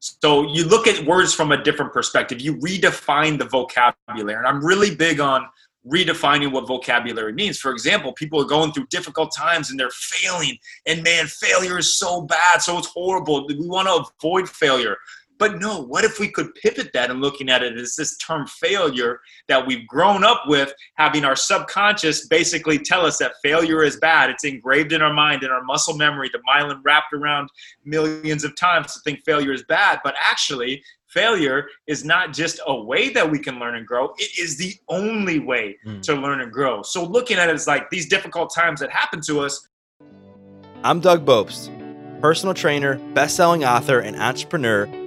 So 0.00 0.46
you 0.52 0.64
look 0.64 0.86
at 0.86 1.06
words 1.06 1.32
from 1.32 1.52
a 1.52 1.62
different 1.62 1.92
perspective. 1.92 2.40
You 2.40 2.56
redefine 2.56 3.38
the 3.38 3.46
vocabulary. 3.46 4.36
And 4.36 4.46
I'm 4.46 4.64
really 4.64 4.94
big 4.94 5.18
on 5.18 5.46
redefining 5.86 6.50
what 6.52 6.66
vocabulary 6.66 7.32
means. 7.32 7.58
For 7.58 7.70
example, 7.70 8.12
people 8.12 8.40
are 8.40 8.46
going 8.46 8.72
through 8.72 8.86
difficult 8.86 9.34
times 9.34 9.70
and 9.70 9.78
they're 9.78 9.90
failing. 9.90 10.58
And 10.86 11.02
man, 11.02 11.26
failure 11.26 11.78
is 11.78 11.98
so 11.98 12.22
bad. 12.22 12.62
So 12.62 12.78
it's 12.78 12.88
horrible. 12.88 13.46
We 13.46 13.56
want 13.66 13.88
to 13.88 14.10
avoid 14.18 14.48
failure. 14.48 14.96
But 15.38 15.58
no, 15.58 15.82
what 15.82 16.04
if 16.04 16.20
we 16.20 16.28
could 16.28 16.54
pivot 16.54 16.90
that 16.94 17.10
and 17.10 17.20
looking 17.20 17.48
at 17.48 17.62
it 17.62 17.76
as 17.76 17.96
this 17.96 18.16
term 18.18 18.46
failure 18.46 19.20
that 19.48 19.66
we've 19.66 19.86
grown 19.86 20.22
up 20.22 20.42
with, 20.46 20.72
having 20.96 21.24
our 21.24 21.34
subconscious 21.34 22.28
basically 22.28 22.78
tell 22.78 23.04
us 23.04 23.18
that 23.18 23.34
failure 23.42 23.82
is 23.82 23.96
bad. 23.96 24.30
It's 24.30 24.44
engraved 24.44 24.92
in 24.92 25.02
our 25.02 25.12
mind, 25.12 25.42
in 25.42 25.50
our 25.50 25.64
muscle 25.64 25.96
memory, 25.96 26.30
the 26.32 26.40
myelin 26.48 26.80
wrapped 26.84 27.12
around 27.12 27.48
millions 27.84 28.44
of 28.44 28.54
times 28.54 28.94
to 28.94 29.00
think 29.00 29.20
failure 29.24 29.52
is 29.52 29.64
bad. 29.64 29.98
But 30.04 30.14
actually, 30.20 30.82
failure 31.08 31.66
is 31.88 32.04
not 32.04 32.32
just 32.32 32.60
a 32.66 32.82
way 32.82 33.08
that 33.10 33.28
we 33.28 33.40
can 33.40 33.58
learn 33.58 33.74
and 33.74 33.86
grow, 33.86 34.12
it 34.18 34.38
is 34.38 34.56
the 34.56 34.74
only 34.88 35.40
way 35.40 35.76
mm. 35.84 36.00
to 36.02 36.14
learn 36.14 36.42
and 36.42 36.52
grow. 36.52 36.82
So 36.82 37.04
looking 37.04 37.38
at 37.38 37.48
it 37.48 37.54
as 37.54 37.66
like 37.66 37.90
these 37.90 38.08
difficult 38.08 38.54
times 38.54 38.80
that 38.80 38.90
happen 38.90 39.20
to 39.26 39.40
us. 39.40 39.68
I'm 40.84 41.00
Doug 41.00 41.24
Bopst, 41.24 41.70
personal 42.20 42.54
trainer, 42.54 42.98
best-selling 43.14 43.64
author, 43.64 44.00
and 44.00 44.16
entrepreneur 44.16 44.86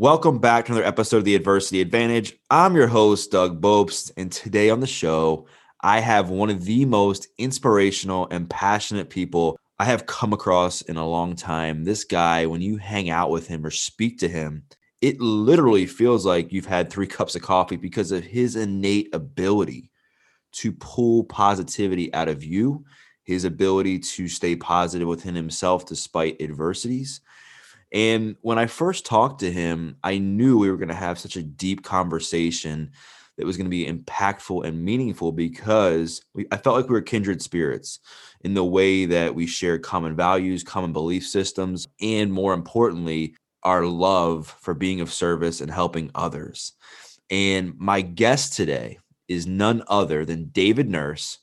Welcome 0.00 0.38
back 0.38 0.64
to 0.64 0.72
another 0.72 0.86
episode 0.86 1.18
of 1.18 1.24
the 1.24 1.34
Adversity 1.34 1.82
Advantage. 1.82 2.34
I'm 2.48 2.74
your 2.74 2.86
host, 2.86 3.30
Doug 3.30 3.60
Bopst, 3.60 4.10
and 4.16 4.32
today 4.32 4.70
on 4.70 4.80
the 4.80 4.86
show, 4.86 5.46
I 5.82 6.00
have 6.00 6.30
one 6.30 6.48
of 6.48 6.64
the 6.64 6.86
most 6.86 7.28
inspirational 7.36 8.26
and 8.30 8.48
passionate 8.48 9.10
people 9.10 9.58
I 9.78 9.84
have 9.84 10.06
come 10.06 10.32
across 10.32 10.80
in 10.80 10.96
a 10.96 11.06
long 11.06 11.36
time. 11.36 11.84
This 11.84 12.04
guy, 12.04 12.46
when 12.46 12.62
you 12.62 12.78
hang 12.78 13.10
out 13.10 13.30
with 13.30 13.46
him 13.46 13.62
or 13.62 13.70
speak 13.70 14.18
to 14.20 14.28
him, 14.28 14.62
it 15.02 15.20
literally 15.20 15.84
feels 15.84 16.24
like 16.24 16.50
you've 16.50 16.64
had 16.64 16.88
three 16.88 17.06
cups 17.18 17.36
of 17.36 17.42
coffee 17.42 17.76
because 17.76 18.10
of 18.10 18.24
his 18.24 18.56
innate 18.56 19.14
ability 19.14 19.90
to 20.52 20.72
pull 20.72 21.24
positivity 21.24 22.10
out 22.14 22.30
of 22.30 22.42
you, 22.42 22.86
his 23.24 23.44
ability 23.44 23.98
to 23.98 24.28
stay 24.28 24.56
positive 24.56 25.06
within 25.06 25.34
himself 25.34 25.84
despite 25.84 26.40
adversities 26.40 27.20
and 27.92 28.36
when 28.42 28.58
I 28.58 28.66
first 28.66 29.04
talked 29.04 29.40
to 29.40 29.52
him, 29.52 29.96
I 30.02 30.18
knew 30.18 30.58
we 30.58 30.70
were 30.70 30.76
going 30.76 30.88
to 30.88 30.94
have 30.94 31.18
such 31.18 31.36
a 31.36 31.42
deep 31.42 31.82
conversation 31.82 32.92
that 33.36 33.46
was 33.46 33.56
going 33.56 33.66
to 33.66 33.70
be 33.70 33.86
impactful 33.86 34.64
and 34.64 34.84
meaningful 34.84 35.32
because 35.32 36.22
we, 36.34 36.46
I 36.52 36.56
felt 36.56 36.76
like 36.76 36.88
we 36.88 36.92
were 36.92 37.00
kindred 37.00 37.42
spirits 37.42 38.00
in 38.42 38.54
the 38.54 38.64
way 38.64 39.06
that 39.06 39.34
we 39.34 39.46
shared 39.46 39.82
common 39.82 40.14
values, 40.14 40.62
common 40.62 40.92
belief 40.92 41.26
systems, 41.26 41.88
and 42.00 42.32
more 42.32 42.52
importantly, 42.52 43.34
our 43.62 43.84
love 43.84 44.54
for 44.60 44.74
being 44.74 45.00
of 45.00 45.12
service 45.12 45.60
and 45.60 45.70
helping 45.70 46.10
others. 46.14 46.72
And 47.30 47.78
my 47.78 48.02
guest 48.02 48.54
today 48.54 48.98
is 49.26 49.46
none 49.46 49.82
other 49.88 50.24
than 50.24 50.46
David 50.46 50.88
Nurse, 50.88 51.38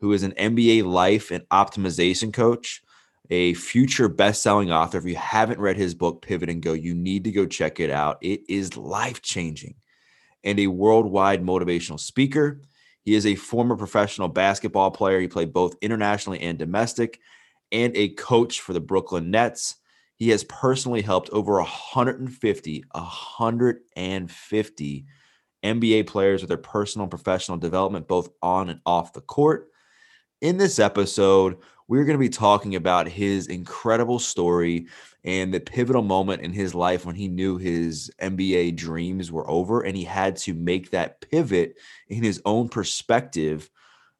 who 0.00 0.12
is 0.12 0.22
an 0.22 0.32
NBA 0.32 0.84
life 0.84 1.30
and 1.30 1.48
optimization 1.48 2.32
coach 2.32 2.82
a 3.30 3.54
future 3.54 4.08
best-selling 4.08 4.72
author. 4.72 4.98
If 4.98 5.04
you 5.04 5.16
haven't 5.16 5.60
read 5.60 5.76
his 5.76 5.94
book 5.94 6.22
Pivot 6.22 6.50
and 6.50 6.62
Go, 6.62 6.72
you 6.72 6.94
need 6.94 7.24
to 7.24 7.32
go 7.32 7.46
check 7.46 7.80
it 7.80 7.90
out. 7.90 8.18
It 8.20 8.42
is 8.48 8.76
life-changing. 8.76 9.74
And 10.44 10.58
a 10.58 10.66
worldwide 10.66 11.42
motivational 11.42 12.00
speaker. 12.00 12.62
He 13.04 13.14
is 13.14 13.26
a 13.26 13.34
former 13.34 13.76
professional 13.76 14.28
basketball 14.28 14.90
player. 14.90 15.20
He 15.20 15.28
played 15.28 15.52
both 15.52 15.76
internationally 15.80 16.40
and 16.40 16.58
domestic 16.58 17.20
and 17.70 17.96
a 17.96 18.10
coach 18.10 18.60
for 18.60 18.72
the 18.72 18.80
Brooklyn 18.80 19.30
Nets. 19.30 19.76
He 20.16 20.30
has 20.30 20.44
personally 20.44 21.02
helped 21.02 21.30
over 21.30 21.54
150 21.54 22.84
150 22.92 25.06
NBA 25.64 26.06
players 26.06 26.42
with 26.42 26.48
their 26.48 26.58
personal 26.58 27.04
and 27.04 27.10
professional 27.10 27.56
development 27.56 28.08
both 28.08 28.28
on 28.42 28.68
and 28.68 28.80
off 28.84 29.12
the 29.12 29.20
court. 29.20 29.68
In 30.40 30.58
this 30.58 30.78
episode, 30.78 31.58
we're 31.88 32.04
going 32.04 32.16
to 32.16 32.20
be 32.20 32.28
talking 32.28 32.76
about 32.76 33.08
his 33.08 33.46
incredible 33.46 34.18
story 34.18 34.86
and 35.24 35.52
the 35.52 35.60
pivotal 35.60 36.02
moment 36.02 36.42
in 36.42 36.52
his 36.52 36.74
life 36.74 37.04
when 37.06 37.14
he 37.14 37.28
knew 37.28 37.56
his 37.56 38.10
NBA 38.20 38.76
dreams 38.76 39.30
were 39.30 39.48
over 39.50 39.82
and 39.82 39.96
he 39.96 40.04
had 40.04 40.36
to 40.36 40.54
make 40.54 40.90
that 40.90 41.20
pivot 41.20 41.76
in 42.08 42.22
his 42.22 42.40
own 42.44 42.68
perspective 42.68 43.70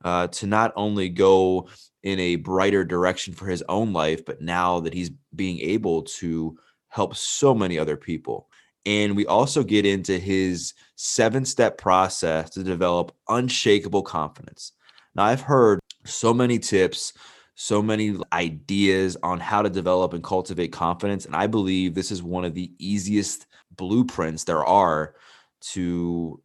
uh, 0.05 0.27
to 0.29 0.47
not 0.47 0.73
only 0.77 1.09
go 1.09 1.69
in 2.03 2.19
a 2.19 2.37
brighter 2.37 2.85
direction 2.85 3.33
for 3.35 3.47
his 3.47 3.63
own 3.69 3.93
life, 3.93 4.25
but 4.25 4.41
now 4.41 4.81
that 4.81 4.95
he's 4.95 5.11
being 5.35 5.61
able 5.61 6.03
to 6.03 6.59
help 6.89 7.17
so 7.17 7.55
many 7.55 7.79
other 7.79 7.97
people. 7.97 8.49
And 8.85 9.17
we 9.17 9.27
also 9.27 9.63
get 9.63 9.87
into 9.87 10.19
his 10.19 10.75
seven 10.97 11.45
step 11.45 11.79
process 11.79 12.51
to 12.51 12.65
develop 12.65 13.15
unshakable 13.29 14.03
confidence. 14.03 14.73
Now, 15.15 15.25
I've 15.25 15.41
heard 15.41 15.79
so 16.05 16.35
many 16.35 16.59
tips 16.59 17.13
so 17.55 17.83
many 17.83 18.17
ideas 18.33 19.17
on 19.23 19.39
how 19.39 19.63
to 19.63 19.71
develop 19.71 20.15
and 20.15 20.25
cultivate 20.25 20.73
confidence. 20.73 21.27
And 21.27 21.37
I 21.37 21.47
believe 21.47 21.95
this 21.95 22.11
is 22.11 22.23
one 22.23 22.45
of 22.45 22.55
the 22.55 22.73
easiest 22.79 23.47
blueprints 23.77 24.45
there 24.45 24.65
are 24.65 25.15
to 25.61 26.41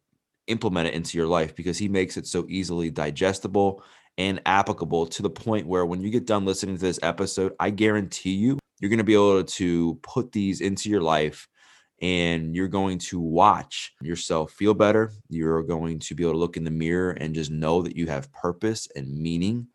implement 0.46 0.88
it 0.88 0.94
into 0.94 1.18
your 1.18 1.26
life 1.26 1.54
because 1.54 1.78
he 1.78 1.88
makes 1.88 2.16
it 2.16 2.26
so 2.26 2.46
easily 2.48 2.90
digestible 2.90 3.82
and 4.16 4.40
applicable 4.46 5.06
to 5.06 5.22
the 5.22 5.30
point 5.30 5.66
where 5.66 5.86
when 5.86 6.00
you 6.00 6.10
get 6.10 6.26
done 6.26 6.44
listening 6.44 6.76
to 6.76 6.80
this 6.80 6.98
episode, 7.02 7.52
I 7.60 7.70
guarantee 7.70 8.34
you, 8.34 8.58
you're 8.80 8.88
going 8.88 8.98
to 8.98 9.04
be 9.04 9.14
able 9.14 9.44
to 9.44 9.94
put 10.02 10.32
these 10.32 10.60
into 10.60 10.90
your 10.90 11.00
life 11.00 11.48
and 12.00 12.54
you're 12.54 12.68
going 12.68 12.98
to 12.98 13.18
watch 13.18 13.92
yourself 14.02 14.52
feel 14.52 14.74
better. 14.74 15.12
You're 15.28 15.62
going 15.62 15.98
to 16.00 16.14
be 16.14 16.22
able 16.22 16.34
to 16.34 16.38
look 16.38 16.56
in 16.56 16.64
the 16.64 16.70
mirror 16.70 17.12
and 17.12 17.34
just 17.34 17.50
know 17.50 17.82
that 17.82 17.96
you 17.96 18.06
have 18.06 18.32
purpose 18.32 18.88
and 18.94 19.08
meaning 19.16 19.68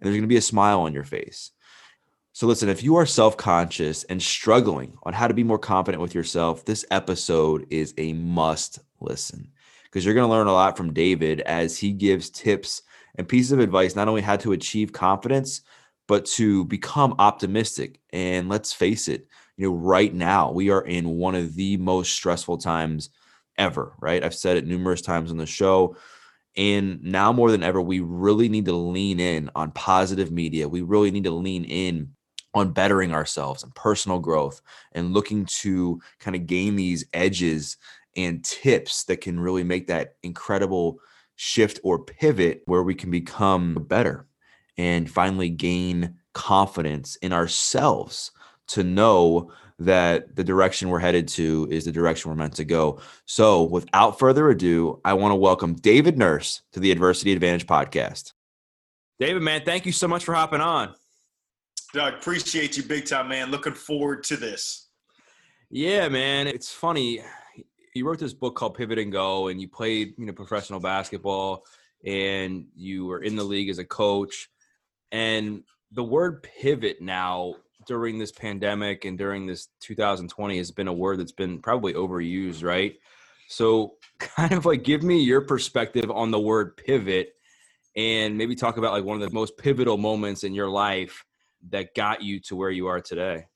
and 0.00 0.06
there's 0.06 0.14
going 0.14 0.22
to 0.22 0.28
be 0.28 0.36
a 0.36 0.42
smile 0.42 0.80
on 0.80 0.94
your 0.94 1.04
face. 1.04 1.50
So, 2.32 2.46
listen, 2.46 2.68
if 2.68 2.82
you 2.82 2.96
are 2.96 3.06
self 3.06 3.36
conscious 3.36 4.04
and 4.04 4.22
struggling 4.22 4.96
on 5.02 5.12
how 5.12 5.28
to 5.28 5.34
be 5.34 5.44
more 5.44 5.58
confident 5.58 6.00
with 6.00 6.14
yourself, 6.14 6.64
this 6.64 6.84
episode 6.90 7.66
is 7.70 7.92
a 7.98 8.12
must 8.12 8.78
listen 9.00 9.50
because 9.84 10.04
you're 10.04 10.14
going 10.14 10.26
to 10.26 10.32
learn 10.32 10.46
a 10.46 10.52
lot 10.52 10.76
from 10.76 10.92
David 10.92 11.40
as 11.40 11.76
he 11.76 11.92
gives 11.92 12.30
tips 12.30 12.82
and 13.16 13.28
pieces 13.28 13.52
of 13.52 13.58
advice, 13.58 13.96
not 13.96 14.08
only 14.08 14.22
how 14.22 14.36
to 14.36 14.52
achieve 14.52 14.92
confidence, 14.92 15.62
but 16.06 16.24
to 16.24 16.64
become 16.66 17.14
optimistic. 17.18 18.00
And 18.12 18.48
let's 18.48 18.72
face 18.72 19.08
it, 19.08 19.26
you 19.56 19.68
know, 19.68 19.74
right 19.74 20.14
now 20.14 20.52
we 20.52 20.70
are 20.70 20.82
in 20.82 21.18
one 21.18 21.34
of 21.34 21.54
the 21.54 21.76
most 21.76 22.12
stressful 22.12 22.58
times 22.58 23.10
ever, 23.58 23.94
right? 24.00 24.24
I've 24.24 24.34
said 24.34 24.56
it 24.56 24.66
numerous 24.66 25.02
times 25.02 25.30
on 25.30 25.36
the 25.36 25.46
show. 25.46 25.96
And 26.56 27.02
now 27.02 27.32
more 27.32 27.50
than 27.50 27.62
ever, 27.62 27.80
we 27.80 28.00
really 28.00 28.48
need 28.48 28.64
to 28.66 28.72
lean 28.72 29.20
in 29.20 29.50
on 29.54 29.70
positive 29.72 30.32
media. 30.32 30.68
We 30.68 30.82
really 30.82 31.10
need 31.10 31.24
to 31.24 31.30
lean 31.30 31.64
in 31.64 32.10
on 32.54 32.72
bettering 32.72 33.12
ourselves 33.12 33.62
and 33.62 33.74
personal 33.74 34.18
growth 34.18 34.60
and 34.92 35.14
looking 35.14 35.44
to 35.46 36.00
kind 36.18 36.34
of 36.34 36.46
gain 36.46 36.76
these 36.76 37.04
edges 37.14 37.76
and 38.16 38.44
tips 38.44 39.04
that 39.04 39.20
can 39.20 39.38
really 39.38 39.62
make 39.62 39.86
that 39.86 40.16
incredible 40.22 40.98
shift 41.36 41.78
or 41.84 42.04
pivot 42.04 42.62
where 42.66 42.82
we 42.82 42.94
can 42.94 43.10
become 43.10 43.74
better 43.88 44.26
and 44.76 45.10
finally 45.10 45.48
gain 45.48 46.14
confidence 46.32 47.16
in 47.16 47.32
ourselves 47.32 48.32
to 48.66 48.82
know 48.82 49.50
that 49.80 50.36
the 50.36 50.44
direction 50.44 50.90
we're 50.90 50.98
headed 50.98 51.26
to 51.26 51.66
is 51.70 51.86
the 51.86 51.92
direction 51.92 52.30
we're 52.30 52.36
meant 52.36 52.54
to 52.56 52.64
go. 52.64 53.00
So, 53.24 53.62
without 53.64 54.18
further 54.18 54.50
ado, 54.50 55.00
I 55.04 55.14
want 55.14 55.32
to 55.32 55.36
welcome 55.36 55.74
David 55.74 56.18
Nurse 56.18 56.62
to 56.72 56.80
the 56.80 56.92
Adversity 56.92 57.32
Advantage 57.32 57.66
podcast. 57.66 58.34
David, 59.18 59.42
man, 59.42 59.62
thank 59.64 59.86
you 59.86 59.92
so 59.92 60.06
much 60.06 60.24
for 60.24 60.34
hopping 60.34 60.60
on. 60.60 60.94
Doug, 61.92 62.14
appreciate 62.14 62.76
you 62.76 62.82
big 62.82 63.06
time, 63.06 63.28
man. 63.28 63.50
Looking 63.50 63.74
forward 63.74 64.22
to 64.24 64.36
this. 64.36 64.88
Yeah, 65.70 66.08
man. 66.08 66.46
It's 66.46 66.70
funny. 66.70 67.22
You 67.94 68.06
wrote 68.06 68.18
this 68.18 68.34
book 68.34 68.56
called 68.56 68.74
Pivot 68.74 68.98
and 68.98 69.10
Go, 69.10 69.48
and 69.48 69.60
you 69.60 69.68
played, 69.68 70.14
you 70.18 70.26
know, 70.26 70.32
professional 70.32 70.78
basketball, 70.78 71.64
and 72.04 72.66
you 72.76 73.06
were 73.06 73.22
in 73.22 73.34
the 73.34 73.44
league 73.44 73.70
as 73.70 73.78
a 73.78 73.84
coach. 73.84 74.50
And 75.10 75.64
the 75.90 76.04
word 76.04 76.42
pivot 76.42 77.00
now 77.00 77.56
during 77.86 78.18
this 78.18 78.32
pandemic 78.32 79.04
and 79.04 79.16
during 79.18 79.46
this 79.46 79.68
2020 79.80 80.56
has 80.58 80.70
been 80.70 80.88
a 80.88 80.92
word 80.92 81.18
that's 81.18 81.32
been 81.32 81.60
probably 81.60 81.94
overused, 81.94 82.62
right? 82.62 82.94
So, 83.48 83.94
kind 84.18 84.52
of 84.52 84.66
like 84.66 84.84
give 84.84 85.02
me 85.02 85.20
your 85.20 85.40
perspective 85.40 86.10
on 86.10 86.30
the 86.30 86.40
word 86.40 86.76
pivot 86.76 87.34
and 87.96 88.36
maybe 88.36 88.54
talk 88.54 88.76
about 88.76 88.92
like 88.92 89.04
one 89.04 89.20
of 89.20 89.28
the 89.28 89.34
most 89.34 89.56
pivotal 89.56 89.96
moments 89.96 90.44
in 90.44 90.54
your 90.54 90.68
life 90.68 91.24
that 91.70 91.94
got 91.94 92.22
you 92.22 92.40
to 92.40 92.56
where 92.56 92.70
you 92.70 92.86
are 92.86 93.00
today. 93.00 93.46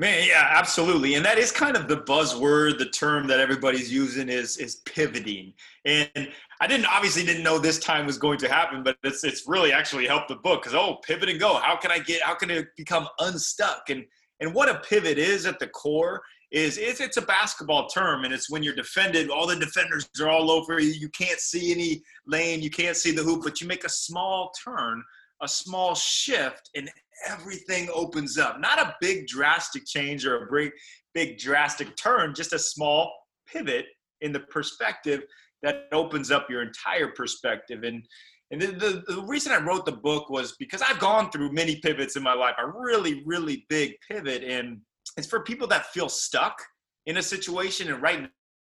Man, 0.00 0.28
yeah, 0.28 0.46
absolutely. 0.52 1.14
And 1.14 1.24
that 1.24 1.38
is 1.38 1.50
kind 1.50 1.76
of 1.76 1.88
the 1.88 1.96
buzzword, 1.96 2.78
the 2.78 2.88
term 2.88 3.26
that 3.26 3.40
everybody's 3.40 3.92
using 3.92 4.28
is 4.28 4.56
is 4.56 4.76
pivoting. 4.86 5.52
And 5.84 6.28
I 6.60 6.68
didn't 6.68 6.86
obviously 6.86 7.24
didn't 7.24 7.42
know 7.42 7.58
this 7.58 7.80
time 7.80 8.06
was 8.06 8.16
going 8.16 8.38
to 8.38 8.48
happen, 8.48 8.84
but 8.84 8.96
it's 9.02 9.24
it's 9.24 9.48
really 9.48 9.72
actually 9.72 10.06
helped 10.06 10.28
the 10.28 10.36
book 10.36 10.62
because 10.62 10.76
oh, 10.76 10.98
pivot 11.04 11.28
and 11.28 11.40
go. 11.40 11.54
How 11.54 11.74
can 11.76 11.90
I 11.90 11.98
get 11.98 12.22
how 12.22 12.36
can 12.36 12.48
it 12.48 12.68
become 12.76 13.08
unstuck? 13.18 13.90
And 13.90 14.04
and 14.38 14.54
what 14.54 14.68
a 14.68 14.78
pivot 14.88 15.18
is 15.18 15.46
at 15.46 15.58
the 15.58 15.66
core 15.66 16.22
is 16.52 16.78
it's, 16.78 17.00
it's 17.00 17.16
a 17.16 17.22
basketball 17.22 17.88
term 17.88 18.24
and 18.24 18.32
it's 18.32 18.48
when 18.48 18.62
you're 18.62 18.74
defended 18.74 19.28
all 19.28 19.46
the 19.46 19.56
defenders 19.56 20.08
are 20.18 20.30
all 20.30 20.50
over 20.50 20.80
you 20.80 20.92
you 20.92 21.10
can't 21.10 21.40
see 21.40 21.70
any 21.70 22.02
lane 22.26 22.62
you 22.62 22.70
can't 22.70 22.96
see 22.96 23.10
the 23.10 23.22
hoop 23.22 23.42
but 23.44 23.60
you 23.60 23.66
make 23.66 23.84
a 23.84 23.88
small 23.90 24.50
turn 24.64 25.02
a 25.42 25.48
small 25.48 25.94
shift 25.94 26.70
and 26.74 26.90
everything 27.26 27.88
opens 27.92 28.38
up. 28.38 28.60
Not 28.60 28.78
a 28.78 28.94
big 29.00 29.26
drastic 29.26 29.86
change 29.86 30.26
or 30.26 30.44
a 30.44 30.52
big, 30.52 30.72
big 31.14 31.38
drastic 31.38 31.96
turn, 31.96 32.34
just 32.34 32.52
a 32.52 32.58
small 32.58 33.12
pivot 33.50 33.86
in 34.20 34.32
the 34.32 34.40
perspective 34.40 35.22
that 35.62 35.86
opens 35.92 36.30
up 36.30 36.48
your 36.48 36.62
entire 36.62 37.08
perspective. 37.08 37.82
And 37.82 38.02
and 38.50 38.62
the, 38.62 38.66
the, 38.68 39.14
the, 39.14 39.22
reason 39.22 39.52
I 39.52 39.62
wrote 39.62 39.84
the 39.84 39.92
book 39.92 40.30
was 40.30 40.56
because 40.58 40.80
I've 40.80 40.98
gone 40.98 41.30
through 41.30 41.52
many 41.52 41.76
pivots 41.76 42.16
in 42.16 42.22
my 42.22 42.32
life, 42.32 42.54
a 42.58 42.66
really, 42.66 43.22
really 43.26 43.66
big 43.68 43.92
pivot. 44.10 44.42
And 44.42 44.80
it's 45.18 45.26
for 45.26 45.40
people 45.40 45.66
that 45.66 45.86
feel 45.86 46.08
stuck 46.08 46.58
in 47.04 47.18
a 47.18 47.22
situation. 47.22 47.92
And 47.92 48.00
right 48.00 48.26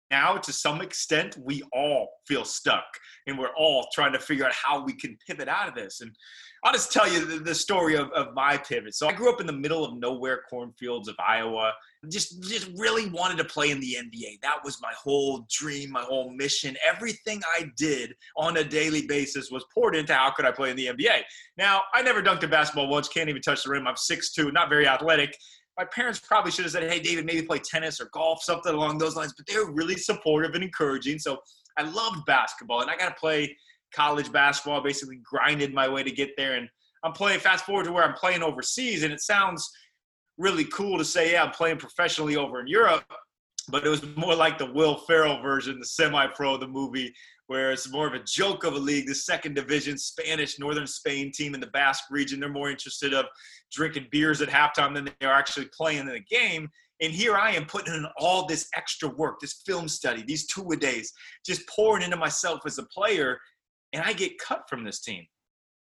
now, 0.10 0.38
to 0.38 0.52
some 0.52 0.82
extent, 0.82 1.38
we 1.40 1.62
all 1.74 2.10
feel 2.28 2.46
stuck 2.46 2.86
and 3.28 3.38
we're 3.38 3.54
all 3.58 3.88
trying 3.94 4.14
to 4.14 4.20
figure 4.20 4.46
out 4.46 4.54
how 4.54 4.84
we 4.84 4.94
can 4.94 5.18
pivot 5.28 5.48
out 5.48 5.68
of 5.68 5.76
this. 5.76 6.02
And 6.02 6.12
I'll 6.64 6.74
just 6.74 6.92
tell 6.92 7.12
you 7.12 7.24
the, 7.24 7.40
the 7.40 7.54
story 7.54 7.96
of, 7.96 8.10
of 8.12 8.34
my 8.34 8.58
pivot. 8.58 8.96
So 8.96 9.08
I 9.08 9.14
grew 9.14 9.32
up 9.32 9.40
in 9.40 9.48
the 9.48 9.54
middle 9.54 9.86
of 9.86 9.98
nowhere 9.98 10.42
cornfields 10.50 11.08
of 11.08 11.16
Iowa. 11.26 11.74
Just, 12.10 12.42
just 12.44 12.70
really 12.78 13.10
wanted 13.10 13.38
to 13.38 13.44
play 13.44 13.72
in 13.72 13.80
the 13.80 13.98
NBA. 14.00 14.42
That 14.42 14.64
was 14.64 14.82
my 14.82 14.94
whole 14.98 15.46
dream, 15.52 15.92
my 15.92 16.02
whole 16.02 16.32
mission. 16.32 16.76
Everything 16.88 17.42
I 17.58 17.70
did 17.78 18.14
on 18.38 18.58
a 18.58 18.64
daily 18.64 19.06
basis 19.06 19.52
was 19.52 19.66
poured 19.74 19.96
into 19.96 20.14
how 20.14 20.32
could 20.32 20.46
I 20.46 20.52
play 20.52 20.72
in 20.72 20.78
the 20.78 20.88
NBA. 20.88 21.22
Now, 21.58 21.82
I 21.94 22.02
never 22.02 22.24
dunked 22.24 22.44
a 22.44 22.48
basketball 22.48 22.88
once, 22.88 23.08
can't 23.08 23.30
even 23.30 23.42
touch 23.42 23.64
the 23.64 23.72
rim. 23.72 23.88
I'm 23.88 23.96
6'2", 23.96 24.52
not 24.54 24.70
very 24.70 24.88
athletic 24.88 25.38
my 25.78 25.86
parents 25.86 26.20
probably 26.20 26.52
should 26.52 26.66
have 26.66 26.72
said, 26.72 26.92
"Hey, 26.92 27.00
David, 27.00 27.26
maybe 27.26 27.44
play 27.44 27.60
tennis 27.60 28.02
or 28.02 28.10
golf, 28.12 28.42
something 28.42 28.74
along 28.74 28.98
those 28.98 29.16
lines." 29.16 29.36
But 29.38 29.46
they 29.46 29.58
were 29.58 29.72
really 29.72 29.96
supportive 29.96 30.56
and 30.56 30.64
encouraging. 30.64 31.20
So 31.20 31.38
I 31.78 31.84
loved 31.84 32.26
basketball, 32.26 32.82
and 32.82 32.90
I 32.90 32.98
got 32.98 33.10
to 33.10 33.16
play 33.20 33.56
college 33.94 34.32
basketball. 34.32 34.82
Basically, 34.82 35.20
grinded 35.24 35.74
my 35.74 35.88
way 35.88 36.04
to 36.04 36.12
get 36.12 36.32
there, 36.38 36.56
and 36.56 36.68
I'm 37.04 37.14
playing. 37.14 37.40
Fast 37.40 37.66
forward 37.66 37.86
to 37.86 37.92
where 37.92 38.04
I'm 38.04 38.16
playing 38.16 38.44
overseas, 38.44 39.04
and 39.04 39.14
it 39.14 39.22
sounds 39.22 39.70
really 40.38 40.66
cool 40.66 40.98
to 40.98 41.06
say, 41.06 41.32
"Yeah, 41.32 41.44
I'm 41.44 41.52
playing 41.52 41.78
professionally 41.78 42.36
over 42.36 42.60
in 42.60 42.68
Europe." 42.68 43.06
But 43.70 43.86
it 43.86 43.90
was 43.90 44.06
more 44.16 44.34
like 44.34 44.58
the 44.58 44.72
Will 44.72 44.96
Ferrell 44.96 45.42
version, 45.42 45.78
the 45.78 45.86
semi-pro, 45.86 46.56
the 46.56 46.68
movie, 46.68 47.14
where 47.48 47.72
it's 47.74 47.92
more 47.92 48.08
of 48.08 48.14
a 48.14 48.24
joke 48.24 48.64
of 48.64 48.74
a 48.74 48.80
league. 48.80 49.08
The 49.08 49.16
second 49.16 49.56
division 49.56 49.98
Spanish 49.98 50.58
Northern 50.58 50.88
Spain 50.88 51.34
team 51.34 51.54
in 51.54 51.60
the 51.60 51.68
Basque 51.68 52.06
region, 52.10 52.40
they're 52.40 52.50
more 52.50 52.70
interested 52.70 53.14
of 53.14 53.26
drinking 53.74 54.08
beers 54.10 54.42
at 54.42 54.48
halftime 54.48 54.94
than 54.94 55.10
they 55.20 55.26
are 55.26 55.34
actually 55.34 55.68
playing 55.78 56.00
in 56.00 56.08
the 56.08 56.22
game. 56.30 56.70
And 57.02 57.14
here 57.14 57.36
I 57.36 57.52
am 57.52 57.66
putting 57.66 57.94
in 57.94 58.06
all 58.18 58.46
this 58.46 58.68
extra 58.76 59.10
work, 59.10 59.40
this 59.40 59.62
film 59.66 59.88
study, 59.88 60.24
these 60.26 60.48
two 60.48 60.68
a 60.72 60.76
days, 60.76 61.14
just 61.46 61.68
pouring 61.68 62.04
into 62.04 62.18
myself 62.18 62.62
as 62.66 62.80
a 62.80 62.84
player, 62.84 63.40
and 63.94 64.04
I 64.04 64.14
get 64.14 64.40
cut 64.40 64.64
from 64.70 64.84
this 64.84 65.02
team. 65.02 65.26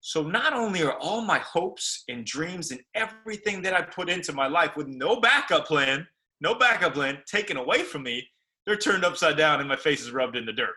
So 0.00 0.22
not 0.22 0.52
only 0.52 0.82
are 0.82 0.98
all 0.98 1.20
my 1.20 1.38
hopes 1.38 2.02
and 2.08 2.24
dreams 2.24 2.72
and 2.72 2.80
everything 2.94 3.62
that 3.62 3.74
I 3.74 3.82
put 3.82 4.10
into 4.10 4.32
my 4.32 4.48
life 4.48 4.76
with 4.76 4.88
no 4.88 5.20
backup 5.20 5.66
plan, 5.66 6.06
no 6.40 6.56
backup 6.56 6.94
plan 6.94 7.18
taken 7.26 7.56
away 7.56 7.82
from 7.82 8.02
me, 8.02 8.26
they're 8.66 8.76
turned 8.76 9.04
upside 9.04 9.36
down 9.36 9.60
and 9.60 9.68
my 9.68 9.76
face 9.76 10.02
is 10.02 10.10
rubbed 10.10 10.36
in 10.36 10.44
the 10.44 10.52
dirt. 10.52 10.74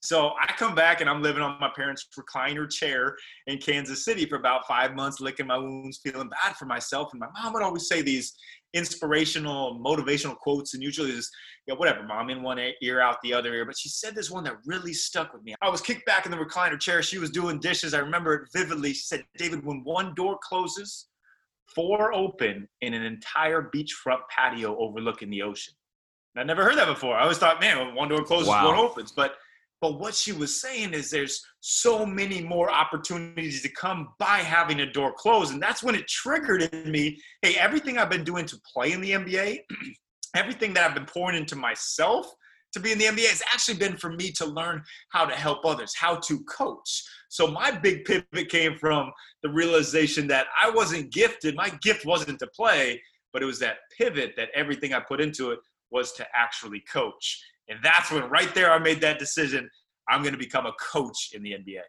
So 0.00 0.32
I 0.40 0.52
come 0.52 0.74
back 0.74 1.00
and 1.00 1.10
I'm 1.10 1.22
living 1.22 1.42
on 1.42 1.58
my 1.60 1.70
parents' 1.74 2.06
recliner 2.16 2.70
chair 2.70 3.16
in 3.48 3.58
Kansas 3.58 4.04
City 4.04 4.26
for 4.26 4.36
about 4.36 4.66
five 4.66 4.94
months, 4.94 5.20
licking 5.20 5.46
my 5.46 5.58
wounds, 5.58 5.98
feeling 6.02 6.28
bad 6.28 6.56
for 6.56 6.66
myself. 6.66 7.08
And 7.12 7.20
my 7.20 7.26
mom 7.34 7.52
would 7.54 7.64
always 7.64 7.88
say 7.88 8.00
these 8.00 8.32
inspirational, 8.74 9.80
motivational 9.84 10.36
quotes, 10.36 10.74
and 10.74 10.82
usually 10.82 11.10
just, 11.10 11.30
you 11.66 11.74
know, 11.74 11.78
whatever, 11.78 12.04
mom, 12.04 12.30
in 12.30 12.42
one 12.42 12.60
ear, 12.80 13.00
out 13.00 13.16
the 13.22 13.34
other 13.34 13.52
ear. 13.52 13.64
But 13.64 13.76
she 13.76 13.88
said 13.88 14.14
this 14.14 14.30
one 14.30 14.44
that 14.44 14.54
really 14.66 14.92
stuck 14.92 15.32
with 15.32 15.42
me. 15.42 15.54
I 15.62 15.68
was 15.68 15.80
kicked 15.80 16.06
back 16.06 16.26
in 16.26 16.30
the 16.30 16.38
recliner 16.38 16.78
chair. 16.78 17.02
She 17.02 17.18
was 17.18 17.30
doing 17.30 17.58
dishes. 17.58 17.92
I 17.92 17.98
remember 17.98 18.34
it 18.34 18.48
vividly. 18.54 18.92
She 18.92 19.02
said, 19.02 19.24
David, 19.36 19.64
when 19.64 19.82
one 19.82 20.14
door 20.14 20.38
closes, 20.42 21.08
four 21.74 22.12
open 22.12 22.68
in 22.82 22.94
an 22.94 23.02
entire 23.02 23.70
beachfront 23.74 24.20
patio 24.30 24.76
overlooking 24.78 25.28
the 25.28 25.42
ocean. 25.42 25.74
And 26.34 26.42
I 26.42 26.46
never 26.46 26.62
heard 26.62 26.78
that 26.78 26.86
before. 26.86 27.16
I 27.16 27.22
always 27.22 27.38
thought, 27.38 27.60
man, 27.60 27.78
when 27.78 27.94
one 27.94 28.08
door 28.08 28.22
closes, 28.22 28.48
wow. 28.48 28.66
one 28.66 28.76
opens. 28.76 29.12
But 29.12 29.34
but 29.80 30.00
what 30.00 30.14
she 30.14 30.32
was 30.32 30.60
saying 30.60 30.92
is 30.92 31.10
there's 31.10 31.40
so 31.60 32.04
many 32.04 32.40
more 32.40 32.70
opportunities 32.70 33.62
to 33.62 33.68
come 33.70 34.08
by 34.18 34.38
having 34.38 34.80
a 34.80 34.92
door 34.92 35.12
closed. 35.16 35.52
And 35.52 35.62
that's 35.62 35.82
when 35.82 35.94
it 35.94 36.08
triggered 36.08 36.62
in 36.62 36.90
me 36.90 37.20
hey, 37.42 37.54
everything 37.56 37.98
I've 37.98 38.10
been 38.10 38.24
doing 38.24 38.46
to 38.46 38.60
play 38.72 38.92
in 38.92 39.00
the 39.00 39.12
NBA, 39.12 39.60
everything 40.34 40.74
that 40.74 40.84
I've 40.84 40.94
been 40.94 41.06
pouring 41.06 41.36
into 41.36 41.56
myself 41.56 42.26
to 42.72 42.80
be 42.80 42.92
in 42.92 42.98
the 42.98 43.06
NBA 43.06 43.28
has 43.28 43.42
actually 43.52 43.78
been 43.78 43.96
for 43.96 44.10
me 44.10 44.30
to 44.32 44.44
learn 44.44 44.82
how 45.10 45.24
to 45.24 45.34
help 45.34 45.64
others, 45.64 45.94
how 45.96 46.16
to 46.16 46.40
coach. 46.44 47.02
So 47.28 47.46
my 47.46 47.70
big 47.70 48.04
pivot 48.04 48.50
came 48.50 48.76
from 48.76 49.10
the 49.42 49.48
realization 49.48 50.26
that 50.28 50.46
I 50.60 50.70
wasn't 50.70 51.12
gifted. 51.12 51.56
My 51.56 51.70
gift 51.82 52.04
wasn't 52.04 52.38
to 52.40 52.46
play, 52.48 53.00
but 53.32 53.42
it 53.42 53.46
was 53.46 53.58
that 53.60 53.78
pivot 53.96 54.34
that 54.36 54.50
everything 54.54 54.92
I 54.92 55.00
put 55.00 55.20
into 55.20 55.50
it 55.50 55.60
was 55.90 56.12
to 56.12 56.26
actually 56.34 56.82
coach. 56.92 57.40
And 57.68 57.78
that's 57.82 58.10
when 58.10 58.28
right 58.30 58.54
there 58.54 58.72
I 58.72 58.78
made 58.78 59.00
that 59.02 59.18
decision. 59.18 59.68
I'm 60.08 60.22
going 60.22 60.32
to 60.32 60.38
become 60.38 60.66
a 60.66 60.72
coach 60.80 61.32
in 61.34 61.42
the 61.42 61.52
NBA. 61.52 61.80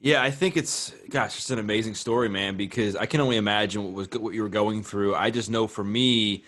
Yeah, 0.00 0.22
I 0.22 0.30
think 0.30 0.56
it's 0.56 0.92
gosh, 1.08 1.38
it's 1.38 1.50
an 1.50 1.58
amazing 1.58 1.94
story, 1.94 2.28
man. 2.28 2.56
Because 2.56 2.96
I 2.96 3.06
can 3.06 3.20
only 3.20 3.36
imagine 3.36 3.82
what 3.84 3.92
was 3.94 4.08
what 4.20 4.34
you 4.34 4.42
were 4.42 4.48
going 4.48 4.82
through. 4.82 5.14
I 5.14 5.30
just 5.30 5.48
know 5.48 5.66
for 5.66 5.82
me, 5.82 6.44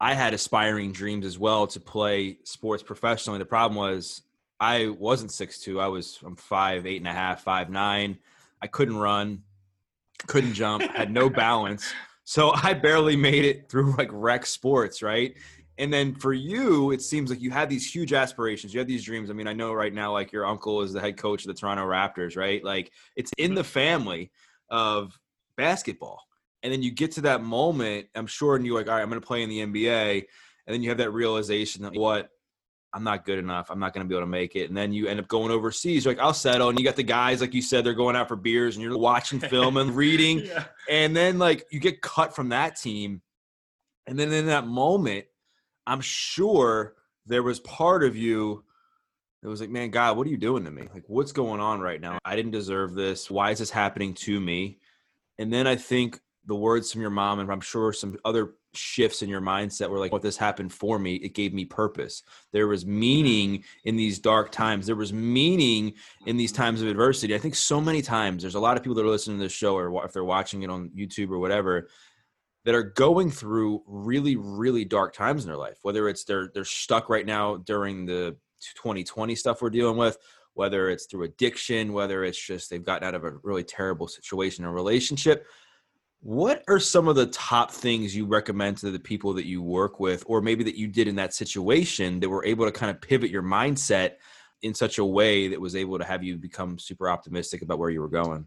I 0.00 0.14
had 0.14 0.34
aspiring 0.34 0.92
dreams 0.92 1.24
as 1.24 1.38
well 1.38 1.66
to 1.68 1.78
play 1.78 2.38
sports 2.44 2.82
professionally. 2.82 3.38
The 3.38 3.44
problem 3.44 3.76
was 3.76 4.22
I 4.58 4.88
wasn't 4.88 5.30
six 5.30 5.60
two. 5.60 5.80
I 5.80 5.86
was 5.86 6.18
I'm 6.24 6.36
five 6.36 6.84
eight 6.84 6.98
and 6.98 7.08
a 7.08 7.12
half, 7.12 7.42
five 7.42 7.70
nine. 7.70 8.18
I 8.60 8.66
couldn't 8.66 8.96
run, 8.96 9.42
couldn't 10.26 10.54
jump, 10.54 10.82
had 10.82 11.12
no 11.12 11.30
balance. 11.30 11.92
So 12.24 12.52
I 12.54 12.74
barely 12.74 13.16
made 13.16 13.44
it 13.44 13.68
through 13.68 13.96
like 13.96 14.08
rec 14.12 14.46
sports, 14.46 15.02
right? 15.02 15.34
And 15.80 15.92
then 15.92 16.14
for 16.14 16.34
you, 16.34 16.90
it 16.90 17.00
seems 17.00 17.30
like 17.30 17.40
you 17.40 17.50
had 17.50 17.70
these 17.70 17.90
huge 17.90 18.12
aspirations. 18.12 18.74
You 18.74 18.80
had 18.80 18.86
these 18.86 19.02
dreams. 19.02 19.30
I 19.30 19.32
mean, 19.32 19.48
I 19.48 19.54
know 19.54 19.72
right 19.72 19.92
now, 19.92 20.12
like 20.12 20.30
your 20.30 20.44
uncle 20.44 20.82
is 20.82 20.92
the 20.92 21.00
head 21.00 21.16
coach 21.16 21.42
of 21.42 21.48
the 21.48 21.54
Toronto 21.54 21.84
Raptors, 21.84 22.36
right? 22.36 22.62
Like 22.62 22.92
it's 23.16 23.32
in 23.38 23.48
mm-hmm. 23.48 23.56
the 23.56 23.64
family 23.64 24.30
of 24.68 25.18
basketball. 25.56 26.22
And 26.62 26.70
then 26.70 26.82
you 26.82 26.90
get 26.90 27.12
to 27.12 27.22
that 27.22 27.42
moment, 27.42 28.08
I'm 28.14 28.26
sure, 28.26 28.56
and 28.56 28.66
you're 28.66 28.76
like, 28.76 28.88
all 28.88 28.94
right, 28.94 29.02
I'm 29.02 29.08
going 29.08 29.20
to 29.20 29.26
play 29.26 29.42
in 29.42 29.48
the 29.48 29.60
NBA. 29.60 30.24
And 30.66 30.74
then 30.74 30.82
you 30.82 30.90
have 30.90 30.98
that 30.98 31.12
realization 31.12 31.82
that 31.84 31.94
what 31.94 32.28
I'm 32.92 33.02
not 33.02 33.24
good 33.24 33.38
enough. 33.38 33.70
I'm 33.70 33.78
not 33.78 33.94
going 33.94 34.04
to 34.04 34.08
be 34.08 34.14
able 34.14 34.26
to 34.26 34.30
make 34.30 34.56
it. 34.56 34.68
And 34.68 34.76
then 34.76 34.92
you 34.92 35.06
end 35.06 35.18
up 35.18 35.28
going 35.28 35.50
overseas. 35.50 36.04
You're 36.04 36.12
like, 36.12 36.22
I'll 36.22 36.34
settle. 36.34 36.68
And 36.68 36.78
you 36.78 36.84
got 36.84 36.96
the 36.96 37.02
guys, 37.02 37.40
like 37.40 37.54
you 37.54 37.62
said, 37.62 37.84
they're 37.84 37.94
going 37.94 38.16
out 38.16 38.28
for 38.28 38.36
beers 38.36 38.76
and 38.76 38.84
you're 38.84 38.98
watching 38.98 39.40
film 39.40 39.78
and 39.78 39.96
reading. 39.96 40.40
yeah. 40.40 40.64
And 40.90 41.16
then, 41.16 41.38
like, 41.38 41.64
you 41.70 41.80
get 41.80 42.02
cut 42.02 42.36
from 42.36 42.50
that 42.50 42.76
team. 42.76 43.22
And 44.06 44.18
then 44.18 44.32
in 44.32 44.46
that 44.46 44.66
moment, 44.66 45.26
I'm 45.90 46.00
sure 46.00 46.94
there 47.26 47.42
was 47.42 47.58
part 47.58 48.04
of 48.04 48.16
you 48.16 48.62
that 49.42 49.48
was 49.48 49.60
like, 49.60 49.70
man, 49.70 49.90
God, 49.90 50.16
what 50.16 50.24
are 50.24 50.30
you 50.30 50.36
doing 50.36 50.64
to 50.64 50.70
me? 50.70 50.86
Like, 50.94 51.02
what's 51.08 51.32
going 51.32 51.60
on 51.60 51.80
right 51.80 52.00
now? 52.00 52.18
I 52.24 52.36
didn't 52.36 52.52
deserve 52.52 52.94
this. 52.94 53.28
Why 53.28 53.50
is 53.50 53.58
this 53.58 53.70
happening 53.70 54.14
to 54.14 54.38
me? 54.38 54.78
And 55.38 55.52
then 55.52 55.66
I 55.66 55.74
think 55.74 56.20
the 56.46 56.54
words 56.54 56.92
from 56.92 57.00
your 57.00 57.10
mom, 57.10 57.40
and 57.40 57.50
I'm 57.50 57.60
sure 57.60 57.92
some 57.92 58.16
other 58.24 58.54
shifts 58.72 59.22
in 59.22 59.28
your 59.28 59.40
mindset 59.40 59.90
were 59.90 59.98
like, 59.98 60.12
what 60.12 60.22
this 60.22 60.36
happened 60.36 60.72
for 60.72 60.96
me, 60.96 61.16
it 61.16 61.34
gave 61.34 61.52
me 61.52 61.64
purpose. 61.64 62.22
There 62.52 62.68
was 62.68 62.86
meaning 62.86 63.64
in 63.84 63.96
these 63.96 64.20
dark 64.20 64.52
times. 64.52 64.86
There 64.86 64.94
was 64.94 65.12
meaning 65.12 65.94
in 66.24 66.36
these 66.36 66.52
times 66.52 66.82
of 66.82 66.88
adversity. 66.88 67.34
I 67.34 67.38
think 67.38 67.56
so 67.56 67.80
many 67.80 68.00
times 68.00 68.42
there's 68.42 68.54
a 68.54 68.60
lot 68.60 68.76
of 68.76 68.84
people 68.84 68.94
that 68.94 69.04
are 69.04 69.08
listening 69.08 69.38
to 69.38 69.44
this 69.44 69.52
show 69.52 69.74
or 69.74 70.04
if 70.04 70.12
they're 70.12 70.22
watching 70.22 70.62
it 70.62 70.70
on 70.70 70.90
YouTube 70.90 71.30
or 71.30 71.40
whatever, 71.40 71.88
that 72.64 72.74
are 72.74 72.82
going 72.82 73.30
through 73.30 73.82
really 73.86 74.36
really 74.36 74.84
dark 74.84 75.14
times 75.14 75.44
in 75.44 75.48
their 75.48 75.58
life 75.58 75.78
whether 75.82 76.08
it's 76.08 76.24
they're 76.24 76.50
they're 76.54 76.64
stuck 76.64 77.08
right 77.08 77.26
now 77.26 77.56
during 77.56 78.06
the 78.06 78.36
2020 78.76 79.34
stuff 79.34 79.62
we're 79.62 79.70
dealing 79.70 79.96
with 79.96 80.18
whether 80.54 80.90
it's 80.90 81.06
through 81.06 81.24
addiction 81.24 81.92
whether 81.92 82.24
it's 82.24 82.44
just 82.44 82.70
they've 82.70 82.84
gotten 82.84 83.06
out 83.06 83.14
of 83.14 83.24
a 83.24 83.32
really 83.42 83.64
terrible 83.64 84.06
situation 84.06 84.64
or 84.64 84.72
relationship 84.72 85.46
What 86.22 86.62
are 86.68 86.78
some 86.78 87.08
of 87.08 87.16
the 87.16 87.28
top 87.28 87.70
things 87.70 88.14
you 88.14 88.26
recommend 88.26 88.76
to 88.78 88.90
the 88.90 88.98
people 88.98 89.32
that 89.34 89.46
you 89.46 89.62
work 89.62 90.00
with, 90.00 90.22
or 90.26 90.42
maybe 90.42 90.62
that 90.64 90.76
you 90.76 90.86
did 90.86 91.08
in 91.08 91.16
that 91.16 91.32
situation 91.32 92.20
that 92.20 92.28
were 92.28 92.44
able 92.44 92.66
to 92.66 92.72
kind 92.72 92.90
of 92.90 93.00
pivot 93.00 93.30
your 93.30 93.42
mindset 93.42 94.16
in 94.60 94.74
such 94.74 94.98
a 94.98 95.04
way 95.04 95.48
that 95.48 95.60
was 95.60 95.74
able 95.74 95.98
to 95.98 96.04
have 96.04 96.22
you 96.22 96.36
become 96.36 96.78
super 96.78 97.08
optimistic 97.08 97.62
about 97.62 97.78
where 97.78 97.88
you 97.88 98.02
were 98.02 98.08
going? 98.08 98.46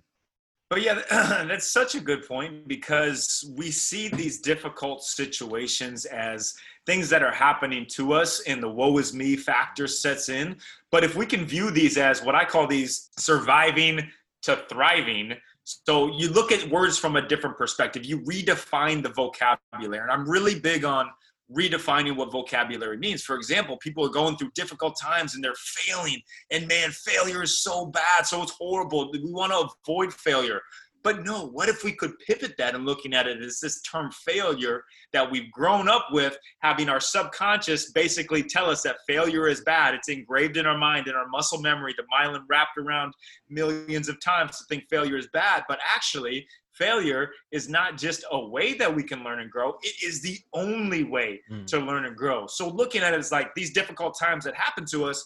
But 0.73 0.81
yeah, 0.81 1.01
that's 1.47 1.67
such 1.67 1.93
a 1.93 1.99
good 1.99 2.27
point 2.27 2.67
because 2.67 3.47
we 3.55 3.69
see 3.69 4.07
these 4.07 4.39
difficult 4.39 5.03
situations 5.03 6.05
as 6.05 6.55
things 6.87 7.11
that 7.11 7.21
are 7.21 7.31
happening 7.31 7.85
to 7.91 8.13
us 8.13 8.39
and 8.47 8.61
the 8.61 8.69
woe 8.69 8.97
is 8.97 9.13
me 9.13 9.35
factor 9.35 9.85
sets 9.85 10.29
in. 10.29 10.55
But 10.89 11.03
if 11.03 11.15
we 11.15 11.27
can 11.27 11.45
view 11.45 11.69
these 11.69 11.95
as 11.99 12.23
what 12.23 12.33
I 12.33 12.43
call 12.43 12.65
these 12.65 13.11
surviving 13.19 14.09
to 14.41 14.63
thriving, 14.67 15.35
so 15.63 16.11
you 16.17 16.29
look 16.29 16.51
at 16.51 16.67
words 16.71 16.97
from 16.97 17.17
a 17.17 17.21
different 17.21 17.55
perspective, 17.55 18.03
you 18.03 18.21
redefine 18.21 19.03
the 19.03 19.09
vocabulary. 19.09 20.01
And 20.01 20.09
I'm 20.09 20.27
really 20.27 20.59
big 20.59 20.85
on 20.85 21.07
redefining 21.53 22.15
what 22.15 22.31
vocabulary 22.31 22.97
means. 22.97 23.23
For 23.23 23.35
example, 23.35 23.77
people 23.77 24.05
are 24.05 24.09
going 24.09 24.37
through 24.37 24.51
difficult 24.55 24.97
times 24.99 25.35
and 25.35 25.43
they're 25.43 25.53
failing. 25.55 26.21
And 26.51 26.67
man, 26.67 26.91
failure 26.91 27.43
is 27.43 27.61
so 27.61 27.87
bad, 27.87 28.25
so 28.25 28.41
it's 28.41 28.51
horrible. 28.51 29.11
We 29.11 29.31
want 29.31 29.51
to 29.51 29.69
avoid 29.87 30.13
failure. 30.13 30.61
But 31.03 31.25
no, 31.25 31.47
what 31.47 31.67
if 31.67 31.83
we 31.83 31.91
could 31.91 32.17
pivot 32.19 32.55
that 32.57 32.75
and 32.75 32.85
looking 32.85 33.13
at 33.13 33.27
it 33.27 33.41
as 33.41 33.59
this 33.59 33.81
term 33.81 34.09
failure 34.25 34.85
that 35.11 35.29
we've 35.29 35.51
grown 35.51 35.89
up 35.89 36.07
with, 36.11 36.37
having 36.59 36.87
our 36.87 37.01
subconscious 37.01 37.91
basically 37.91 38.41
tell 38.41 38.69
us 38.69 38.83
that 38.83 38.95
failure 39.05 39.49
is 39.49 39.61
bad. 39.61 39.93
It's 39.93 40.07
engraved 40.07 40.55
in 40.55 40.65
our 40.65 40.77
mind, 40.77 41.09
in 41.09 41.15
our 41.15 41.27
muscle 41.27 41.59
memory, 41.59 41.93
the 41.97 42.03
myelin 42.03 42.43
wrapped 42.49 42.77
around 42.77 43.13
millions 43.49 44.07
of 44.07 44.19
times 44.21 44.57
to 44.57 44.63
think 44.69 44.85
failure 44.89 45.17
is 45.17 45.27
bad. 45.33 45.63
But 45.67 45.79
actually, 45.93 46.47
failure 46.73 47.31
is 47.51 47.69
not 47.69 47.97
just 47.97 48.25
a 48.31 48.47
way 48.47 48.73
that 48.73 48.93
we 48.93 49.03
can 49.03 49.23
learn 49.23 49.39
and 49.39 49.49
grow, 49.49 49.77
it 49.81 49.93
is 50.03 50.21
the 50.21 50.37
only 50.53 51.03
way 51.03 51.41
mm. 51.49 51.65
to 51.67 51.79
learn 51.79 52.05
and 52.05 52.15
grow. 52.15 52.47
So 52.47 52.67
looking 52.67 53.01
at 53.01 53.13
it 53.13 53.19
as 53.19 53.31
like 53.31 53.53
these 53.55 53.71
difficult 53.71 54.17
times 54.19 54.43
that 54.45 54.55
happen 54.55 54.85
to 54.91 55.05
us, 55.05 55.25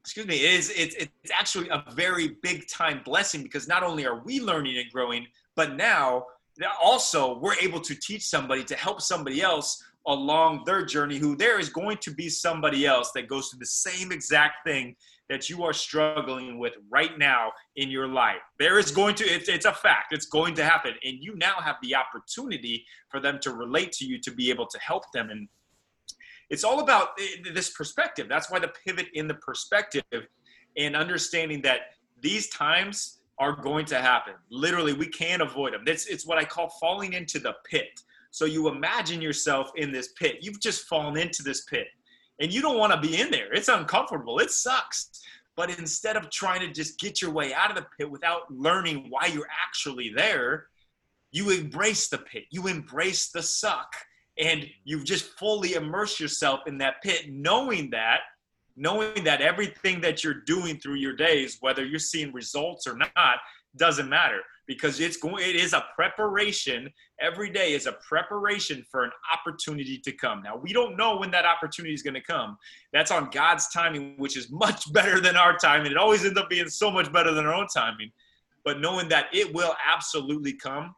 excuse 0.00 0.26
me, 0.26 0.44
is 0.44 0.70
it's 0.70 0.94
it's 0.96 1.32
actually 1.32 1.68
a 1.68 1.84
very 1.92 2.36
big 2.42 2.66
time 2.68 3.02
blessing 3.04 3.42
because 3.42 3.68
not 3.68 3.82
only 3.82 4.06
are 4.06 4.22
we 4.24 4.40
learning 4.40 4.78
and 4.78 4.90
growing, 4.90 5.26
but 5.54 5.76
now 5.76 6.24
also 6.82 7.38
we're 7.38 7.56
able 7.60 7.80
to 7.80 7.94
teach 7.94 8.24
somebody 8.24 8.64
to 8.64 8.74
help 8.74 9.00
somebody 9.00 9.42
else 9.42 9.82
along 10.06 10.62
their 10.64 10.84
journey 10.84 11.18
who 11.18 11.36
there 11.36 11.60
is 11.60 11.68
going 11.68 11.98
to 11.98 12.10
be 12.10 12.28
somebody 12.28 12.86
else 12.86 13.12
that 13.12 13.28
goes 13.28 13.48
through 13.48 13.58
the 13.58 13.66
same 13.66 14.10
exact 14.10 14.66
thing 14.66 14.96
that 15.28 15.50
you 15.50 15.62
are 15.62 15.72
struggling 15.72 16.58
with 16.58 16.74
right 16.90 17.18
now 17.18 17.52
in 17.76 17.90
your 17.90 18.08
life. 18.08 18.40
There 18.58 18.78
is 18.78 18.90
going 18.90 19.14
to, 19.16 19.24
it's, 19.24 19.48
it's 19.48 19.66
a 19.66 19.72
fact, 19.72 20.12
it's 20.12 20.26
going 20.26 20.54
to 20.54 20.64
happen. 20.64 20.94
And 21.04 21.18
you 21.20 21.36
now 21.36 21.56
have 21.60 21.76
the 21.82 21.94
opportunity 21.94 22.84
for 23.10 23.20
them 23.20 23.38
to 23.42 23.52
relate 23.52 23.92
to 23.92 24.06
you 24.06 24.18
to 24.20 24.30
be 24.30 24.50
able 24.50 24.66
to 24.66 24.78
help 24.78 25.04
them. 25.12 25.30
And 25.30 25.48
it's 26.50 26.64
all 26.64 26.80
about 26.80 27.08
this 27.52 27.70
perspective. 27.70 28.26
That's 28.28 28.50
why 28.50 28.58
the 28.58 28.72
pivot 28.86 29.08
in 29.14 29.28
the 29.28 29.34
perspective 29.34 30.02
and 30.76 30.96
understanding 30.96 31.60
that 31.62 31.80
these 32.20 32.48
times 32.48 33.20
are 33.38 33.52
going 33.52 33.84
to 33.86 34.00
happen. 34.00 34.34
Literally, 34.50 34.94
we 34.94 35.06
can't 35.06 35.42
avoid 35.42 35.74
them. 35.74 35.82
It's, 35.86 36.06
it's 36.06 36.26
what 36.26 36.38
I 36.38 36.44
call 36.44 36.70
falling 36.80 37.12
into 37.12 37.38
the 37.38 37.54
pit. 37.70 38.00
So 38.30 38.44
you 38.44 38.68
imagine 38.68 39.22
yourself 39.22 39.70
in 39.76 39.92
this 39.92 40.12
pit. 40.18 40.38
You've 40.40 40.60
just 40.60 40.86
fallen 40.86 41.16
into 41.16 41.42
this 41.42 41.64
pit 41.64 41.86
and 42.40 42.52
you 42.52 42.62
don't 42.62 42.78
want 42.78 42.92
to 42.92 43.00
be 43.00 43.20
in 43.20 43.30
there. 43.30 43.52
It's 43.52 43.68
uncomfortable. 43.68 44.38
It 44.38 44.50
sucks. 44.50 45.10
But 45.56 45.76
instead 45.76 46.16
of 46.16 46.30
trying 46.30 46.60
to 46.60 46.72
just 46.72 47.00
get 47.00 47.20
your 47.20 47.32
way 47.32 47.52
out 47.52 47.70
of 47.70 47.76
the 47.76 47.86
pit 47.98 48.10
without 48.10 48.50
learning 48.50 49.06
why 49.08 49.26
you're 49.26 49.48
actually 49.66 50.12
there, 50.14 50.68
you 51.32 51.50
embrace 51.50 52.08
the 52.08 52.18
pit. 52.18 52.44
You 52.50 52.68
embrace 52.68 53.30
the 53.30 53.42
suck 53.42 53.92
and 54.38 54.66
you 54.84 55.02
just 55.02 55.36
fully 55.38 55.74
immerse 55.74 56.20
yourself 56.20 56.60
in 56.66 56.78
that 56.78 57.02
pit 57.02 57.26
knowing 57.28 57.90
that 57.90 58.20
knowing 58.76 59.24
that 59.24 59.40
everything 59.40 60.00
that 60.00 60.22
you're 60.22 60.42
doing 60.46 60.78
through 60.78 60.94
your 60.94 61.14
days 61.14 61.58
whether 61.60 61.84
you're 61.84 61.98
seeing 61.98 62.32
results 62.32 62.86
or 62.86 62.96
not 62.96 63.38
doesn't 63.76 64.08
matter 64.08 64.40
because 64.68 65.00
it's 65.00 65.16
going 65.16 65.42
it 65.42 65.56
is 65.56 65.72
a 65.72 65.84
preparation. 65.96 66.92
Every 67.20 67.50
day 67.50 67.72
is 67.72 67.86
a 67.86 67.96
preparation 68.06 68.84
for 68.88 69.02
an 69.02 69.10
opportunity 69.34 69.98
to 69.98 70.12
come. 70.12 70.42
Now 70.42 70.56
we 70.56 70.72
don't 70.72 70.96
know 70.96 71.16
when 71.16 71.32
that 71.32 71.46
opportunity 71.46 71.94
is 71.94 72.02
going 72.02 72.14
to 72.14 72.20
come. 72.20 72.56
That's 72.92 73.10
on 73.10 73.30
god's 73.30 73.68
timing 73.70 74.14
which 74.18 74.36
is 74.36 74.52
much 74.52 74.92
better 74.92 75.20
than 75.20 75.34
our 75.34 75.56
timing. 75.56 75.90
It 75.90 75.98
always 75.98 76.24
ends 76.24 76.38
up 76.38 76.50
being 76.50 76.68
so 76.68 76.90
much 76.90 77.10
better 77.10 77.32
than 77.32 77.46
our 77.46 77.54
own 77.54 77.66
timing. 77.66 78.12
But 78.64 78.80
knowing 78.80 79.08
that 79.08 79.26
it 79.32 79.52
will 79.52 79.74
absolutely 79.84 80.52
come 80.52 80.94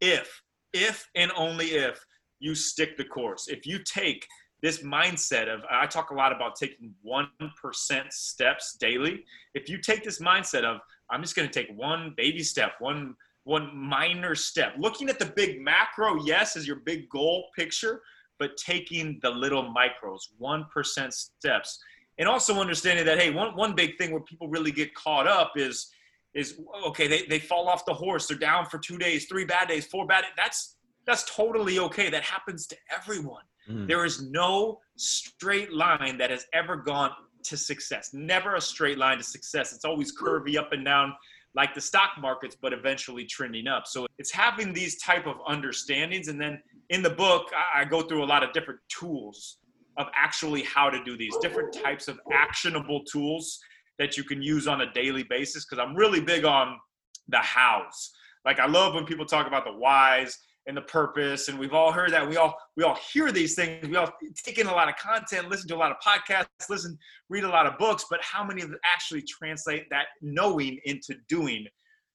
if 0.00 0.42
if 0.74 1.08
and 1.16 1.32
only 1.34 1.72
if 1.72 2.04
you 2.38 2.54
stick 2.54 2.96
the 2.98 3.04
course. 3.04 3.48
If 3.48 3.66
you 3.66 3.78
take 3.82 4.26
this 4.60 4.82
mindset 4.82 5.48
of 5.48 5.62
i 5.70 5.86
talk 5.86 6.10
a 6.10 6.14
lot 6.14 6.30
about 6.30 6.56
taking 6.56 6.94
1% 7.04 8.12
steps 8.12 8.76
daily. 8.78 9.24
If 9.54 9.70
you 9.70 9.78
take 9.78 10.04
this 10.04 10.20
mindset 10.20 10.64
of 10.64 10.80
I'm 11.10 11.22
just 11.22 11.36
going 11.36 11.48
to 11.48 11.52
take 11.52 11.76
one 11.76 12.14
baby 12.16 12.42
step, 12.42 12.72
one 12.78 13.14
one 13.44 13.76
minor 13.76 14.34
step. 14.34 14.74
Looking 14.78 15.08
at 15.08 15.18
the 15.18 15.26
big 15.26 15.60
macro, 15.60 16.22
yes, 16.24 16.56
is 16.56 16.66
your 16.66 16.76
big 16.76 17.08
goal 17.08 17.46
picture, 17.56 18.02
but 18.38 18.56
taking 18.56 19.18
the 19.22 19.30
little 19.30 19.74
micros, 19.74 20.20
1% 20.40 21.12
steps. 21.12 21.78
And 22.18 22.28
also 22.28 22.60
understanding 22.60 23.04
that, 23.06 23.18
hey, 23.18 23.30
one, 23.30 23.56
one 23.56 23.74
big 23.74 23.98
thing 23.98 24.12
where 24.12 24.20
people 24.20 24.48
really 24.48 24.70
get 24.70 24.94
caught 24.94 25.26
up 25.26 25.52
is, 25.56 25.90
is 26.34 26.60
okay, 26.86 27.08
they, 27.08 27.22
they 27.22 27.38
fall 27.38 27.68
off 27.68 27.84
the 27.84 27.94
horse. 27.94 28.26
They're 28.26 28.38
down 28.38 28.66
for 28.66 28.78
two 28.78 28.98
days, 28.98 29.26
three 29.26 29.44
bad 29.44 29.68
days, 29.68 29.86
four 29.86 30.06
bad 30.06 30.22
days. 30.22 30.32
That's, 30.36 30.76
that's 31.06 31.24
totally 31.34 31.78
okay. 31.80 32.10
That 32.10 32.22
happens 32.22 32.66
to 32.68 32.76
everyone. 32.94 33.42
Mm. 33.68 33.88
There 33.88 34.04
is 34.04 34.22
no 34.22 34.80
straight 34.96 35.72
line 35.72 36.16
that 36.18 36.30
has 36.30 36.46
ever 36.52 36.76
gone 36.76 37.10
to 37.44 37.56
success. 37.56 38.10
Never 38.12 38.56
a 38.56 38.60
straight 38.60 38.98
line 38.98 39.18
to 39.18 39.24
success. 39.24 39.72
It's 39.72 39.84
always 39.84 40.16
curvy 40.16 40.56
up 40.56 40.72
and 40.72 40.84
down 40.84 41.14
like 41.54 41.74
the 41.74 41.80
stock 41.80 42.12
markets, 42.20 42.56
but 42.60 42.72
eventually 42.72 43.24
trending 43.24 43.66
up. 43.66 43.86
So 43.86 44.06
it's 44.18 44.30
having 44.30 44.72
these 44.72 44.98
type 44.98 45.26
of 45.26 45.36
understandings. 45.46 46.28
And 46.28 46.40
then 46.40 46.62
in 46.88 47.02
the 47.02 47.10
book, 47.10 47.50
I 47.74 47.84
go 47.84 48.02
through 48.02 48.24
a 48.24 48.26
lot 48.26 48.42
of 48.42 48.52
different 48.52 48.80
tools 48.88 49.58
of 49.98 50.06
actually 50.14 50.62
how 50.62 50.88
to 50.88 51.02
do 51.04 51.18
these 51.18 51.36
different 51.42 51.72
types 51.72 52.08
of 52.08 52.18
actionable 52.32 53.04
tools 53.04 53.60
that 53.98 54.16
you 54.16 54.24
can 54.24 54.40
use 54.40 54.66
on 54.66 54.80
a 54.80 54.92
daily 54.92 55.24
basis. 55.24 55.64
Cause 55.66 55.78
I'm 55.78 55.94
really 55.94 56.20
big 56.20 56.44
on 56.46 56.78
the 57.28 57.38
hows. 57.38 58.12
Like 58.46 58.58
I 58.58 58.66
love 58.66 58.94
when 58.94 59.04
people 59.04 59.26
talk 59.26 59.46
about 59.46 59.64
the 59.64 59.72
whys 59.72 60.38
and 60.66 60.76
the 60.76 60.82
purpose 60.82 61.48
and 61.48 61.58
we've 61.58 61.72
all 61.72 61.92
heard 61.92 62.12
that. 62.12 62.28
We 62.28 62.36
all 62.36 62.56
we 62.76 62.84
all 62.84 62.96
hear 63.12 63.32
these 63.32 63.54
things. 63.54 63.88
We 63.88 63.96
all 63.96 64.12
take 64.44 64.58
in 64.58 64.66
a 64.66 64.72
lot 64.72 64.88
of 64.88 64.96
content 64.96 65.48
listen 65.48 65.68
to 65.68 65.76
a 65.76 65.76
lot 65.76 65.90
of 65.90 65.96
podcasts 65.98 66.46
listen 66.70 66.98
read 67.28 67.44
a 67.44 67.48
lot 67.48 67.66
of 67.66 67.78
books 67.78 68.06
but 68.08 68.22
how 68.22 68.44
many 68.44 68.62
of 68.62 68.70
them 68.70 68.78
actually 68.84 69.22
translate 69.22 69.86
that 69.90 70.06
knowing 70.20 70.78
into 70.84 71.14
doing? 71.28 71.66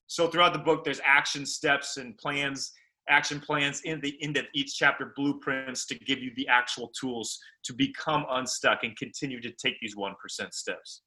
So 0.07 0.27
throughout 0.27 0.53
the 0.53 0.59
book 0.59 0.83
there's 0.85 1.01
action 1.05 1.45
steps 1.45 1.97
and 1.97 2.17
plans 2.17 2.71
action 3.09 3.39
plans 3.39 3.81
in 3.85 4.01
the 4.01 4.17
end 4.21 4.37
of 4.37 4.45
each 4.53 4.75
chapter 4.77 5.13
blueprints 5.15 5.85
to 5.85 5.95
give 5.99 6.19
you 6.19 6.31
the 6.35 6.47
actual 6.47 6.91
tools 6.99 7.39
to 7.63 7.73
become 7.73 8.25
unstuck 8.31 8.79
and 8.83 8.95
continue 8.97 9.39
to 9.41 9.51
take 9.51 9.79
these 9.81 9.95
1% 9.95 10.13
steps. 10.51 11.01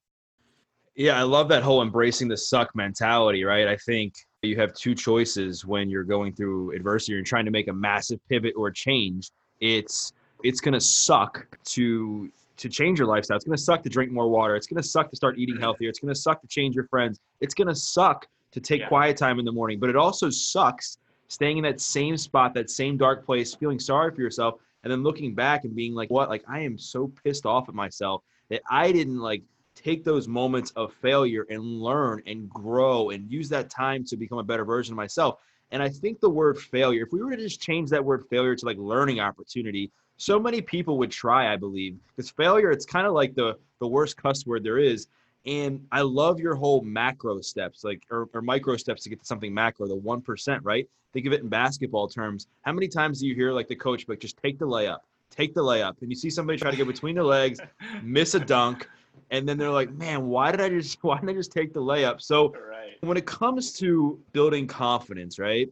Yeah 0.95 1.19
i 1.19 1.23
love 1.23 1.49
that 1.49 1.63
whole 1.63 1.81
embracing 1.81 2.29
the 2.29 2.37
suck 2.37 2.69
mentality 2.75 3.45
right? 3.45 3.67
I 3.67 3.77
think 3.77 4.13
you 4.43 4.57
have 4.57 4.73
two 4.73 4.95
choices 4.95 5.67
when 5.67 5.91
you're 5.91 6.05
going 6.05 6.33
through 6.33 6.75
adversity 6.75 7.17
and 7.17 7.27
trying 7.27 7.45
to 7.45 7.51
make 7.51 7.69
a 7.69 7.73
massive 7.73 8.21
pivot 8.29 8.55
or 8.57 8.71
change. 8.71 9.31
It's 9.61 10.13
it's 10.43 10.61
going 10.61 10.73
to 10.73 10.81
suck 10.81 11.47
to 11.65 12.31
to 12.57 12.69
change 12.69 12.99
your 12.99 13.09
lifestyle. 13.09 13.37
It's 13.37 13.45
going 13.45 13.57
to 13.57 13.63
suck 13.63 13.83
to 13.83 13.89
drink 13.89 14.13
more 14.13 14.29
water. 14.29 14.57
It's 14.57 14.67
going 14.67 14.83
to 14.83 14.89
suck 14.89 15.11
to 15.11 15.17
start 15.17 15.39
eating 15.39 15.59
healthier. 15.59 15.89
It's 15.89 15.99
going 15.99 16.13
to 16.13 16.19
suck 16.19 16.41
to 16.41 16.47
change 16.47 16.75
your 16.75 16.87
friends. 16.87 17.19
It's 17.41 17.55
going 17.55 17.69
to 17.69 17.75
suck 17.75 18.27
to 18.53 18.61
take 18.61 18.81
yeah. 18.81 18.89
quiet 18.89 19.17
time 19.17 19.39
in 19.39 19.45
the 19.45 19.53
morning. 19.53 19.79
But 19.79 19.91
it 19.91 19.97
also 19.97 20.31
sucks 20.31 20.99
staying 21.29 21.59
in 21.59 21.63
that 21.65 21.81
same 21.81 22.17
spot, 22.17 22.55
that 22.55 22.71
same 22.71 22.97
dark 22.97 23.25
place, 23.25 23.55
feeling 23.55 23.79
sorry 23.79 24.15
for 24.15 24.21
yourself, 24.21 24.61
and 24.85 24.91
then 24.91 25.03
looking 25.03 25.35
back 25.35 25.65
and 25.65 25.75
being 25.75 25.95
like, 25.95 26.11
"What? 26.11 26.31
Like 26.31 26.45
I 26.49 26.61
am 26.61 26.79
so 26.79 27.13
pissed 27.23 27.45
off 27.45 27.69
at 27.69 27.75
myself 27.75 28.23
that 28.49 28.63
I 28.71 28.91
didn't 28.91 29.19
like 29.19 29.43
take 29.83 30.05
those 30.05 30.29
moments 30.29 30.71
of 30.73 30.93
failure 30.95 31.47
and 31.51 31.63
learn 31.63 32.23
and 32.27 32.49
grow 32.51 33.11
and 33.11 33.31
use 33.31 33.49
that 33.49 33.71
time 33.71 34.05
to 34.05 34.17
become 34.17 34.39
a 34.39 34.43
better 34.43 34.65
version 34.65 34.93
of 34.93 34.97
myself. 34.97 35.41
And 35.73 35.83
I 35.83 35.89
think 35.89 36.21
the 36.21 36.31
word 36.31 36.59
failure, 36.59 37.05
if 37.05 37.13
we 37.13 37.23
were 37.23 37.31
to 37.31 37.37
just 37.37 37.61
change 37.61 37.91
that 37.91 38.05
word 38.05 38.25
failure 38.29 38.57
to 38.57 38.67
like 38.67 38.77
learning 38.79 39.21
opportunity, 39.21 39.91
so 40.17 40.39
many 40.39 40.61
people 40.61 40.99
would 40.99 41.11
try, 41.11 41.53
I 41.53 41.57
believe. 41.57 41.97
Because 42.15 42.31
failure, 42.31 42.71
it's 42.71 42.85
kind 42.85 43.07
of 43.07 43.15
like 43.15 43.35
the 43.35 43.57
the 43.79 43.89
worst 43.89 44.17
cuss 44.17 44.47
word 44.47 44.63
there 44.63 44.79
is. 44.79 45.07
And 45.47 45.87
I 45.91 46.03
love 46.03 46.39
your 46.39 46.55
whole 46.55 46.83
macro 46.83 47.41
steps, 47.41 47.83
like 47.83 48.03
or, 48.11 48.29
or 48.35 48.43
micro 48.43 48.77
steps 48.77 49.03
to 49.05 49.09
get 49.09 49.21
to 49.21 49.27
something 49.27 49.55
macro, 49.55 49.87
the 49.87 49.95
one 49.95 50.21
percent, 50.21 50.63
right? 50.65 50.87
Think 51.13 51.27
of 51.27 51.33
it 51.33 51.41
in 51.41 51.49
basketball 51.49 52.09
terms. 52.09 52.47
How 52.63 52.73
many 52.73 52.89
times 52.89 53.21
do 53.21 53.27
you 53.27 53.35
hear 53.35 53.53
like 53.53 53.69
the 53.69 53.77
coach 53.77 54.07
like 54.09 54.21
just 54.21 54.37
take 54.37 54.59
the 54.59 54.67
layup, 54.67 54.99
take 55.31 55.55
the 55.55 55.63
layup, 55.63 55.95
and 56.03 56.11
you 56.11 56.17
see 56.17 56.31
somebody 56.31 56.59
try 56.59 56.71
to 56.71 56.77
get 56.77 56.87
between 56.87 57.17
the 57.17 57.25
legs, 57.25 57.59
miss 58.03 58.35
a 58.35 58.41
dunk, 58.41 58.87
and 59.31 59.49
then 59.49 59.57
they're 59.59 59.71
like, 59.71 59.93
man, 59.93 60.27
why 60.27 60.51
did 60.51 60.61
I 60.61 60.69
just 60.69 60.99
why 61.03 61.17
didn't 61.17 61.31
I 61.31 61.35
just 61.35 61.53
take 61.53 61.73
the 61.73 61.81
layup? 61.81 62.21
So 62.21 62.53
right. 62.53 62.97
when 63.01 63.17
it 63.17 63.27
comes 63.27 63.73
to 63.75 64.19
building 64.33 64.67
confidence, 64.67 65.39
right? 65.39 65.71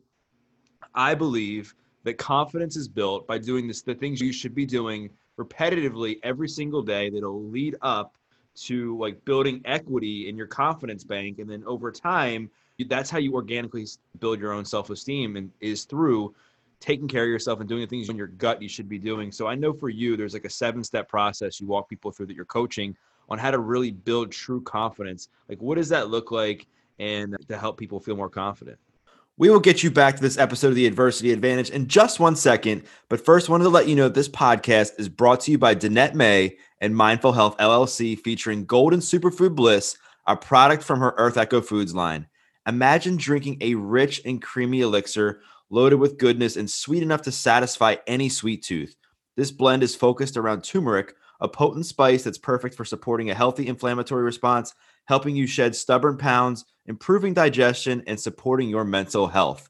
I 0.95 1.15
believe 1.15 1.75
that 2.05 2.19
confidence 2.19 2.77
is 2.77 2.89
built 2.89 3.27
by 3.27 3.39
doing 3.39 3.67
this, 3.67 3.83
the 3.83 3.95
things 3.95 4.21
you 4.21 4.33
should 4.33 4.55
be 4.55 4.65
doing 4.65 5.11
repetitively 5.39 6.19
every 6.23 6.49
single 6.49 6.83
day 6.83 7.11
that'll 7.11 7.45
lead 7.45 7.77
up 7.83 8.15
to 8.55 8.97
like 8.99 9.25
building 9.25 9.61
equity 9.65 10.29
in 10.29 10.37
your 10.37 10.47
confidence 10.47 11.05
bank. 11.05 11.39
And 11.39 11.49
then 11.49 11.63
over 11.67 11.93
time, 11.93 12.51
that's 12.89 13.11
how 13.11 13.19
you 13.19 13.35
organically 13.35 13.87
build 14.21 14.41
your 14.41 14.53
own 14.53 14.65
self-esteem 14.65 15.37
and 15.37 15.51
is 15.61 15.85
through 15.85 16.35
taking 16.81 17.09
care 17.09 17.25
of 17.25 17.29
yourself 17.29 17.61
and 17.61 17.69
doing 17.69 17.81
the 17.81 17.87
things 17.87 18.09
in 18.09 18.17
your 18.17 18.29
gut 18.29 18.63
you 18.63 18.69
should 18.69 18.89
be 18.89 18.99
doing. 18.99 19.33
So 19.33 19.47
I 19.47 19.55
know 19.55 19.73
for 19.73 19.89
you, 19.89 20.17
there's 20.17 20.35
like 20.35 20.45
a 20.45 20.51
seven 20.51 20.83
step 20.85 21.09
process 21.09 21.61
you 21.61 21.67
walk 21.67 21.89
people 21.89 22.11
through 22.11 22.27
that 22.27 22.37
you're 22.37 22.45
coaching 22.45 22.97
on 23.29 23.39
how 23.39 23.51
to 23.51 23.59
really 23.59 23.91
build 23.91 24.33
true 24.33 24.61
confidence. 24.63 25.29
Like, 25.49 25.61
what 25.61 25.77
does 25.77 25.89
that 25.91 26.11
look 26.11 26.31
like 26.31 26.67
and 26.99 27.37
to 27.49 27.59
help 27.59 27.79
people 27.79 28.01
feel 28.01 28.17
more 28.17 28.31
confident? 28.31 28.79
We 29.37 29.51
will 29.51 29.61
get 29.61 29.85
you 29.85 29.91
back 29.93 30.17
to 30.17 30.23
this 30.23 30.37
episode 30.37 30.71
of 30.71 30.75
the 30.75 30.87
Adversity 30.87 31.31
Advantage 31.33 31.71
in 31.71 31.87
just 31.87 32.19
one 32.19 32.35
second. 32.35 32.83
But 33.09 33.25
first, 33.25 33.49
wanted 33.49 33.65
to 33.65 33.71
let 33.71 33.87
you 33.87 33.95
know 33.95 34.09
this 34.09 34.29
podcast 34.29 34.99
is 34.99 35.09
brought 35.09 35.41
to 35.43 35.53
you 35.53 35.59
by 35.59 35.77
Danette 35.77 36.15
May 36.15 36.57
and 36.81 36.97
Mindful 36.97 37.33
Health 37.33 37.57
LLC, 37.59 38.19
featuring 38.19 38.65
Golden 38.65 38.99
Superfood 38.99 39.55
Bliss, 39.55 39.97
a 40.27 40.37
product 40.37 40.83
from 40.83 40.99
her 40.99 41.15
Earth 41.19 41.37
Echo 41.37 41.61
Foods 41.61 41.95
line. 41.95 42.27
Imagine 42.67 43.17
drinking 43.17 43.59
a 43.61 43.77
rich 43.77 44.21
and 44.25 44.43
creamy 44.43 44.81
elixir 44.81 45.41
loaded 45.71 45.97
with 45.97 46.19
goodness 46.19 46.57
and 46.57 46.69
sweet 46.69 47.05
enough 47.05 47.23
to 47.23 47.33
satisfy 47.33 47.95
any 48.07 48.29
sweet 48.29 48.65
tooth. 48.65 48.97
This 49.37 49.53
blend 49.53 49.85
is 49.85 49.95
focused 49.95 50.37
around 50.37 50.65
turmeric, 50.65 51.15
a 51.41 51.49
potent 51.49 51.87
spice 51.87 52.25
that's 52.25 52.39
perfect 52.39 52.75
for 52.75 52.85
supporting 52.85 53.31
a 53.31 53.35
healthy 53.35 53.67
inflammatory 53.67 54.23
response, 54.23 54.75
helping 55.07 55.37
you 55.37 55.47
shed 55.47 55.75
stubborn 55.75 56.17
pounds, 56.17 56.65
improving 56.87 57.35
digestion, 57.35 58.03
and 58.07 58.19
supporting 58.19 58.69
your 58.69 58.85
mental 58.85 59.27
health. 59.27 59.69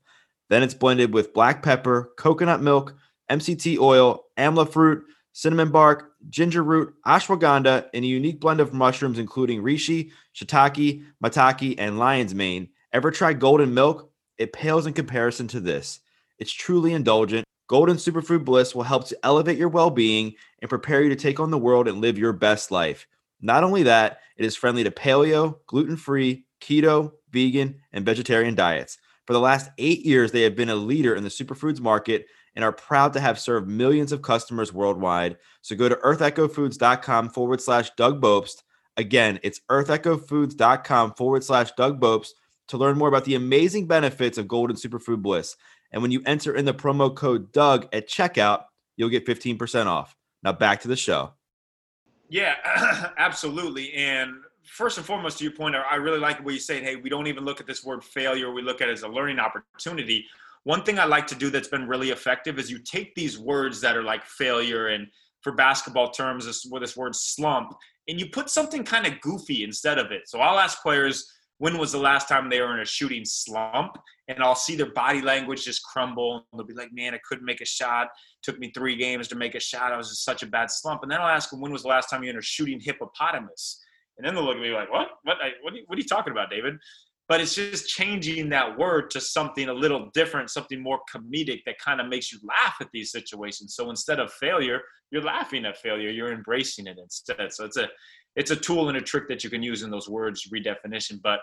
Then 0.48 0.62
it's 0.62 0.74
blended 0.74 1.12
with 1.12 1.34
black 1.34 1.62
pepper, 1.62 2.12
coconut 2.16 2.62
milk, 2.62 2.94
MCT 3.30 3.78
oil, 3.78 4.24
amla 4.38 4.70
fruit, 4.70 5.04
cinnamon 5.32 5.70
bark, 5.70 6.12
ginger 6.30 6.62
root, 6.64 6.94
ashwagandha, 7.06 7.88
and 7.92 8.04
a 8.04 8.08
unique 8.08 8.40
blend 8.40 8.60
of 8.60 8.72
mushrooms 8.72 9.18
including 9.18 9.62
reishi, 9.62 10.10
shiitake, 10.34 11.04
maitake, 11.22 11.74
and 11.78 11.98
lion's 11.98 12.34
mane. 12.34 12.68
Ever 12.92 13.10
tried 13.10 13.40
golden 13.40 13.74
milk? 13.74 14.10
It 14.38 14.52
pales 14.52 14.86
in 14.86 14.94
comparison 14.94 15.46
to 15.48 15.60
this. 15.60 16.00
It's 16.38 16.52
truly 16.52 16.92
indulgent. 16.92 17.44
Golden 17.68 17.96
Superfood 17.96 18.44
Bliss 18.44 18.74
will 18.74 18.82
help 18.82 19.06
to 19.08 19.18
elevate 19.22 19.58
your 19.58 19.68
well 19.68 19.90
being 19.90 20.34
and 20.60 20.68
prepare 20.68 21.02
you 21.02 21.10
to 21.10 21.16
take 21.16 21.38
on 21.38 21.50
the 21.50 21.58
world 21.58 21.86
and 21.86 22.00
live 22.00 22.18
your 22.18 22.32
best 22.32 22.70
life. 22.70 23.06
Not 23.40 23.62
only 23.62 23.84
that, 23.84 24.20
it 24.36 24.44
is 24.44 24.56
friendly 24.56 24.82
to 24.84 24.90
paleo, 24.90 25.58
gluten 25.66 25.96
free, 25.96 26.44
keto, 26.60 27.12
vegan, 27.30 27.76
and 27.92 28.04
vegetarian 28.04 28.54
diets. 28.54 28.98
For 29.26 29.34
the 29.34 29.40
last 29.40 29.70
eight 29.76 30.04
years, 30.06 30.32
they 30.32 30.42
have 30.42 30.56
been 30.56 30.70
a 30.70 30.74
leader 30.74 31.14
in 31.14 31.22
the 31.22 31.28
superfoods 31.28 31.80
market 31.80 32.26
and 32.56 32.64
are 32.64 32.72
proud 32.72 33.12
to 33.12 33.20
have 33.20 33.38
served 33.38 33.68
millions 33.68 34.10
of 34.10 34.22
customers 34.22 34.72
worldwide. 34.72 35.36
So 35.60 35.76
go 35.76 35.88
to 35.88 35.96
earthechofoods.com 35.96 37.28
forward 37.28 37.60
slash 37.60 37.90
Doug 37.96 38.20
Bopst. 38.20 38.62
Again, 38.96 39.38
it's 39.42 39.60
earthechofoods.com 39.70 41.12
forward 41.14 41.44
slash 41.44 41.70
Doug 41.76 42.00
Bopst 42.00 42.30
to 42.68 42.76
learn 42.76 42.98
more 42.98 43.08
about 43.08 43.24
the 43.24 43.34
amazing 43.34 43.86
benefits 43.86 44.38
of 44.38 44.48
Golden 44.48 44.76
Superfood 44.76 45.22
Bliss. 45.22 45.56
And 45.92 46.02
when 46.02 46.10
you 46.10 46.22
enter 46.26 46.54
in 46.54 46.64
the 46.64 46.74
promo 46.74 47.14
code 47.14 47.52
Doug 47.52 47.88
at 47.92 48.08
checkout, 48.08 48.64
you'll 48.96 49.08
get 49.08 49.26
15% 49.26 49.86
off. 49.86 50.14
Now 50.42 50.52
back 50.52 50.80
to 50.82 50.88
the 50.88 50.96
show. 50.96 51.32
Yeah, 52.28 52.54
absolutely. 53.18 53.92
And 53.94 54.34
first 54.64 54.98
and 54.98 55.06
foremost, 55.06 55.38
to 55.38 55.44
your 55.44 55.54
point, 55.54 55.74
I 55.74 55.96
really 55.96 56.18
like 56.18 56.44
what 56.44 56.54
you 56.54 56.60
saying. 56.60 56.84
Hey, 56.84 56.96
we 56.96 57.08
don't 57.08 57.26
even 57.26 57.44
look 57.44 57.60
at 57.60 57.66
this 57.66 57.84
word 57.84 58.04
failure. 58.04 58.52
We 58.52 58.62
look 58.62 58.80
at 58.80 58.88
it 58.88 58.92
as 58.92 59.02
a 59.02 59.08
learning 59.08 59.38
opportunity. 59.38 60.26
One 60.64 60.82
thing 60.82 60.98
I 60.98 61.04
like 61.04 61.26
to 61.28 61.34
do 61.34 61.50
that's 61.50 61.68
been 61.68 61.88
really 61.88 62.10
effective 62.10 62.58
is 62.58 62.70
you 62.70 62.78
take 62.78 63.14
these 63.14 63.38
words 63.38 63.80
that 63.80 63.96
are 63.96 64.02
like 64.02 64.24
failure 64.24 64.88
and 64.88 65.06
for 65.40 65.52
basketball 65.52 66.10
terms, 66.10 66.44
this, 66.44 66.66
this 66.80 66.96
word 66.96 67.14
slump, 67.14 67.72
and 68.08 68.18
you 68.18 68.28
put 68.28 68.50
something 68.50 68.84
kind 68.84 69.06
of 69.06 69.20
goofy 69.20 69.62
instead 69.62 69.98
of 69.98 70.10
it. 70.10 70.28
So 70.28 70.40
I'll 70.40 70.58
ask 70.58 70.82
players, 70.82 71.32
when 71.58 71.76
was 71.76 71.92
the 71.92 71.98
last 71.98 72.28
time 72.28 72.48
they 72.48 72.60
were 72.60 72.74
in 72.74 72.80
a 72.80 72.84
shooting 72.84 73.24
slump? 73.24 73.98
And 74.28 74.42
I'll 74.42 74.54
see 74.54 74.76
their 74.76 74.92
body 74.92 75.20
language 75.20 75.64
just 75.64 75.82
crumble. 75.82 76.46
And 76.52 76.58
they'll 76.58 76.66
be 76.66 76.74
like, 76.74 76.92
man, 76.92 77.14
I 77.14 77.20
couldn't 77.28 77.44
make 77.44 77.60
a 77.60 77.66
shot. 77.66 78.08
Took 78.42 78.58
me 78.58 78.70
three 78.74 78.96
games 78.96 79.28
to 79.28 79.36
make 79.36 79.54
a 79.54 79.60
shot. 79.60 79.92
I 79.92 79.96
was 79.96 80.08
in 80.08 80.14
such 80.14 80.42
a 80.42 80.46
bad 80.46 80.70
slump. 80.70 81.02
And 81.02 81.10
then 81.10 81.20
I'll 81.20 81.28
ask 81.28 81.50
them, 81.50 81.60
when 81.60 81.72
was 81.72 81.82
the 81.82 81.88
last 81.88 82.08
time 82.08 82.22
you 82.22 82.28
were 82.28 82.34
in 82.34 82.38
a 82.38 82.42
shooting 82.42 82.80
hippopotamus? 82.80 83.82
And 84.16 84.26
then 84.26 84.34
they'll 84.34 84.44
look 84.44 84.56
at 84.56 84.62
me 84.62 84.70
like, 84.70 84.90
what? 84.90 85.08
What, 85.22 85.38
what, 85.62 85.72
are, 85.72 85.76
you, 85.76 85.84
what 85.86 85.96
are 85.96 86.00
you 86.00 86.06
talking 86.06 86.32
about, 86.32 86.50
David? 86.50 86.74
But 87.28 87.42
it's 87.42 87.54
just 87.54 87.88
changing 87.88 88.48
that 88.50 88.78
word 88.78 89.10
to 89.10 89.20
something 89.20 89.68
a 89.68 89.72
little 89.72 90.10
different, 90.14 90.48
something 90.50 90.82
more 90.82 91.00
comedic 91.14 91.60
that 91.66 91.78
kind 91.78 92.00
of 92.00 92.08
makes 92.08 92.32
you 92.32 92.38
laugh 92.42 92.76
at 92.80 92.88
these 92.92 93.12
situations. 93.12 93.74
So 93.74 93.90
instead 93.90 94.18
of 94.18 94.32
failure, 94.32 94.80
you're 95.10 95.22
laughing 95.22 95.66
at 95.66 95.76
failure. 95.76 96.08
You're 96.08 96.32
embracing 96.32 96.86
it 96.86 96.98
instead. 96.98 97.52
So 97.52 97.66
it's 97.66 97.76
a 97.76 97.88
it's 98.38 98.52
a 98.52 98.56
tool 98.56 98.88
and 98.88 98.96
a 98.96 99.02
trick 99.02 99.28
that 99.28 99.42
you 99.42 99.50
can 99.50 99.64
use 99.64 99.82
in 99.82 99.90
those 99.90 100.08
words 100.08 100.48
redefinition. 100.54 101.20
But 101.20 101.40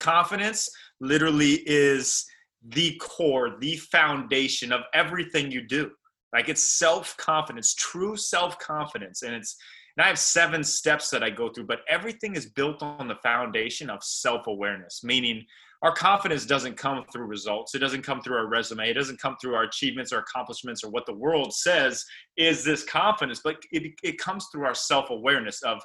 confidence 0.00 0.68
literally 1.00 1.62
is 1.66 2.26
the 2.68 2.94
core, 3.00 3.56
the 3.58 3.76
foundation 3.76 4.70
of 4.70 4.82
everything 4.92 5.50
you 5.50 5.66
do. 5.66 5.90
Like 6.34 6.50
it's 6.50 6.78
self 6.78 7.16
confidence, 7.16 7.74
true 7.74 8.16
self 8.16 8.58
confidence. 8.58 9.22
And 9.22 9.34
it's, 9.34 9.56
and 9.96 10.04
I 10.04 10.08
have 10.08 10.18
seven 10.18 10.62
steps 10.62 11.08
that 11.08 11.22
I 11.22 11.30
go 11.30 11.48
through, 11.48 11.66
but 11.66 11.80
everything 11.88 12.36
is 12.36 12.50
built 12.50 12.82
on 12.82 13.08
the 13.08 13.16
foundation 13.22 13.88
of 13.88 14.04
self 14.04 14.46
awareness, 14.46 15.02
meaning 15.02 15.42
our 15.80 15.94
confidence 15.94 16.44
doesn't 16.44 16.76
come 16.76 17.02
through 17.10 17.26
results. 17.26 17.74
It 17.74 17.78
doesn't 17.78 18.02
come 18.02 18.20
through 18.20 18.36
our 18.36 18.46
resume. 18.46 18.90
It 18.90 18.94
doesn't 18.94 19.20
come 19.20 19.36
through 19.40 19.54
our 19.54 19.64
achievements 19.64 20.12
or 20.12 20.18
accomplishments 20.18 20.84
or 20.84 20.90
what 20.90 21.06
the 21.06 21.14
world 21.14 21.54
says 21.54 22.04
is 22.36 22.62
this 22.62 22.82
confidence, 22.84 23.40
but 23.42 23.56
it, 23.72 23.92
it 24.02 24.18
comes 24.18 24.48
through 24.52 24.66
our 24.66 24.74
self 24.74 25.08
awareness 25.08 25.62
of 25.62 25.80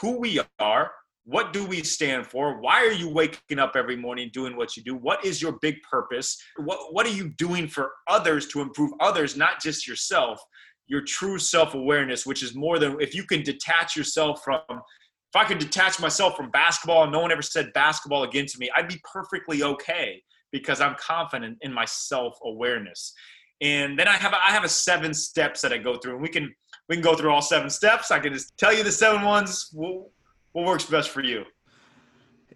who 0.00 0.18
we 0.18 0.40
are, 0.58 0.92
what 1.24 1.52
do 1.52 1.64
we 1.64 1.82
stand 1.82 2.26
for? 2.26 2.60
Why 2.60 2.84
are 2.86 2.92
you 2.92 3.08
waking 3.08 3.58
up 3.58 3.72
every 3.76 3.96
morning 3.96 4.30
doing 4.32 4.56
what 4.56 4.76
you 4.76 4.82
do? 4.82 4.96
What 4.96 5.24
is 5.24 5.40
your 5.40 5.58
big 5.60 5.76
purpose? 5.82 6.36
What, 6.56 6.92
what 6.92 7.06
are 7.06 7.10
you 7.10 7.28
doing 7.28 7.68
for 7.68 7.92
others 8.08 8.48
to 8.48 8.60
improve 8.60 8.90
others, 9.00 9.36
not 9.36 9.60
just 9.60 9.86
yourself? 9.86 10.40
Your 10.88 11.02
true 11.02 11.38
self 11.38 11.74
awareness, 11.74 12.26
which 12.26 12.42
is 12.42 12.54
more 12.54 12.78
than 12.78 13.00
if 13.00 13.14
you 13.14 13.24
can 13.24 13.42
detach 13.42 13.96
yourself 13.96 14.42
from, 14.42 14.60
if 14.68 15.36
I 15.36 15.44
could 15.44 15.58
detach 15.58 16.00
myself 16.00 16.36
from 16.36 16.50
basketball 16.50 17.04
and 17.04 17.12
no 17.12 17.20
one 17.20 17.30
ever 17.30 17.42
said 17.42 17.72
basketball 17.74 18.24
again 18.24 18.46
to 18.46 18.58
me, 18.58 18.68
I'd 18.76 18.88
be 18.88 19.00
perfectly 19.12 19.62
okay 19.62 20.20
because 20.50 20.80
I'm 20.80 20.96
confident 20.98 21.58
in 21.60 21.72
my 21.72 21.84
self 21.84 22.36
awareness. 22.44 23.12
And 23.60 23.98
then 23.98 24.08
I 24.08 24.16
have 24.16 24.34
I 24.34 24.50
have 24.50 24.64
a 24.64 24.68
seven 24.68 25.14
steps 25.14 25.60
that 25.60 25.72
I 25.72 25.78
go 25.78 25.96
through, 25.96 26.14
and 26.14 26.22
we 26.22 26.28
can 26.28 26.52
we 26.90 26.96
can 26.96 27.04
go 27.04 27.14
through 27.14 27.30
all 27.30 27.40
seven 27.40 27.70
steps. 27.70 28.10
I 28.10 28.18
can 28.18 28.32
just 28.32 28.58
tell 28.58 28.74
you 28.74 28.82
the 28.82 28.90
seven 28.90 29.22
ones. 29.22 29.70
What, 29.72 30.08
what 30.52 30.66
works 30.66 30.84
best 30.84 31.10
for 31.10 31.22
you? 31.22 31.44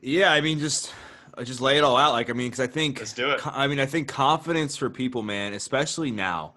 Yeah, 0.02 0.32
I 0.32 0.40
mean, 0.40 0.58
just 0.58 0.92
uh, 1.38 1.44
just 1.44 1.60
lay 1.60 1.78
it 1.78 1.84
all 1.84 1.96
out. 1.96 2.12
Like, 2.12 2.28
I 2.28 2.32
mean, 2.32 2.48
because 2.48 2.58
I 2.58 2.66
think 2.66 2.98
let's 2.98 3.12
do 3.12 3.30
it. 3.30 3.40
I 3.46 3.68
mean, 3.68 3.78
I 3.78 3.86
think 3.86 4.08
confidence 4.08 4.76
for 4.76 4.90
people, 4.90 5.22
man, 5.22 5.54
especially 5.54 6.10
now. 6.10 6.54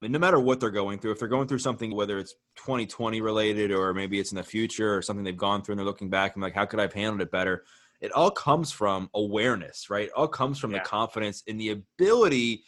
No 0.00 0.18
matter 0.18 0.40
what 0.40 0.60
they're 0.60 0.70
going 0.70 0.98
through, 0.98 1.10
if 1.10 1.18
they're 1.18 1.28
going 1.28 1.46
through 1.46 1.58
something, 1.58 1.94
whether 1.94 2.18
it's 2.18 2.32
2020 2.56 3.20
related 3.20 3.70
or 3.70 3.92
maybe 3.92 4.18
it's 4.18 4.32
in 4.32 4.36
the 4.36 4.42
future 4.42 4.96
or 4.96 5.02
something 5.02 5.22
they've 5.22 5.36
gone 5.36 5.60
through 5.60 5.74
and 5.74 5.78
they're 5.78 5.86
looking 5.86 6.08
back 6.08 6.36
and 6.36 6.42
like, 6.42 6.54
how 6.54 6.64
could 6.64 6.78
I 6.78 6.84
have 6.84 6.94
handled 6.94 7.20
it 7.20 7.30
better? 7.30 7.64
It 8.00 8.12
all 8.12 8.30
comes 8.30 8.72
from 8.72 9.10
awareness, 9.12 9.90
right? 9.90 10.06
It 10.06 10.12
all 10.16 10.26
comes 10.26 10.58
from 10.58 10.70
yeah. 10.70 10.78
the 10.78 10.84
confidence 10.88 11.42
and 11.46 11.60
the 11.60 11.68
ability 11.68 12.64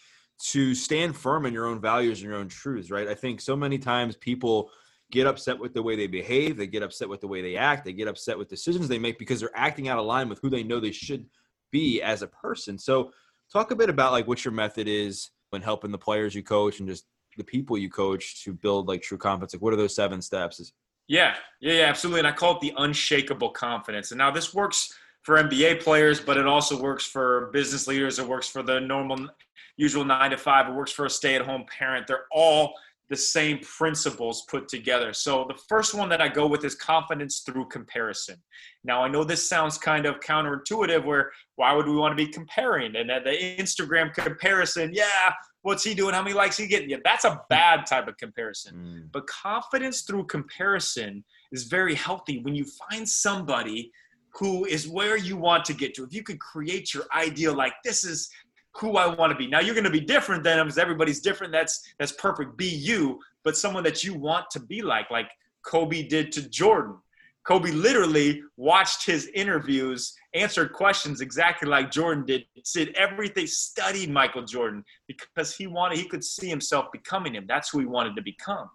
to 0.51 0.75
stand 0.75 1.17
firm 1.17 1.47
in 1.47 1.53
your 1.53 1.67
own 1.67 1.81
values 1.81 2.21
and 2.21 2.29
your 2.29 2.39
own 2.39 2.49
truths, 2.49 2.91
right? 2.91 3.07
I 3.07 3.15
think 3.15 3.41
so 3.41 3.55
many 3.57 3.79
times 3.79 4.17
people 4.17 4.71
get 5.13 5.27
upset 5.27 5.59
with 5.59 5.73
the 5.73 5.83
way 5.83 5.95
they 5.95 6.09
behave, 6.09 6.57
they 6.57 6.67
get 6.67 6.83
upset 6.83 7.09
with 7.09 7.21
the 7.21 7.29
way 7.29 7.43
they 7.43 7.57
act, 7.57 7.85
they 7.85 7.93
get 7.93 8.09
upset 8.09 8.37
with 8.37 8.49
decisions 8.49 8.89
they 8.89 8.99
make 8.99 9.19
because 9.19 9.39
they're 9.39 9.51
acting 9.57 9.89
out 9.89 9.99
of 9.99 10.07
line 10.07 10.29
with 10.29 10.41
who 10.41 10.51
they 10.51 10.65
know 10.65 10.81
they 10.81 10.91
should 10.91 11.27
be 11.71 12.03
as 12.03 12.23
a 12.23 12.27
person. 12.27 12.79
So, 12.79 13.13
talk 13.53 13.71
a 13.71 13.77
bit 13.77 13.91
about 13.91 14.13
like 14.13 14.27
what 14.27 14.45
your 14.45 14.53
method 14.53 14.89
is 14.89 15.31
when 15.51 15.63
helping 15.63 15.93
the 15.93 15.99
players 15.99 16.35
you 16.35 16.43
coach 16.43 16.81
and 16.81 16.89
just 16.89 17.05
the 17.37 17.45
people 17.45 17.79
you 17.79 17.91
coach 17.91 18.43
to 18.45 18.53
build 18.53 18.89
like 18.89 19.03
true 19.03 19.19
confidence. 19.19 19.55
Like, 19.55 19.63
what 19.63 19.73
are 19.73 19.77
those 19.77 19.95
seven 19.95 20.21
steps? 20.23 20.73
Yeah, 21.07 21.35
yeah, 21.61 21.75
yeah, 21.75 21.85
absolutely. 21.85 22.21
And 22.21 22.29
I 22.29 22.33
call 22.33 22.57
it 22.57 22.61
the 22.61 22.73
unshakable 22.79 23.51
confidence. 23.51 24.11
And 24.11 24.19
now 24.19 24.31
this 24.31 24.55
works 24.55 24.93
for 25.23 25.37
NBA 25.43 25.83
players, 25.83 26.21
but 26.21 26.37
it 26.37 26.47
also 26.47 26.81
works 26.81 27.07
for 27.07 27.51
business 27.53 27.87
leaders. 27.87 28.19
It 28.19 28.27
works 28.27 28.49
for 28.49 28.63
the 28.63 28.81
normal, 28.81 29.29
usual 29.77 30.05
nine 30.05 30.31
to 30.31 30.37
five. 30.37 30.69
It 30.69 30.75
works 30.75 30.93
for 30.93 31.07
a 31.07 31.11
stay 31.11 31.37
at 31.37 31.43
home 31.43 31.65
parent. 31.79 32.07
They're 32.07 32.27
all 32.33 32.75
the 33.13 33.17
same 33.17 33.59
principles 33.59 34.47
put 34.49 34.69
together. 34.69 35.13
So 35.13 35.45
the 35.47 35.61
first 35.69 35.93
one 35.93 36.09
that 36.09 36.23
I 36.23 36.29
go 36.29 36.47
with 36.47 36.65
is 36.65 36.75
confidence 36.75 37.41
through 37.41 37.67
comparison. 37.67 38.37
Now 38.85 39.05
I 39.05 39.09
know 39.09 39.23
this 39.23 39.47
sounds 39.47 39.77
kind 39.77 40.07
of 40.07 40.19
counterintuitive 40.21 41.05
where 41.05 41.31
why 41.57 41.75
would 41.75 41.87
we 41.87 41.95
want 41.95 42.17
to 42.17 42.25
be 42.25 42.31
comparing? 42.31 42.97
And 42.97 43.11
the 43.11 43.57
Instagram 43.59 44.15
comparison, 44.15 44.93
yeah, 44.95 45.31
what's 45.61 45.85
he 45.85 45.93
doing? 45.93 46.15
How 46.15 46.23
many 46.23 46.35
likes 46.35 46.57
he 46.57 46.67
getting? 46.67 46.89
Yeah, 46.89 46.99
that's 47.05 47.27
a 47.27 47.43
bad 47.51 47.85
type 47.87 48.09
of 48.09 48.17
comparison. 48.17 48.75
Mm. 48.75 49.13
But 49.13 49.27
confidence 49.27 50.03
through 50.03 50.25
comparison 50.25 51.23
is 51.53 51.65
very 51.65 51.95
healthy 51.95 52.39
when 52.39 52.55
you 52.55 52.65
find 52.65 53.07
somebody 53.07 53.93
who 54.35 54.65
is 54.65 54.89
where 54.89 55.17
you 55.17 55.37
want 55.37 55.65
to 55.67 55.75
get 55.75 55.95
to. 55.95 56.05
If 56.05 56.15
you 56.15 56.23
could 56.23 56.41
create 56.41 56.95
your 56.95 57.05
ideal, 57.15 57.55
like 57.55 57.75
this 57.85 58.05
is 58.05 58.31
who 58.77 58.97
I 58.97 59.15
want 59.15 59.31
to 59.31 59.37
be. 59.37 59.47
Now 59.47 59.61
you're 59.61 59.75
going 59.75 59.85
to 59.85 59.91
be 59.91 60.01
different 60.01 60.43
than 60.43 60.57
them 60.57 60.67
because 60.67 60.79
everybody's 60.79 61.21
different. 61.21 61.53
That's 61.53 61.83
that's 61.99 62.13
perfect. 62.13 62.57
Be 62.57 62.69
you, 62.69 63.21
but 63.45 63.57
someone 63.57 63.85
that 63.85 64.03
you 64.03 64.15
want 64.15 64.51
to 64.51 64.61
be 64.61 64.83
like, 64.83 65.11
like 65.11 65.29
Kobe 65.65 66.03
did 66.03 66.33
to 66.33 66.49
Jordan. 66.49 66.97
Kobe 67.45 67.73
literally 67.73 68.41
watched 68.57 69.05
his 69.05 69.29
interviews, 69.35 70.15
answered 70.33 70.73
questions 70.73 71.21
exactly 71.21 71.69
like 71.69 71.91
Jordan 71.91 72.25
did, 72.25 72.45
did 72.73 72.95
everything, 72.95 73.49
studied 73.49 74.11
Michael 74.11 74.45
Jordan 74.45 74.85
because 75.09 75.55
he 75.57 75.67
wanted, 75.67 75.99
he 75.99 76.05
could 76.05 76.23
see 76.23 76.49
himself 76.49 76.93
becoming 76.93 77.35
him. 77.35 77.47
That's 77.49 77.71
who 77.71 77.81
he 77.81 77.87
wanted 77.87 78.15
to 78.15 78.23
become. 78.23 78.71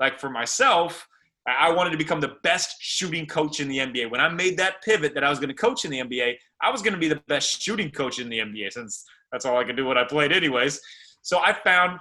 Like 0.00 0.18
for 0.18 0.30
myself, 0.30 1.06
I 1.46 1.70
wanted 1.72 1.90
to 1.90 1.96
become 1.96 2.20
the 2.20 2.36
best 2.42 2.76
shooting 2.80 3.24
coach 3.26 3.60
in 3.60 3.68
the 3.68 3.78
NBA. 3.78 4.10
When 4.10 4.20
I 4.20 4.28
made 4.28 4.56
that 4.58 4.82
pivot 4.82 5.14
that 5.14 5.22
I 5.22 5.30
was 5.30 5.38
going 5.38 5.48
to 5.48 5.54
coach 5.54 5.84
in 5.84 5.90
the 5.92 6.00
NBA, 6.00 6.34
I 6.60 6.70
was 6.70 6.82
going 6.82 6.94
to 6.94 6.98
be 6.98 7.08
the 7.08 7.22
best 7.28 7.62
shooting 7.62 7.90
coach 7.90 8.18
in 8.18 8.28
the 8.28 8.40
NBA 8.40 8.72
since 8.72 9.04
that's 9.30 9.44
all 9.44 9.56
I 9.56 9.64
could 9.64 9.76
do 9.76 9.86
when 9.86 9.96
I 9.98 10.04
played, 10.04 10.32
anyways. 10.32 10.80
So 11.22 11.38
I 11.38 11.52
found 11.52 12.00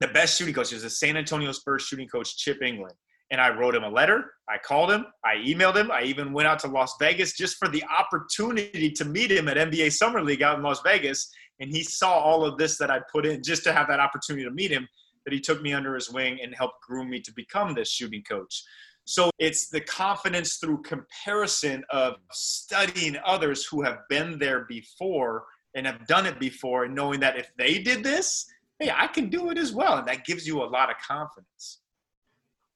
the 0.00 0.08
best 0.08 0.38
shooting 0.38 0.54
coach 0.54 0.72
is 0.72 0.82
the 0.82 0.90
San 0.90 1.16
Antonio 1.16 1.52
Spurs 1.52 1.82
shooting 1.82 2.08
coach, 2.08 2.36
Chip 2.36 2.60
Engelland. 2.62 2.94
and 3.30 3.40
I 3.40 3.50
wrote 3.50 3.76
him 3.76 3.84
a 3.84 3.88
letter. 3.88 4.32
I 4.48 4.58
called 4.58 4.90
him. 4.90 5.06
I 5.24 5.36
emailed 5.36 5.76
him. 5.76 5.90
I 5.92 6.02
even 6.02 6.32
went 6.32 6.48
out 6.48 6.58
to 6.60 6.68
Las 6.68 6.94
Vegas 6.98 7.36
just 7.36 7.58
for 7.58 7.68
the 7.68 7.84
opportunity 7.84 8.90
to 8.90 9.04
meet 9.04 9.30
him 9.30 9.48
at 9.48 9.56
NBA 9.56 9.92
Summer 9.92 10.22
League 10.22 10.42
out 10.42 10.56
in 10.56 10.64
Las 10.64 10.80
Vegas. 10.82 11.30
And 11.60 11.70
he 11.70 11.84
saw 11.84 12.12
all 12.12 12.44
of 12.44 12.58
this 12.58 12.76
that 12.78 12.90
I 12.90 13.00
put 13.12 13.26
in 13.26 13.42
just 13.42 13.62
to 13.64 13.72
have 13.72 13.86
that 13.88 14.00
opportunity 14.00 14.44
to 14.44 14.50
meet 14.50 14.72
him. 14.72 14.88
That 15.24 15.34
he 15.34 15.40
took 15.40 15.60
me 15.62 15.72
under 15.72 15.94
his 15.94 16.10
wing 16.10 16.38
and 16.42 16.54
helped 16.54 16.82
groom 16.82 17.10
me 17.10 17.20
to 17.20 17.32
become 17.32 17.74
this 17.74 17.90
shooting 17.90 18.22
coach. 18.22 18.62
So 19.04 19.30
it's 19.38 19.68
the 19.68 19.80
confidence 19.80 20.56
through 20.56 20.82
comparison 20.82 21.84
of 21.90 22.16
studying 22.32 23.16
others 23.24 23.66
who 23.66 23.82
have 23.82 23.98
been 24.08 24.38
there 24.38 24.66
before 24.66 25.44
and 25.74 25.86
have 25.86 26.06
done 26.06 26.26
it 26.26 26.38
before, 26.40 26.84
and 26.84 26.94
knowing 26.94 27.20
that 27.20 27.38
if 27.38 27.50
they 27.56 27.78
did 27.78 28.02
this, 28.02 28.46
hey, 28.78 28.90
I 28.94 29.06
can 29.06 29.28
do 29.28 29.50
it 29.50 29.58
as 29.58 29.72
well. 29.72 29.98
And 29.98 30.08
that 30.08 30.24
gives 30.24 30.46
you 30.46 30.62
a 30.62 30.64
lot 30.64 30.90
of 30.90 30.96
confidence. 31.06 31.80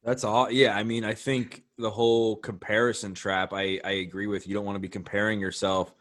That's 0.04 0.22
all. 0.22 0.50
Yeah, 0.50 0.76
I 0.76 0.82
mean, 0.82 1.02
I 1.02 1.14
think 1.14 1.62
the 1.78 1.90
whole 1.90 2.36
comparison 2.36 3.14
trap. 3.14 3.52
I 3.52 3.80
I 3.84 3.92
agree 3.92 4.26
with 4.26 4.46
you. 4.46 4.54
Don't 4.54 4.66
want 4.66 4.76
to 4.76 4.80
be 4.80 4.88
comparing 4.88 5.40
yourself 5.40 5.94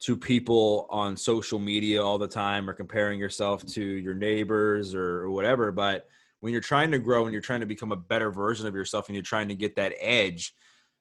to 0.00 0.16
people 0.16 0.86
on 0.90 1.16
social 1.16 1.58
media 1.58 2.02
all 2.02 2.18
the 2.18 2.28
time, 2.28 2.68
or 2.68 2.72
comparing 2.72 3.18
yourself 3.18 3.64
to 3.66 3.82
your 3.82 4.14
neighbors 4.14 4.94
or, 4.94 5.22
or 5.22 5.30
whatever. 5.30 5.72
But 5.72 6.08
when 6.40 6.52
you're 6.52 6.60
trying 6.60 6.90
to 6.90 6.98
grow 6.98 7.24
and 7.24 7.32
you're 7.32 7.40
trying 7.40 7.60
to 7.60 7.66
become 7.66 7.92
a 7.92 7.96
better 7.96 8.30
version 8.30 8.66
of 8.66 8.74
yourself, 8.74 9.08
and 9.08 9.16
you're 9.16 9.22
trying 9.22 9.48
to 9.48 9.54
get 9.54 9.76
that 9.76 9.94
edge, 9.98 10.54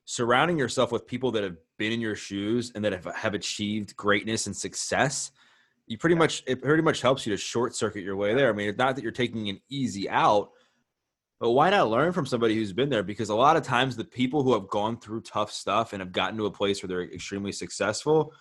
surrounding 0.06 0.58
yourself 0.58 0.92
with 0.92 1.08
people 1.08 1.32
that 1.32 1.44
have 1.44 1.58
been 1.78 1.92
in 1.92 2.02
your 2.02 2.16
shoes 2.16 2.72
and 2.76 2.86
that 2.86 2.94
have, 2.94 3.06
have 3.16 3.34
achieved 3.34 3.96
greatness 3.96 4.48
and 4.48 4.56
success 4.56 5.32
you 5.88 5.98
pretty 5.98 6.16
much 6.16 6.44
it 6.48 6.62
pretty 6.62 6.84
much 6.84 7.02
helps 7.02 7.26
you 7.26 7.34
to 7.34 7.38
short 7.38 7.76
circuit 7.76 8.04
your 8.04 8.16
way 8.16 8.34
there. 8.34 8.50
I 8.50 8.54
mean, 8.54 8.70
it's 8.70 8.78
not 8.78 8.96
that 8.96 9.04
you're 9.04 9.12
taking 9.12 9.50
an 9.50 9.60
easy 9.70 10.10
out, 10.10 10.52
but 11.40 11.52
why 11.52 11.70
not 11.70 11.90
learn 11.90 12.14
from 12.14 12.26
somebody 12.26 12.56
who's 12.56 12.74
been 12.74 12.90
there? 12.90 13.04
Because 13.04 13.30
a 13.30 13.36
lot 13.36 13.58
of 13.58 13.64
times 13.64 13.96
the 13.96 14.06
people 14.06 14.44
who 14.44 14.54
have 14.54 14.68
gone 14.70 14.98
through 14.98 15.22
tough 15.22 15.52
stuff 15.52 15.94
and 15.94 16.02
have 16.02 16.12
gotten 16.12 16.38
to 16.38 16.46
a 16.46 16.52
place 16.52 16.82
where 16.82 16.88
they're 16.88 17.14
extremely 17.14 17.52
successful, 17.52 18.34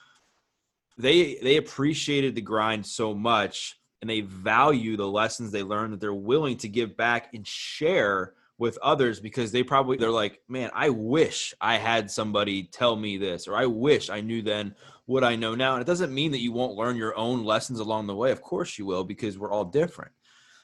they 0.99 1.39
they 1.43 1.57
appreciated 1.57 2.35
the 2.35 2.41
grind 2.41 2.85
so 2.87 3.15
much 3.15 3.79
and 4.01 4.11
they 4.11 4.21
value 4.21 4.97
the 4.97 5.07
lessons 5.07 5.51
they 5.51 5.63
learned 5.63 5.93
that 5.93 6.01
they're 6.01 6.13
willing 6.13 6.57
to 6.59 6.69
give 6.69 6.97
back 6.97 7.33
and 7.35 7.47
share 7.47 8.35
with 8.59 8.79
others 8.83 9.19
because 9.19 9.51
they 9.51 9.63
probably 9.63 9.97
they're 9.97 10.11
like, 10.11 10.41
man, 10.49 10.71
I 10.75 10.89
wish 10.89 11.55
I 11.61 11.79
had 11.79 12.11
somebody 12.11 12.65
tell 12.65 12.95
me 12.95 13.17
this, 13.17 13.49
or 13.49 13.57
I 13.57 13.67
wish 13.67 14.11
I 14.11 14.21
knew 14.21 14.43
then 14.43 14.75
what 15.07 15.25
I 15.25 15.37
know 15.37 15.55
now. 15.55 15.73
And 15.73 15.83
it 15.83 15.87
doesn't 15.87 16.15
mean 16.15 16.31
that 16.33 16.41
you 16.41 16.53
won't 16.53 16.77
learn 16.77 16.97
your 16.97 17.17
own 17.17 17.45
lessons 17.45 17.81
along 17.81 18.07
the 18.07 18.15
way. 18.15 18.31
Of 18.31 18.43
course 18.43 18.79
you 18.79 18.87
will, 18.87 19.05
because 19.05 19.39
we're 19.39 19.51
all 19.51 19.65
different. 19.65 20.13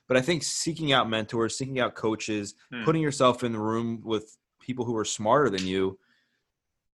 But 0.06 0.16
I 0.16 0.20
think 0.20 0.42
seeking 0.42 0.92
out 0.92 1.10
mentors, 1.10 1.58
seeking 1.58 1.80
out 1.80 1.94
coaches, 1.94 2.54
hmm. 2.72 2.84
putting 2.84 3.02
yourself 3.02 3.44
in 3.44 3.52
the 3.52 3.58
room 3.58 4.00
with 4.04 4.36
people 4.60 4.84
who 4.84 4.96
are 4.96 5.04
smarter 5.04 5.50
than 5.50 5.66
you 5.66 5.98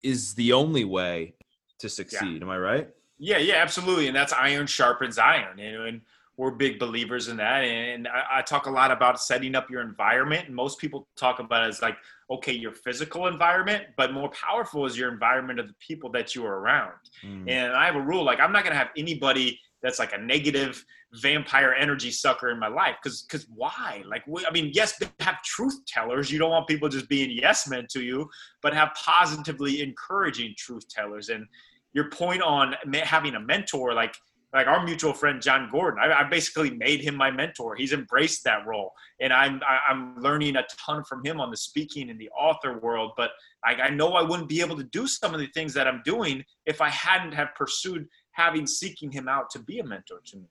is 0.04 0.34
the 0.36 0.54
only 0.54 0.84
way 0.84 1.36
to 1.80 1.90
succeed. 1.90 2.38
Yeah. 2.38 2.44
Am 2.44 2.50
I 2.50 2.58
right? 2.58 2.90
Yeah, 3.20 3.38
yeah, 3.38 3.56
absolutely. 3.56 4.08
And 4.08 4.16
that's 4.16 4.34
iron 4.34 4.66
sharpens 4.66 5.18
iron. 5.18 5.60
And, 5.60 5.76
and 5.88 6.02
we're 6.38 6.52
big 6.52 6.80
believers 6.80 7.28
in 7.28 7.36
that. 7.38 7.66
And 7.66 8.08
I, 8.08 8.40
I, 8.40 8.42
talk 8.42 8.66
a 8.66 8.72
lot 8.72 8.92
about 8.92 9.22
setting 9.22 9.56
up 9.56 9.70
your 9.70 9.82
environment. 9.82 10.48
And 10.48 10.56
most 10.56 10.80
people 10.80 11.06
talk 11.18 11.40
about 11.40 11.66
it 11.66 11.68
as 11.68 11.82
like, 11.82 11.98
okay, 12.32 12.54
your 12.54 12.72
physical 12.72 13.28
environment, 13.28 13.84
but 13.98 14.14
more 14.14 14.30
powerful 14.30 14.86
is 14.86 14.98
your 14.98 15.12
environment 15.12 15.60
of 15.60 15.68
the 15.68 15.76
people 15.86 16.10
that 16.12 16.34
you 16.36 16.46
are 16.46 16.60
around. 16.60 16.94
Mm. 17.26 17.50
And 17.50 17.74
I 17.74 17.86
have 17.86 17.98
a 17.98 18.02
rule 18.02 18.24
like, 18.24 18.40
I'm 18.40 18.54
not 18.54 18.64
going 18.64 18.72
to 18.72 18.80
have 18.80 18.92
anybody 18.96 19.60
that's 19.82 20.00
like 20.00 20.14
a 20.14 20.18
negative 20.18 20.84
vampire 21.14 21.74
energy 21.74 22.12
sucker 22.12 22.52
in 22.52 22.60
my 22.60 22.68
life 22.68 22.96
because 23.02 23.24
because 23.24 23.48
why 23.56 24.04
like 24.06 24.22
we, 24.28 24.46
i 24.46 24.52
mean 24.52 24.70
yes 24.74 25.02
have 25.20 25.42
truth 25.42 25.74
tellers 25.88 26.32
you 26.32 26.38
don't 26.38 26.52
want 26.52 26.68
people 26.68 26.88
just 26.88 27.10
being 27.10 27.32
yes 27.32 27.68
men 27.68 27.88
to 27.90 28.04
you 28.04 28.30
but 28.62 28.76
have 28.76 28.90
positively 28.94 29.82
encouraging 29.82 30.54
truth 30.56 30.88
tellers 30.88 31.30
and 31.30 31.48
your 31.94 32.10
point 32.10 32.42
on 32.42 32.76
having 33.04 33.36
a 33.36 33.40
mentor 33.40 33.94
like 33.94 34.16
like 34.54 34.68
our 34.68 34.84
mutual 34.84 35.14
friend 35.14 35.42
Jon 35.42 35.70
Gordon. 35.72 36.00
I, 36.02 36.22
I, 36.22 36.24
basically 36.24 36.72
made 36.72 37.02
him 37.02 37.16
my 37.16 37.30
mentor. 37.30 37.76
He's 37.76 37.94
embraced 37.94 38.44
that 38.46 38.66
role, 38.66 38.94
and 39.22 39.32
I'm 39.32 39.62
I'm 39.88 40.18
learning 40.20 40.56
a 40.56 40.66
ton 40.86 41.04
from 41.04 41.24
him 41.24 41.40
on 41.40 41.52
the 41.52 41.58
speaking 41.58 42.10
and 42.10 42.20
the 42.20 42.30
author 42.30 42.80
world. 42.80 43.12
But 43.16 43.32
I, 43.64 43.76
I 43.76 43.90
know 43.90 44.14
I 44.14 44.24
wouldn't 44.24 44.50
be 44.50 44.62
able 44.62 44.78
to 44.78 44.84
do 44.84 45.08
some 45.08 45.34
of 45.34 45.40
the 45.40 45.48
things 45.48 45.74
that 45.76 45.88
I'm 45.88 46.02
doing 46.04 46.44
if 46.66 46.82
I 46.82 46.90
hadn't 46.90 47.34
have 47.34 47.50
pursued 47.56 48.08
having 48.32 48.66
seeking 48.66 49.12
him 49.12 49.28
out 49.28 49.50
to 49.52 49.60
be 49.60 49.80
a 49.80 49.84
mentor 49.84 50.22
to 50.26 50.38
me. 50.38 50.48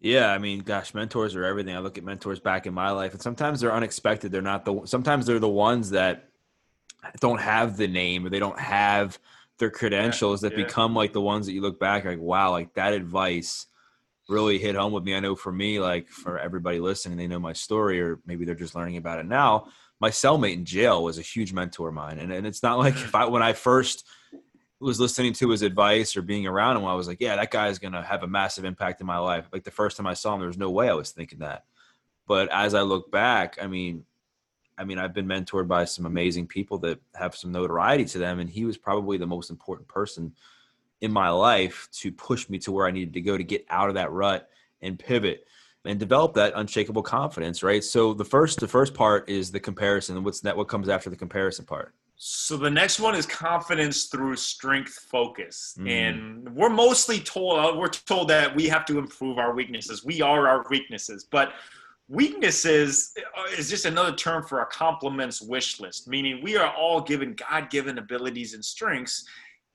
Yeah, 0.00 0.32
I 0.32 0.38
mean, 0.38 0.60
gosh, 0.60 0.94
mentors 0.94 1.34
are 1.34 1.44
everything. 1.44 1.74
I 1.74 1.80
look 1.80 1.98
at 1.98 2.04
mentors 2.04 2.38
back 2.40 2.66
in 2.66 2.74
my 2.74 2.90
life, 2.90 3.12
and 3.12 3.22
sometimes 3.22 3.60
they're 3.60 3.72
unexpected. 3.72 4.32
They're 4.32 4.42
not 4.42 4.64
the. 4.64 4.82
Sometimes 4.86 5.26
they're 5.26 5.38
the 5.38 5.48
ones 5.48 5.90
that 5.90 6.30
don't 7.20 7.40
have 7.40 7.76
the 7.76 7.86
name 7.86 8.26
or 8.26 8.28
they 8.28 8.40
don't 8.40 8.58
have 8.58 9.18
their 9.58 9.70
credentials 9.70 10.42
yeah, 10.42 10.48
that 10.48 10.58
yeah. 10.58 10.64
become 10.64 10.94
like 10.94 11.12
the 11.12 11.20
ones 11.20 11.46
that 11.46 11.52
you 11.52 11.60
look 11.60 11.78
back 11.78 12.04
like, 12.04 12.20
wow, 12.20 12.50
like 12.50 12.74
that 12.74 12.92
advice 12.92 13.66
really 14.28 14.58
hit 14.58 14.74
home 14.74 14.92
with 14.92 15.04
me. 15.04 15.14
I 15.14 15.20
know 15.20 15.34
for 15.34 15.52
me, 15.52 15.80
like 15.80 16.08
for 16.08 16.38
everybody 16.38 16.80
listening, 16.80 17.18
they 17.18 17.26
know 17.26 17.38
my 17.38 17.54
story, 17.54 18.00
or 18.00 18.20
maybe 18.26 18.44
they're 18.44 18.54
just 18.54 18.74
learning 18.74 18.96
about 18.96 19.18
it 19.18 19.26
now. 19.26 19.68
My 20.00 20.10
cellmate 20.10 20.54
in 20.54 20.64
jail 20.64 21.02
was 21.02 21.18
a 21.18 21.22
huge 21.22 21.52
mentor 21.52 21.88
of 21.88 21.94
mine, 21.94 22.18
and 22.18 22.32
and 22.32 22.46
it's 22.46 22.62
not 22.62 22.78
like 22.78 22.94
if 22.94 23.14
I 23.14 23.24
when 23.24 23.42
I 23.42 23.52
first 23.52 24.06
was 24.80 25.00
listening 25.00 25.32
to 25.32 25.50
his 25.50 25.62
advice 25.62 26.16
or 26.16 26.22
being 26.22 26.46
around 26.46 26.76
him, 26.76 26.84
I 26.84 26.94
was 26.94 27.08
like, 27.08 27.20
yeah, 27.20 27.34
that 27.34 27.50
guy 27.50 27.66
is 27.68 27.80
going 27.80 27.94
to 27.94 28.02
have 28.02 28.22
a 28.22 28.28
massive 28.28 28.64
impact 28.64 29.00
in 29.00 29.08
my 29.08 29.18
life. 29.18 29.48
Like 29.52 29.64
the 29.64 29.72
first 29.72 29.96
time 29.96 30.06
I 30.06 30.14
saw 30.14 30.34
him, 30.34 30.40
there 30.40 30.46
was 30.46 30.56
no 30.58 30.70
way 30.70 30.88
I 30.88 30.94
was 30.94 31.10
thinking 31.10 31.40
that. 31.40 31.64
But 32.28 32.48
as 32.52 32.74
I 32.74 32.82
look 32.82 33.10
back, 33.10 33.58
I 33.60 33.66
mean, 33.66 34.04
I 34.78 34.84
mean, 34.84 34.98
I've 34.98 35.12
been 35.12 35.26
mentored 35.26 35.66
by 35.66 35.84
some 35.84 36.06
amazing 36.06 36.46
people 36.46 36.78
that 36.78 37.00
have 37.14 37.34
some 37.34 37.52
notoriety 37.52 38.04
to 38.06 38.18
them, 38.18 38.38
and 38.38 38.48
he 38.48 38.64
was 38.64 38.78
probably 38.78 39.18
the 39.18 39.26
most 39.26 39.50
important 39.50 39.88
person 39.88 40.32
in 41.00 41.12
my 41.12 41.28
life 41.28 41.88
to 41.92 42.12
push 42.12 42.48
me 42.48 42.58
to 42.58 42.72
where 42.72 42.86
I 42.86 42.90
needed 42.90 43.14
to 43.14 43.20
go 43.20 43.36
to 43.36 43.44
get 43.44 43.66
out 43.70 43.88
of 43.88 43.94
that 43.94 44.10
rut 44.12 44.48
and 44.80 44.98
pivot 44.98 45.46
and 45.84 45.98
develop 45.98 46.34
that 46.34 46.52
unshakable 46.56 47.02
confidence, 47.02 47.62
right? 47.62 47.82
So 47.82 48.14
the 48.14 48.24
first 48.24 48.60
the 48.60 48.68
first 48.68 48.94
part 48.94 49.28
is 49.28 49.50
the 49.50 49.60
comparison. 49.60 50.22
What's 50.22 50.40
that? 50.40 50.56
What 50.56 50.68
comes 50.68 50.88
after 50.88 51.10
the 51.10 51.16
comparison 51.16 51.64
part? 51.64 51.94
So 52.20 52.56
the 52.56 52.70
next 52.70 52.98
one 52.98 53.14
is 53.14 53.26
confidence 53.26 54.06
through 54.06 54.34
strength 54.36 55.06
focus. 55.08 55.76
Mm. 55.78 55.88
And 55.88 56.56
we're 56.56 56.68
mostly 56.68 57.20
told 57.20 57.60
uh, 57.60 57.76
we're 57.76 57.88
told 57.88 58.28
that 58.28 58.54
we 58.54 58.66
have 58.68 58.84
to 58.86 58.98
improve 58.98 59.38
our 59.38 59.54
weaknesses. 59.54 60.04
We 60.04 60.20
are 60.20 60.48
our 60.48 60.66
weaknesses. 60.68 61.24
But 61.30 61.52
weaknesses 62.08 63.12
uh, 63.36 63.42
is 63.56 63.68
just 63.68 63.84
another 63.84 64.14
term 64.14 64.42
for 64.42 64.62
a 64.62 64.66
compliments 64.66 65.40
wish 65.42 65.78
list, 65.78 66.08
meaning 66.08 66.40
we 66.42 66.56
are 66.56 66.72
all 66.74 67.00
given 67.00 67.34
God-given 67.34 67.98
abilities 67.98 68.54
and 68.54 68.64
strengths 68.64 69.26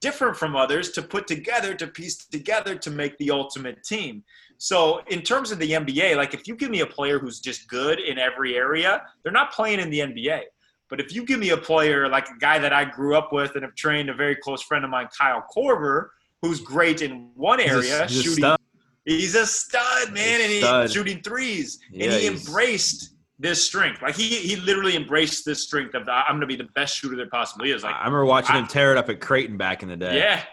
different 0.02 0.36
from 0.36 0.56
others 0.56 0.92
to 0.92 1.02
put 1.02 1.28
together 1.28 1.74
to 1.76 1.88
piece 1.88 2.26
together 2.26 2.76
to 2.76 2.92
make 2.92 3.18
the 3.20 3.32
ultimate 3.32 3.84
team. 3.84 4.24
So 4.58 5.02
in 5.08 5.22
terms 5.22 5.52
of 5.52 5.60
the 5.60 5.72
NBA, 5.72 6.18
like 6.18 6.34
if 6.34 6.48
you 6.48 6.56
give 6.56 6.70
me 6.72 6.82
a 6.82 6.86
player 6.86 7.20
who's 7.20 7.40
just 7.40 7.68
good 7.70 8.00
in 8.00 8.18
every 8.18 8.58
area, 8.58 9.04
they're 9.24 9.32
not 9.32 9.54
playing 9.54 9.80
in 9.80 9.90
the 9.90 10.00
NBA. 10.00 10.42
But 10.90 11.00
if 11.00 11.16
you 11.16 11.26
give 11.26 11.40
me 11.40 11.50
a 11.52 11.58
player 11.58 12.10
like 12.10 12.28
a 12.30 12.38
guy 12.40 12.60
that 12.60 12.74
I 12.74 12.84
grew 12.86 13.16
up 13.16 13.32
with 13.32 13.56
and 13.56 13.64
have 13.64 13.76
trained, 13.76 14.10
a 14.10 14.14
very 14.14 14.36
close 14.36 14.62
friend 14.62 14.84
of 14.84 14.92
mine, 14.92 15.08
Kyle 15.18 15.46
Korver, 15.56 16.10
who's 16.42 16.60
great 16.60 17.02
in 17.02 17.30
one 17.36 17.60
area, 17.60 17.82
he's 17.82 17.92
a, 17.92 18.06
he's 18.08 18.24
shooting. 18.24 18.56
He's 19.06 19.36
a 19.36 19.46
stud, 19.46 20.14
man, 20.14 20.42
and 20.42 20.52
he's 20.52 20.94
shooting 20.94 21.22
threes. 21.22 21.80
Yeah, 21.92 22.06
and 22.06 22.14
he 22.14 22.28
embraced 22.28 23.16
this 23.40 23.66
strength. 23.66 24.02
Like 24.02 24.16
he 24.16 24.30
he 24.38 24.56
literally 24.56 24.96
embraced 24.96 25.46
this 25.46 25.64
strength 25.64 25.94
of 25.96 26.08
I'm 26.08 26.36
gonna 26.36 26.46
be 26.46 26.56
the 26.56 26.70
best 26.76 26.96
shooter 26.96 27.16
there 27.16 27.30
possibly 27.30 27.72
is. 27.72 27.84
Like 27.84 27.96
I 27.96 28.06
remember 28.06 28.26
watching 28.26 28.56
I, 28.56 28.60
him 28.60 28.68
tear 28.68 28.92
it 28.92 28.98
up 28.98 29.10
at 29.10 29.20
Creighton 29.20 29.58
back 29.58 29.84
in 29.84 29.90
the 29.90 29.98
day. 29.98 30.18
Yeah. 30.18 30.44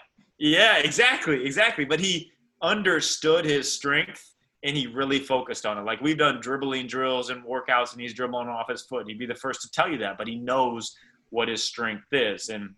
Yeah, 0.41 0.79
exactly, 0.79 1.45
exactly. 1.45 1.85
But 1.85 2.01
he 2.01 2.33
understood 2.63 3.45
his 3.45 3.71
strength 3.71 4.27
and 4.63 4.77
he 4.77 4.87
really 4.87 5.21
focused 5.21 5.67
on 5.67 5.79
it. 5.79 5.83
Like 5.83 6.01
we've 6.01 6.19
done 6.19 6.41
dribbling 6.41 6.87
drills 6.87 7.31
and 7.31 7.45
workouts, 7.45 7.93
and 7.93 8.01
he's 8.01 8.15
dribbling 8.15 8.49
off 8.49 8.69
his 8.69 8.83
foot. 8.83 9.07
He'd 9.07 9.19
be 9.19 9.27
the 9.27 9.35
first 9.35 9.63
to 9.63 9.71
tell 9.71 9.89
you 9.89 9.99
that, 9.99 10.19
but 10.19 10.27
he 10.27 10.37
knows 10.37 10.95
what 11.29 11.49
his 11.49 11.63
strength 11.63 12.07
is. 12.13 12.49
And 12.49 12.75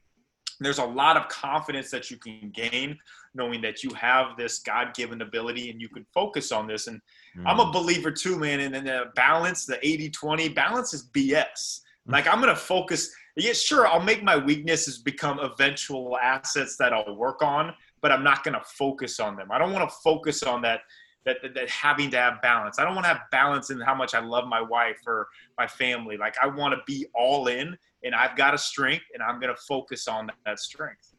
there's 0.61 0.79
a 0.79 0.85
lot 0.85 1.17
of 1.17 1.29
confidence 1.29 1.91
that 1.91 2.11
you 2.11 2.19
can 2.19 2.51
gain 2.53 2.99
knowing 3.35 3.61
that 3.63 3.83
you 3.83 3.91
have 3.91 4.37
this 4.37 4.59
god-given 4.61 5.23
ability 5.23 5.71
and 5.71 5.81
you 5.81 5.89
can 5.89 6.05
focus 6.13 6.53
on 6.53 6.67
this. 6.67 6.87
And 6.87 7.01
mm. 7.37 7.45
i'm 7.47 7.61
a 7.61 7.73
believer 7.73 8.11
too 8.11 8.39
man 8.39 8.61
and 8.61 8.75
then 8.75 8.85
the 8.85 9.05
balance 9.15 9.67
the 9.67 9.77
80-20 9.77 10.55
balance 10.55 10.95
is 10.95 11.09
bs 11.09 11.81
like 12.07 12.27
i'm 12.27 12.41
gonna 12.41 12.57
focus 12.57 13.13
yeah 13.37 13.53
sure 13.53 13.87
i'll 13.87 14.03
make 14.03 14.23
my 14.23 14.37
weaknesses 14.37 14.99
become 14.99 15.39
eventual 15.39 16.19
assets 16.19 16.77
that 16.77 16.93
i'll 16.93 17.15
work 17.17 17.43
on 17.43 17.73
but 18.01 18.11
i'm 18.11 18.25
not 18.25 18.43
gonna 18.45 18.63
focus 18.65 19.21
on 19.21 19.37
them. 19.37 19.49
I 19.51 19.59
don't 19.59 19.73
want 19.73 19.89
to 19.89 19.97
focus 20.03 20.43
on 20.43 20.63
that 20.63 20.81
that, 21.25 21.37
that, 21.41 21.55
that 21.55 21.71
having 21.71 22.11
to 22.11 22.17
have 22.17 22.43
balance. 22.43 22.81
I 22.81 22.85
don't 22.85 22.97
want 22.97 23.05
to 23.05 23.11
have 23.11 23.21
balance 23.31 23.71
in 23.71 23.81
how 23.81 23.95
much 23.95 24.13
i 24.15 24.19
love 24.19 24.49
my 24.49 24.61
wife 24.61 24.99
or 25.07 25.29
my 25.57 25.67
family. 25.67 26.17
Like 26.17 26.35
i 26.43 26.47
want 26.47 26.75
to 26.75 26.81
be 26.87 27.07
all 27.15 27.47
in 27.47 27.77
and 28.05 28.15
I've 28.15 28.37
got 28.37 28.55
a 28.55 28.59
strength 28.59 29.05
and 29.15 29.23
I'm 29.23 29.41
going 29.41 29.55
to 29.55 29.61
focus 29.63 30.09
on 30.09 30.27
that, 30.27 30.37
that 30.45 30.59
strength. 30.59 31.12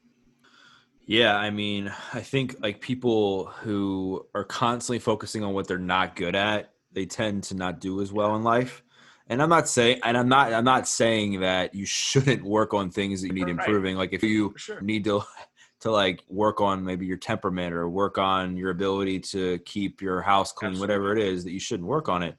Yeah, 1.06 1.36
I 1.36 1.50
mean, 1.50 1.92
I 2.14 2.22
think 2.22 2.56
like 2.62 2.80
people 2.80 3.46
who 3.46 4.26
are 4.34 4.46
constantly 4.46 5.00
focusing 5.00 5.44
on 5.44 5.54
what 5.54 5.68
they're 5.68 5.78
not 5.78 6.16
good 6.16 6.36
at, 6.36 6.74
they 6.94 7.06
tend 7.06 7.44
to 7.46 7.56
not 7.56 7.80
do 7.80 8.02
as 8.02 8.14
well 8.14 8.36
in 8.36 8.44
life. 8.44 8.84
And 9.28 9.42
I'm 9.42 9.50
not 9.50 9.68
saying, 9.68 10.00
and 10.04 10.18
I'm 10.18 10.30
not, 10.30 10.54
I'm 10.54 10.64
not 10.64 10.88
saying 10.88 11.42
that 11.42 11.76
you 11.76 11.86
shouldn't 11.88 12.44
work 12.44 12.74
on 12.74 12.90
things 12.90 13.22
that 13.22 13.28
you 13.28 13.34
need 13.34 13.48
right. 13.48 13.52
improving. 13.52 13.98
Like 13.98 14.14
if 14.14 14.24
you 14.24 14.54
sure. 14.58 14.80
need 14.82 15.04
to, 15.06 15.24
to 15.82 15.92
like 15.92 16.24
work 16.30 16.62
on 16.62 16.86
maybe 16.86 17.06
your 17.06 17.18
temperament 17.18 17.74
or 17.74 17.90
work 17.90 18.18
on 18.18 18.56
your 18.56 18.70
ability 18.70 19.20
to 19.20 19.60
keep 19.60 20.02
your 20.02 20.22
house 20.22 20.54
clean, 20.54 20.72
Absolutely. 20.72 20.96
whatever 20.96 21.18
it 21.18 21.22
is, 21.22 21.44
that 21.44 21.52
you 21.52 21.60
shouldn't 21.60 21.90
work 21.90 22.08
on 22.08 22.24
it. 22.24 22.38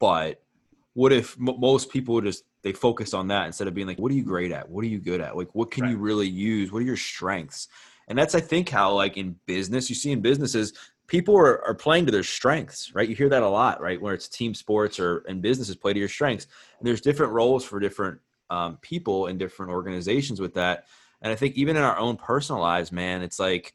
But 0.00 0.42
what 0.94 1.12
if 1.12 1.36
m- 1.38 1.60
most 1.60 1.90
people 1.90 2.20
just 2.22 2.44
they 2.62 2.72
focus 2.72 3.12
on 3.14 3.28
that 3.28 3.46
instead 3.46 3.68
of 3.68 3.74
being 3.74 3.86
like, 3.86 3.98
what 3.98 4.12
are 4.12 4.14
you 4.14 4.24
great 4.24 4.52
at? 4.52 4.68
What 4.68 4.84
are 4.84 4.88
you 4.88 4.98
good 4.98 5.20
at? 5.20 5.36
Like, 5.36 5.54
what 5.54 5.70
can 5.70 5.84
right. 5.84 5.90
you 5.90 5.98
really 5.98 6.28
use? 6.28 6.72
What 6.72 6.82
are 6.82 6.86
your 6.86 6.96
strengths? 6.96 7.68
And 8.08 8.18
that's, 8.18 8.34
I 8.34 8.40
think, 8.40 8.68
how 8.68 8.92
like 8.92 9.16
in 9.16 9.36
business, 9.46 9.88
you 9.88 9.94
see 9.94 10.12
in 10.12 10.20
businesses, 10.20 10.72
people 11.06 11.36
are, 11.36 11.64
are 11.66 11.74
playing 11.74 12.06
to 12.06 12.12
their 12.12 12.22
strengths, 12.22 12.94
right? 12.94 13.08
You 13.08 13.14
hear 13.14 13.28
that 13.28 13.42
a 13.42 13.48
lot, 13.48 13.80
right? 13.80 14.00
Where 14.00 14.14
it's 14.14 14.28
team 14.28 14.54
sports 14.54 14.98
or 14.98 15.18
and 15.28 15.42
businesses 15.42 15.76
play 15.76 15.92
to 15.92 15.98
your 15.98 16.08
strengths. 16.08 16.46
And 16.78 16.86
there's 16.86 17.00
different 17.00 17.32
roles 17.32 17.64
for 17.64 17.80
different 17.80 18.20
um, 18.50 18.78
people 18.78 19.26
in 19.26 19.38
different 19.38 19.72
organizations 19.72 20.40
with 20.40 20.54
that. 20.54 20.86
And 21.20 21.32
I 21.32 21.36
think 21.36 21.54
even 21.54 21.76
in 21.76 21.82
our 21.82 21.98
own 21.98 22.16
personal 22.16 22.60
lives, 22.60 22.92
man, 22.92 23.22
it's 23.22 23.38
like 23.38 23.74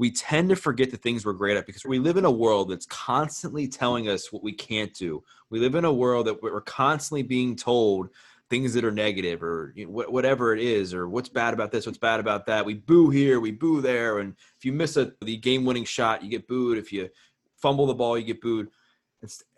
we 0.00 0.10
tend 0.10 0.48
to 0.48 0.56
forget 0.56 0.90
the 0.90 0.96
things 0.96 1.26
we're 1.26 1.34
great 1.34 1.58
at 1.58 1.66
because 1.66 1.84
we 1.84 1.98
live 1.98 2.16
in 2.16 2.24
a 2.24 2.30
world 2.30 2.70
that's 2.70 2.86
constantly 2.86 3.68
telling 3.68 4.08
us 4.08 4.32
what 4.32 4.42
we 4.42 4.50
can't 4.50 4.94
do. 4.94 5.22
We 5.50 5.60
live 5.60 5.74
in 5.74 5.84
a 5.84 5.92
world 5.92 6.26
that 6.26 6.42
we're 6.42 6.62
constantly 6.62 7.22
being 7.22 7.54
told 7.54 8.08
things 8.48 8.72
that 8.72 8.82
are 8.82 8.90
negative 8.90 9.42
or 9.42 9.74
you 9.76 9.84
know, 9.84 9.92
whatever 10.08 10.54
it 10.54 10.62
is 10.62 10.94
or 10.94 11.06
what's 11.06 11.28
bad 11.28 11.52
about 11.52 11.70
this 11.70 11.84
what's 11.84 11.98
bad 11.98 12.18
about 12.18 12.46
that. 12.46 12.64
We 12.64 12.72
boo 12.72 13.10
here 13.10 13.40
we 13.40 13.50
boo 13.50 13.82
there. 13.82 14.20
And 14.20 14.36
if 14.56 14.64
you 14.64 14.72
miss 14.72 14.96
a 14.96 15.12
the 15.20 15.36
game 15.36 15.66
winning 15.66 15.84
shot 15.84 16.24
you 16.24 16.30
get 16.30 16.48
booed. 16.48 16.78
If 16.78 16.94
you 16.94 17.10
fumble 17.58 17.84
the 17.84 17.92
ball 17.92 18.16
you 18.16 18.24
get 18.24 18.40
booed. 18.40 18.70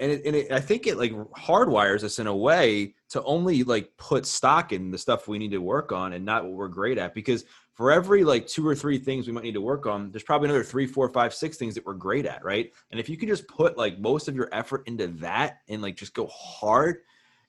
And, 0.01 0.11
it, 0.11 0.23
and 0.27 0.35
it, 0.35 0.51
i 0.51 0.59
think 0.59 0.89
it 0.89 0.99
like 0.99 1.13
hardwires 1.13 2.03
us 2.03 2.19
in 2.19 2.27
a 2.27 2.37
way 2.37 2.97
to 3.11 3.23
only 3.23 3.63
like 3.63 3.97
put 3.97 4.27
stock 4.27 4.73
in 4.73 4.91
the 4.91 4.99
stuff 4.99 5.29
we 5.29 5.39
need 5.39 5.53
to 5.53 5.59
work 5.59 5.93
on 5.93 6.15
and 6.15 6.25
not 6.25 6.43
what 6.43 6.55
we're 6.55 6.67
great 6.67 6.99
at 6.99 7.15
because 7.15 7.45
for 7.83 7.91
every 7.91 8.23
like 8.23 8.47
two 8.47 8.65
or 8.65 8.77
three 8.77 8.97
things 8.97 9.27
we 9.27 9.33
might 9.33 9.43
need 9.43 9.55
to 9.55 9.61
work 9.61 9.87
on, 9.87 10.09
there's 10.13 10.23
probably 10.23 10.49
another 10.49 10.63
three, 10.63 10.87
four, 10.87 11.09
five, 11.09 11.35
six 11.35 11.57
things 11.57 11.75
that 11.75 11.85
we're 11.85 11.95
great 11.95 12.27
at, 12.27 12.45
right? 12.45 12.73
And 12.93 13.01
if 13.01 13.09
you 13.09 13.17
can 13.17 13.27
just 13.27 13.49
put 13.49 13.77
like 13.77 13.99
most 13.99 14.29
of 14.29 14.37
your 14.37 14.49
effort 14.53 14.85
into 14.87 15.09
that 15.09 15.63
and 15.69 15.83
like 15.83 15.97
just 15.97 16.15
go 16.15 16.29
hard, 16.29 16.99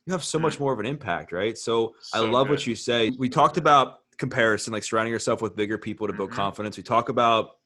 you 0.07 0.11
have 0.11 0.23
so 0.23 0.39
much 0.39 0.55
mm. 0.55 0.61
more 0.61 0.73
of 0.73 0.79
an 0.79 0.87
impact, 0.87 1.33
right? 1.33 1.55
So, 1.55 1.93
so 2.01 2.17
I 2.17 2.27
love 2.27 2.47
good. 2.47 2.53
what 2.53 2.65
you 2.65 2.73
say. 2.73 3.11
We 3.11 3.29
talked 3.29 3.57
about 3.57 3.99
comparison, 4.17 4.73
like 4.73 4.83
surrounding 4.83 5.13
yourself 5.13 5.39
with 5.39 5.55
bigger 5.55 5.77
people 5.77 6.07
to 6.07 6.13
build 6.13 6.31
mm-hmm. 6.31 6.39
confidence. 6.39 6.77
We 6.77 6.83
talk 6.83 7.09
about 7.09 7.57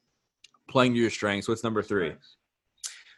playing 0.68 0.92
to 0.92 1.00
your 1.00 1.08
strengths. 1.08 1.48
What's 1.48 1.64
number 1.64 1.82
three? 1.82 2.16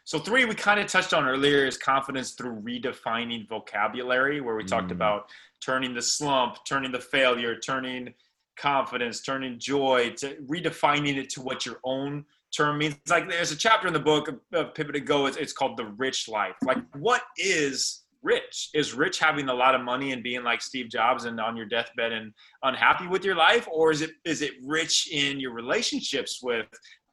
So 0.05 0.17
three, 0.17 0.45
we 0.45 0.55
kind 0.55 0.79
of 0.79 0.87
touched 0.87 1.13
on 1.13 1.27
earlier, 1.27 1.65
is 1.65 1.77
confidence 1.77 2.31
through 2.35 2.61
redefining 2.61 3.49
vocabulary, 3.49 4.39
where 4.39 4.55
we 4.55 4.63
talked 4.63 4.87
mm. 4.87 4.91
about 4.91 5.29
turning 5.59 5.93
the 5.93 6.01
slump, 6.01 6.59
turning 6.65 6.93
the 6.93 7.01
failure, 7.01 7.59
turning 7.59 8.13
confidence, 8.57 9.21
turning 9.21 9.59
joy, 9.59 10.11
to 10.17 10.35
redefining 10.47 11.17
it 11.17 11.29
to 11.31 11.41
what 11.41 11.65
your 11.65 11.79
own 11.83 12.25
term 12.55 12.77
means. 12.77 12.95
It's 12.95 13.11
like 13.11 13.29
there's 13.29 13.51
a 13.51 13.57
chapter 13.57 13.87
in 13.87 13.93
the 13.93 13.99
book 13.99 14.29
of 14.53 14.73
Pivot 14.73 14.93
to 14.93 14.99
Go. 14.99 15.25
It's, 15.25 15.37
it's 15.37 15.53
called 15.53 15.77
the 15.77 15.85
rich 15.85 16.27
life. 16.27 16.55
Like, 16.65 16.79
what 16.95 17.23
is 17.37 18.03
rich? 18.21 18.69
Is 18.73 18.93
rich 18.93 19.19
having 19.19 19.49
a 19.49 19.53
lot 19.53 19.73
of 19.73 19.81
money 19.81 20.11
and 20.11 20.21
being 20.21 20.43
like 20.43 20.61
Steve 20.61 20.89
Jobs 20.89 21.25
and 21.25 21.39
on 21.39 21.55
your 21.55 21.65
deathbed 21.65 22.11
and 22.11 22.33
unhappy 22.63 23.07
with 23.07 23.23
your 23.23 23.35
life, 23.35 23.67
or 23.71 23.91
is 23.91 24.01
it 24.01 24.11
is 24.25 24.41
it 24.41 24.51
rich 24.63 25.09
in 25.11 25.39
your 25.39 25.53
relationships 25.53 26.39
with 26.43 26.67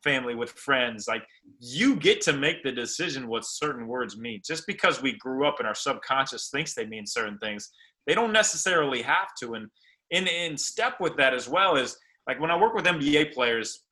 family, 0.05 0.35
with 0.35 0.51
friends? 0.53 1.07
Like, 1.09 1.24
you 1.61 1.96
get 1.96 2.20
to 2.22 2.33
make 2.33 2.62
the 2.62 2.72
decision 2.72 3.29
what 3.29 3.44
certain 3.44 3.87
words 3.87 4.18
mean. 4.18 4.40
Just 4.44 4.66
because 4.66 5.03
we 5.03 5.18
grew 5.18 5.46
up 5.46 5.59
and 5.59 5.68
our 5.68 5.74
subconscious 5.74 6.51
thinks 6.51 6.74
they 6.74 6.87
mean 6.87 7.07
certain 7.07 7.38
things, 7.38 7.70
they 8.07 8.14
don't 8.14 8.33
necessarily 8.33 9.03
have 9.03 9.29
to. 9.40 9.55
And 9.55 9.68
in 10.10 10.26
in 10.26 10.56
step 10.56 11.00
with 11.00 11.16
that 11.16 11.34
as 11.34 11.48
well 11.48 11.76
is 11.76 11.96
like 12.26 12.40
when 12.40 12.50
I 12.50 12.56
work 12.56 12.74
with 12.74 12.84
NBA 12.84 13.32
players, 13.32 13.84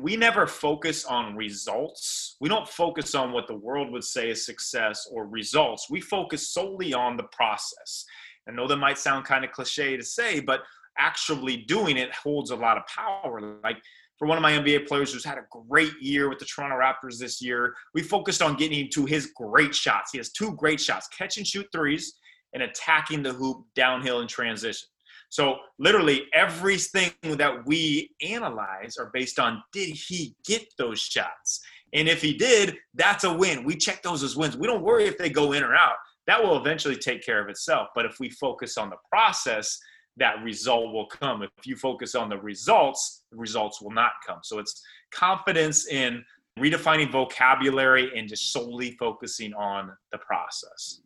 we 0.00 0.16
never 0.16 0.46
focus 0.46 1.04
on 1.04 1.36
results. 1.36 2.36
We 2.40 2.48
don't 2.48 2.68
focus 2.68 3.14
on 3.14 3.32
what 3.32 3.46
the 3.48 3.56
world 3.56 3.90
would 3.92 4.04
say 4.04 4.30
is 4.30 4.44
success 4.44 5.08
or 5.10 5.26
results. 5.26 5.88
We 5.90 6.00
focus 6.00 6.48
solely 6.48 6.94
on 6.94 7.16
the 7.16 7.24
process. 7.24 8.04
I 8.48 8.52
know 8.52 8.66
that 8.68 8.76
might 8.76 8.98
sound 8.98 9.24
kind 9.24 9.44
of 9.44 9.50
cliche 9.52 9.96
to 9.96 10.04
say, 10.04 10.40
but 10.40 10.62
actually 10.98 11.58
doing 11.58 11.96
it 11.96 12.14
holds 12.14 12.50
a 12.50 12.56
lot 12.56 12.76
of 12.76 12.84
power. 12.86 13.58
Like 13.62 13.78
for 14.18 14.26
one 14.26 14.38
of 14.38 14.42
my 14.42 14.52
NBA 14.52 14.86
players 14.86 15.12
who's 15.12 15.24
had 15.24 15.38
a 15.38 15.46
great 15.68 15.92
year 16.00 16.28
with 16.28 16.38
the 16.38 16.44
Toronto 16.44 16.76
Raptors 16.76 17.18
this 17.18 17.40
year, 17.42 17.74
we 17.94 18.02
focused 18.02 18.42
on 18.42 18.56
getting 18.56 18.80
him 18.80 18.88
to 18.92 19.04
his 19.04 19.32
great 19.36 19.74
shots. 19.74 20.12
He 20.12 20.18
has 20.18 20.30
two 20.30 20.54
great 20.56 20.80
shots 20.80 21.08
catch 21.08 21.36
and 21.36 21.46
shoot 21.46 21.66
threes 21.72 22.14
and 22.52 22.62
attacking 22.62 23.22
the 23.22 23.32
hoop 23.32 23.64
downhill 23.74 24.20
in 24.20 24.28
transition. 24.28 24.88
So 25.30 25.56
literally 25.78 26.26
everything 26.32 27.12
that 27.22 27.66
we 27.66 28.10
analyze 28.22 28.96
are 28.98 29.10
based 29.12 29.38
on 29.38 29.62
did 29.72 29.90
he 29.90 30.34
get 30.46 30.66
those 30.78 31.00
shots? 31.00 31.60
And 31.92 32.08
if 32.08 32.22
he 32.22 32.34
did, 32.34 32.76
that's 32.94 33.24
a 33.24 33.32
win. 33.32 33.64
We 33.64 33.76
check 33.76 34.02
those 34.02 34.22
as 34.22 34.36
wins. 34.36 34.56
We 34.56 34.66
don't 34.66 34.82
worry 34.82 35.04
if 35.04 35.18
they 35.18 35.30
go 35.30 35.52
in 35.52 35.62
or 35.62 35.74
out. 35.74 35.96
That 36.26 36.42
will 36.42 36.58
eventually 36.58 36.96
take 36.96 37.24
care 37.24 37.42
of 37.42 37.48
itself. 37.48 37.88
But 37.94 38.04
if 38.04 38.20
we 38.20 38.30
focus 38.30 38.76
on 38.76 38.90
the 38.90 38.96
process, 39.10 39.78
that 40.18 40.42
result 40.42 40.92
will 40.92 41.06
come. 41.06 41.42
If 41.42 41.66
you 41.66 41.76
focus 41.76 42.14
on 42.14 42.28
the 42.28 42.38
results, 42.38 43.24
the 43.30 43.38
results 43.38 43.80
will 43.80 43.92
not 43.92 44.12
come. 44.26 44.40
So 44.42 44.58
it's 44.58 44.82
confidence 45.12 45.86
in 45.88 46.24
redefining 46.58 47.10
vocabulary 47.10 48.10
and 48.18 48.28
just 48.28 48.52
solely 48.52 48.96
focusing 48.98 49.54
on 49.54 49.92
the 50.12 50.18
process. 50.18 51.00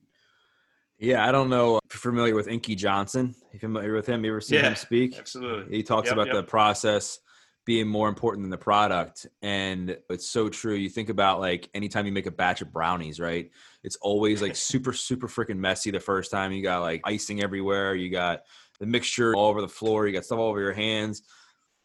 Yeah, 1.02 1.26
I 1.26 1.32
don't 1.32 1.50
know 1.50 1.80
if 1.84 1.94
you're 1.94 2.12
familiar 2.12 2.36
with 2.36 2.46
Inky 2.46 2.76
Johnson. 2.76 3.34
You 3.52 3.58
familiar 3.58 3.92
with 3.92 4.06
him? 4.06 4.24
You 4.24 4.30
ever 4.30 4.40
seen 4.40 4.60
yeah, 4.60 4.68
him 4.68 4.76
speak? 4.76 5.18
Absolutely. 5.18 5.76
He 5.76 5.82
talks 5.82 6.06
yep, 6.06 6.12
about 6.12 6.28
yep. 6.28 6.36
the 6.36 6.42
process 6.44 7.18
being 7.66 7.88
more 7.88 8.08
important 8.08 8.44
than 8.44 8.50
the 8.50 8.56
product. 8.56 9.26
And 9.42 9.98
it's 10.08 10.30
so 10.30 10.48
true. 10.48 10.74
You 10.74 10.88
think 10.88 11.08
about 11.08 11.40
like 11.40 11.68
anytime 11.74 12.06
you 12.06 12.12
make 12.12 12.26
a 12.26 12.30
batch 12.30 12.62
of 12.62 12.72
brownies, 12.72 13.18
right? 13.18 13.50
It's 13.82 13.96
always 13.96 14.40
like 14.40 14.54
super, 14.70 14.92
super 14.92 15.26
freaking 15.26 15.58
messy 15.58 15.90
the 15.90 15.98
first 15.98 16.30
time. 16.30 16.52
You 16.52 16.62
got 16.62 16.82
like 16.82 17.00
icing 17.04 17.42
everywhere. 17.42 17.96
You 17.96 18.08
got 18.08 18.42
the 18.78 18.86
mixture 18.86 19.34
all 19.34 19.48
over 19.48 19.60
the 19.60 19.68
floor. 19.68 20.06
You 20.06 20.12
got 20.12 20.24
stuff 20.24 20.38
all 20.38 20.50
over 20.50 20.60
your 20.60 20.72
hands. 20.72 21.22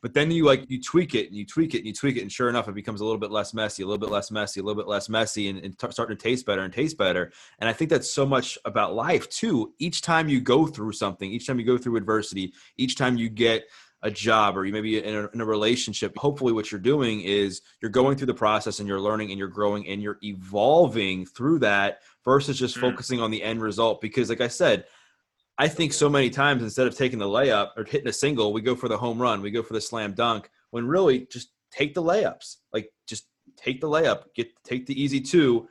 But 0.07 0.13
then 0.13 0.31
you 0.31 0.45
like 0.45 0.63
you 0.69 0.81
tweak 0.81 1.15
it 1.15 1.27
and 1.27 1.35
you 1.35 1.45
tweak 1.45 1.73
it 1.73 1.79
and 1.79 1.87
you 1.87 1.91
tweak 1.91 2.15
it, 2.15 2.21
and 2.21 2.31
sure 2.31 2.47
enough, 2.47 2.69
it 2.69 2.75
becomes 2.75 3.01
a 3.01 3.03
little 3.03 3.19
bit 3.19 3.29
less 3.29 3.53
messy, 3.53 3.83
a 3.83 3.85
little 3.85 3.97
bit 3.97 4.09
less 4.09 4.31
messy, 4.31 4.61
a 4.61 4.63
little 4.63 4.81
bit 4.81 4.87
less 4.87 5.09
messy, 5.09 5.49
and, 5.49 5.59
and 5.59 5.77
t- 5.77 5.91
starting 5.91 6.15
to 6.15 6.23
taste 6.23 6.45
better 6.45 6.61
and 6.61 6.71
taste 6.71 6.97
better. 6.97 7.29
And 7.59 7.69
I 7.69 7.73
think 7.73 7.89
that's 7.89 8.09
so 8.09 8.25
much 8.25 8.57
about 8.63 8.95
life 8.95 9.27
too. 9.27 9.73
Each 9.79 10.01
time 10.01 10.29
you 10.29 10.39
go 10.39 10.65
through 10.65 10.93
something, 10.93 11.29
each 11.29 11.45
time 11.45 11.59
you 11.59 11.65
go 11.65 11.77
through 11.77 11.97
adversity, 11.97 12.53
each 12.77 12.95
time 12.95 13.17
you 13.17 13.27
get 13.27 13.65
a 14.01 14.09
job 14.09 14.55
or 14.55 14.63
you 14.63 14.71
maybe 14.71 14.97
in 15.03 15.13
a, 15.13 15.27
in 15.33 15.41
a 15.41 15.45
relationship, 15.45 16.15
hopefully 16.17 16.53
what 16.53 16.71
you're 16.71 16.79
doing 16.79 17.19
is 17.19 17.61
you're 17.81 17.91
going 17.91 18.15
through 18.15 18.27
the 18.27 18.33
process 18.33 18.79
and 18.79 18.87
you're 18.87 19.01
learning 19.01 19.31
and 19.31 19.37
you're 19.37 19.49
growing 19.49 19.85
and 19.89 20.01
you're 20.01 20.19
evolving 20.23 21.25
through 21.25 21.59
that 21.59 21.99
versus 22.23 22.57
just 22.57 22.77
mm. 22.77 22.79
focusing 22.79 23.19
on 23.19 23.29
the 23.29 23.43
end 23.43 23.61
result. 23.61 23.99
Because 23.99 24.29
like 24.29 24.39
I 24.39 24.47
said, 24.47 24.85
I 25.59 25.67
think 25.67 25.93
so 25.93 26.09
many 26.09 26.29
times 26.29 26.61
instead 26.61 26.87
of 26.87 26.95
taking 26.95 27.19
the 27.19 27.25
layup 27.25 27.71
or 27.75 27.83
hitting 27.83 28.07
a 28.07 28.13
single, 28.13 28.53
we 28.53 28.61
go 28.61 28.75
for 28.75 28.87
the 28.87 28.97
home 28.97 29.19
run, 29.19 29.41
we 29.41 29.51
go 29.51 29.63
for 29.63 29.73
the 29.73 29.81
slam 29.81 30.13
dunk. 30.13 30.49
When 30.71 30.85
really, 30.85 31.27
just 31.31 31.49
take 31.71 31.93
the 31.93 32.03
layups. 32.03 32.57
Like 32.73 32.91
just 33.07 33.27
take 33.55 33.81
the 33.81 33.87
layup, 33.87 34.25
get 34.35 34.51
take 34.63 34.85
the 34.85 35.01
easy 35.01 35.19
two, 35.19 35.67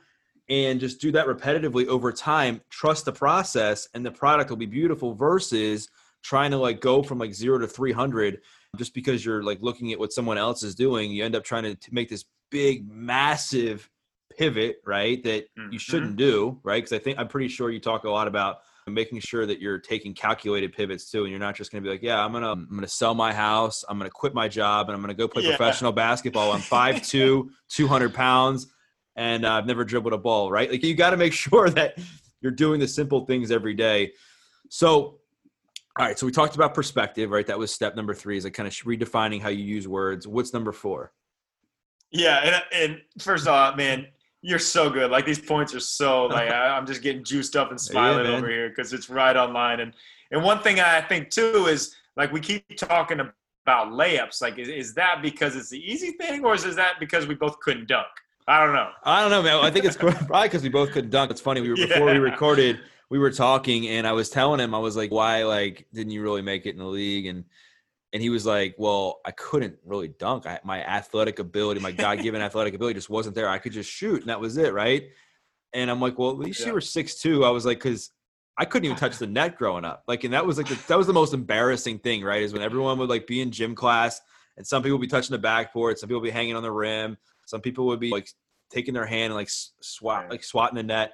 and 0.49 0.79
just 0.79 0.99
do 0.99 1.11
that 1.11 1.27
repetitively 1.27 1.87
over 1.87 2.11
time. 2.11 2.61
Trust 2.69 3.05
the 3.05 3.13
process, 3.13 3.87
and 3.93 4.05
the 4.05 4.11
product 4.11 4.49
will 4.49 4.57
be 4.57 4.65
beautiful. 4.65 5.13
Versus 5.13 5.87
trying 6.23 6.51
to 6.51 6.57
like 6.57 6.81
go 6.81 7.01
from 7.03 7.19
like 7.19 7.33
zero 7.33 7.57
to 7.57 7.67
three 7.67 7.91
hundred 7.91 8.41
just 8.77 8.93
because 8.93 9.23
you're 9.25 9.43
like 9.43 9.61
looking 9.61 9.91
at 9.93 9.99
what 9.99 10.11
someone 10.11 10.37
else 10.37 10.63
is 10.63 10.75
doing. 10.75 11.11
You 11.11 11.23
end 11.23 11.35
up 11.35 11.43
trying 11.43 11.75
to 11.75 11.93
make 11.93 12.09
this 12.09 12.25
big, 12.51 12.89
massive 12.89 13.89
pivot, 14.37 14.77
right? 14.85 15.23
That 15.23 15.45
you 15.55 15.63
mm-hmm. 15.63 15.77
shouldn't 15.77 16.15
do, 16.15 16.59
right? 16.63 16.83
Because 16.83 16.93
I 16.93 16.99
think 16.99 17.19
I'm 17.19 17.27
pretty 17.27 17.47
sure 17.47 17.69
you 17.69 17.79
talk 17.79 18.03
a 18.03 18.09
lot 18.09 18.27
about 18.27 18.59
making 18.93 19.19
sure 19.19 19.45
that 19.45 19.59
you're 19.59 19.77
taking 19.77 20.13
calculated 20.13 20.73
pivots 20.73 21.09
too 21.09 21.23
and 21.23 21.31
you're 21.31 21.39
not 21.39 21.55
just 21.55 21.71
going 21.71 21.83
to 21.83 21.87
be 21.87 21.91
like 21.91 22.01
yeah 22.01 22.23
i'm 22.23 22.31
going 22.31 22.43
to 22.43 22.49
i'm 22.49 22.69
going 22.69 22.81
to 22.81 22.87
sell 22.87 23.13
my 23.13 23.33
house 23.33 23.83
i'm 23.89 23.97
going 23.97 24.09
to 24.09 24.13
quit 24.13 24.33
my 24.33 24.47
job 24.47 24.87
and 24.87 24.95
i'm 24.95 25.01
going 25.01 25.13
to 25.13 25.17
go 25.17 25.27
play 25.27 25.43
yeah. 25.43 25.55
professional 25.55 25.91
basketball. 25.91 26.51
I'm 26.51 26.61
5'2 26.61 27.49
200 27.69 28.13
pounds 28.13 28.67
and 29.15 29.45
uh, 29.45 29.53
i've 29.53 29.65
never 29.65 29.83
dribbled 29.83 30.13
a 30.13 30.17
ball 30.17 30.51
right? 30.51 30.71
Like 30.71 30.83
you 30.83 30.95
got 30.95 31.11
to 31.11 31.17
make 31.17 31.33
sure 31.45 31.69
that 31.69 31.97
you're 32.41 32.51
doing 32.51 32.79
the 32.79 32.87
simple 32.87 33.25
things 33.25 33.51
every 33.51 33.73
day. 33.73 34.13
So 34.69 35.19
all 35.99 36.05
right 36.05 36.17
so 36.17 36.25
we 36.25 36.31
talked 36.31 36.55
about 36.55 36.73
perspective 36.73 37.31
right? 37.31 37.45
That 37.47 37.59
was 37.59 37.73
step 37.73 37.95
number 37.95 38.13
three 38.13 38.37
is 38.37 38.43
like 38.43 38.53
kind 38.53 38.67
of 38.67 38.73
redefining 38.73 39.41
how 39.41 39.49
you 39.49 39.63
use 39.63 39.87
words. 39.87 40.27
What's 40.27 40.53
number 40.53 40.71
four? 40.71 41.11
Yeah 42.11 42.39
and, 42.43 42.63
and 42.71 43.01
first 43.19 43.47
off 43.47 43.75
man 43.75 44.07
you're 44.41 44.59
so 44.59 44.89
good. 44.89 45.11
Like 45.11 45.25
these 45.25 45.39
points 45.39 45.73
are 45.73 45.79
so 45.79 46.25
like 46.27 46.49
I, 46.49 46.77
am 46.77 46.85
just 46.85 47.01
getting 47.01 47.23
juiced 47.23 47.55
up 47.55 47.71
and 47.71 47.79
smiling 47.89 48.25
yeah, 48.25 48.37
over 48.37 48.49
here 48.49 48.69
because 48.69 48.93
it's 48.93 49.09
right 49.09 49.35
online. 49.35 49.79
And 49.79 49.93
and 50.31 50.43
one 50.43 50.61
thing 50.61 50.79
I 50.79 51.01
think 51.01 51.29
too 51.29 51.67
is 51.67 51.95
like 52.15 52.31
we 52.31 52.39
keep 52.39 52.77
talking 52.77 53.19
about 53.19 53.89
layups. 53.89 54.41
Like 54.41 54.57
is, 54.57 54.69
is 54.69 54.93
that 54.95 55.21
because 55.21 55.55
it's 55.55 55.69
the 55.69 55.79
easy 55.79 56.11
thing, 56.11 56.45
or 56.45 56.53
is, 56.53 56.65
is 56.65 56.75
that 56.75 56.99
because 56.99 57.27
we 57.27 57.35
both 57.35 57.59
couldn't 57.59 57.87
dunk? 57.87 58.07
I 58.47 58.65
don't 58.65 58.73
know. 58.73 58.89
I 59.03 59.21
don't 59.21 59.31
know, 59.31 59.43
man. 59.43 59.63
I 59.63 59.69
think 59.69 59.85
it's 59.85 59.97
probably 59.97 60.43
because 60.43 60.63
we 60.63 60.69
both 60.69 60.91
couldn't 60.91 61.09
dunk. 61.09 61.31
It's 61.31 61.41
funny. 61.41 61.61
We 61.61 61.69
were 61.69 61.75
before 61.75 62.07
yeah. 62.07 62.13
we 62.13 62.19
recorded, 62.19 62.79
we 63.09 63.19
were 63.19 63.31
talking, 63.31 63.87
and 63.87 64.07
I 64.07 64.13
was 64.13 64.29
telling 64.29 64.59
him, 64.59 64.73
I 64.73 64.79
was 64.79 64.95
like, 64.95 65.11
"Why, 65.11 65.43
like, 65.43 65.87
didn't 65.93 66.11
you 66.11 66.23
really 66.23 66.41
make 66.41 66.65
it 66.65 66.71
in 66.71 66.77
the 66.77 66.85
league?" 66.85 67.25
And 67.25 67.43
and 68.13 68.21
he 68.21 68.29
was 68.29 68.45
like, 68.45 68.75
"Well, 68.77 69.19
I 69.25 69.31
couldn't 69.31 69.77
really 69.85 70.07
dunk. 70.07 70.45
I, 70.45 70.59
my 70.63 70.83
athletic 70.83 71.39
ability, 71.39 71.81
my 71.81 71.91
God-given 71.91 72.41
athletic 72.41 72.73
ability, 72.73 72.95
just 72.95 73.09
wasn't 73.09 73.35
there. 73.35 73.49
I 73.49 73.57
could 73.57 73.73
just 73.73 73.91
shoot, 73.91 74.21
and 74.21 74.29
that 74.29 74.39
was 74.39 74.57
it, 74.57 74.73
right?" 74.73 75.09
And 75.73 75.91
I'm 75.91 75.99
like, 75.99 76.17
"Well, 76.17 76.31
at 76.31 76.37
least 76.37 76.61
yeah. 76.61 76.67
you 76.67 76.73
were 76.73 76.81
six 76.81 77.15
two. 77.15 77.43
I 77.43 77.49
was 77.49 77.65
like, 77.65 77.79
"Cause 77.79 78.11
I 78.57 78.65
couldn't 78.65 78.85
even 78.85 78.97
touch 78.97 79.17
the 79.17 79.27
net 79.27 79.57
growing 79.57 79.85
up. 79.85 80.03
Like, 80.07 80.23
and 80.23 80.33
that 80.33 80.45
was 80.45 80.57
like 80.57 80.67
the, 80.67 80.79
that 80.87 80.97
was 80.97 81.07
the 81.07 81.13
most 81.13 81.33
embarrassing 81.33 81.99
thing, 81.99 82.23
right? 82.23 82.41
Is 82.41 82.53
when 82.53 82.61
everyone 82.61 82.97
would 82.99 83.09
like 83.09 83.27
be 83.27 83.41
in 83.41 83.51
gym 83.51 83.75
class, 83.75 84.19
and 84.57 84.65
some 84.65 84.81
people 84.81 84.97
would 84.97 85.05
be 85.05 85.07
touching 85.07 85.33
the 85.33 85.39
backboard, 85.39 85.99
some 85.99 86.07
people 86.07 86.21
would 86.21 86.27
be 86.27 86.31
hanging 86.31 86.55
on 86.55 86.63
the 86.63 86.71
rim, 86.71 87.17
some 87.45 87.61
people 87.61 87.85
would 87.87 87.99
be 87.99 88.09
like 88.09 88.29
taking 88.71 88.93
their 88.93 89.05
hand 89.05 89.25
and 89.25 89.35
like 89.35 89.49
swat, 89.49 90.29
like 90.29 90.43
swatting 90.43 90.75
the 90.75 90.83
net. 90.83 91.13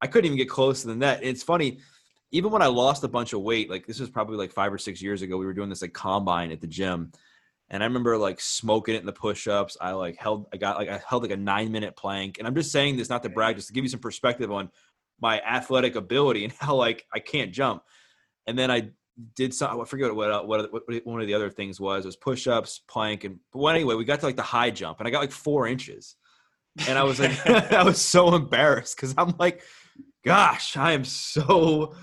I 0.00 0.06
couldn't 0.06 0.26
even 0.26 0.38
get 0.38 0.48
close 0.48 0.82
to 0.82 0.88
the 0.88 0.96
net. 0.96 1.18
And 1.18 1.28
it's 1.28 1.42
funny." 1.42 1.80
Even 2.30 2.50
when 2.50 2.62
I 2.62 2.66
lost 2.66 3.04
a 3.04 3.08
bunch 3.08 3.32
of 3.32 3.40
weight, 3.40 3.70
like 3.70 3.86
this 3.86 4.00
was 4.00 4.10
probably 4.10 4.36
like 4.36 4.52
five 4.52 4.72
or 4.72 4.78
six 4.78 5.00
years 5.00 5.22
ago, 5.22 5.38
we 5.38 5.46
were 5.46 5.54
doing 5.54 5.68
this 5.68 5.82
like 5.82 5.92
combine 5.92 6.52
at 6.52 6.60
the 6.60 6.66
gym. 6.66 7.12
And 7.70 7.82
I 7.82 7.86
remember 7.86 8.16
like 8.16 8.40
smoking 8.40 8.94
it 8.94 9.00
in 9.00 9.06
the 9.06 9.12
push-ups. 9.12 9.76
I 9.80 9.92
like 9.92 10.16
held, 10.16 10.46
I 10.52 10.56
got 10.56 10.78
like 10.78 10.88
I 10.88 11.00
held 11.06 11.22
like 11.22 11.32
a 11.32 11.36
nine 11.36 11.70
minute 11.70 11.96
plank. 11.96 12.38
And 12.38 12.46
I'm 12.46 12.54
just 12.54 12.72
saying 12.72 12.96
this 12.96 13.08
not 13.08 13.22
to 13.22 13.28
brag, 13.28 13.56
just 13.56 13.68
to 13.68 13.74
give 13.74 13.84
you 13.84 13.90
some 13.90 14.00
perspective 14.00 14.50
on 14.50 14.70
my 15.20 15.40
athletic 15.40 15.96
ability 15.96 16.44
and 16.44 16.52
how 16.58 16.76
like 16.76 17.06
I 17.12 17.18
can't 17.18 17.52
jump. 17.52 17.82
And 18.46 18.58
then 18.58 18.70
I 18.70 18.90
did 19.34 19.52
some, 19.52 19.80
I 19.80 19.84
forget 19.84 20.14
what, 20.14 20.30
uh, 20.30 20.42
what, 20.42 20.72
what, 20.72 20.82
what 20.86 21.06
one 21.06 21.20
of 21.20 21.26
the 21.26 21.34
other 21.34 21.50
things 21.50 21.80
was. 21.80 22.04
It 22.04 22.08
was 22.08 22.16
push-ups, 22.16 22.82
plank, 22.88 23.24
and 23.24 23.38
well, 23.52 23.74
anyway, 23.74 23.94
we 23.94 24.04
got 24.04 24.20
to 24.20 24.26
like 24.26 24.36
the 24.36 24.42
high 24.42 24.70
jump, 24.70 25.00
and 25.00 25.08
I 25.08 25.10
got 25.10 25.20
like 25.20 25.32
four 25.32 25.66
inches. 25.66 26.16
And 26.86 26.96
I 26.96 27.02
was 27.02 27.18
like, 27.18 27.46
I 27.72 27.82
was 27.82 28.00
so 28.00 28.34
embarrassed 28.34 28.96
because 28.96 29.14
I'm 29.18 29.34
like, 29.38 29.62
gosh, 30.24 30.76
I 30.76 30.92
am 30.92 31.04
so 31.04 31.94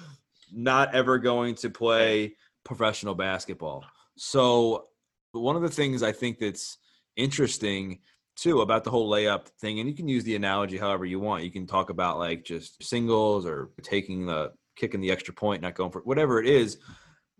not 0.55 0.95
ever 0.95 1.19
going 1.19 1.55
to 1.55 1.69
play 1.69 2.35
professional 2.63 3.13
basketball. 3.13 3.85
So 4.17 4.85
one 5.33 5.55
of 5.55 5.61
the 5.61 5.69
things 5.69 6.01
I 6.01 6.11
think 6.11 6.39
that's 6.39 6.77
interesting 7.17 7.99
too 8.35 8.61
about 8.61 8.83
the 8.83 8.91
whole 8.91 9.09
layup 9.09 9.47
thing, 9.61 9.79
and 9.79 9.89
you 9.89 9.95
can 9.95 10.07
use 10.07 10.23
the 10.23 10.35
analogy 10.35 10.77
however 10.77 11.05
you 11.05 11.19
want. 11.19 11.43
You 11.43 11.51
can 11.51 11.67
talk 11.67 11.89
about 11.89 12.19
like 12.19 12.43
just 12.43 12.81
singles 12.83 13.45
or 13.45 13.71
taking 13.81 14.25
the 14.25 14.51
kicking 14.75 14.99
the 14.99 15.11
extra 15.11 15.33
point, 15.33 15.61
not 15.61 15.75
going 15.75 15.91
for 15.91 16.01
whatever 16.01 16.41
it 16.41 16.47
is. 16.47 16.77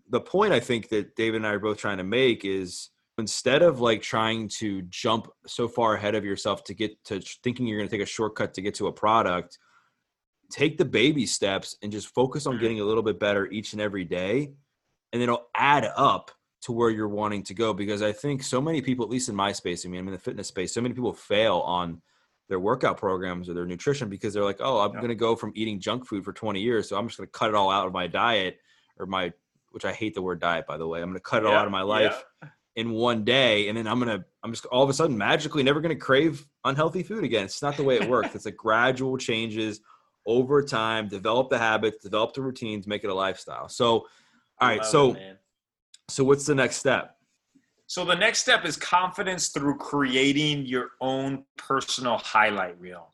The 0.08 0.20
point 0.20 0.52
I 0.52 0.60
think 0.60 0.88
that 0.90 1.14
David 1.16 1.38
and 1.38 1.46
I 1.46 1.50
are 1.50 1.58
both 1.58 1.78
trying 1.78 1.98
to 1.98 2.04
make 2.04 2.44
is 2.44 2.90
instead 3.18 3.62
of 3.62 3.80
like 3.80 4.02
trying 4.02 4.48
to 4.48 4.82
jump 4.82 5.28
so 5.46 5.68
far 5.68 5.94
ahead 5.94 6.14
of 6.14 6.24
yourself 6.24 6.64
to 6.64 6.74
get 6.74 7.02
to 7.04 7.20
thinking 7.42 7.66
you're 7.66 7.78
going 7.78 7.88
to 7.88 7.94
take 7.94 8.02
a 8.02 8.10
shortcut 8.10 8.54
to 8.54 8.62
get 8.62 8.74
to 8.76 8.86
a 8.86 8.92
product, 8.92 9.58
take 10.50 10.78
the 10.78 10.84
baby 10.84 11.26
steps 11.26 11.76
and 11.82 11.92
just 11.92 12.08
focus 12.08 12.46
on 12.46 12.54
mm-hmm. 12.54 12.62
getting 12.62 12.80
a 12.80 12.84
little 12.84 13.02
bit 13.02 13.18
better 13.18 13.46
each 13.46 13.72
and 13.72 13.82
every 13.82 14.04
day 14.04 14.52
and 15.12 15.22
it'll 15.22 15.48
add 15.54 15.90
up 15.96 16.30
to 16.62 16.72
where 16.72 16.90
you're 16.90 17.08
wanting 17.08 17.42
to 17.42 17.54
go 17.54 17.72
because 17.72 18.02
i 18.02 18.12
think 18.12 18.42
so 18.42 18.60
many 18.60 18.80
people 18.80 19.04
at 19.04 19.10
least 19.10 19.28
in 19.28 19.34
my 19.34 19.52
space 19.52 19.84
i 19.84 19.88
mean 19.88 20.00
i'm 20.00 20.08
in 20.08 20.12
the 20.12 20.18
fitness 20.18 20.48
space 20.48 20.72
so 20.72 20.80
many 20.80 20.94
people 20.94 21.12
fail 21.12 21.58
on 21.60 22.00
their 22.48 22.60
workout 22.60 22.96
programs 22.96 23.48
or 23.48 23.54
their 23.54 23.66
nutrition 23.66 24.08
because 24.08 24.34
they're 24.34 24.44
like 24.44 24.60
oh 24.60 24.80
i'm 24.80 24.92
yeah. 24.92 24.98
going 24.98 25.08
to 25.08 25.14
go 25.14 25.36
from 25.36 25.52
eating 25.54 25.80
junk 25.80 26.06
food 26.06 26.24
for 26.24 26.32
20 26.32 26.60
years 26.60 26.88
so 26.88 26.96
i'm 26.96 27.06
just 27.06 27.18
going 27.18 27.26
to 27.26 27.32
cut 27.32 27.48
it 27.48 27.54
all 27.54 27.70
out 27.70 27.86
of 27.86 27.92
my 27.92 28.06
diet 28.06 28.58
or 28.98 29.06
my 29.06 29.32
which 29.70 29.84
i 29.84 29.92
hate 29.92 30.14
the 30.14 30.22
word 30.22 30.40
diet 30.40 30.66
by 30.66 30.76
the 30.76 30.86
way 30.86 31.00
i'm 31.00 31.08
going 31.08 31.14
to 31.14 31.20
cut 31.20 31.42
it 31.42 31.46
yeah. 31.46 31.52
all 31.52 31.58
out 31.58 31.66
of 31.66 31.72
my 31.72 31.82
life 31.82 32.24
yeah. 32.42 32.48
in 32.76 32.90
one 32.90 33.24
day 33.24 33.68
and 33.68 33.76
then 33.76 33.86
i'm 33.86 34.00
going 34.00 34.18
to 34.18 34.24
i'm 34.42 34.52
just 34.52 34.66
all 34.66 34.82
of 34.82 34.90
a 34.90 34.94
sudden 34.94 35.16
magically 35.16 35.62
never 35.62 35.80
going 35.80 35.94
to 35.94 36.00
crave 36.00 36.46
unhealthy 36.64 37.02
food 37.02 37.24
again 37.24 37.44
it's 37.44 37.62
not 37.62 37.76
the 37.76 37.84
way 37.84 37.96
it 37.96 38.08
works 38.08 38.34
it's 38.34 38.44
like 38.44 38.56
gradual 38.56 39.16
changes 39.16 39.80
over 40.26 40.62
time, 40.62 41.08
develop 41.08 41.48
the 41.48 41.58
habits, 41.58 42.02
develop 42.02 42.34
the 42.34 42.42
routines, 42.42 42.86
make 42.86 43.04
it 43.04 43.10
a 43.10 43.14
lifestyle. 43.14 43.68
So, 43.68 44.06
all 44.60 44.68
right. 44.68 44.84
So, 44.84 45.14
it, 45.14 45.38
so 46.08 46.24
what's 46.24 46.46
the 46.46 46.54
next 46.54 46.76
step? 46.76 47.16
So 47.88 48.04
the 48.04 48.16
next 48.16 48.40
step 48.40 48.64
is 48.64 48.76
confidence 48.76 49.48
through 49.48 49.78
creating 49.78 50.66
your 50.66 50.90
own 51.00 51.44
personal 51.56 52.18
highlight 52.18 52.78
reel. 52.80 53.12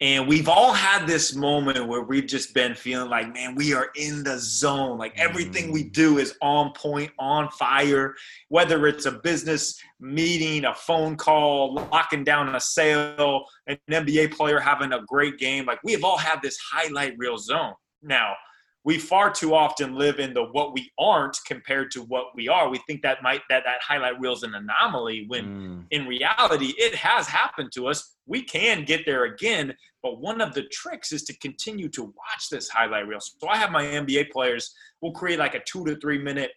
And 0.00 0.28
we've 0.28 0.48
all 0.48 0.72
had 0.72 1.08
this 1.08 1.34
moment 1.34 1.88
where 1.88 2.02
we've 2.02 2.26
just 2.26 2.54
been 2.54 2.76
feeling 2.76 3.10
like, 3.10 3.32
man, 3.34 3.56
we 3.56 3.74
are 3.74 3.88
in 3.96 4.22
the 4.22 4.38
zone. 4.38 4.96
Like 4.96 5.14
mm-hmm. 5.14 5.28
everything 5.28 5.72
we 5.72 5.82
do 5.82 6.18
is 6.18 6.36
on 6.40 6.72
point, 6.72 7.10
on 7.18 7.50
fire, 7.50 8.14
whether 8.48 8.86
it's 8.86 9.06
a 9.06 9.12
business 9.12 9.76
meeting, 9.98 10.64
a 10.66 10.74
phone 10.74 11.16
call, 11.16 11.74
locking 11.74 12.22
down 12.22 12.54
a 12.54 12.60
sale, 12.60 13.44
an 13.66 13.76
NBA 13.90 14.36
player 14.36 14.60
having 14.60 14.92
a 14.92 15.02
great 15.06 15.38
game. 15.38 15.66
Like 15.66 15.82
we 15.82 15.92
have 15.92 16.04
all 16.04 16.18
had 16.18 16.40
this 16.42 16.56
highlight 16.58 17.14
reel 17.18 17.36
zone. 17.36 17.74
Now, 18.00 18.34
we 18.88 18.96
far 18.96 19.30
too 19.30 19.54
often 19.54 19.96
live 19.96 20.18
in 20.18 20.32
the 20.32 20.42
what 20.42 20.72
we 20.72 20.90
aren't 20.98 21.36
compared 21.46 21.90
to 21.90 22.00
what 22.04 22.28
we 22.34 22.48
are. 22.48 22.70
We 22.70 22.80
think 22.86 23.02
that 23.02 23.22
might 23.22 23.42
that 23.50 23.62
that 23.64 23.82
highlight 23.82 24.18
reel 24.18 24.32
is 24.32 24.44
an 24.44 24.54
anomaly 24.54 25.26
when 25.28 25.44
mm. 25.44 25.84
in 25.90 26.06
reality 26.06 26.72
it 26.78 26.94
has 26.94 27.26
happened 27.26 27.70
to 27.74 27.86
us. 27.86 28.16
We 28.24 28.42
can 28.42 28.86
get 28.86 29.04
there 29.04 29.24
again, 29.24 29.74
but 30.02 30.22
one 30.22 30.40
of 30.40 30.54
the 30.54 30.62
tricks 30.72 31.12
is 31.12 31.22
to 31.24 31.36
continue 31.36 31.90
to 31.90 32.02
watch 32.02 32.48
this 32.50 32.70
highlight 32.70 33.06
reel. 33.06 33.20
So 33.20 33.46
I 33.46 33.58
have 33.58 33.70
my 33.70 33.84
NBA 33.84 34.30
players 34.30 34.74
will 35.02 35.12
create 35.12 35.38
like 35.38 35.54
a 35.54 35.60
2 35.70 35.84
to 35.84 35.96
3 35.96 36.22
minute 36.22 36.52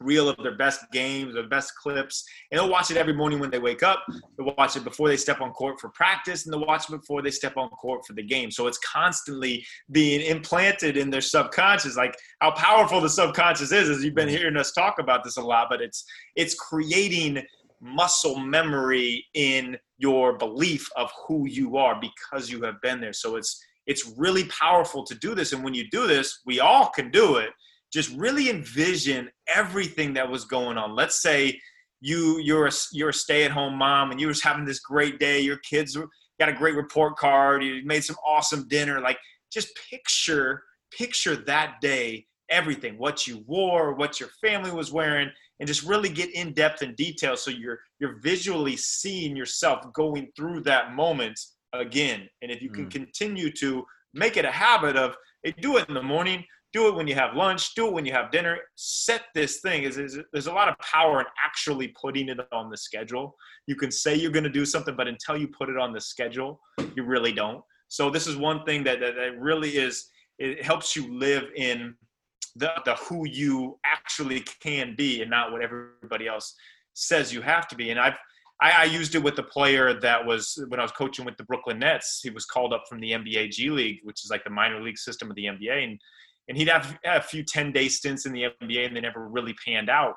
reel 0.00 0.28
of 0.28 0.36
their 0.42 0.56
best 0.56 0.80
games, 0.92 1.34
their 1.34 1.48
best 1.48 1.72
clips, 1.76 2.24
and 2.50 2.58
they'll 2.58 2.70
watch 2.70 2.90
it 2.90 2.96
every 2.96 3.12
morning 3.12 3.38
when 3.38 3.50
they 3.50 3.58
wake 3.58 3.82
up. 3.82 4.04
They'll 4.36 4.54
watch 4.56 4.76
it 4.76 4.84
before 4.84 5.08
they 5.08 5.16
step 5.16 5.40
on 5.40 5.52
court 5.52 5.80
for 5.80 5.90
practice, 5.90 6.44
and 6.44 6.52
they'll 6.52 6.66
watch 6.66 6.88
it 6.88 6.92
before 6.92 7.22
they 7.22 7.30
step 7.30 7.56
on 7.56 7.68
court 7.70 8.06
for 8.06 8.12
the 8.12 8.22
game. 8.22 8.50
So 8.50 8.66
it's 8.66 8.78
constantly 8.78 9.64
being 9.90 10.20
implanted 10.20 10.96
in 10.96 11.10
their 11.10 11.20
subconscious. 11.20 11.96
Like 11.96 12.16
how 12.40 12.52
powerful 12.52 13.00
the 13.00 13.08
subconscious 13.08 13.72
is, 13.72 13.88
as 13.88 14.04
you've 14.04 14.14
been 14.14 14.28
mm-hmm. 14.28 14.36
hearing 14.36 14.56
us 14.56 14.72
talk 14.72 14.98
about 14.98 15.24
this 15.24 15.36
a 15.36 15.42
lot, 15.42 15.68
but 15.70 15.80
it's 15.80 16.04
it's 16.36 16.54
creating 16.54 17.42
muscle 17.80 18.38
memory 18.38 19.24
in 19.34 19.76
your 19.98 20.38
belief 20.38 20.88
of 20.96 21.10
who 21.26 21.46
you 21.46 21.76
are 21.76 22.00
because 22.00 22.50
you 22.50 22.62
have 22.62 22.80
been 22.80 23.00
there. 23.00 23.12
So 23.12 23.36
it's 23.36 23.62
it's 23.86 24.12
really 24.16 24.44
powerful 24.44 25.04
to 25.04 25.14
do 25.14 25.34
this. 25.34 25.52
And 25.52 25.62
when 25.62 25.74
you 25.74 25.88
do 25.90 26.06
this, 26.06 26.40
we 26.46 26.60
all 26.60 26.88
can 26.88 27.10
do 27.10 27.36
it 27.36 27.50
just 27.94 28.10
really 28.16 28.50
envision 28.50 29.30
everything 29.54 30.12
that 30.14 30.28
was 30.28 30.44
going 30.44 30.76
on. 30.76 30.96
Let's 30.96 31.22
say 31.22 31.60
you 32.00 32.40
you're 32.40 32.66
a, 32.66 32.72
you're 32.92 33.10
a 33.10 33.14
stay-at-home 33.14 33.78
mom 33.78 34.10
and 34.10 34.20
you 34.20 34.26
were 34.26 34.34
having 34.42 34.64
this 34.64 34.80
great 34.80 35.20
day. 35.20 35.40
Your 35.40 35.58
kids 35.58 35.96
got 36.40 36.48
a 36.48 36.52
great 36.52 36.74
report 36.74 37.16
card. 37.16 37.62
You 37.62 37.82
made 37.84 38.02
some 38.02 38.16
awesome 38.26 38.66
dinner. 38.66 39.00
Like 39.00 39.18
just 39.52 39.68
picture 39.88 40.64
picture 40.92 41.36
that 41.36 41.76
day, 41.80 42.26
everything, 42.50 42.98
what 42.98 43.26
you 43.26 43.44
wore, 43.46 43.94
what 43.94 44.20
your 44.20 44.28
family 44.40 44.70
was 44.70 44.92
wearing, 44.92 45.30
and 45.60 45.66
just 45.66 45.84
really 45.84 46.08
get 46.08 46.34
in 46.34 46.52
depth 46.52 46.82
and 46.82 46.96
detail 46.96 47.36
so 47.36 47.50
you're 47.50 47.78
you're 48.00 48.18
visually 48.22 48.76
seeing 48.76 49.36
yourself 49.36 49.80
going 49.92 50.32
through 50.34 50.62
that 50.62 50.94
moment 50.94 51.38
again. 51.72 52.28
And 52.42 52.50
if 52.50 52.60
you 52.60 52.70
can 52.70 52.86
mm. 52.86 52.90
continue 52.90 53.52
to 53.52 53.84
make 54.12 54.36
it 54.36 54.44
a 54.44 54.50
habit 54.50 54.96
of 54.96 55.16
hey, 55.44 55.54
do 55.60 55.76
it 55.76 55.88
in 55.88 55.94
the 55.94 56.02
morning, 56.02 56.44
do 56.74 56.88
it 56.88 56.94
when 56.94 57.06
you 57.06 57.14
have 57.14 57.34
lunch 57.34 57.74
do 57.74 57.86
it 57.86 57.92
when 57.92 58.04
you 58.04 58.12
have 58.12 58.30
dinner. 58.30 58.58
Set 58.74 59.22
this 59.34 59.60
thing. 59.60 59.84
Is, 59.84 60.18
there's 60.32 60.48
a 60.48 60.52
lot 60.52 60.68
of 60.68 60.76
power 60.78 61.20
in 61.20 61.26
actually 61.42 61.88
putting 61.88 62.28
it 62.28 62.38
on 62.52 62.68
the 62.68 62.76
schedule. 62.76 63.34
You 63.66 63.76
can 63.76 63.90
say 63.90 64.14
you're 64.16 64.32
going 64.32 64.44
to 64.44 64.50
do 64.50 64.66
something 64.66 64.96
but 64.96 65.08
until 65.08 65.36
you 65.36 65.48
put 65.48 65.70
it 65.70 65.78
on 65.78 65.92
the 65.92 66.00
schedule 66.00 66.60
you 66.96 67.04
really 67.04 67.32
don't. 67.32 67.62
So 67.88 68.10
this 68.10 68.26
is 68.26 68.36
one 68.36 68.64
thing 68.64 68.84
that, 68.84 69.00
that, 69.00 69.14
that 69.14 69.40
really 69.40 69.76
is 69.76 70.06
it 70.38 70.64
helps 70.64 70.96
you 70.96 71.16
live 71.16 71.44
in 71.56 71.94
the, 72.56 72.72
the 72.84 72.96
who 72.96 73.26
you 73.26 73.78
actually 73.84 74.40
can 74.60 74.94
be 74.96 75.22
and 75.22 75.30
not 75.30 75.52
what 75.52 75.62
everybody 75.62 76.26
else 76.26 76.54
says 76.94 77.32
you 77.32 77.40
have 77.40 77.68
to 77.68 77.76
be. 77.76 77.90
And 77.90 78.00
i've 78.00 78.14
I, 78.60 78.70
I, 78.70 78.84
used 78.84 79.16
it 79.16 79.22
with 79.22 79.36
a 79.38 79.42
player 79.42 79.98
that 80.00 80.24
was 80.24 80.58
when 80.68 80.78
I 80.78 80.84
was 80.84 80.92
coaching 80.92 81.24
with 81.24 81.36
the 81.36 81.42
Brooklyn 81.44 81.80
Nets. 81.80 82.20
He 82.22 82.30
was 82.30 82.46
called 82.46 82.72
up 82.72 82.84
from 82.88 83.00
the 83.00 83.10
NBA 83.10 83.50
G 83.50 83.68
League, 83.68 83.98
which 84.04 84.24
is 84.24 84.30
like 84.30 84.44
the 84.44 84.50
minor 84.50 84.80
league 84.80 84.96
system 84.96 85.28
of 85.28 85.34
the 85.34 85.46
NBA, 85.46 85.84
and 85.84 86.00
and 86.48 86.58
he'd 86.58 86.68
have 86.68 86.98
a 87.04 87.22
few 87.22 87.42
10 87.42 87.72
day 87.72 87.88
stints 87.88 88.26
in 88.26 88.32
the 88.32 88.46
NBA 88.62 88.86
and 88.86 88.96
they 88.96 89.00
never 89.00 89.28
really 89.28 89.54
panned 89.64 89.88
out. 89.88 90.14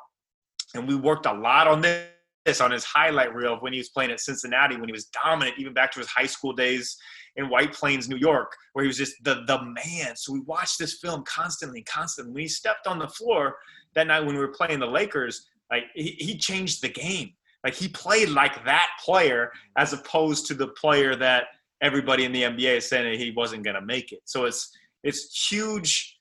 And 0.76 0.88
we 0.88 0.96
worked 0.96 1.26
a 1.26 1.34
lot 1.34 1.68
on 1.68 1.82
this 1.82 2.62
on 2.62 2.72
his 2.72 2.84
highlight 2.84 3.34
reel 3.34 3.54
of 3.54 3.62
when 3.62 3.74
he 3.74 3.80
was 3.80 3.90
playing 3.90 4.12
at 4.12 4.20
Cincinnati, 4.20 4.76
when 4.78 4.88
he 4.88 4.94
was 4.94 5.06
dominant, 5.24 5.58
even 5.58 5.74
back 5.74 5.92
to 5.92 6.00
his 6.00 6.08
high 6.08 6.26
school 6.26 6.54
days 6.54 6.98
in 7.36 7.50
White 7.50 7.74
Plains, 7.74 8.10
New 8.10 8.18
York, 8.18 8.56
where 8.74 8.84
he 8.84 8.88
was 8.88 8.98
just 8.98 9.14
the 9.24 9.44
the 9.48 9.62
man. 9.62 10.16
So 10.16 10.34
we 10.34 10.42
watched 10.42 10.80
this 10.80 11.00
film 11.00 11.24
constantly, 11.24 11.84
constantly. 11.84 12.34
When 12.34 12.42
he 12.44 12.48
stepped 12.48 12.88
on 12.88 13.00
the 13.00 13.08
floor 13.08 13.56
that 13.96 14.08
night 14.08 14.22
when 14.22 14.36
we 14.36 14.42
were 14.42 14.50
playing 14.50 14.80
the 14.80 14.88
Lakers, 14.88 15.48
like 15.72 15.84
he, 15.94 16.16
he 16.20 16.38
changed 16.38 16.82
the 16.82 16.90
game. 16.90 17.34
Like 17.64 17.76
he 17.76 17.88
played 17.88 18.30
like 18.30 18.64
that 18.66 18.90
player 19.04 19.52
as 19.78 19.94
opposed 19.94 20.48
to 20.48 20.54
the 20.54 20.68
player 20.70 21.16
that 21.16 21.46
everybody 21.82 22.26
in 22.26 22.32
the 22.32 22.44
NBA 22.44 22.78
is 22.78 22.90
saying 22.90 23.20
he 23.20 23.32
wasn't 23.32 23.64
going 23.64 23.76
to 23.76 23.82
make 23.82 24.12
it. 24.12 24.22
So 24.26 24.46
it's 24.46 24.72
it's 25.04 25.50
huge, 25.50 26.17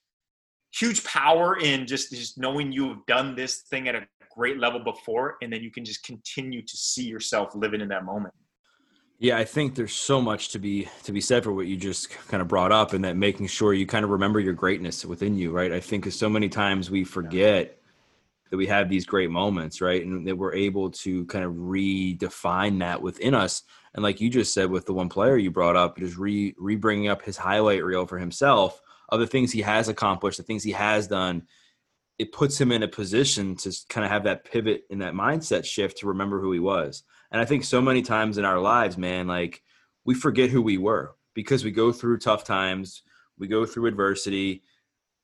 huge 0.78 1.02
power 1.04 1.58
in 1.58 1.86
just 1.86 2.10
just 2.10 2.38
knowing 2.38 2.72
you 2.72 2.88
have 2.88 3.06
done 3.06 3.34
this 3.34 3.62
thing 3.62 3.88
at 3.88 3.94
a 3.94 4.06
great 4.34 4.58
level 4.58 4.80
before, 4.80 5.36
and 5.42 5.52
then 5.52 5.62
you 5.62 5.70
can 5.70 5.84
just 5.84 6.02
continue 6.04 6.62
to 6.62 6.76
see 6.76 7.04
yourself 7.04 7.54
living 7.54 7.80
in 7.80 7.88
that 7.88 8.04
moment. 8.04 8.34
Yeah, 9.18 9.38
I 9.38 9.44
think 9.44 9.74
there's 9.74 9.94
so 9.94 10.20
much 10.20 10.50
to 10.50 10.58
be 10.58 10.88
to 11.04 11.12
be 11.12 11.22
said 11.22 11.42
for 11.44 11.52
what 11.52 11.66
you 11.66 11.76
just 11.76 12.10
kind 12.28 12.42
of 12.42 12.48
brought 12.48 12.72
up, 12.72 12.92
and 12.92 13.04
that 13.04 13.16
making 13.16 13.46
sure 13.46 13.72
you 13.72 13.86
kind 13.86 14.04
of 14.04 14.10
remember 14.10 14.40
your 14.40 14.52
greatness 14.52 15.04
within 15.04 15.36
you, 15.36 15.50
right? 15.50 15.72
I 15.72 15.80
think 15.80 16.10
so 16.12 16.28
many 16.28 16.48
times 16.48 16.90
we 16.90 17.04
forget 17.04 17.78
that 18.50 18.56
we 18.56 18.66
have 18.66 18.88
these 18.88 19.06
great 19.06 19.30
moments, 19.30 19.80
right? 19.80 20.04
And 20.04 20.26
that 20.28 20.36
we're 20.36 20.54
able 20.54 20.90
to 20.90 21.24
kind 21.24 21.44
of 21.44 21.52
redefine 21.54 22.78
that 22.78 23.02
within 23.02 23.34
us. 23.34 23.62
And 23.94 24.04
like 24.04 24.20
you 24.20 24.30
just 24.30 24.54
said 24.54 24.70
with 24.70 24.86
the 24.86 24.92
one 24.92 25.08
player 25.08 25.36
you 25.36 25.50
brought 25.50 25.74
up, 25.74 25.98
just 25.98 26.18
re 26.18 26.54
re 26.58 26.76
bringing 26.76 27.08
up 27.08 27.22
his 27.22 27.38
highlight 27.38 27.82
reel 27.82 28.06
for 28.06 28.18
himself 28.18 28.80
of 29.08 29.20
the 29.20 29.26
things 29.26 29.52
he 29.52 29.62
has 29.62 29.88
accomplished, 29.88 30.38
the 30.38 30.42
things 30.42 30.62
he 30.62 30.72
has 30.72 31.06
done. 31.06 31.46
It 32.18 32.32
puts 32.32 32.60
him 32.60 32.72
in 32.72 32.82
a 32.82 32.88
position 32.88 33.56
to 33.56 33.72
kind 33.88 34.04
of 34.04 34.10
have 34.10 34.24
that 34.24 34.44
pivot 34.44 34.84
in 34.88 35.00
that 35.00 35.14
mindset 35.14 35.64
shift 35.64 35.98
to 35.98 36.08
remember 36.08 36.40
who 36.40 36.52
he 36.52 36.58
was. 36.58 37.02
And 37.30 37.40
I 37.40 37.44
think 37.44 37.64
so 37.64 37.82
many 37.82 38.02
times 38.02 38.38
in 38.38 38.44
our 38.44 38.58
lives, 38.58 38.96
man, 38.96 39.26
like 39.26 39.62
we 40.04 40.14
forget 40.14 40.50
who 40.50 40.62
we 40.62 40.78
were 40.78 41.14
because 41.34 41.64
we 41.64 41.70
go 41.70 41.92
through 41.92 42.18
tough 42.18 42.44
times, 42.44 43.02
we 43.38 43.48
go 43.48 43.66
through 43.66 43.86
adversity, 43.86 44.62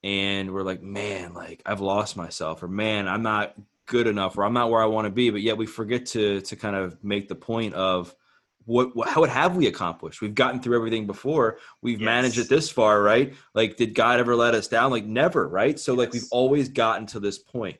and 0.02 0.52
we're 0.52 0.62
like, 0.62 0.82
man, 0.82 1.32
like 1.32 1.62
I've 1.64 1.80
lost 1.80 2.16
myself, 2.16 2.62
or 2.62 2.68
man, 2.68 3.08
I'm 3.08 3.22
not 3.22 3.54
good 3.86 4.06
enough, 4.06 4.36
or 4.36 4.44
I'm 4.44 4.52
not 4.52 4.70
where 4.70 4.82
I 4.82 4.86
want 4.86 5.06
to 5.06 5.12
be. 5.12 5.30
But 5.30 5.42
yet 5.42 5.56
we 5.56 5.66
forget 5.66 6.06
to 6.06 6.40
to 6.42 6.56
kind 6.56 6.76
of 6.76 7.02
make 7.02 7.28
the 7.28 7.34
point 7.34 7.74
of 7.74 8.14
what, 8.64 8.94
what 8.94 9.08
how 9.08 9.24
have 9.24 9.56
we 9.56 9.66
accomplished? 9.66 10.20
We've 10.20 10.34
gotten 10.34 10.60
through 10.60 10.76
everything 10.76 11.06
before. 11.06 11.58
We've 11.80 12.00
yes. 12.00 12.04
managed 12.04 12.38
it 12.38 12.48
this 12.48 12.70
far, 12.70 13.02
right? 13.02 13.34
Like, 13.54 13.76
did 13.76 13.94
God 13.94 14.20
ever 14.20 14.36
let 14.36 14.54
us 14.54 14.68
down? 14.68 14.90
Like, 14.90 15.04
never, 15.04 15.48
right? 15.48 15.78
So, 15.78 15.92
yes. 15.92 15.98
like, 15.98 16.12
we've 16.12 16.28
always 16.30 16.68
gotten 16.68 17.06
to 17.08 17.20
this 17.20 17.38
point. 17.38 17.78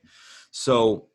So, 0.51 1.09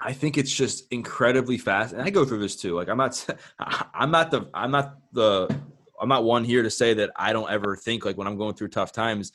I 0.00 0.12
think 0.12 0.38
it's 0.38 0.52
just 0.52 0.90
incredibly 0.90 1.58
fast, 1.58 1.92
and 1.92 2.02
I 2.02 2.10
go 2.10 2.24
through 2.24 2.40
this 2.40 2.56
too. 2.56 2.74
Like, 2.74 2.88
I'm 2.88 2.96
not, 2.96 3.26
I'm 3.94 4.10
not 4.10 4.30
the, 4.30 4.48
I'm 4.54 4.70
not 4.70 4.98
the, 5.12 5.54
I'm 6.00 6.08
not 6.08 6.24
one 6.24 6.44
here 6.44 6.62
to 6.62 6.70
say 6.70 6.94
that 6.94 7.10
I 7.16 7.32
don't 7.32 7.50
ever 7.50 7.76
think 7.76 8.04
like 8.04 8.16
when 8.16 8.26
I'm 8.26 8.38
going 8.38 8.54
through 8.54 8.68
tough 8.68 8.92
times 8.92 9.32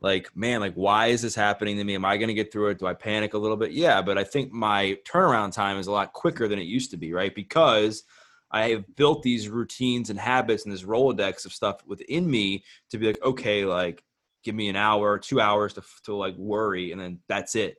like 0.00 0.34
man 0.36 0.60
like 0.60 0.74
why 0.74 1.06
is 1.06 1.22
this 1.22 1.34
happening 1.34 1.76
to 1.76 1.84
me 1.84 1.94
am 1.94 2.04
i 2.04 2.16
going 2.16 2.28
to 2.28 2.34
get 2.34 2.52
through 2.52 2.68
it 2.68 2.78
do 2.78 2.86
i 2.86 2.92
panic 2.92 3.34
a 3.34 3.38
little 3.38 3.56
bit 3.56 3.72
yeah 3.72 4.02
but 4.02 4.18
i 4.18 4.24
think 4.24 4.52
my 4.52 4.96
turnaround 5.06 5.52
time 5.52 5.78
is 5.78 5.86
a 5.86 5.92
lot 5.92 6.12
quicker 6.12 6.48
than 6.48 6.58
it 6.58 6.66
used 6.66 6.90
to 6.90 6.96
be 6.96 7.12
right 7.12 7.34
because 7.34 8.04
i 8.50 8.70
have 8.70 8.84
built 8.96 9.22
these 9.22 9.48
routines 9.48 10.10
and 10.10 10.18
habits 10.18 10.64
and 10.64 10.72
this 10.72 10.82
rolodex 10.82 11.44
of 11.44 11.52
stuff 11.52 11.80
within 11.86 12.28
me 12.30 12.64
to 12.90 12.98
be 12.98 13.06
like 13.06 13.22
okay 13.22 13.64
like 13.64 14.02
give 14.42 14.54
me 14.54 14.68
an 14.68 14.76
hour 14.76 15.18
two 15.18 15.40
hours 15.40 15.74
to, 15.74 15.82
to 16.04 16.14
like 16.14 16.36
worry 16.36 16.92
and 16.92 17.00
then 17.00 17.18
that's 17.28 17.54
it 17.54 17.76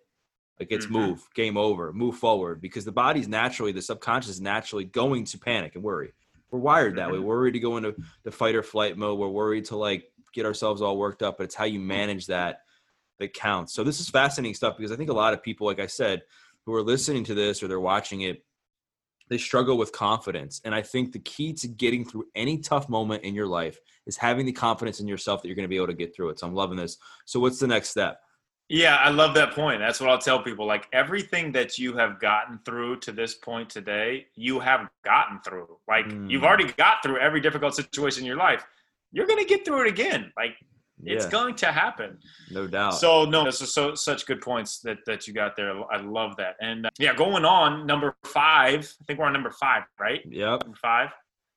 like 0.59 0.71
it's 0.71 0.85
mm-hmm. 0.85 0.95
move 0.95 1.27
game 1.35 1.57
over 1.57 1.93
move 1.93 2.15
forward 2.15 2.61
because 2.61 2.85
the 2.85 2.91
body's 2.91 3.27
naturally 3.27 3.71
the 3.71 3.81
subconscious 3.81 4.31
is 4.31 4.41
naturally 4.41 4.83
going 4.83 5.23
to 5.23 5.37
panic 5.37 5.75
and 5.75 5.83
worry 5.83 6.11
we're 6.51 6.59
wired 6.59 6.95
that 6.95 7.09
way 7.09 7.17
mm-hmm. 7.17 7.25
we're 7.25 7.37
worried 7.37 7.53
to 7.53 7.59
go 7.59 7.77
into 7.77 7.95
the 8.23 8.31
fight 8.31 8.55
or 8.55 8.63
flight 8.63 8.97
mode 8.97 9.17
we're 9.17 9.27
worried 9.27 9.65
to 9.65 9.77
like 9.77 10.11
get 10.37 10.45
ourselves 10.45 10.81
all 10.81 10.97
worked 10.97 11.23
up, 11.23 11.37
but 11.37 11.45
it's 11.45 11.55
how 11.55 11.65
you 11.65 11.79
manage 11.79 12.27
that 12.27 12.61
that 13.19 13.33
counts. 13.33 13.73
So 13.73 13.83
this 13.83 13.99
is 13.99 14.09
fascinating 14.09 14.53
stuff 14.53 14.77
because 14.77 14.91
I 14.91 14.95
think 14.95 15.09
a 15.09 15.13
lot 15.13 15.33
of 15.33 15.41
people, 15.41 15.65
like 15.65 15.79
I 15.79 15.87
said, 15.87 16.21
who 16.65 16.73
are 16.75 16.83
listening 16.83 17.23
to 17.25 17.33
this 17.33 17.63
or 17.63 17.67
they're 17.67 17.79
watching 17.79 18.21
it, 18.21 18.45
they 19.29 19.37
struggle 19.37 19.77
with 19.77 19.91
confidence. 19.91 20.61
And 20.65 20.73
I 20.73 20.81
think 20.81 21.11
the 21.11 21.19
key 21.19 21.53
to 21.53 21.67
getting 21.67 22.05
through 22.05 22.25
any 22.35 22.57
tough 22.59 22.89
moment 22.89 23.23
in 23.23 23.33
your 23.33 23.47
life 23.47 23.79
is 24.05 24.17
having 24.17 24.45
the 24.45 24.51
confidence 24.51 24.99
in 24.99 25.07
yourself 25.07 25.41
that 25.41 25.47
you're 25.47 25.55
going 25.55 25.63
to 25.63 25.69
be 25.69 25.77
able 25.77 25.87
to 25.87 25.93
get 25.93 26.15
through 26.15 26.29
it. 26.29 26.39
So 26.39 26.47
I'm 26.47 26.53
loving 26.53 26.77
this. 26.77 26.97
So 27.25 27.39
what's 27.39 27.59
the 27.59 27.67
next 27.67 27.89
step? 27.89 28.19
Yeah, 28.69 28.97
I 28.97 29.09
love 29.09 29.33
that 29.35 29.53
point. 29.53 29.79
That's 29.79 30.01
what 30.01 30.09
I'll 30.09 30.17
tell 30.17 30.41
people. 30.41 30.65
Like 30.65 30.87
everything 30.91 31.53
that 31.53 31.77
you 31.77 31.95
have 31.95 32.19
gotten 32.19 32.59
through 32.65 32.99
to 33.01 33.13
this 33.13 33.33
point 33.33 33.69
today, 33.69 34.27
you 34.35 34.59
have 34.59 34.89
gotten 35.05 35.39
through. 35.39 35.77
Like 35.87 36.05
mm. 36.05 36.29
you've 36.29 36.43
already 36.43 36.71
got 36.73 37.01
through 37.01 37.19
every 37.19 37.39
difficult 37.39 37.75
situation 37.75 38.23
in 38.23 38.27
your 38.27 38.37
life 38.37 38.65
you're 39.11 39.27
going 39.27 39.39
to 39.39 39.45
get 39.45 39.65
through 39.65 39.81
it 39.81 39.87
again. 39.87 40.31
Like 40.37 40.55
it's 41.03 41.25
yeah. 41.25 41.31
going 41.31 41.55
to 41.55 41.67
happen. 41.67 42.17
No 42.49 42.67
doubt. 42.67 42.95
So 42.95 43.25
no, 43.25 43.43
this 43.43 43.61
is 43.61 43.73
so 43.73 43.93
such 43.95 44.25
good 44.25 44.41
points 44.41 44.79
that 44.79 44.97
that 45.05 45.27
you 45.27 45.33
got 45.33 45.55
there. 45.55 45.73
I 45.91 45.97
love 45.97 46.35
that. 46.37 46.55
And 46.59 46.87
uh, 46.87 46.89
yeah, 46.97 47.13
going 47.13 47.45
on 47.45 47.85
number 47.85 48.15
five. 48.25 48.91
I 49.01 49.03
think 49.05 49.19
we're 49.19 49.25
on 49.25 49.33
number 49.33 49.51
five, 49.51 49.83
right? 49.99 50.21
Yep. 50.25 50.63
Number 50.63 50.77
five. 50.81 51.09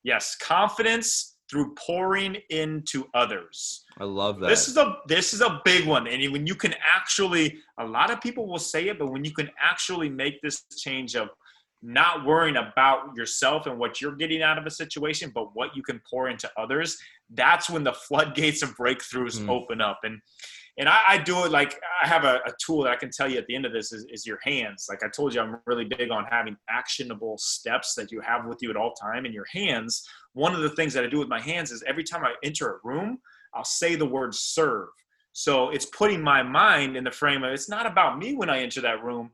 Yes, 0.03 0.37
confidence 0.37 1.37
through 1.51 1.75
pouring 1.75 2.37
into 2.51 3.07
others. 3.13 3.85
I 3.99 4.05
love 4.05 4.41
that. 4.41 4.49
This 4.49 4.69
is 4.69 4.77
a 4.77 4.97
this 5.09 5.33
is 5.35 5.41
a 5.41 5.61
big 5.65 5.87
one, 5.87 6.07
and 6.07 6.33
when 6.33 6.47
you 6.47 6.55
can 6.55 6.75
actually, 6.87 7.59
a 7.79 7.85
lot 7.85 8.11
of 8.11 8.21
people 8.21 8.47
will 8.47 8.59
say 8.59 8.89
it, 8.89 8.99
but 8.99 9.11
when 9.11 9.25
you 9.25 9.33
can 9.33 9.51
actually 9.61 10.09
make 10.09 10.41
this 10.43 10.65
change 10.79 11.17
of 11.17 11.29
not 11.83 12.27
worrying 12.27 12.57
about 12.57 13.15
yourself 13.17 13.67
and 13.67 13.79
what 13.79 14.01
you're 14.01 14.17
getting 14.17 14.43
out 14.43 14.59
of 14.59 14.67
a 14.67 14.71
situation, 14.71 15.31
but 15.35 15.55
what 15.55 15.75
you 15.75 15.83
can 15.83 16.01
pour 16.09 16.29
into 16.29 16.51
others, 16.59 16.99
that's 17.31 17.71
when 17.71 17.85
the 17.85 17.93
floodgates 18.09 18.63
of 18.63 18.77
breakthroughs 18.77 19.41
mm. 19.41 19.49
open 19.49 19.81
up. 19.81 20.01
And 20.05 20.21
and 20.79 20.89
I, 20.89 21.01
I, 21.09 21.19
do 21.19 21.45
it 21.45 21.51
like 21.51 21.79
I 22.03 22.07
have 22.07 22.25
a, 22.25 22.37
a, 22.47 22.53
tool 22.65 22.85
that 22.85 22.93
I 22.93 22.97
can 22.97 23.11
tell 23.11 23.29
you 23.29 23.37
at 23.39 23.47
the 23.47 23.55
end 23.55 23.67
of 23.67 23.73
this 23.73 23.93
is, 23.93 24.07
is 24.09 24.25
your 24.25 24.39
hands. 24.45 24.87
Like 24.89 25.03
I 25.05 25.09
told 25.09 25.35
you, 25.35 25.41
I'm 25.41 25.59
really 25.67 25.85
big 25.85 26.11
on 26.11 26.25
having 26.31 26.57
actionable 26.71 27.37
steps 27.39 27.95
that 27.97 28.11
you 28.11 28.21
have 28.21 28.47
with 28.47 28.59
you 28.63 28.71
at 28.71 28.77
all 28.77 28.93
time 28.95 29.27
in 29.27 29.33
your 29.33 29.45
hands. 29.53 30.09
One 30.33 30.55
of 30.55 30.63
the 30.63 30.71
things 30.71 30.95
that 30.95 31.05
I 31.05 31.09
do 31.09 31.19
with 31.19 31.29
my 31.29 31.41
hands 31.41 31.71
is 31.71 31.83
every 31.87 32.05
time 32.05 32.25
I 32.25 32.33
enter 32.45 32.71
a 32.71 32.79
room, 32.83 33.19
I'll 33.53 33.65
say 33.65 33.95
the 33.95 34.07
word 34.07 34.35
serve. 34.35 34.89
So 35.33 35.71
it's 35.71 35.87
putting 35.87 36.23
my 36.23 36.43
mind 36.43 36.97
in 36.97 37.05
the 37.05 37.11
frame 37.11 37.45
of 37.45 37.53
it's 37.53 37.69
not 37.69 37.87
about 37.87 38.19
me 38.19 38.35
when 38.35 38.51
I 38.51 38.61
enter 38.61 38.81
that 38.81 39.05
room, 39.05 39.31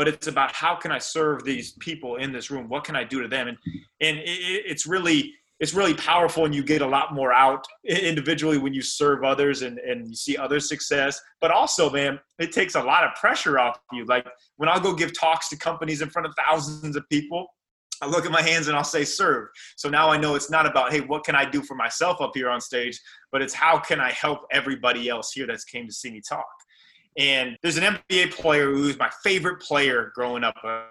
but 0.00 0.08
it's 0.08 0.28
about 0.28 0.50
how 0.52 0.74
can 0.74 0.90
I 0.90 0.98
serve 0.98 1.44
these 1.44 1.72
people 1.72 2.16
in 2.16 2.32
this 2.32 2.50
room? 2.50 2.70
What 2.70 2.84
can 2.84 2.96
I 2.96 3.04
do 3.04 3.20
to 3.20 3.28
them? 3.28 3.48
And 3.48 3.58
and 4.00 4.16
it, 4.16 4.24
it's 4.24 4.86
really 4.86 5.34
it's 5.58 5.74
really 5.74 5.92
powerful 5.92 6.46
and 6.46 6.54
you 6.54 6.62
get 6.62 6.80
a 6.80 6.86
lot 6.86 7.12
more 7.12 7.34
out 7.34 7.66
individually 7.84 8.56
when 8.56 8.72
you 8.72 8.80
serve 8.80 9.24
others 9.24 9.60
and, 9.60 9.78
and 9.78 10.08
you 10.08 10.14
see 10.14 10.38
other 10.38 10.58
success. 10.58 11.20
But 11.42 11.50
also 11.50 11.90
man 11.90 12.18
it 12.38 12.50
takes 12.50 12.76
a 12.76 12.82
lot 12.82 13.04
of 13.04 13.10
pressure 13.16 13.58
off 13.58 13.78
you. 13.92 14.06
Like 14.06 14.26
when 14.56 14.70
i'll 14.70 14.80
go 14.80 14.94
give 14.94 15.12
talks 15.12 15.50
to 15.50 15.56
companies 15.58 16.00
in 16.00 16.08
front 16.08 16.24
of 16.26 16.32
thousands 16.46 16.96
of 16.96 17.06
people 17.10 17.46
i 18.00 18.06
look 18.06 18.24
at 18.24 18.32
my 18.32 18.40
hands 18.40 18.68
and 18.68 18.78
i'll 18.78 18.82
say 18.82 19.04
serve. 19.04 19.48
So 19.76 19.90
now 19.90 20.08
i 20.08 20.16
know 20.16 20.34
it's 20.34 20.50
not 20.50 20.64
about 20.64 20.92
hey 20.92 21.00
what 21.00 21.24
can 21.24 21.34
i 21.34 21.44
do 21.44 21.60
for 21.60 21.74
myself 21.74 22.22
up 22.22 22.30
here 22.32 22.48
on 22.48 22.62
stage? 22.62 22.98
But 23.32 23.42
it's 23.42 23.52
how 23.52 23.78
can 23.78 24.00
i 24.00 24.12
help 24.12 24.46
everybody 24.50 25.10
else 25.10 25.32
here 25.32 25.46
that's 25.46 25.64
came 25.64 25.86
to 25.86 25.92
see 25.92 26.10
me 26.10 26.22
talk 26.26 26.48
and 27.18 27.56
there's 27.62 27.76
an 27.76 27.98
NBA 28.10 28.32
player 28.32 28.70
who's 28.70 28.98
my 28.98 29.10
favorite 29.22 29.60
player 29.60 30.12
growing 30.14 30.44
up, 30.44 30.56
uh, 30.64 30.84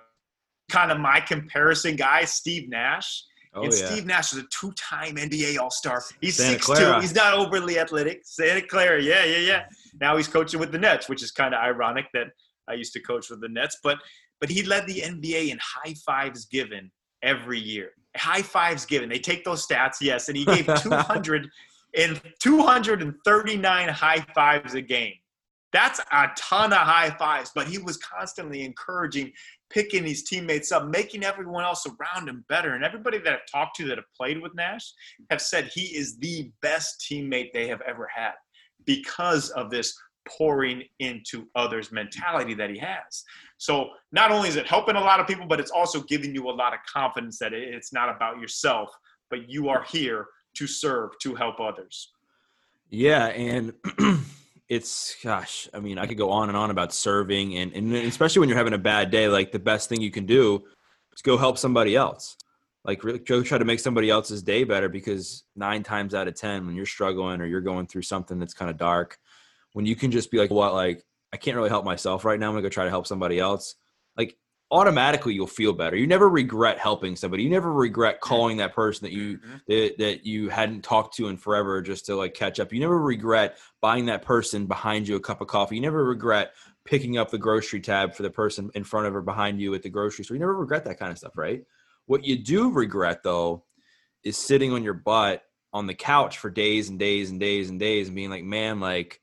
kind 0.70 0.92
of 0.92 1.00
my 1.00 1.20
comparison 1.20 1.96
guy, 1.96 2.26
Steve 2.26 2.70
Nash. 2.70 3.24
Oh, 3.54 3.64
and 3.64 3.74
yeah. 3.74 3.86
Steve 3.86 4.06
Nash 4.06 4.34
is 4.34 4.40
a 4.40 4.46
two-time 4.52 5.16
NBA 5.16 5.58
All-Star. 5.58 6.04
He's 6.22 6.36
six 6.36 6.68
two. 6.68 7.00
He's 7.00 7.16
not 7.16 7.34
overly 7.34 7.80
athletic. 7.80 8.22
Santa 8.24 8.62
Clara, 8.62 9.02
yeah, 9.02 9.26
yeah, 9.26 9.38
yeah. 9.38 9.66
Now 10.00 10.18
he's 10.18 10.28
coaching 10.28 10.60
with 10.60 10.72
the 10.72 10.78
Nets, 10.78 11.10
which 11.10 11.24
is 11.24 11.32
kind 11.32 11.56
of 11.56 11.62
ironic 11.62 12.06
that 12.14 12.28
I 12.68 12.74
used 12.74 12.94
to 12.94 13.00
coach 13.00 13.30
with 13.30 13.42
the 13.42 13.50
Nets. 13.50 13.78
But 13.84 13.98
but 14.40 14.50
he 14.50 14.64
led 14.64 14.88
the 14.88 15.02
NBA 15.02 15.50
in 15.50 15.60
high 15.62 15.96
fives 16.06 16.46
given 16.46 16.92
every 17.24 17.60
year. 17.60 17.92
High 18.16 18.42
fives 18.42 18.86
given. 18.86 19.10
They 19.10 19.20
take 19.20 19.44
those 19.44 19.66
stats, 19.66 19.96
yes, 20.00 20.30
and 20.30 20.38
he 20.38 20.46
gave 20.46 20.66
200 20.82 21.50
and 21.98 22.22
239 22.40 23.90
high 23.90 24.26
fives 24.36 24.76
a 24.76 24.82
game. 24.82 25.14
That's 25.72 26.00
a 26.00 26.28
ton 26.36 26.74
of 26.74 26.80
high 26.80 27.12
fives, 27.12 27.52
but 27.54 27.68
he 27.68 27.78
was 27.78 27.98
constantly 27.98 28.64
encouraging, 28.64 29.32
picking 29.70 30.04
his 30.04 30.24
teammates 30.24 30.72
up, 30.72 30.88
making 30.88 31.24
everyone 31.24 31.64
else 31.64 31.86
around 31.86 32.28
him 32.28 32.44
better. 32.50 32.74
And 32.74 32.84
everybody 32.84 33.20
that 33.20 33.34
I've 33.34 33.52
talked 33.52 33.76
to 33.78 33.86
that 33.86 33.98
have 33.98 34.12
played 34.18 34.42
with 34.42 34.56
Nash 34.56 34.92
have 35.30 35.42
said 35.42 35.70
he 35.74 35.96
is 35.96 36.18
the 36.18 36.52
best 36.62 37.06
teammate 37.10 37.54
they 37.54 37.68
have 37.68 37.82
ever 37.82 38.08
had 38.14 38.34
because 38.86 39.52
of 39.52 39.70
this 39.70 39.96
pouring 40.28 40.84
into 41.00 41.48
others 41.56 41.92
mentality 41.92 42.54
that 42.54 42.70
he 42.70 42.78
has. 42.78 43.24
So 43.58 43.90
not 44.12 44.32
only 44.32 44.50
is 44.50 44.56
it 44.56 44.68
helping 44.68 44.96
a 44.96 45.02
lot 45.02 45.20
of 45.20 45.28
people, 45.28 45.46
but 45.46 45.60
it's 45.60 45.72
also 45.72 46.02
giving 46.02 46.34
you 46.34 46.50
a 46.50 46.52
lot 46.52 46.74
of 46.74 46.80
confidence 46.92 47.38
that 47.40 47.54
it's 47.54 47.94
not 47.94 48.10
about 48.10 48.40
yourself, 48.40 48.90
but 49.30 49.50
you 49.50 49.70
are 49.70 49.84
here 49.84 50.28
to 50.56 50.68
serve, 50.68 51.12
to 51.22 51.36
help 51.36 51.60
others. 51.60 52.12
Yeah. 52.90 53.28
And 53.28 53.74
it's 54.70 55.18
gosh, 55.24 55.68
I 55.74 55.80
mean, 55.80 55.98
I 55.98 56.06
could 56.06 56.18
go 56.18 56.30
on 56.30 56.48
and 56.48 56.58
on 56.58 56.70
about 56.70 56.94
serving 56.94 57.58
and, 57.58 57.74
and 57.74 57.94
especially 57.96 58.40
when 58.40 58.50
you're 58.50 58.58
having 58.58 58.74
a 58.74 58.78
bad 58.78 59.10
day, 59.10 59.28
like 59.28 59.52
the 59.52 59.60
best 59.60 59.90
thing 59.90 60.00
you 60.00 60.12
can 60.12 60.28
do 60.28 60.64
is 61.14 61.22
go 61.24 61.38
help 61.38 61.58
somebody 61.58 61.96
else. 61.96 62.38
Like 62.86 63.04
really 63.04 63.20
go 63.20 63.42
try 63.42 63.58
to 63.58 63.66
make 63.66 63.80
somebody 63.80 64.10
else's 64.10 64.44
day 64.44 64.64
better 64.64 64.88
because 64.88 65.44
nine 65.56 65.84
times 65.84 66.14
out 66.14 66.28
of 66.28 66.36
ten, 66.36 66.66
when 66.66 66.76
you're 66.76 66.86
struggling 66.86 67.42
or 67.42 67.46
you're 67.46 67.62
going 67.62 67.88
through 67.88 68.04
something 68.04 68.40
that's 68.40 68.54
kind 68.54 68.72
of 68.72 68.78
dark, 68.78 69.18
when 69.74 69.86
you 69.86 69.96
can 69.96 70.12
just 70.12 70.32
be 70.32 70.38
like, 70.38 70.52
what, 70.52 70.74
like, 70.74 71.04
I 71.34 71.38
can't 71.38 71.58
really 71.58 71.70
help 71.70 71.84
myself 71.84 72.24
right 72.24 72.40
now. 72.40 72.48
I'm 72.48 72.54
gonna 72.54 72.64
go 72.64 72.70
try 72.70 72.86
to 72.86 72.90
help 72.90 73.08
somebody 73.08 73.40
else. 73.40 73.76
Like 74.18 74.38
automatically 74.72 75.34
you'll 75.34 75.48
feel 75.48 75.74
better. 75.74 75.96
You 75.96 76.06
never 76.06 76.30
regret 76.30 76.78
helping 76.78 77.16
somebody. 77.16 77.44
You 77.44 77.50
never 77.50 77.74
regret 77.74 78.22
calling 78.22 78.58
that 78.58 78.74
person 78.74 79.06
that 79.06 79.14
you 79.14 79.40
Mhm. 79.40 79.62
that, 79.68 79.98
that 79.98 80.26
you 80.26 80.50
hadn't 80.50 80.84
talked 80.84 81.16
to 81.16 81.28
in 81.28 81.38
forever 81.38 81.82
just 81.82 82.06
to 82.06 82.16
like 82.16 82.34
catch 82.36 82.60
up. 82.60 82.72
You 82.72 82.80
never 82.80 83.00
regret 83.00 83.58
buying 83.82 84.06
that 84.06 84.22
person 84.22 84.68
behind 84.68 85.08
you 85.08 85.16
a 85.16 85.20
cup 85.20 85.42
of 85.42 85.48
coffee. 85.48 85.76
You 85.76 85.82
never 85.82 86.04
regret 86.04 86.54
picking 86.86 87.18
up 87.18 87.32
the 87.32 87.38
grocery 87.38 87.82
tab 87.82 88.14
for 88.14 88.24
the 88.24 88.30
person 88.30 88.70
in 88.76 88.84
front 88.84 89.08
of 89.08 89.16
or 89.16 89.22
behind 89.22 89.60
you 89.60 89.74
at 89.74 89.82
the 89.82 89.90
grocery 89.90 90.24
store. 90.24 90.36
You 90.36 90.40
never 90.40 90.56
regret 90.56 90.86
that 90.86 91.00
kind 91.00 91.12
of 91.12 91.18
stuff, 91.18 91.38
right? 91.38 91.64
What 92.06 92.24
you 92.24 92.38
do 92.38 92.72
regret 92.72 93.24
though 93.24 93.66
is 94.24 94.38
sitting 94.38 94.72
on 94.72 94.84
your 94.84 94.94
butt 94.94 95.44
on 95.74 95.88
the 95.88 95.94
couch 95.96 96.38
for 96.38 96.50
days 96.50 96.90
and 96.90 97.00
days 97.00 97.30
and 97.30 97.40
days 97.40 97.70
and 97.70 97.80
days 97.80 98.08
and 98.08 98.16
being 98.16 98.30
like, 98.30 98.44
man, 98.44 98.80
like, 98.80 99.22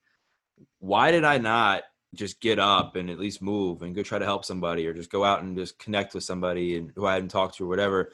why 0.78 1.11
did 1.11 1.24
I 1.24 1.38
not 1.38 1.82
just 2.15 2.41
get 2.41 2.59
up 2.59 2.97
and 2.97 3.11
at 3.11 3.19
least 3.19 3.43
move 3.43 3.83
and 3.83 3.95
go 3.95 4.03
try 4.03 4.19
to 4.19 4.25
help 4.25 4.45
somebody 4.45 4.87
or 4.87 4.95
just 4.95 5.11
go 5.11 5.25
out 5.25 5.43
and 5.43 5.57
just 5.57 5.79
connect 5.79 6.15
with 6.15 6.25
somebody 6.25 6.77
and 6.77 6.93
who 6.95 7.07
I 7.07 7.15
hadn't 7.15 7.31
talked 7.31 7.57
to 7.57 7.65
or 7.65 7.69
whatever. 7.69 8.13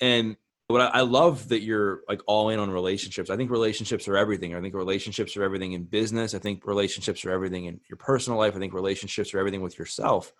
And 0.00 0.36
what 0.68 0.80
I, 0.80 0.86
I 0.86 1.00
love 1.02 1.48
that 1.48 1.62
you're 1.62 2.02
like 2.08 2.22
all 2.26 2.48
in 2.48 2.58
on 2.58 2.70
relationships. 2.70 3.30
I 3.30 3.36
think 3.36 3.50
relationships 3.50 4.08
are 4.08 4.16
everything. 4.16 4.54
I 4.54 4.60
think 4.60 4.74
relationships 4.74 5.36
are 5.36 5.44
everything 5.44 5.72
in 5.72 5.84
business. 5.84 6.34
I 6.34 6.38
think 6.38 6.66
relationships 6.66 7.24
are 7.24 7.30
everything 7.30 7.66
in 7.66 7.80
your 7.88 7.98
personal 7.98 8.38
life. 8.38 8.56
I 8.56 8.58
think 8.58 8.72
relationships 8.72 9.34
are 9.34 9.38
everything 9.38 9.62
with 9.62 9.78
yourself. 9.78 10.32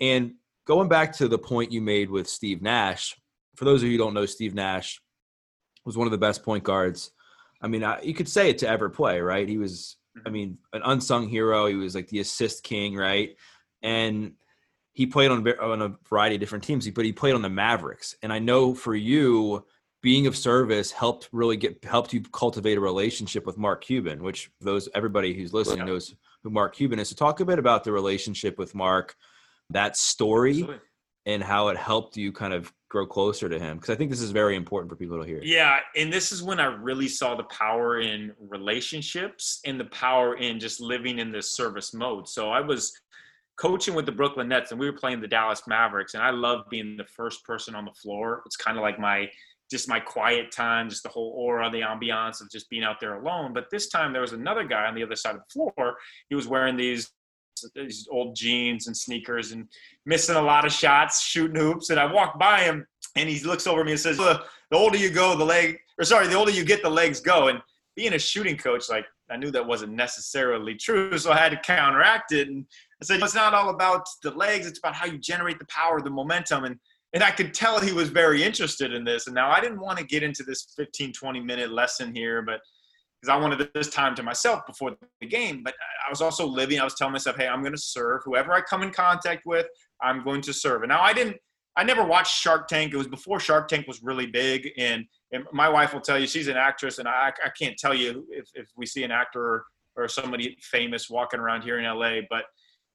And 0.00 0.34
going 0.66 0.88
back 0.88 1.12
to 1.16 1.28
the 1.28 1.38
point 1.38 1.72
you 1.72 1.80
made 1.80 2.10
with 2.10 2.28
Steve 2.28 2.62
Nash, 2.62 3.16
for 3.56 3.64
those 3.64 3.82
of 3.82 3.86
you 3.86 3.92
who 3.92 4.04
don't 4.04 4.14
know, 4.14 4.26
Steve 4.26 4.54
Nash 4.54 5.00
was 5.84 5.96
one 5.96 6.06
of 6.06 6.12
the 6.12 6.18
best 6.18 6.44
point 6.44 6.64
guards. 6.64 7.10
I 7.60 7.68
mean, 7.68 7.84
I, 7.84 8.00
you 8.02 8.14
could 8.14 8.28
say 8.28 8.50
it 8.50 8.58
to 8.58 8.68
ever 8.68 8.88
play, 8.88 9.20
right? 9.20 9.48
He 9.48 9.58
was 9.58 9.96
I 10.14 10.20
mm-hmm. 10.20 10.32
mean, 10.32 10.58
an 10.72 10.82
unsung 10.84 11.28
hero. 11.28 11.66
He 11.66 11.74
was 11.74 11.94
like 11.94 12.08
the 12.08 12.20
assist 12.20 12.62
king, 12.62 12.96
right? 12.96 13.36
And 13.82 14.32
he 14.92 15.06
played 15.06 15.30
on 15.30 15.46
on 15.48 15.82
a 15.82 15.96
variety 16.08 16.36
of 16.36 16.40
different 16.40 16.64
teams, 16.64 16.88
but 16.90 17.04
he 17.04 17.12
played 17.12 17.34
on 17.34 17.42
the 17.42 17.48
Mavericks. 17.48 18.14
And 18.22 18.32
I 18.32 18.38
know 18.38 18.74
for 18.74 18.94
you, 18.94 19.64
being 20.02 20.26
of 20.26 20.36
service 20.36 20.90
helped 20.90 21.28
really 21.32 21.56
get 21.56 21.82
helped 21.84 22.12
you 22.12 22.20
cultivate 22.20 22.76
a 22.76 22.80
relationship 22.80 23.46
with 23.46 23.56
Mark 23.56 23.82
Cuban, 23.84 24.22
which 24.22 24.50
those 24.60 24.88
everybody 24.94 25.32
who's 25.32 25.54
listening 25.54 25.78
Yeah. 25.78 25.92
knows 25.92 26.14
who 26.42 26.50
Mark 26.50 26.74
Cuban 26.74 26.98
is. 26.98 27.08
So 27.08 27.14
talk 27.14 27.40
a 27.40 27.44
bit 27.44 27.58
about 27.58 27.84
the 27.84 27.92
relationship 27.92 28.58
with 28.58 28.74
Mark, 28.74 29.16
that 29.70 29.96
story, 29.96 30.50
Absolutely. 30.50 30.80
and 31.26 31.42
how 31.42 31.68
it 31.68 31.76
helped 31.76 32.16
you 32.16 32.32
kind 32.32 32.52
of 32.52 32.72
grow 32.92 33.06
closer 33.06 33.48
to 33.48 33.58
him. 33.58 33.78
Because 33.78 33.88
I 33.88 33.96
think 33.96 34.10
this 34.10 34.20
is 34.20 34.30
very 34.30 34.54
important 34.54 34.90
for 34.90 34.96
people 34.96 35.18
to 35.18 35.26
hear. 35.26 35.40
Yeah, 35.42 35.80
and 35.96 36.12
this 36.12 36.30
is 36.30 36.42
when 36.42 36.60
I 36.60 36.66
really 36.66 37.08
saw 37.08 37.34
the 37.34 37.44
power 37.44 38.00
in 38.00 38.32
relationships 38.38 39.60
and 39.64 39.80
the 39.80 39.86
power 39.86 40.36
in 40.36 40.60
just 40.60 40.78
living 40.78 41.18
in 41.18 41.32
this 41.32 41.50
service 41.50 41.94
mode. 41.94 42.28
So 42.28 42.50
I 42.50 42.60
was 42.60 42.92
coaching 43.56 43.94
with 43.94 44.04
the 44.04 44.12
Brooklyn 44.12 44.48
Nets 44.48 44.72
and 44.72 44.78
we 44.78 44.90
were 44.90 44.96
playing 44.96 45.22
the 45.22 45.28
Dallas 45.28 45.62
Mavericks 45.66 46.12
and 46.12 46.22
I 46.22 46.30
love 46.30 46.68
being 46.70 46.96
the 46.98 47.04
first 47.04 47.44
person 47.44 47.74
on 47.74 47.86
the 47.86 47.92
floor. 47.92 48.42
It's 48.44 48.56
kind 48.56 48.76
of 48.76 48.82
like 48.82 48.98
my 48.98 49.28
just 49.70 49.88
my 49.88 49.98
quiet 49.98 50.52
time, 50.52 50.90
just 50.90 51.02
the 51.02 51.08
whole 51.08 51.32
aura, 51.34 51.70
the 51.70 51.80
ambiance 51.80 52.42
of 52.42 52.50
just 52.50 52.68
being 52.68 52.84
out 52.84 53.00
there 53.00 53.14
alone. 53.14 53.54
But 53.54 53.70
this 53.70 53.88
time 53.88 54.12
there 54.12 54.20
was 54.20 54.34
another 54.34 54.64
guy 54.64 54.84
on 54.84 54.94
the 54.94 55.02
other 55.02 55.16
side 55.16 55.34
of 55.34 55.40
the 55.48 55.52
floor. 55.52 55.96
He 56.28 56.34
was 56.34 56.46
wearing 56.46 56.76
these 56.76 57.10
these 57.74 58.08
old 58.10 58.34
jeans 58.36 58.86
and 58.86 58.96
sneakers 58.96 59.52
and 59.52 59.68
missing 60.06 60.36
a 60.36 60.42
lot 60.42 60.64
of 60.64 60.72
shots, 60.72 61.22
shooting 61.22 61.60
hoops. 61.60 61.90
And 61.90 61.98
I 61.98 62.10
walk 62.12 62.38
by 62.38 62.60
him 62.60 62.86
and 63.16 63.28
he 63.28 63.40
looks 63.44 63.66
over 63.66 63.84
me 63.84 63.92
and 63.92 64.00
says, 64.00 64.16
"The 64.16 64.42
older 64.72 64.96
you 64.96 65.10
go, 65.10 65.36
the 65.36 65.44
leg, 65.44 65.78
or 65.98 66.04
sorry, 66.04 66.26
the 66.26 66.34
older 66.34 66.50
you 66.50 66.64
get, 66.64 66.82
the 66.82 66.90
legs 66.90 67.20
go." 67.20 67.48
And 67.48 67.60
being 67.96 68.14
a 68.14 68.18
shooting 68.18 68.56
coach, 68.56 68.88
like 68.88 69.06
I 69.30 69.36
knew 69.36 69.50
that 69.50 69.66
wasn't 69.66 69.92
necessarily 69.92 70.74
true, 70.74 71.16
so 71.18 71.32
I 71.32 71.36
had 71.36 71.50
to 71.50 71.60
counteract 71.60 72.32
it. 72.32 72.48
And 72.48 72.64
I 73.00 73.04
said, 73.04 73.22
"It's 73.22 73.34
not 73.34 73.54
all 73.54 73.70
about 73.70 74.06
the 74.22 74.30
legs; 74.30 74.66
it's 74.66 74.78
about 74.78 74.94
how 74.94 75.06
you 75.06 75.18
generate 75.18 75.58
the 75.58 75.66
power, 75.66 76.00
the 76.00 76.10
momentum." 76.10 76.64
And 76.64 76.78
and 77.12 77.22
I 77.22 77.30
could 77.30 77.52
tell 77.52 77.78
he 77.78 77.92
was 77.92 78.08
very 78.08 78.42
interested 78.42 78.92
in 78.92 79.04
this. 79.04 79.26
And 79.26 79.34
now 79.34 79.50
I 79.50 79.60
didn't 79.60 79.80
want 79.80 79.98
to 79.98 80.04
get 80.04 80.22
into 80.22 80.42
this 80.42 80.72
15, 80.76 81.12
20 81.12 81.40
minute 81.40 81.70
lesson 81.70 82.14
here, 82.14 82.40
but 82.40 82.60
because 83.22 83.34
I 83.34 83.40
wanted 83.40 83.70
this 83.72 83.88
time 83.88 84.14
to 84.16 84.22
myself 84.22 84.66
before 84.66 84.96
the 85.20 85.26
game. 85.26 85.62
But 85.62 85.74
I 86.06 86.10
was 86.10 86.20
also 86.20 86.46
living. 86.46 86.80
I 86.80 86.84
was 86.84 86.94
telling 86.94 87.12
myself, 87.12 87.36
"Hey, 87.36 87.46
I'm 87.46 87.60
going 87.60 87.74
to 87.74 87.80
serve 87.80 88.22
whoever 88.24 88.52
I 88.52 88.60
come 88.60 88.82
in 88.82 88.90
contact 88.90 89.42
with. 89.46 89.66
I'm 90.02 90.24
going 90.24 90.40
to 90.42 90.52
serve." 90.52 90.82
And 90.82 90.90
now 90.90 91.00
I 91.00 91.12
didn't. 91.12 91.36
I 91.76 91.84
never 91.84 92.04
watched 92.04 92.34
Shark 92.34 92.68
Tank. 92.68 92.92
It 92.92 92.96
was 92.98 93.08
before 93.08 93.40
Shark 93.40 93.68
Tank 93.68 93.86
was 93.86 94.02
really 94.02 94.26
big, 94.26 94.70
and, 94.76 95.06
and 95.32 95.44
my 95.54 95.70
wife 95.70 95.94
will 95.94 96.02
tell 96.02 96.18
you 96.18 96.26
she's 96.26 96.48
an 96.48 96.56
actress, 96.56 96.98
and 96.98 97.08
I, 97.08 97.32
I 97.42 97.48
can't 97.58 97.78
tell 97.78 97.94
you 97.94 98.26
if, 98.28 98.46
if 98.52 98.66
we 98.76 98.84
see 98.84 99.04
an 99.04 99.10
actor 99.10 99.42
or, 99.42 99.64
or 99.96 100.08
somebody 100.08 100.58
famous 100.60 101.08
walking 101.08 101.40
around 101.40 101.62
here 101.62 101.78
in 101.78 101.84
LA. 101.86 102.20
But 102.28 102.44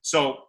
so 0.03 0.43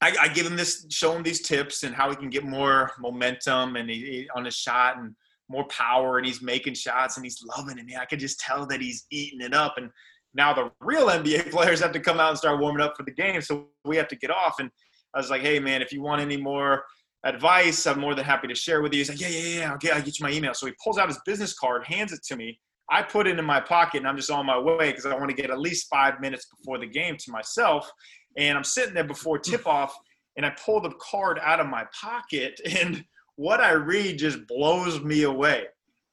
I, 0.00 0.14
I 0.18 0.28
give 0.28 0.46
him 0.46 0.56
this, 0.56 0.86
show 0.88 1.12
him 1.14 1.22
these 1.22 1.42
tips 1.42 1.82
and 1.82 1.94
how 1.94 2.08
he 2.08 2.16
can 2.16 2.30
get 2.30 2.44
more 2.44 2.92
momentum 2.98 3.76
and 3.76 3.90
he, 3.90 3.96
he- 3.96 4.28
on 4.34 4.46
his 4.46 4.54
shot 4.54 4.96
and 4.96 5.14
more 5.50 5.64
power, 5.64 6.16
and 6.16 6.26
he's 6.26 6.40
making 6.40 6.74
shots 6.74 7.16
and 7.16 7.26
he's 7.26 7.44
loving 7.56 7.76
it. 7.78 7.84
Man, 7.84 7.98
I 8.00 8.04
could 8.04 8.20
just 8.20 8.40
tell 8.40 8.66
that 8.66 8.80
he's 8.80 9.04
eating 9.10 9.40
it 9.40 9.52
up. 9.52 9.74
And 9.76 9.90
now 10.32 10.54
the 10.54 10.70
real 10.80 11.08
NBA 11.08 11.50
players 11.50 11.80
have 11.80 11.92
to 11.92 12.00
come 12.00 12.20
out 12.20 12.30
and 12.30 12.38
start 12.38 12.60
warming 12.60 12.80
up 12.80 12.94
for 12.96 13.02
the 13.02 13.12
game, 13.12 13.40
so 13.42 13.68
we 13.84 13.96
have 13.96 14.08
to 14.08 14.16
get 14.16 14.30
off. 14.30 14.60
And 14.60 14.70
I 15.14 15.18
was 15.18 15.30
like, 15.30 15.42
hey 15.42 15.58
man, 15.58 15.82
if 15.82 15.92
you 15.92 16.02
want 16.02 16.22
any 16.22 16.36
more 16.36 16.84
advice, 17.24 17.86
I'm 17.86 18.00
more 18.00 18.14
than 18.14 18.24
happy 18.24 18.48
to 18.48 18.54
share 18.54 18.80
with 18.80 18.92
you. 18.92 18.98
He's 18.98 19.08
like, 19.08 19.20
yeah, 19.20 19.28
yeah, 19.28 19.58
yeah, 19.58 19.74
okay, 19.74 19.90
I'll 19.90 20.02
get 20.02 20.18
you 20.18 20.24
my 20.24 20.32
email. 20.32 20.54
So 20.54 20.66
he 20.66 20.72
pulls 20.82 20.98
out 20.98 21.08
his 21.08 21.20
business 21.26 21.52
card, 21.52 21.84
hands 21.84 22.12
it 22.12 22.22
to 22.28 22.36
me. 22.36 22.58
I 22.90 23.02
put 23.02 23.26
it 23.26 23.38
in 23.38 23.44
my 23.44 23.60
pocket 23.60 23.98
and 23.98 24.08
I'm 24.08 24.16
just 24.16 24.30
on 24.30 24.46
my 24.46 24.58
way 24.58 24.90
because 24.90 25.06
I 25.06 25.14
want 25.14 25.28
to 25.30 25.36
get 25.36 25.50
at 25.50 25.60
least 25.60 25.88
five 25.88 26.20
minutes 26.20 26.46
before 26.46 26.78
the 26.78 26.86
game 26.86 27.16
to 27.18 27.30
myself. 27.30 27.90
And 28.36 28.56
I'm 28.56 28.64
sitting 28.64 28.94
there 28.94 29.04
before 29.04 29.38
tip 29.38 29.66
off 29.66 29.94
and 30.36 30.44
I 30.44 30.50
pull 30.50 30.80
the 30.80 30.92
card 31.00 31.38
out 31.42 31.60
of 31.60 31.66
my 31.66 31.84
pocket 32.00 32.60
and 32.80 33.04
what 33.40 33.58
I 33.58 33.70
read 33.70 34.18
just 34.18 34.46
blows 34.46 35.02
me 35.02 35.22
away. 35.22 35.64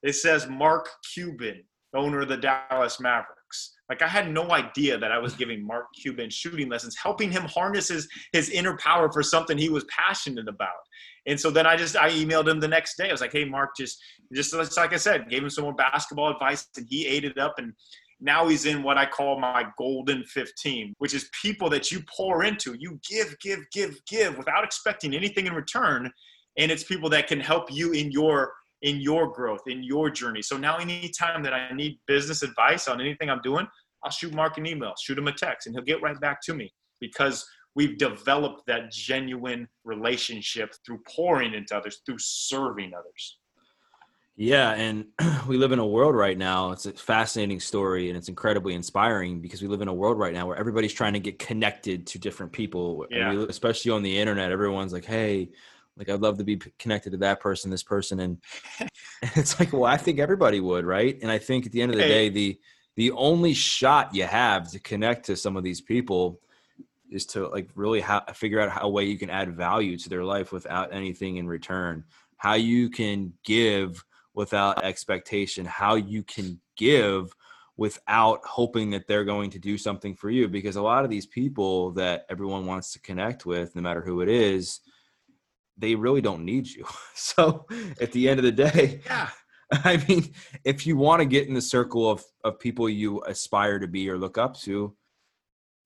It 0.01 0.13
says 0.13 0.47
Mark 0.47 0.87
Cuban, 1.13 1.61
owner 1.93 2.21
of 2.21 2.29
the 2.29 2.37
Dallas 2.37 3.01
Mavericks. 3.01 3.75
Like 3.89 4.01
I 4.01 4.07
had 4.07 4.31
no 4.31 4.51
idea 4.51 4.97
that 4.97 5.11
I 5.11 5.17
was 5.17 5.33
giving 5.33 5.67
Mark 5.67 5.87
Cuban 6.01 6.29
shooting 6.29 6.69
lessons, 6.69 6.95
helping 6.95 7.29
him 7.29 7.43
harness 7.43 7.89
his, 7.89 8.07
his 8.31 8.49
inner 8.49 8.77
power 8.77 9.11
for 9.11 9.23
something 9.23 9.57
he 9.57 9.67
was 9.67 9.83
passionate 9.89 10.47
about. 10.47 10.69
And 11.25 11.37
so 11.37 11.51
then 11.51 11.67
I 11.67 11.75
just 11.75 11.97
I 11.97 12.11
emailed 12.11 12.47
him 12.47 12.61
the 12.61 12.67
next 12.69 12.95
day. 12.95 13.09
I 13.09 13.11
was 13.11 13.19
like, 13.19 13.33
"Hey, 13.33 13.43
Mark, 13.43 13.71
just 13.75 14.01
just 14.33 14.53
like 14.77 14.93
I 14.93 14.97
said, 14.97 15.29
gave 15.29 15.43
him 15.43 15.49
some 15.49 15.65
more 15.65 15.75
basketball 15.75 16.31
advice, 16.31 16.65
and 16.77 16.85
he 16.89 17.05
ate 17.05 17.25
it 17.25 17.37
up. 17.37 17.55
And 17.57 17.73
now 18.21 18.47
he's 18.47 18.65
in 18.65 18.83
what 18.83 18.97
I 18.97 19.05
call 19.05 19.37
my 19.37 19.65
golden 19.77 20.23
15, 20.23 20.95
which 20.99 21.13
is 21.13 21.29
people 21.41 21.69
that 21.71 21.91
you 21.91 22.01
pour 22.15 22.45
into. 22.45 22.73
You 22.79 23.01
give, 23.07 23.37
give, 23.39 23.59
give, 23.73 23.99
give 24.07 24.37
without 24.37 24.63
expecting 24.63 25.13
anything 25.13 25.45
in 25.45 25.53
return, 25.53 26.09
and 26.57 26.71
it's 26.71 26.83
people 26.83 27.09
that 27.09 27.27
can 27.27 27.39
help 27.39 27.71
you 27.71 27.91
in 27.91 28.11
your 28.11 28.53
in 28.83 29.01
your 29.01 29.31
growth, 29.33 29.61
in 29.67 29.83
your 29.83 30.09
journey. 30.09 30.41
So 30.41 30.55
now, 30.55 30.77
anytime 30.77 31.41
that 31.43 31.53
I 31.53 31.73
need 31.73 31.99
business 32.07 32.43
advice 32.43 32.87
on 32.87 33.01
anything 33.01 33.29
I'm 33.29 33.41
doing, 33.41 33.67
I'll 34.03 34.11
shoot 34.11 34.33
Mark 34.33 34.57
an 34.57 34.67
email, 34.67 34.93
shoot 35.01 35.17
him 35.17 35.27
a 35.27 35.31
text, 35.31 35.65
and 35.65 35.75
he'll 35.75 35.83
get 35.83 36.01
right 36.01 36.19
back 36.19 36.41
to 36.43 36.53
me 36.53 36.71
because 36.99 37.47
we've 37.75 37.97
developed 37.97 38.63
that 38.67 38.91
genuine 38.91 39.67
relationship 39.83 40.73
through 40.85 40.99
pouring 41.07 41.53
into 41.53 41.75
others, 41.75 42.01
through 42.05 42.19
serving 42.19 42.91
others. 42.93 43.39
Yeah, 44.35 44.73
and 44.73 45.05
we 45.47 45.57
live 45.57 45.71
in 45.71 45.79
a 45.79 45.85
world 45.85 46.15
right 46.15 46.37
now. 46.37 46.71
It's 46.71 46.85
a 46.85 46.91
fascinating 46.91 47.59
story 47.59 48.09
and 48.09 48.17
it's 48.17 48.29
incredibly 48.29 48.75
inspiring 48.75 49.41
because 49.41 49.63
we 49.63 49.67
live 49.67 49.81
in 49.81 49.87
a 49.87 49.93
world 49.93 50.19
right 50.19 50.33
now 50.33 50.45
where 50.45 50.55
everybody's 50.57 50.93
trying 50.93 51.13
to 51.13 51.19
get 51.19 51.39
connected 51.39 52.05
to 52.07 52.19
different 52.19 52.51
people. 52.51 53.07
Yeah. 53.09 53.33
we- 53.33 53.47
especially 53.47 53.91
on 53.91 54.03
the 54.03 54.17
internet, 54.17 54.51
everyone's 54.51 54.93
like, 54.93 55.05
"Hey, 55.05 55.49
like 55.97 56.09
I'd 56.09 56.21
love 56.21 56.37
to 56.37 56.43
be 56.43 56.57
connected 56.79 57.11
to 57.11 57.17
that 57.17 57.39
person, 57.39 57.71
this 57.71 57.83
person." 57.83 58.19
And 58.19 58.37
it's 59.35 59.59
like, 59.59 59.73
"Well, 59.73 59.85
I 59.85 59.97
think 59.97 60.19
everybody 60.19 60.59
would, 60.59 60.85
right?" 60.85 61.17
And 61.21 61.31
I 61.31 61.37
think 61.37 61.65
at 61.65 61.71
the 61.71 61.81
end 61.81 61.91
of 61.91 61.97
the 61.97 62.03
day, 62.03 62.29
the 62.29 62.59
the 62.95 63.11
only 63.11 63.53
shot 63.53 64.13
you 64.15 64.23
have 64.23 64.71
to 64.71 64.79
connect 64.79 65.27
to 65.27 65.35
some 65.35 65.55
of 65.55 65.63
these 65.63 65.81
people 65.81 66.41
is 67.09 67.25
to 67.27 67.47
like 67.47 67.69
really 67.75 68.01
ha- 68.01 68.25
figure 68.33 68.59
out 68.59 68.69
how 68.69 68.81
a 68.81 68.89
way 68.89 69.05
you 69.05 69.17
can 69.17 69.29
add 69.29 69.55
value 69.55 69.97
to 69.97 70.09
their 70.09 70.23
life 70.23 70.51
without 70.51 70.93
anything 70.93 71.37
in 71.37 71.47
return. 71.47 72.03
How 72.37 72.55
you 72.55 72.89
can 72.89 73.33
give 73.43 74.03
without 74.33 74.83
expectation, 74.83 75.65
how 75.65 75.95
you 75.95 76.23
can 76.23 76.59
give 76.75 77.35
without 77.77 78.43
hoping 78.43 78.89
that 78.89 79.07
they're 79.07 79.23
going 79.23 79.51
to 79.51 79.59
do 79.59 79.77
something 79.77 80.15
for 80.15 80.29
you. 80.29 80.47
Because 80.47 80.75
a 80.75 80.81
lot 80.81 81.03
of 81.03 81.09
these 81.09 81.25
people 81.27 81.91
that 81.91 82.25
everyone 82.29 82.65
wants 82.65 82.91
to 82.93 82.99
connect 82.99 83.45
with, 83.45 83.75
no 83.75 83.81
matter 83.81 84.01
who 84.01 84.21
it 84.21 84.29
is, 84.29 84.81
they 85.77 85.95
really 85.95 86.21
don't 86.21 86.45
need 86.45 86.67
you. 86.67 86.85
So 87.13 87.65
at 87.99 88.11
the 88.13 88.29
end 88.29 88.39
of 88.39 88.45
the 88.45 88.51
day, 88.51 89.01
Yeah. 89.05 89.29
I 89.83 90.01
mean, 90.07 90.33
if 90.63 90.87
you 90.87 90.95
want 90.95 91.19
to 91.19 91.25
get 91.25 91.47
in 91.47 91.53
the 91.53 91.61
circle 91.61 92.09
of, 92.09 92.23
of 92.45 92.57
people 92.57 92.87
you 92.87 93.21
aspire 93.23 93.79
to 93.79 93.87
be 93.87 94.09
or 94.09 94.17
look 94.17 94.37
up 94.37 94.57
to, 94.61 94.95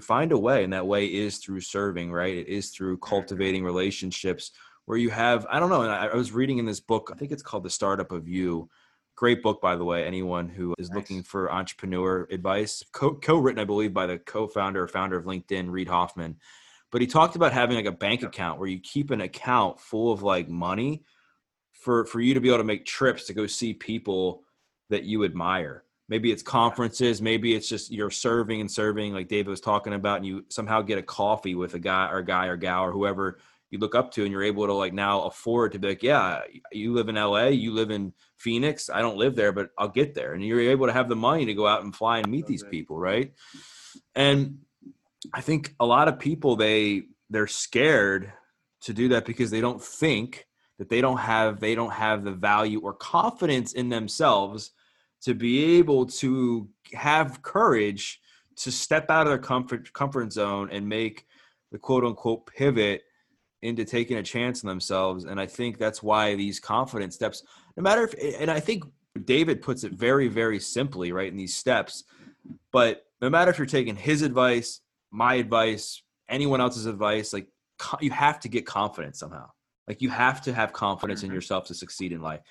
find 0.02 0.32
a 0.32 0.38
way 0.38 0.64
and 0.64 0.74
that 0.74 0.88
way 0.88 1.06
is 1.06 1.38
through 1.38 1.62
serving 1.62 2.12
right 2.12 2.36
it 2.36 2.48
is 2.48 2.72
through 2.72 2.98
cultivating 2.98 3.64
relationships 3.64 4.52
where 4.86 4.98
you 4.98 5.10
have 5.10 5.46
i 5.50 5.60
don't 5.60 5.70
know 5.70 5.84
I, 5.84 6.08
I, 6.08 6.16
was 6.16 6.32
reading 6.32 6.58
in 6.58 6.66
this 6.66 6.80
book 6.80 7.12
i 7.14 7.18
think 7.18 7.32
it's 7.32 7.44
called 7.44 7.64
the 7.64 7.70
startup 7.70 8.12
of 8.12 8.28
you 8.28 8.70
great 9.16 9.44
book 9.44 9.62
by 9.62 9.76
the 9.76 9.86
way 9.86 10.06
anyone 10.06 10.50
who 10.50 10.74
is 10.80 10.90
nice. 10.90 10.96
looking 10.96 11.24
for 11.24 11.52
entrepreneur 11.52 12.28
advice 12.32 12.84
Co- 12.94 13.16
co-written 13.16 13.62
i 13.62 13.66
believe 13.66 13.94
by 13.94 14.08
the 14.08 14.18
co-founder 14.18 14.84
or 14.84 14.88
founder 14.88 15.18
of 15.18 15.26
linkedin 15.26 15.70
reid 15.70 15.88
hoffman 15.88 16.38
but 16.92 17.02
he 17.02 17.08
talked 17.08 17.36
about 17.36 17.54
having 17.54 17.76
like 17.76 17.86
a 17.86 17.92
bank 17.92 18.24
account 18.24 18.60
where 18.60 18.68
you 18.68 18.80
keep 18.80 19.12
an 19.12 19.22
account 19.22 19.80
full 19.80 20.12
of 20.12 20.22
like 20.22 20.50
money 20.50 21.04
for 21.72 22.06
for 22.06 22.20
you 22.20 22.34
to 22.34 22.42
be 22.42 22.50
able 22.50 22.60
to 22.60 22.64
make 22.64 22.86
trips 22.86 23.26
to 23.26 23.34
go 23.34 23.48
see 23.48 23.74
people 23.74 24.44
that 24.90 25.04
you 25.04 25.24
admire. 25.24 25.84
Maybe 26.10 26.32
it's 26.32 26.44
conferences 26.44 27.22
maybe 27.22 27.56
it's 27.56 27.70
just 27.70 27.92
you're 27.92 28.10
serving 28.10 28.60
and 28.60 28.70
serving 28.70 29.14
like 29.14 29.30
david 29.30 29.48
was 29.48 29.62
talking 29.62 29.94
about 29.94 30.18
and 30.18 30.26
you 30.26 30.46
somehow 30.50 30.82
get 30.82 30.98
a 30.98 31.04
coffee 31.04 31.56
with 31.56 31.74
a 31.74 31.80
guy 31.80 32.10
or 32.12 32.22
guy 32.22 32.48
or 32.48 32.58
gal 32.58 32.84
or 32.84 32.92
whoever 32.92 33.40
you 33.70 33.80
look 33.80 33.96
up 33.96 34.12
to 34.12 34.24
and 34.24 34.32
you're 34.34 34.44
able 34.44 34.68
to 34.68 34.74
like 34.74 34.92
now 34.92 35.22
afford 35.22 35.72
to 35.72 35.80
be 35.80 35.88
like 35.88 36.04
yeah 36.04 36.42
you 36.74 36.92
live 36.94 37.08
in 37.08 37.16
la 37.16 37.46
you 37.46 37.72
live 37.72 37.92
in 37.92 38.12
phoenix 38.36 38.90
i 38.90 39.00
don't 39.00 39.16
live 39.16 39.38
there 39.38 39.54
but 39.54 39.70
i'll 39.78 39.88
get 39.88 40.14
there. 40.14 40.34
And 40.34 40.44
you're 40.44 40.60
able 40.60 40.88
to 40.88 40.94
have 40.94 41.08
the 41.08 41.16
money 41.16 41.46
to 41.46 41.54
go 41.54 41.66
out 41.66 41.84
and 41.84 41.96
fly 41.96 42.18
and 42.18 42.28
meet 42.28 42.46
these 42.46 42.64
people 42.64 43.00
right? 43.00 43.32
And 44.16 44.60
i 45.34 45.42
think 45.42 45.74
a 45.80 45.86
lot 45.86 46.08
of 46.08 46.20
people 46.20 46.56
they 46.56 47.04
they're 47.30 47.48
scared 47.48 48.32
to 48.82 48.94
do 48.94 49.08
that 49.10 49.26
because 49.26 49.52
they 49.52 49.62
don't 49.62 49.82
think 49.82 50.48
that 50.80 50.90
they 50.90 51.02
don't 51.02 51.18
have 51.18 51.60
they 51.60 51.76
don't 51.76 51.94
have 51.94 52.24
the 52.24 52.32
value 52.32 52.80
or 52.82 52.94
confidence 52.94 53.74
in 53.74 53.90
themselves 53.90 54.72
to 55.22 55.36
be 55.36 55.78
able 55.78 56.06
to 56.06 56.68
have 56.94 57.42
courage 57.42 58.20
to 58.56 58.72
step 58.72 59.10
out 59.10 59.28
of 59.28 59.32
their 59.32 59.38
comfort 59.38 59.92
comfort 59.94 60.34
zone 60.34 60.70
and 60.72 60.88
make 60.88 61.26
the 61.72 61.78
quote 61.78 62.04
unquote 62.04 62.46
pivot 62.48 63.04
into 63.62 63.86
taking 63.86 64.18
a 64.18 64.24
chance 64.24 64.64
on 64.64 64.68
themselves. 64.68 65.26
And 65.26 65.40
i 65.40 65.46
think 65.46 65.78
that's 65.78 66.02
why 66.04 66.36
these 66.36 66.60
confidence 66.60 67.16
steps 67.16 67.44
no 67.78 67.84
matter 67.84 68.04
if 68.04 68.40
and 68.40 68.50
i 68.50 68.60
think 68.60 68.84
david 69.26 69.62
puts 69.62 69.84
it 69.84 69.94
very 69.94 70.28
very 70.28 70.60
simply 70.60 71.12
right 71.12 71.32
in 71.32 71.38
these 71.38 71.56
steps. 71.56 72.04
But 72.72 73.06
no 73.22 73.30
matter 73.30 73.52
if 73.52 73.60
you're 73.60 73.68
taking 73.68 73.96
his 73.96 74.24
advice 74.24 74.82
my 75.12 75.36
advice 75.36 76.02
anyone 76.30 76.62
else's 76.62 76.86
advice 76.86 77.34
like 77.34 77.48
you 78.00 78.12
have 78.12 78.40
to 78.40 78.48
get 78.48 78.66
confidence 78.66 79.20
somehow 79.20 79.48
like 79.88 80.02
you 80.02 80.10
have 80.10 80.42
to 80.42 80.54
have 80.54 80.72
confidence 80.72 81.24
in 81.24 81.28
mm-hmm. 81.30 81.36
yourself 81.36 81.66
to 81.66 81.74
succeed 81.74 82.12
in 82.12 82.22
life 82.22 82.42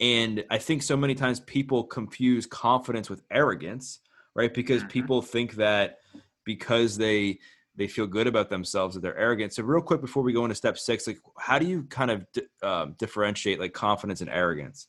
and 0.00 0.44
I 0.50 0.58
think 0.58 0.82
so 0.82 0.96
many 0.96 1.14
times 1.14 1.40
people 1.40 1.84
confuse 1.84 2.46
confidence 2.46 3.10
with 3.10 3.22
arrogance, 3.30 4.00
right? 4.34 4.52
Because 4.52 4.80
mm-hmm. 4.80 4.88
people 4.88 5.22
think 5.22 5.54
that 5.56 5.98
because 6.44 6.96
they 6.96 7.38
they 7.76 7.86
feel 7.86 8.06
good 8.06 8.26
about 8.26 8.50
themselves 8.50 8.94
that 8.94 9.00
they're 9.00 9.16
arrogant. 9.16 9.54
So 9.54 9.62
real 9.62 9.80
quick 9.80 10.00
before 10.00 10.22
we 10.22 10.32
go 10.32 10.44
into 10.44 10.54
step 10.54 10.76
six, 10.76 11.06
like 11.06 11.18
how 11.38 11.58
do 11.58 11.66
you 11.66 11.84
kind 11.84 12.10
of 12.10 12.26
um, 12.62 12.94
differentiate 12.98 13.60
like 13.60 13.72
confidence 13.72 14.20
and 14.20 14.28
arrogance? 14.28 14.88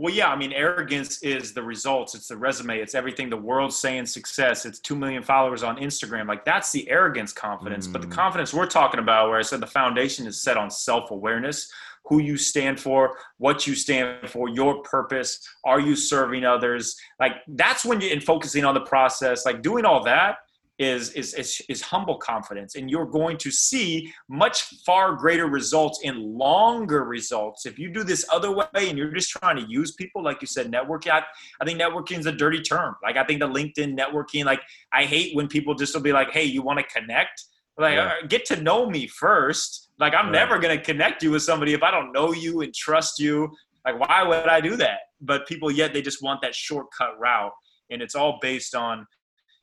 Well, 0.00 0.14
yeah, 0.14 0.30
I 0.30 0.36
mean, 0.36 0.54
arrogance 0.54 1.22
is 1.22 1.52
the 1.52 1.62
results. 1.62 2.14
It's 2.14 2.28
the 2.28 2.36
resume. 2.38 2.78
It's 2.78 2.94
everything 2.94 3.28
the 3.28 3.36
world's 3.36 3.76
saying 3.76 4.06
success. 4.06 4.64
It's 4.64 4.78
2 4.78 4.96
million 4.96 5.22
followers 5.22 5.62
on 5.62 5.76
Instagram. 5.76 6.26
Like, 6.26 6.42
that's 6.42 6.72
the 6.72 6.88
arrogance 6.88 7.34
confidence. 7.34 7.86
Mm. 7.86 7.92
But 7.92 8.00
the 8.00 8.08
mm. 8.08 8.12
confidence 8.12 8.54
we're 8.54 8.64
talking 8.64 8.98
about, 8.98 9.28
where 9.28 9.38
I 9.38 9.42
said 9.42 9.60
the 9.60 9.66
foundation 9.66 10.26
is 10.26 10.42
set 10.42 10.56
on 10.56 10.70
self 10.70 11.10
awareness, 11.10 11.70
who 12.06 12.18
you 12.18 12.38
stand 12.38 12.80
for, 12.80 13.14
what 13.36 13.66
you 13.66 13.74
stand 13.74 14.30
for, 14.30 14.48
your 14.48 14.82
purpose. 14.84 15.38
Are 15.66 15.80
you 15.80 15.94
serving 15.94 16.46
others? 16.46 16.96
Like 17.20 17.32
that's 17.46 17.84
when 17.84 18.00
you're 18.00 18.10
in 18.10 18.22
focusing 18.22 18.64
on 18.64 18.72
the 18.72 18.80
process, 18.80 19.44
like 19.44 19.60
doing 19.60 19.84
all 19.84 20.02
that 20.04 20.36
is, 20.80 21.10
is, 21.12 21.34
is, 21.34 21.60
is 21.68 21.82
humble 21.82 22.16
confidence. 22.16 22.74
And 22.74 22.90
you're 22.90 23.04
going 23.04 23.36
to 23.36 23.50
see 23.50 24.10
much 24.28 24.62
far 24.86 25.14
greater 25.14 25.46
results 25.46 26.00
in 26.02 26.38
longer 26.38 27.04
results. 27.04 27.66
If 27.66 27.78
you 27.78 27.92
do 27.92 28.02
this 28.02 28.24
other 28.32 28.50
way 28.50 28.66
and 28.74 28.96
you're 28.96 29.12
just 29.12 29.28
trying 29.28 29.56
to 29.56 29.70
use 29.70 29.92
people, 29.92 30.24
like 30.24 30.40
you 30.40 30.46
said, 30.46 30.72
networking, 30.72 31.10
I, 31.10 31.22
I 31.60 31.66
think 31.66 31.78
networking 31.78 32.18
is 32.18 32.24
a 32.24 32.32
dirty 32.32 32.62
term. 32.62 32.96
Like 33.02 33.18
I 33.18 33.24
think 33.24 33.40
the 33.40 33.46
LinkedIn 33.46 33.94
networking, 33.94 34.46
like 34.46 34.62
I 34.90 35.04
hate 35.04 35.36
when 35.36 35.48
people 35.48 35.74
just 35.74 35.94
will 35.94 36.00
be 36.00 36.14
like, 36.14 36.30
hey, 36.30 36.44
you 36.44 36.62
want 36.62 36.78
to 36.78 36.84
connect? 36.84 37.44
Like, 37.76 37.96
yeah. 37.96 38.14
Uh, 38.22 38.26
get 38.26 38.46
to 38.46 38.62
know 38.62 38.88
me 38.88 39.06
first 39.06 39.90
like 39.98 40.14
I'm 40.14 40.26
right. 40.26 40.32
never 40.32 40.58
going 40.58 40.76
to 40.76 40.82
connect 40.82 41.22
you 41.22 41.30
with 41.30 41.42
somebody 41.42 41.74
if 41.74 41.82
I 41.82 41.90
don't 41.90 42.10
know 42.10 42.32
you 42.32 42.62
and 42.62 42.74
trust 42.74 43.20
you. 43.20 43.54
Like 43.84 44.00
why 44.00 44.22
would 44.22 44.48
I 44.48 44.62
do 44.62 44.76
that? 44.76 45.00
But 45.20 45.46
people 45.46 45.70
yet 45.70 45.92
they 45.92 46.00
just 46.00 46.22
want 46.22 46.40
that 46.40 46.54
shortcut 46.54 47.20
route 47.20 47.52
and 47.90 48.00
it's 48.00 48.14
all 48.14 48.38
based 48.40 48.74
on 48.74 49.06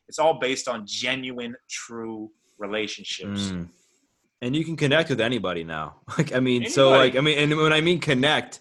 it's 0.07 0.19
all 0.19 0.39
based 0.39 0.67
on 0.67 0.85
genuine 0.85 1.55
true 1.69 2.31
relationships. 2.57 3.49
Mm. 3.49 3.69
And 4.41 4.55
you 4.55 4.63
can 4.63 4.75
connect 4.75 5.09
with 5.09 5.21
anybody 5.21 5.63
now. 5.63 5.95
Like 6.17 6.33
I 6.33 6.39
mean, 6.39 6.63
anybody. 6.63 6.73
so 6.73 6.89
like 6.89 7.15
I 7.15 7.21
mean 7.21 7.37
and 7.37 7.57
when 7.57 7.73
I 7.73 7.81
mean 7.81 7.99
connect, 7.99 8.59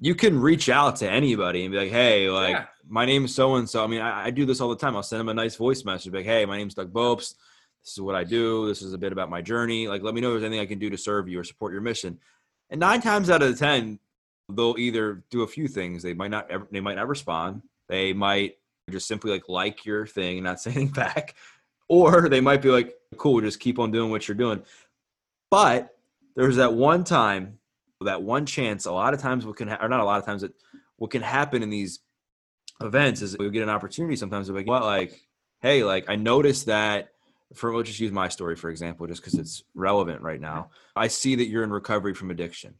you 0.00 0.14
can 0.14 0.40
reach 0.40 0.68
out 0.68 0.96
to 0.96 1.10
anybody 1.10 1.64
and 1.64 1.72
be 1.72 1.78
like, 1.78 1.90
"Hey, 1.90 2.28
like 2.28 2.54
yeah. 2.54 2.64
my 2.88 3.04
name 3.04 3.24
is 3.24 3.34
so 3.34 3.54
and 3.56 3.68
so." 3.68 3.84
I 3.84 3.86
mean, 3.86 4.00
I, 4.00 4.24
I, 4.24 4.30
do 4.30 4.44
this 4.44 4.60
all 4.60 4.68
the 4.68 4.76
time. 4.76 4.96
I'll 4.96 5.02
send 5.02 5.20
them 5.20 5.28
a 5.28 5.34
nice 5.34 5.54
voice 5.54 5.84
message, 5.84 6.12
like, 6.12 6.24
"Hey, 6.24 6.44
my 6.44 6.56
name's 6.56 6.74
Doug 6.74 6.92
Bopst 6.92 7.34
this 7.82 7.92
is 7.92 8.00
what 8.00 8.14
I 8.14 8.24
do. 8.24 8.66
This 8.68 8.80
is 8.80 8.92
a 8.92 8.98
bit 8.98 9.12
about 9.12 9.28
my 9.28 9.42
journey. 9.42 9.88
Like, 9.88 10.02
let 10.02 10.14
me 10.14 10.20
know 10.20 10.28
if 10.28 10.34
there's 10.34 10.44
anything 10.44 10.62
I 10.62 10.66
can 10.66 10.78
do 10.78 10.90
to 10.90 10.96
serve 10.96 11.28
you 11.28 11.40
or 11.40 11.44
support 11.44 11.72
your 11.72 11.82
mission. 11.82 12.18
And 12.70 12.78
nine 12.78 13.00
times 13.00 13.28
out 13.28 13.42
of 13.42 13.50
the 13.50 13.56
ten, 13.56 13.98
they'll 14.48 14.76
either 14.78 15.24
do 15.30 15.42
a 15.42 15.46
few 15.46 15.66
things. 15.66 16.02
They 16.02 16.14
might 16.14 16.30
not 16.30 16.50
ever, 16.50 16.66
they 16.70 16.80
might 16.80 16.94
not 16.94 17.08
respond. 17.08 17.62
They 17.88 18.12
might 18.12 18.56
just 18.90 19.06
simply 19.06 19.30
like 19.30 19.48
like 19.48 19.84
your 19.84 20.06
thing 20.06 20.38
and 20.38 20.44
not 20.44 20.60
say 20.60 20.70
anything 20.70 20.88
back, 20.94 21.34
or 21.88 22.28
they 22.28 22.40
might 22.40 22.62
be 22.62 22.70
like, 22.70 22.94
cool, 23.16 23.40
just 23.40 23.60
keep 23.60 23.78
on 23.78 23.90
doing 23.90 24.10
what 24.10 24.28
you're 24.28 24.34
doing. 24.34 24.62
But 25.50 25.94
there's 26.36 26.56
that 26.56 26.74
one 26.74 27.04
time, 27.04 27.58
that 28.00 28.22
one 28.22 28.46
chance. 28.46 28.86
A 28.86 28.92
lot 28.92 29.14
of 29.14 29.20
times, 29.20 29.46
what 29.46 29.56
can 29.56 29.68
ha- 29.68 29.78
or 29.80 29.88
not 29.88 30.00
a 30.00 30.04
lot 30.04 30.18
of 30.18 30.26
times, 30.26 30.42
that 30.42 30.52
what 30.96 31.10
can 31.10 31.22
happen 31.22 31.62
in 31.62 31.70
these 31.70 32.00
events 32.80 33.22
is 33.22 33.36
we 33.38 33.50
get 33.50 33.62
an 33.62 33.68
opportunity 33.68 34.16
sometimes 34.16 34.48
to 34.48 34.52
like, 34.52 34.66
what, 34.66 34.82
like, 34.82 35.20
hey, 35.60 35.84
like 35.84 36.08
I 36.08 36.16
noticed 36.16 36.66
that 36.66 37.12
for 37.54 37.72
we'll 37.72 37.82
just 37.82 38.00
use 38.00 38.12
my 38.12 38.28
story 38.28 38.56
for 38.56 38.70
example 38.70 39.06
just 39.06 39.20
because 39.20 39.38
it's 39.38 39.62
relevant 39.74 40.20
right 40.22 40.40
now 40.40 40.70
i 40.96 41.06
see 41.08 41.34
that 41.34 41.46
you're 41.46 41.64
in 41.64 41.70
recovery 41.70 42.14
from 42.14 42.30
addiction 42.30 42.74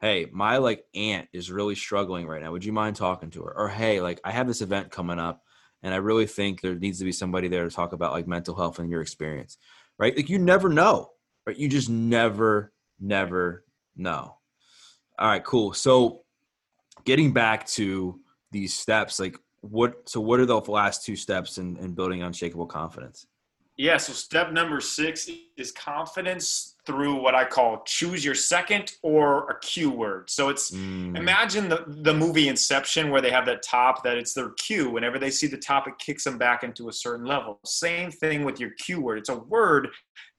hey 0.00 0.26
my 0.32 0.58
like 0.58 0.84
aunt 0.94 1.28
is 1.32 1.50
really 1.50 1.74
struggling 1.74 2.26
right 2.26 2.42
now. 2.42 2.52
Would 2.52 2.64
you 2.64 2.72
mind 2.72 2.96
talking 2.96 3.30
to 3.30 3.42
her? 3.42 3.56
Or 3.56 3.68
hey 3.68 4.00
like 4.00 4.20
i 4.24 4.30
have 4.30 4.46
this 4.46 4.62
event 4.62 4.90
coming 4.90 5.18
up 5.18 5.42
and 5.82 5.94
i 5.94 5.98
really 5.98 6.26
think 6.26 6.60
there 6.60 6.74
needs 6.74 6.98
to 6.98 7.04
be 7.04 7.12
somebody 7.12 7.48
there 7.48 7.64
to 7.64 7.74
talk 7.74 7.92
about 7.92 8.12
like 8.12 8.26
mental 8.26 8.54
health 8.54 8.78
and 8.78 8.90
your 8.90 9.02
experience 9.02 9.58
right? 9.98 10.16
Like 10.16 10.28
you 10.28 10.38
never 10.38 10.68
know 10.68 11.10
right? 11.46 11.56
You 11.56 11.68
just 11.68 11.88
never 11.88 12.72
never 13.00 13.64
know. 13.96 14.36
All 15.18 15.28
right 15.28 15.44
cool. 15.44 15.72
So 15.72 16.22
getting 17.04 17.32
back 17.32 17.66
to 17.66 18.20
these 18.50 18.74
steps 18.74 19.20
like 19.20 19.36
what 19.60 20.08
so 20.08 20.20
what 20.20 20.40
are 20.40 20.46
the 20.46 20.60
last 20.60 21.04
two 21.04 21.16
steps 21.16 21.58
in, 21.58 21.76
in 21.78 21.92
building 21.92 22.22
unshakable 22.22 22.66
confidence? 22.66 23.26
Yeah, 23.76 23.98
so 23.98 24.12
step 24.12 24.52
number 24.52 24.80
six 24.80 25.28
is 25.56 25.70
confidence 25.72 26.75
through 26.86 27.16
what 27.16 27.34
I 27.34 27.44
call 27.44 27.82
choose 27.84 28.24
your 28.24 28.34
second 28.34 28.92
or 29.02 29.48
a 29.50 29.58
cue 29.60 29.90
word. 29.90 30.30
So 30.30 30.48
it's 30.48 30.70
mm. 30.70 31.16
imagine 31.16 31.68
the, 31.68 31.84
the 31.86 32.14
movie 32.14 32.48
Inception 32.48 33.10
where 33.10 33.20
they 33.20 33.30
have 33.30 33.44
that 33.46 33.62
top 33.62 34.04
that 34.04 34.16
it's 34.16 34.32
their 34.32 34.50
cue. 34.50 34.90
Whenever 34.90 35.18
they 35.18 35.30
see 35.30 35.46
the 35.46 35.58
top, 35.58 35.88
it 35.88 35.98
kicks 35.98 36.24
them 36.24 36.38
back 36.38 36.62
into 36.62 36.88
a 36.88 36.92
certain 36.92 37.26
level. 37.26 37.58
Same 37.64 38.10
thing 38.10 38.44
with 38.44 38.60
your 38.60 38.70
cue 38.78 39.00
word. 39.00 39.18
It's 39.18 39.28
a 39.28 39.36
word 39.36 39.88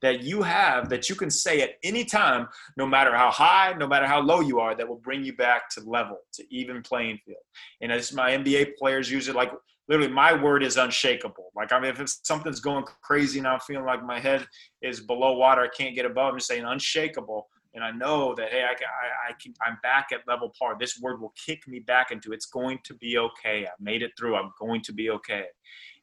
that 0.02 0.22
you 0.22 0.42
have 0.42 0.90
that 0.90 1.10
you 1.10 1.16
can 1.16 1.30
say 1.30 1.62
at 1.62 1.72
any 1.84 2.06
time, 2.06 2.48
no 2.78 2.86
matter 2.86 3.16
how 3.16 3.32
high, 3.32 3.74
no 3.78 3.88
matter 3.88 4.06
how 4.06 4.22
low 4.22 4.42
you 4.42 4.60
are, 4.60 4.76
that 4.76 4.88
will 4.88 4.98
bring 5.00 5.24
you 5.24 5.36
back 5.36 5.70
to 5.72 5.82
level, 5.82 6.20
to 6.34 6.44
even 6.54 6.82
playing 6.82 7.20
field. 7.26 7.38
And 7.82 7.92
as 7.92 8.14
my 8.14 8.32
NBA 8.32 8.78
players 8.78 9.12
use 9.12 9.28
it 9.28 9.36
like 9.36 9.52
literally 9.88 10.12
my 10.12 10.34
word 10.34 10.64
is 10.64 10.78
unshakable. 10.78 11.52
Like 11.56 11.72
I 11.72 11.80
mean, 11.80 11.94
if 11.98 12.10
something's 12.24 12.60
going 12.60 12.86
crazy 13.02 13.40
and 13.40 13.48
I'm 13.48 13.60
feeling 13.60 13.86
like 13.86 14.04
my 14.04 14.20
head 14.20 14.48
is 14.82 15.00
below 15.00 15.34
water, 15.34 15.62
I 15.62 15.68
can't 15.68 15.96
get 15.96 16.06
above. 16.06 16.34
I'm 16.34 16.38
just 16.38 16.48
saying 16.48 16.66
unshakable, 16.66 17.48
and 17.74 17.84
I 17.84 17.92
know 17.92 18.34
that 18.36 18.50
hey, 18.50 18.64
I, 18.64 18.72
I, 18.72 19.30
I 19.30 19.34
can, 19.42 19.54
I'm 19.66 19.78
back 19.84 20.10
at 20.12 20.22
level 20.28 20.54
par. 20.58 20.76
This 20.80 21.00
word 21.00 21.22
will 21.22 21.34
kick 21.46 21.68
me 21.68 21.80
back 21.80 22.12
into 22.12 22.34
it's 22.34 22.46
going 22.46 22.80
to 22.84 22.94
be 22.96 23.18
okay. 23.18 23.66
I 23.66 23.72
made 23.80 24.02
it 24.02 24.12
through. 24.18 24.36
I'm 24.36 24.52
going 24.60 24.82
to 24.82 24.94
be 24.94 25.10
okay. 25.12 25.46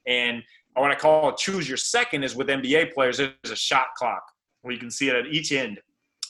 And 0.06 0.42
what 0.74 0.90
I 0.90 0.94
call 0.94 1.34
choose 1.34 1.68
your 1.68 1.76
second 1.76 2.24
is 2.24 2.34
with 2.34 2.48
NBA 2.48 2.94
players. 2.94 3.18
There's 3.18 3.32
a 3.44 3.56
shot 3.56 3.88
clock 3.96 4.22
where 4.62 4.72
you 4.72 4.80
can 4.80 4.90
see 4.90 5.08
it 5.08 5.14
at 5.14 5.26
each 5.26 5.52
end. 5.52 5.80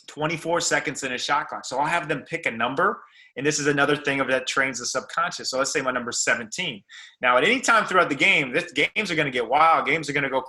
24 0.07 0.61
seconds 0.61 1.03
in 1.03 1.13
a 1.13 1.19
shot 1.19 1.49
clock. 1.49 1.65
So 1.65 1.79
I'll 1.79 1.87
have 1.87 2.09
them 2.09 2.23
pick 2.23 2.47
a 2.47 2.51
number 2.51 3.03
and 3.37 3.45
this 3.45 3.59
is 3.59 3.67
another 3.67 3.97
thing 3.97 4.21
of 4.21 4.29
that 4.29 4.47
trains 4.47 4.79
the 4.79 4.87
subconscious. 4.87 5.51
So 5.51 5.59
let's 5.59 5.73
say 5.73 5.81
my 5.81 5.91
number 5.91 6.13
17. 6.13 6.83
Now, 7.21 7.37
at 7.37 7.45
any 7.45 7.61
time 7.61 7.87
throughout 7.87 8.09
the 8.09 8.15
game, 8.15 8.53
this 8.53 8.73
games 8.73 9.11
are 9.11 9.15
going 9.15 9.27
to 9.27 9.33
get 9.33 9.49
wild. 9.49 9.87
Games 9.87 10.09
are 10.09 10.13
going 10.13 10.25
to 10.25 10.31
go 10.31 10.45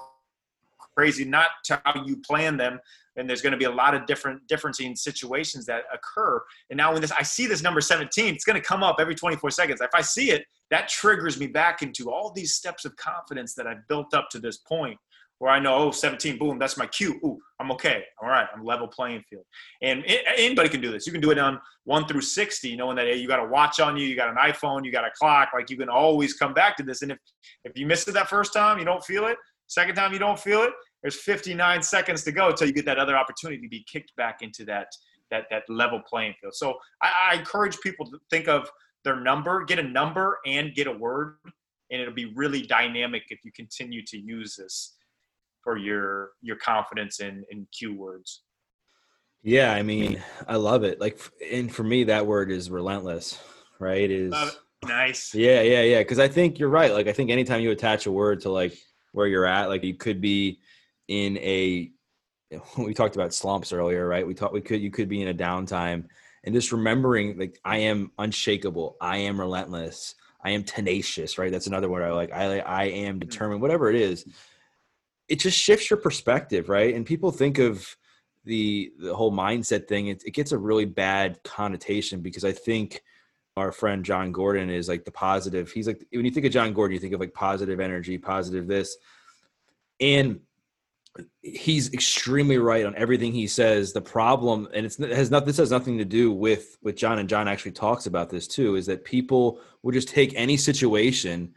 crazy, 0.95 1.25
not 1.25 1.47
to 1.65 1.81
how 1.83 2.03
you 2.05 2.17
plan 2.17 2.57
them. 2.57 2.79
And 3.17 3.29
there's 3.29 3.41
going 3.41 3.51
to 3.51 3.57
be 3.57 3.65
a 3.65 3.71
lot 3.71 3.95
of 3.95 4.05
different 4.05 4.45
differencing 4.47 4.97
situations 4.97 5.65
that 5.65 5.83
occur. 5.93 6.41
And 6.69 6.77
now 6.77 6.91
when 6.91 7.01
this, 7.01 7.11
I 7.11 7.23
see 7.23 7.47
this 7.47 7.63
number 7.63 7.79
17, 7.79 8.33
it's 8.33 8.43
going 8.43 8.61
to 8.61 8.65
come 8.65 8.83
up 8.83 8.97
every 8.99 9.15
24 9.15 9.51
seconds. 9.51 9.81
If 9.81 9.91
I 9.93 10.01
see 10.01 10.31
it, 10.31 10.45
that 10.69 10.89
triggers 10.89 11.39
me 11.39 11.47
back 11.47 11.81
into 11.81 12.11
all 12.11 12.31
these 12.31 12.55
steps 12.55 12.83
of 12.83 12.95
confidence 12.97 13.53
that 13.55 13.67
I've 13.67 13.87
built 13.87 14.13
up 14.13 14.29
to 14.31 14.39
this 14.39 14.57
point 14.57 14.97
where 15.39 15.51
I 15.51 15.59
know, 15.59 15.75
oh, 15.75 15.91
17, 15.91 16.37
boom, 16.37 16.57
that's 16.57 16.77
my 16.77 16.87
cue. 16.87 17.19
Ooh, 17.23 17.39
I'm 17.59 17.71
okay. 17.71 18.03
All 18.21 18.29
right, 18.29 18.47
I'm 18.55 18.63
level 18.63 18.87
playing 18.87 19.23
field. 19.29 19.43
And 19.81 20.03
anybody 20.07 20.69
can 20.69 20.81
do 20.81 20.91
this. 20.91 21.05
You 21.05 21.11
can 21.11 21.21
do 21.21 21.31
it 21.31 21.37
on 21.37 21.59
one 21.83 22.07
through 22.07 22.21
60, 22.21 22.75
knowing 22.75 22.95
that 22.95 23.07
hey, 23.07 23.17
you 23.17 23.27
got 23.27 23.39
a 23.39 23.47
watch 23.47 23.79
on 23.79 23.97
you, 23.97 24.07
you 24.07 24.15
got 24.15 24.29
an 24.29 24.37
iPhone, 24.37 24.85
you 24.85 24.91
got 24.91 25.05
a 25.05 25.11
clock. 25.11 25.49
Like 25.53 25.69
you 25.69 25.77
can 25.77 25.89
always 25.89 26.33
come 26.33 26.53
back 26.53 26.77
to 26.77 26.83
this. 26.83 27.01
And 27.01 27.11
if, 27.11 27.17
if 27.65 27.77
you 27.77 27.85
miss 27.85 28.07
it 28.07 28.13
that 28.13 28.29
first 28.29 28.53
time, 28.53 28.79
you 28.79 28.85
don't 28.85 29.03
feel 29.03 29.27
it. 29.27 29.37
Second 29.67 29.95
time, 29.95 30.13
you 30.13 30.19
don't 30.19 30.39
feel 30.39 30.61
it. 30.61 30.71
There's 31.01 31.19
59 31.19 31.83
seconds 31.83 32.23
to 32.23 32.31
go 32.31 32.49
until 32.49 32.67
you 32.67 32.73
get 32.73 32.85
that 32.85 32.97
other 32.97 33.17
opportunity 33.17 33.61
to 33.61 33.69
be 33.69 33.85
kicked 33.91 34.15
back 34.15 34.41
into 34.41 34.63
that 34.65 34.87
that 35.31 35.45
that 35.49 35.63
level 35.69 36.01
playing 36.07 36.35
field. 36.39 36.53
So 36.55 36.75
I, 37.01 37.31
I 37.31 37.35
encourage 37.35 37.79
people 37.79 38.05
to 38.05 38.19
think 38.29 38.47
of 38.47 38.69
their 39.03 39.19
number, 39.19 39.65
get 39.65 39.79
a 39.79 39.83
number, 39.83 40.39
and 40.45 40.73
get 40.73 40.87
a 40.87 40.91
word, 40.91 41.37
and 41.91 42.01
it'll 42.01 42.13
be 42.13 42.33
really 42.35 42.61
dynamic 42.63 43.23
if 43.29 43.39
you 43.43 43.51
continue 43.51 44.03
to 44.05 44.17
use 44.17 44.55
this 44.55 44.94
for 45.65 45.75
your 45.75 46.29
your 46.41 46.55
confidence 46.55 47.19
in 47.19 47.43
in 47.49 47.67
cue 47.77 47.93
words. 47.93 48.43
Yeah, 49.43 49.73
I 49.73 49.83
mean, 49.83 50.23
I 50.47 50.55
love 50.55 50.83
it. 50.83 51.01
Like, 51.01 51.19
and 51.51 51.73
for 51.73 51.83
me, 51.83 52.05
that 52.05 52.25
word 52.25 52.49
is 52.49 52.71
relentless, 52.71 53.39
right? 53.79 54.09
Is 54.09 54.33
nice. 54.83 55.35
Yeah, 55.35 55.61
yeah, 55.61 55.81
yeah. 55.81 55.99
Because 55.99 56.19
I 56.19 56.27
think 56.27 56.57
you're 56.57 56.69
right. 56.69 56.93
Like, 56.93 57.07
I 57.07 57.13
think 57.13 57.29
anytime 57.29 57.61
you 57.61 57.71
attach 57.71 58.05
a 58.05 58.11
word 58.11 58.41
to 58.41 58.49
like 58.49 58.77
where 59.11 59.27
you're 59.27 59.45
at, 59.45 59.69
like 59.69 59.83
you 59.83 59.95
could 59.95 60.21
be 60.21 60.61
in 61.09 61.37
a. 61.37 61.91
We 62.77 62.93
talked 62.93 63.15
about 63.15 63.33
slumps 63.33 63.73
earlier, 63.73 64.07
right? 64.07 64.25
We 64.25 64.35
talked. 64.35 64.53
We 64.53 64.61
could. 64.61 64.79
You 64.79 64.91
could 64.91 65.09
be 65.09 65.21
in 65.21 65.27
a 65.27 65.33
downtime, 65.33 66.05
and 66.43 66.53
just 66.53 66.71
remembering, 66.71 67.37
like, 67.37 67.59
I 67.65 67.77
am 67.77 68.11
unshakable. 68.19 68.97
I 69.01 69.17
am 69.17 69.39
relentless. 69.39 70.13
I 70.43 70.51
am 70.51 70.63
tenacious. 70.63 71.39
Right. 71.39 71.51
That's 71.51 71.67
another 71.67 71.89
word 71.89 72.03
I 72.03 72.11
like. 72.11 72.31
I 72.31 72.59
I 72.59 72.83
am 72.85 73.15
mm. 73.15 73.19
determined. 73.19 73.61
Whatever 73.61 73.89
it 73.89 73.95
is 73.95 74.25
it 75.27 75.39
just 75.39 75.57
shifts 75.57 75.89
your 75.89 75.97
perspective, 75.97 76.69
right? 76.69 76.93
And 76.93 77.05
people 77.05 77.31
think 77.31 77.57
of 77.57 77.95
the 78.43 78.93
the 78.99 79.15
whole 79.15 79.31
mindset 79.31 79.87
thing. 79.87 80.07
It, 80.07 80.23
it 80.25 80.31
gets 80.31 80.51
a 80.51 80.57
really 80.57 80.85
bad 80.85 81.41
connotation 81.43 82.21
because 82.21 82.45
I 82.45 82.51
think 82.51 83.01
our 83.57 83.71
friend 83.71 84.03
Jon 84.05 84.31
Gordon 84.31 84.69
is 84.69 84.87
like 84.87 85.05
the 85.05 85.11
positive. 85.11 85.71
He's 85.71 85.87
like 85.87 86.05
when 86.11 86.25
you 86.25 86.31
think 86.31 86.45
of 86.45 86.51
Jon 86.51 86.73
Gordon, 86.73 86.93
you 86.93 86.99
think 86.99 87.13
of 87.13 87.19
like 87.19 87.33
positive 87.33 87.79
energy, 87.79 88.17
positive 88.17 88.67
this, 88.67 88.97
and 89.99 90.41
he's 91.41 91.93
extremely 91.93 92.57
right 92.57 92.85
on 92.85 92.95
everything 92.95 93.31
he 93.31 93.47
says. 93.47 93.93
The 93.93 94.01
problem, 94.01 94.67
and 94.73 94.85
it's 94.85 94.99
it 94.99 95.11
has 95.11 95.31
not 95.31 95.45
this 95.45 95.57
has 95.57 95.71
nothing 95.71 95.97
to 95.97 96.05
do 96.05 96.31
with 96.31 96.77
with 96.83 96.95
Jon, 96.95 97.17
and 97.17 97.27
Jon 97.27 97.47
actually 97.47 97.71
talks 97.71 98.05
about 98.05 98.29
this 98.29 98.47
too, 98.47 98.75
is 98.75 98.85
that 98.85 99.05
people 99.05 99.59
will 99.81 99.91
just 99.91 100.09
take 100.09 100.33
any 100.35 100.57
situation 100.57 101.53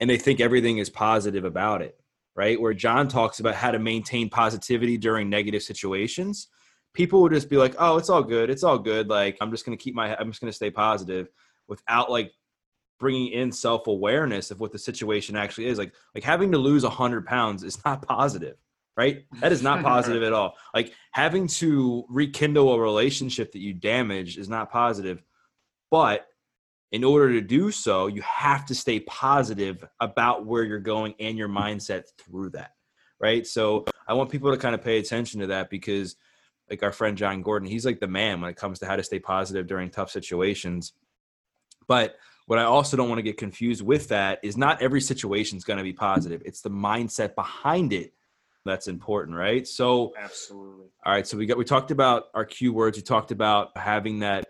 and 0.00 0.08
they 0.08 0.18
think 0.18 0.40
everything 0.40 0.78
is 0.78 0.90
positive 0.90 1.44
about 1.44 1.82
it 1.82 1.98
right? 2.34 2.60
Where 2.60 2.74
Jon 2.74 3.08
talks 3.08 3.40
about 3.40 3.54
how 3.54 3.70
to 3.70 3.78
maintain 3.78 4.28
positivity 4.28 4.96
during 4.96 5.28
negative 5.28 5.62
situations. 5.62 6.48
People 6.94 7.22
would 7.22 7.32
just 7.32 7.48
be 7.48 7.56
like, 7.56 7.74
"Oh, 7.78 7.96
it's 7.96 8.10
all 8.10 8.22
good. 8.22 8.50
It's 8.50 8.64
all 8.64 8.78
good. 8.78 9.08
Like 9.08 9.38
I'm 9.40 9.50
just 9.50 9.64
going 9.64 9.76
to 9.76 9.82
keep 9.82 9.94
my 9.94 10.16
I'm 10.16 10.30
just 10.30 10.40
going 10.40 10.50
to 10.50 10.56
stay 10.56 10.70
positive 10.70 11.28
without 11.68 12.10
like 12.10 12.32
bringing 13.02 13.32
in 13.32 13.50
self-awareness 13.50 14.52
of 14.52 14.60
what 14.60 14.70
the 14.70 14.78
situation 14.78 15.36
actually 15.36 15.66
is. 15.66 15.76
Like 15.78 15.92
like 16.14 16.24
having 16.24 16.52
to 16.52 16.58
lose 16.58 16.84
100 16.84 17.26
pounds 17.26 17.64
is 17.64 17.84
not 17.84 18.06
positive, 18.06 18.56
right? 18.96 19.24
That 19.40 19.52
is 19.52 19.62
not 19.62 19.82
positive 19.82 20.22
at 20.22 20.32
all. 20.32 20.54
Like 20.74 20.92
having 21.12 21.48
to 21.48 22.04
rekindle 22.08 22.72
a 22.72 22.80
relationship 22.80 23.52
that 23.52 23.58
you 23.58 23.74
damaged 23.74 24.38
is 24.38 24.48
not 24.48 24.70
positive. 24.70 25.22
But 25.90 26.26
in 26.92 27.04
order 27.04 27.32
to 27.32 27.40
do 27.40 27.70
so, 27.70 28.06
you 28.06 28.22
have 28.22 28.66
to 28.66 28.74
stay 28.74 29.00
positive 29.00 29.84
about 29.98 30.46
where 30.46 30.62
you're 30.62 30.78
going 30.78 31.14
and 31.18 31.36
your 31.36 31.48
mindset 31.48 32.04
through 32.18 32.50
that. 32.50 32.72
Right. 33.18 33.46
So 33.46 33.84
I 34.06 34.14
want 34.14 34.30
people 34.30 34.50
to 34.50 34.58
kind 34.58 34.74
of 34.74 34.82
pay 34.82 34.98
attention 34.98 35.40
to 35.40 35.46
that 35.48 35.70
because, 35.70 36.16
like 36.68 36.82
our 36.82 36.92
friend 36.92 37.16
Jon 37.16 37.42
Gordon, 37.42 37.68
he's 37.68 37.86
like 37.86 38.00
the 38.00 38.08
man 38.08 38.40
when 38.40 38.50
it 38.50 38.56
comes 38.56 38.78
to 38.80 38.86
how 38.86 38.96
to 38.96 39.02
stay 39.02 39.18
positive 39.18 39.66
during 39.66 39.90
tough 39.90 40.10
situations. 40.10 40.92
But 41.86 42.16
what 42.46 42.58
I 42.58 42.64
also 42.64 42.96
don't 42.96 43.08
want 43.08 43.18
to 43.18 43.22
get 43.22 43.36
confused 43.36 43.82
with 43.82 44.08
that 44.08 44.40
is 44.42 44.56
not 44.56 44.82
every 44.82 45.00
situation 45.00 45.56
is 45.56 45.64
going 45.64 45.76
to 45.76 45.84
be 45.84 45.92
positive. 45.92 46.42
It's 46.44 46.62
the 46.62 46.70
mindset 46.70 47.34
behind 47.34 47.92
it 47.92 48.12
that's 48.64 48.88
important, 48.88 49.36
right? 49.36 49.66
So 49.66 50.12
absolutely. 50.18 50.86
All 51.04 51.12
right. 51.12 51.26
So 51.26 51.36
we 51.36 51.46
got 51.46 51.58
we 51.58 51.64
talked 51.64 51.90
about 51.90 52.24
our 52.34 52.46
keywords 52.46 52.72
words. 52.72 52.98
We 52.98 53.02
talked 53.02 53.30
about 53.30 53.76
having 53.76 54.20
that 54.20 54.46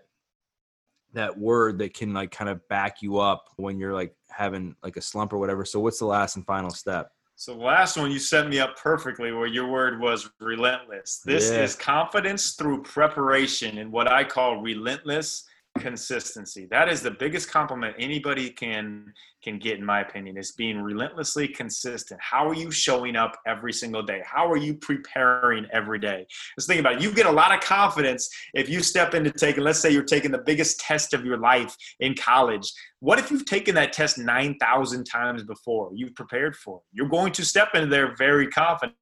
that 1.13 1.37
word 1.37 1.77
that 1.79 1.93
can 1.93 2.13
like 2.13 2.31
kind 2.31 2.49
of 2.49 2.67
back 2.67 3.01
you 3.01 3.19
up 3.19 3.45
when 3.57 3.77
you're 3.77 3.93
like 3.93 4.15
having 4.29 4.75
like 4.83 4.97
a 4.97 5.01
slump 5.01 5.33
or 5.33 5.37
whatever. 5.37 5.65
So 5.65 5.79
what's 5.79 5.99
the 5.99 6.05
last 6.05 6.35
and 6.35 6.45
final 6.45 6.71
step? 6.71 7.11
So 7.35 7.53
the 7.55 7.63
last 7.63 7.97
one 7.97 8.11
you 8.11 8.19
set 8.19 8.47
me 8.47 8.59
up 8.59 8.77
perfectly 8.77 9.31
where 9.31 9.47
your 9.47 9.67
word 9.67 9.99
was 9.99 10.29
relentless. 10.39 11.21
This 11.25 11.51
yeah. 11.51 11.63
is 11.63 11.75
confidence 11.75 12.53
through 12.53 12.83
preparation 12.83 13.79
and 13.79 13.91
what 13.91 14.07
I 14.07 14.23
call 14.23 14.61
relentless 14.61 15.45
consistency. 15.79 16.67
That 16.69 16.87
is 16.87 17.01
the 17.01 17.11
biggest 17.11 17.49
compliment 17.49 17.95
anybody 17.97 18.49
can 18.49 19.11
can 19.43 19.59
get 19.59 19.77
in 19.77 19.85
my 19.85 20.01
opinion 20.01 20.37
is 20.37 20.51
being 20.53 20.79
relentlessly 20.79 21.47
consistent. 21.47 22.19
How 22.21 22.47
are 22.47 22.53
you 22.53 22.71
showing 22.71 23.15
up 23.15 23.37
every 23.45 23.73
single 23.73 24.03
day? 24.03 24.21
How 24.25 24.49
are 24.49 24.57
you 24.57 24.75
preparing 24.75 25.65
every 25.73 25.99
day? 25.99 26.25
Let's 26.55 26.67
think 26.67 26.79
about 26.79 26.95
it. 26.95 27.01
You 27.01 27.11
get 27.11 27.25
a 27.25 27.31
lot 27.31 27.53
of 27.53 27.59
confidence 27.59 28.29
if 28.53 28.69
you 28.69 28.81
step 28.81 29.13
into 29.13 29.31
taking 29.31 29.63
let's 29.63 29.79
say 29.79 29.89
you're 29.91 30.03
taking 30.03 30.31
the 30.31 30.43
biggest 30.45 30.79
test 30.79 31.13
of 31.13 31.25
your 31.25 31.37
life 31.37 31.75
in 31.99 32.15
college. 32.15 32.71
What 32.99 33.19
if 33.19 33.31
you've 33.31 33.45
taken 33.45 33.75
that 33.75 33.93
test 33.93 34.17
9000 34.17 35.03
times 35.03 35.43
before? 35.43 35.91
You've 35.93 36.15
prepared 36.15 36.55
for 36.55 36.77
it. 36.77 36.83
You're 36.93 37.09
going 37.09 37.33
to 37.33 37.43
step 37.43 37.69
in 37.73 37.89
there 37.89 38.15
very 38.15 38.47
confident 38.47 38.95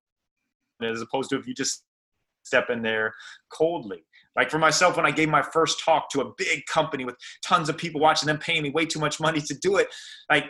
as 0.81 1.01
opposed 1.01 1.29
to 1.29 1.37
if 1.37 1.45
you 1.45 1.53
just 1.53 1.83
step 2.43 2.69
in 2.69 2.81
there 2.81 3.13
coldly 3.51 4.03
like 4.35 4.49
for 4.49 4.59
myself, 4.59 4.97
when 4.97 5.05
I 5.05 5.11
gave 5.11 5.29
my 5.29 5.41
first 5.41 5.83
talk 5.83 6.09
to 6.11 6.21
a 6.21 6.31
big 6.37 6.65
company 6.65 7.05
with 7.05 7.15
tons 7.43 7.69
of 7.69 7.77
people 7.77 7.99
watching 7.99 8.27
them 8.27 8.37
paying 8.37 8.63
me 8.63 8.69
way 8.69 8.85
too 8.85 8.99
much 8.99 9.19
money 9.19 9.41
to 9.41 9.53
do 9.55 9.77
it, 9.77 9.87
like 10.29 10.45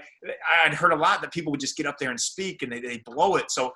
I'd 0.64 0.74
heard 0.74 0.92
a 0.92 0.96
lot 0.96 1.22
that 1.22 1.34
people 1.34 1.52
would 1.52 1.60
just 1.60 1.78
get 1.78 1.86
up 1.86 1.98
there 1.98 2.10
and 2.10 2.20
speak 2.20 2.62
and 2.62 2.72
they, 2.72 2.80
they 2.80 3.02
blow 3.06 3.36
it. 3.36 3.50
So 3.50 3.72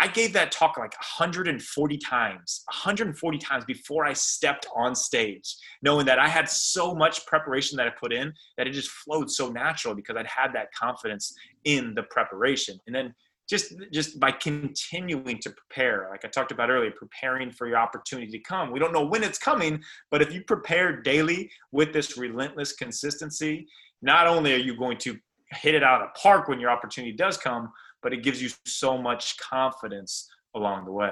I 0.00 0.08
gave 0.08 0.32
that 0.32 0.50
talk 0.50 0.76
like 0.76 0.94
140 0.94 1.98
times, 1.98 2.62
140 2.66 3.38
times 3.38 3.64
before 3.64 4.04
I 4.04 4.12
stepped 4.12 4.66
on 4.74 4.94
stage, 4.94 5.56
knowing 5.82 6.06
that 6.06 6.18
I 6.18 6.28
had 6.28 6.48
so 6.48 6.94
much 6.94 7.24
preparation 7.26 7.76
that 7.76 7.86
I 7.86 7.90
put 7.90 8.12
in 8.12 8.32
that 8.56 8.66
it 8.66 8.72
just 8.72 8.90
flowed 8.90 9.30
so 9.30 9.50
natural 9.50 9.94
because 9.94 10.16
I'd 10.16 10.26
had 10.26 10.52
that 10.54 10.68
confidence 10.72 11.34
in 11.64 11.94
the 11.94 12.02
preparation. 12.04 12.78
And 12.86 12.94
then 12.94 13.14
just 13.48 13.74
just 13.92 14.18
by 14.18 14.30
continuing 14.30 15.38
to 15.38 15.50
prepare 15.50 16.08
like 16.10 16.24
i 16.24 16.28
talked 16.28 16.52
about 16.52 16.70
earlier 16.70 16.90
preparing 16.96 17.50
for 17.50 17.66
your 17.66 17.76
opportunity 17.76 18.30
to 18.30 18.38
come. 18.38 18.70
We 18.70 18.78
don't 18.78 18.92
know 18.92 19.04
when 19.04 19.22
it's 19.22 19.38
coming 19.38 19.82
but 20.10 20.22
if 20.22 20.32
you 20.32 20.42
prepare 20.42 21.02
daily 21.02 21.50
with 21.72 21.92
this 21.92 22.16
relentless 22.16 22.72
consistency 22.72 23.66
not 24.02 24.26
only 24.26 24.52
are 24.54 24.58
you 24.58 24.76
going 24.76 24.98
to 24.98 25.16
hit 25.50 25.74
it 25.74 25.82
out 25.82 26.02
of 26.02 26.08
the 26.08 26.20
park 26.20 26.48
when 26.48 26.60
your 26.60 26.70
opportunity 26.70 27.12
does 27.12 27.36
come 27.36 27.70
but 28.02 28.12
it 28.12 28.22
gives 28.22 28.42
you 28.42 28.50
so 28.66 28.98
much 28.98 29.36
confidence 29.38 30.28
along 30.54 30.84
the 30.84 30.92
way. 30.92 31.10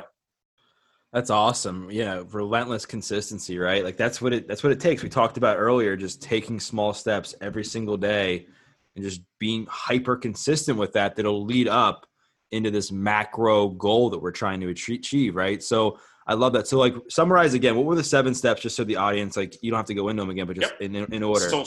That's 1.12 1.30
awesome. 1.30 1.90
Yeah 1.90 2.22
relentless 2.30 2.86
consistency 2.86 3.58
right? 3.58 3.84
Like 3.84 3.96
that's 3.96 4.22
what 4.22 4.32
it 4.32 4.48
that's 4.48 4.62
what 4.62 4.72
it 4.72 4.80
takes. 4.80 5.02
We 5.02 5.08
talked 5.08 5.36
about 5.36 5.58
earlier 5.58 5.96
just 5.96 6.22
taking 6.22 6.58
small 6.58 6.94
steps 6.94 7.34
every 7.40 7.64
single 7.64 7.96
day 7.96 8.46
and 8.94 9.04
just 9.04 9.20
being 9.38 9.66
hyper 9.68 10.16
consistent 10.16 10.78
with 10.78 10.92
that 10.94 11.16
that'll 11.16 11.44
lead 11.44 11.68
up 11.68 12.06
into 12.52 12.70
this 12.70 12.92
macro 12.92 13.68
goal 13.68 14.10
that 14.10 14.18
we're 14.18 14.30
trying 14.30 14.60
to 14.60 14.68
achieve, 14.68 15.34
right? 15.34 15.62
So 15.62 15.98
I 16.26 16.34
love 16.34 16.52
that. 16.52 16.68
So 16.68 16.78
like 16.78 16.94
summarize 17.08 17.54
again, 17.54 17.74
what 17.76 17.84
were 17.84 17.96
the 17.96 18.04
seven 18.04 18.34
steps 18.34 18.62
just 18.62 18.76
so 18.76 18.84
the 18.84 18.96
audience 18.96 19.36
like 19.36 19.56
you 19.62 19.70
don't 19.70 19.78
have 19.78 19.86
to 19.86 19.94
go 19.94 20.08
into 20.08 20.22
them 20.22 20.30
again, 20.30 20.46
but 20.46 20.58
just 20.58 20.72
yep. 20.80 20.82
in, 20.82 20.94
in 20.94 21.22
order. 21.22 21.48
So 21.48 21.64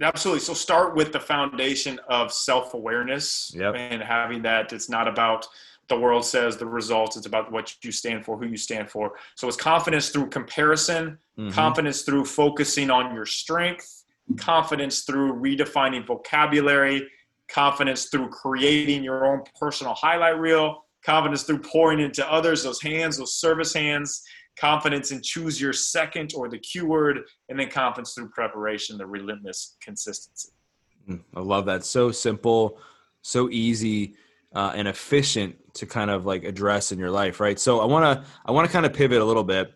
absolutely. 0.00 0.40
So 0.40 0.54
start 0.54 0.96
with 0.96 1.12
the 1.12 1.20
foundation 1.20 2.00
of 2.08 2.32
self-awareness 2.32 3.54
yep. 3.54 3.74
and 3.76 4.02
having 4.02 4.42
that 4.42 4.72
it's 4.72 4.88
not 4.88 5.06
about 5.06 5.46
the 5.88 5.98
world 5.98 6.24
says 6.24 6.56
the 6.56 6.64
results, 6.64 7.16
it's 7.16 7.26
about 7.26 7.52
what 7.52 7.74
you 7.84 7.92
stand 7.92 8.24
for, 8.24 8.38
who 8.38 8.46
you 8.46 8.56
stand 8.56 8.88
for. 8.88 9.12
So 9.34 9.46
it's 9.48 9.56
confidence 9.56 10.08
through 10.08 10.28
comparison, 10.28 11.18
mm-hmm. 11.36 11.50
confidence 11.50 12.02
through 12.02 12.24
focusing 12.24 12.88
on 12.90 13.14
your 13.14 13.26
strength, 13.26 14.04
confidence 14.36 15.02
through 15.02 15.34
redefining 15.34 16.06
vocabulary, 16.06 17.08
confidence 17.52 18.06
through 18.06 18.28
creating 18.30 19.04
your 19.04 19.26
own 19.26 19.42
personal 19.58 19.94
highlight 19.94 20.38
reel, 20.38 20.84
confidence 21.04 21.42
through 21.42 21.58
pouring 21.58 22.00
into 22.00 22.30
others, 22.30 22.62
those 22.62 22.80
hands, 22.80 23.18
those 23.18 23.34
service 23.34 23.74
hands, 23.74 24.22
confidence 24.58 25.10
in 25.12 25.20
choose 25.22 25.60
your 25.60 25.72
second 25.72 26.32
or 26.34 26.48
the 26.48 26.58
cue 26.58 26.86
word, 26.86 27.20
and 27.48 27.58
then 27.58 27.68
confidence 27.68 28.14
through 28.14 28.28
preparation, 28.30 28.96
the 28.96 29.06
relentless 29.06 29.76
consistency. 29.82 30.50
Mm, 31.08 31.22
I 31.34 31.40
love 31.40 31.66
that. 31.66 31.84
So 31.84 32.10
simple, 32.10 32.78
so 33.22 33.50
easy, 33.50 34.14
uh, 34.54 34.72
and 34.74 34.86
efficient 34.86 35.56
to 35.74 35.86
kind 35.86 36.10
of 36.10 36.26
like 36.26 36.44
address 36.44 36.92
in 36.92 36.98
your 36.98 37.10
life, 37.10 37.40
right? 37.40 37.58
So 37.58 37.80
I 37.80 37.86
want 37.86 38.04
to 38.04 38.30
I 38.44 38.52
want 38.52 38.66
to 38.66 38.72
kind 38.72 38.84
of 38.84 38.92
pivot 38.92 39.20
a 39.20 39.24
little 39.24 39.44
bit, 39.44 39.72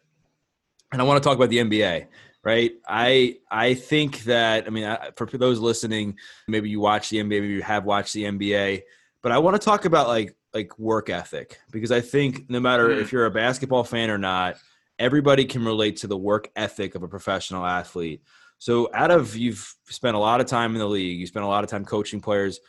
and 0.93 1.01
I 1.01 1.05
want 1.05 1.23
to 1.23 1.27
talk 1.27 1.37
about 1.37 1.49
the 1.49 1.59
NBA 1.59 2.07
right? 2.47 2.71
I 2.89 3.39
I 3.51 3.75
think 3.75 4.23
that 4.25 4.69
I 4.69 4.71
mean 4.71 4.85
I, 4.85 5.11
for 5.17 5.27
those 5.27 5.59
listening, 5.59 6.17
maybe 6.47 6.71
you 6.71 6.79
watch 6.79 7.11
the 7.11 7.17
NBA, 7.17 7.29
maybe 7.29 7.49
you 7.49 7.63
have 7.63 7.85
watched 7.85 8.15
the 8.15 8.23
NBA, 8.23 8.83
but 9.21 9.33
I 9.33 9.39
want 9.39 9.61
to 9.61 9.65
talk 9.65 9.85
about 9.85 10.07
like 10.07 10.37
like 10.55 10.79
work 10.79 11.11
ethic 11.11 11.59
because 11.73 11.91
I 11.91 12.01
think 12.01 12.49
no 12.49 12.61
matter 12.61 12.89
Mm. 12.89 13.01
if 13.03 13.11
you're 13.11 13.27
a 13.27 13.33
basketball 13.33 13.83
fan 13.83 14.11
or 14.11 14.17
not, 14.19 14.55
everybody 14.97 15.45
can 15.45 15.65
relate 15.65 15.97
to 15.99 16.07
the 16.07 16.17
work 16.17 16.49
ethic 16.55 16.95
of 16.95 17.03
a 17.03 17.09
professional 17.09 17.67
athlete. 17.67 18.23
So 18.59 18.89
out 18.95 19.11
of 19.11 19.37
you've 19.37 19.75
spent 19.89 20.15
a 20.15 20.21
lot 20.21 20.41
of 20.41 20.47
time 20.47 20.73
in 20.75 20.79
the 20.79 20.87
league, 20.87 21.19
you 21.19 21.27
spent 21.27 21.45
a 21.45 21.49
lot 21.49 21.65
of 21.65 21.69
time 21.71 21.85
coaching 21.85 22.21
players. 22.21 22.61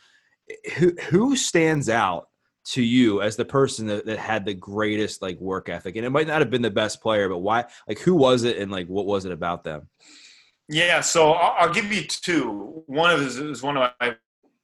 Who 0.78 0.96
who 1.10 1.36
stands 1.36 1.88
out 1.88 2.28
to 2.72 2.82
you 2.82 3.22
as 3.22 3.36
the 3.36 3.44
person 3.44 3.86
that, 3.86 4.06
that 4.06 4.18
had 4.18 4.44
the 4.44 4.54
greatest 4.54 5.22
like 5.22 5.38
work 5.40 5.68
ethic? 5.68 5.96
And 5.96 6.04
it 6.04 6.10
might 6.10 6.26
not 6.26 6.40
have 6.40 6.50
been 6.50 6.62
the 6.62 6.70
best 6.70 7.00
player, 7.00 7.28
but 7.28 7.38
why 7.38 7.64
like 7.86 7.98
who 8.00 8.14
was 8.14 8.44
it 8.44 8.58
and 8.58 8.70
like 8.70 8.86
what 8.88 9.06
was 9.06 9.24
it 9.24 9.32
about 9.32 9.64
them? 9.64 9.88
Yeah, 10.68 11.00
so 11.00 11.32
I'll, 11.32 11.66
I'll 11.68 11.74
give 11.74 11.92
you 11.92 12.02
two. 12.02 12.82
One 12.86 13.10
of 13.10 13.20
his 13.20 13.38
is 13.38 13.62
one 13.62 13.76
of 13.76 13.90
my 14.00 14.16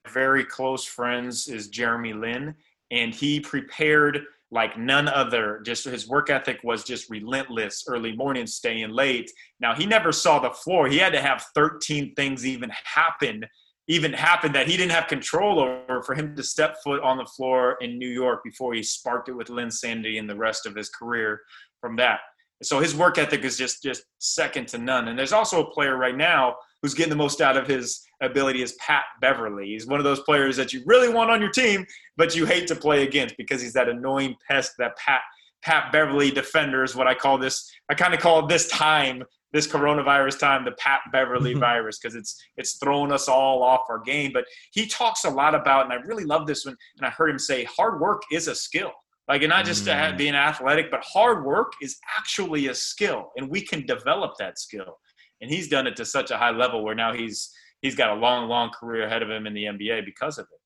very 0.08 0.44
close 0.44 0.84
friends 0.84 1.48
is 1.48 1.68
Jeremy 1.68 2.12
Lin, 2.12 2.54
and 2.90 3.14
he 3.14 3.40
prepared 3.40 4.24
like 4.50 4.78
none 4.78 5.08
other. 5.08 5.60
Just 5.64 5.84
his 5.84 6.06
work 6.06 6.30
ethic 6.30 6.60
was 6.62 6.84
just 6.84 7.10
relentless. 7.10 7.84
Early 7.88 8.14
morning, 8.14 8.46
staying 8.46 8.90
late. 8.90 9.30
Now 9.60 9.74
he 9.74 9.86
never 9.86 10.12
saw 10.12 10.38
the 10.38 10.50
floor. 10.50 10.86
He 10.88 10.98
had 10.98 11.12
to 11.14 11.20
have 11.20 11.46
13 11.54 12.14
things 12.14 12.46
even 12.46 12.70
happen, 12.84 13.44
even 13.88 14.12
happened 14.12 14.54
that 14.54 14.66
he 14.66 14.76
didn't 14.76 14.92
have 14.92 15.08
control 15.08 15.60
over 15.60 16.02
for 16.02 16.14
him 16.14 16.34
to 16.34 16.42
step 16.42 16.76
foot 16.82 17.02
on 17.02 17.18
the 17.18 17.26
floor 17.26 17.76
in 17.80 17.98
New 17.98 18.08
York 18.08 18.40
before 18.42 18.72
he 18.74 18.82
sparked 18.82 19.28
it 19.28 19.34
with 19.34 19.48
Linsanity 19.48 20.18
and 20.18 20.28
the 20.28 20.36
rest 20.36 20.66
of 20.66 20.74
his 20.74 20.88
career 20.88 21.40
from 21.80 21.96
that. 21.96 22.20
So 22.62 22.80
his 22.80 22.94
work 22.94 23.18
ethic 23.18 23.44
is 23.44 23.58
just 23.58 23.82
just 23.82 24.04
second 24.18 24.68
to 24.68 24.78
none. 24.78 25.08
And 25.08 25.18
there's 25.18 25.32
also 25.32 25.62
a 25.62 25.70
player 25.70 25.96
right 25.96 26.16
now 26.16 26.56
who's 26.82 26.94
getting 26.94 27.10
the 27.10 27.16
most 27.16 27.40
out 27.40 27.56
of 27.56 27.66
his 27.66 28.02
ability 28.22 28.62
is 28.62 28.72
Pat 28.74 29.04
Beverley. 29.20 29.66
He's 29.66 29.86
one 29.86 30.00
of 30.00 30.04
those 30.04 30.20
players 30.20 30.56
that 30.56 30.72
you 30.72 30.82
really 30.86 31.08
want 31.08 31.30
on 31.30 31.40
your 31.40 31.50
team, 31.50 31.84
but 32.16 32.34
you 32.34 32.46
hate 32.46 32.66
to 32.68 32.76
play 32.76 33.02
against 33.02 33.36
because 33.36 33.60
he's 33.60 33.72
that 33.74 33.88
annoying 33.88 34.36
pest 34.48 34.72
that 34.78 34.96
Pat 34.96 35.20
Pat 35.62 35.92
Beverley 35.92 36.30
defender 36.30 36.84
is 36.84 36.94
what 36.94 37.06
I 37.06 37.14
call 37.14 37.38
this. 37.38 37.70
I 37.88 37.94
kind 37.94 38.14
of 38.14 38.20
call 38.20 38.44
it 38.44 38.48
this 38.48 38.68
time, 38.68 39.24
this 39.54 39.68
coronavirus 39.68 40.38
time, 40.40 40.64
the 40.64 40.72
Pat 40.72 41.00
Beverley 41.12 41.54
virus 41.54 41.98
because 41.98 42.16
it's 42.16 42.36
it's 42.56 42.76
throwing 42.76 43.12
us 43.12 43.28
all 43.28 43.62
off 43.62 43.82
our 43.88 44.00
game. 44.00 44.32
But 44.34 44.44
he 44.72 44.86
talks 44.86 45.24
a 45.24 45.30
lot 45.30 45.54
about, 45.54 45.84
and 45.84 45.92
I 45.92 46.04
really 46.04 46.24
love 46.24 46.46
this 46.46 46.66
one. 46.66 46.76
And 46.98 47.06
I 47.06 47.10
heard 47.10 47.30
him 47.30 47.38
say, 47.38 47.64
hard 47.64 48.00
work 48.00 48.22
is 48.32 48.48
a 48.48 48.54
skill. 48.54 48.90
Like, 49.28 49.42
and 49.42 49.48
not 49.48 49.64
just 49.64 49.86
Mm. 49.86 50.18
being 50.18 50.34
athletic, 50.34 50.90
but 50.90 51.02
hard 51.02 51.46
work 51.46 51.72
is 51.80 51.96
actually 52.18 52.66
a 52.66 52.74
skill, 52.74 53.30
and 53.36 53.48
we 53.48 53.62
can 53.62 53.86
develop 53.86 54.32
that 54.38 54.58
skill. 54.58 54.98
And 55.40 55.50
he's 55.50 55.68
done 55.68 55.86
it 55.86 55.96
to 55.96 56.04
such 56.04 56.30
a 56.30 56.36
high 56.36 56.50
level 56.50 56.84
where 56.84 56.94
now 56.96 57.14
he's 57.14 57.50
he's 57.80 57.94
got 57.94 58.10
a 58.10 58.20
long, 58.20 58.48
long 58.48 58.70
career 58.70 59.04
ahead 59.06 59.22
of 59.22 59.30
him 59.30 59.46
in 59.46 59.54
the 59.54 59.64
NBA 59.66 60.04
because 60.04 60.36
of 60.38 60.46
it. 60.52 60.60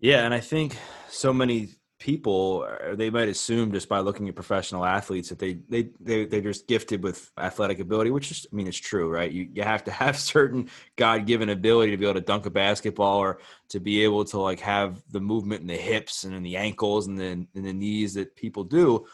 Yeah, 0.00 0.24
and 0.24 0.32
I 0.32 0.40
think 0.40 0.76
so 1.08 1.32
many 1.32 1.74
people 2.02 2.66
uh, 2.68 2.96
they 2.96 3.10
might 3.10 3.28
assume 3.28 3.70
just 3.70 3.88
by 3.88 4.00
looking 4.00 4.28
at 4.28 4.34
professional 4.34 4.84
athletes 4.84 5.28
that 5.28 5.38
they 5.38 5.54
they 5.68 5.88
they 6.00 6.24
they're 6.24 6.40
just 6.40 6.66
gifted 6.66 7.00
with 7.00 7.30
athletic 7.38 7.78
ability, 7.78 8.10
which 8.10 8.32
is 8.32 8.44
I 8.52 8.56
mean 8.56 8.66
it's 8.66 8.76
true, 8.76 9.08
right? 9.08 9.30
You 9.30 9.48
you 9.52 9.62
have 9.62 9.84
to 9.84 9.90
have 10.02 10.18
certain 10.18 10.68
God 10.96 11.26
given 11.26 11.48
ability 11.48 11.92
to 11.92 11.96
be 11.96 12.04
able 12.04 12.14
to 12.14 12.20
dunk 12.20 12.46
a 12.46 12.50
basketball 12.50 13.18
or 13.18 13.38
to 13.68 13.78
be 13.78 14.02
able 14.02 14.24
to 14.24 14.38
like 14.40 14.58
have 14.58 15.00
the 15.12 15.20
movement 15.20 15.60
in 15.60 15.68
the 15.68 15.76
hips 15.76 16.24
and 16.24 16.34
in 16.34 16.42
the 16.42 16.56
ankles 16.56 17.06
and 17.06 17.18
then 17.18 17.46
in 17.54 17.62
the 17.62 17.72
knees 17.72 18.14
that 18.14 18.34
people 18.34 18.64
do. 18.64 19.06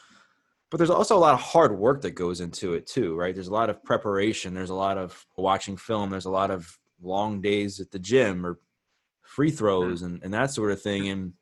But 0.70 0.78
there's 0.78 0.91
also 0.91 1.16
a 1.16 1.20
lot 1.20 1.34
of 1.34 1.41
hard 1.41 1.78
work 1.78 2.01
that 2.03 2.12
goes 2.12 2.41
into 2.41 2.72
it 2.72 2.86
too, 2.86 3.16
right? 3.16 3.34
There's 3.34 3.49
a 3.49 3.53
lot 3.53 3.68
of 3.68 3.84
preparation. 3.84 4.55
There's 4.55 4.70
a 4.70 4.74
lot 4.74 4.97
of 4.97 5.26
watching 5.36 5.76
film. 5.76 6.09
There's 6.09 6.24
a 6.24 6.30
lot 6.30 6.51
of 6.51 6.78
long 7.03 7.43
days 7.43 7.80
at 7.80 7.91
the 7.91 7.99
gym 7.99 8.47
or 8.47 8.59
free 9.22 9.51
throws 9.51 10.01
and, 10.03 10.22
and 10.22 10.32
that 10.32 10.51
sort 10.51 10.72
of 10.72 10.80
thing. 10.80 11.09
And 11.09 11.34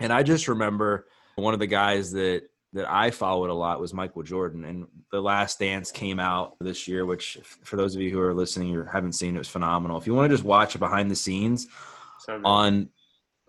and 0.00 0.12
I 0.12 0.22
just 0.22 0.48
remember 0.48 1.06
one 1.36 1.54
of 1.54 1.60
the 1.60 1.66
guys 1.66 2.12
that 2.12 2.42
that 2.72 2.90
I 2.90 3.10
followed 3.10 3.50
a 3.50 3.54
lot 3.54 3.80
was 3.80 3.92
Michael 3.92 4.22
Jordan. 4.22 4.64
And 4.64 4.86
The 5.10 5.20
Last 5.20 5.58
Dance 5.58 5.90
came 5.90 6.20
out 6.20 6.56
this 6.60 6.86
year, 6.86 7.04
which 7.04 7.36
for 7.64 7.76
those 7.76 7.96
of 7.96 8.00
you 8.00 8.10
who 8.10 8.20
are 8.20 8.32
listening 8.34 8.76
or 8.76 8.84
haven't 8.84 9.14
seen 9.14 9.34
it, 9.34 9.38
was 9.38 9.48
phenomenal. 9.48 9.98
If 9.98 10.06
you 10.06 10.14
want 10.14 10.30
to 10.30 10.36
just 10.36 10.44
watch 10.44 10.78
behind 10.78 11.10
the 11.10 11.16
scenes 11.16 11.66
So 12.20 12.40
on 12.44 12.88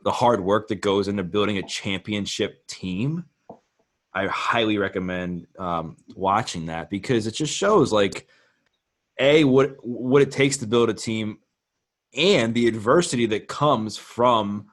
the 0.04 0.12
hard 0.12 0.44
work 0.44 0.68
that 0.70 0.82
goes 0.82 1.08
into 1.08 1.24
building 1.24 1.60
a 1.60 1.68
championship 1.68 2.66
team, 2.66 3.26
I 4.14 4.26
highly 4.26 4.78
recommend 4.78 5.46
um, 5.60 5.98
watching 6.16 6.66
that 6.66 6.90
because 6.90 7.28
it 7.28 7.36
just 7.36 7.54
shows 7.54 7.92
like 7.94 8.28
a 9.20 9.44
what 9.44 9.76
what 9.86 10.22
it 10.22 10.32
takes 10.32 10.58
to 10.58 10.68
build 10.68 10.90
a 10.90 10.94
team 10.94 11.38
and 12.16 12.54
the 12.54 12.68
adversity 12.68 13.28
that 13.28 13.48
comes 13.48 13.98
from 13.98 14.68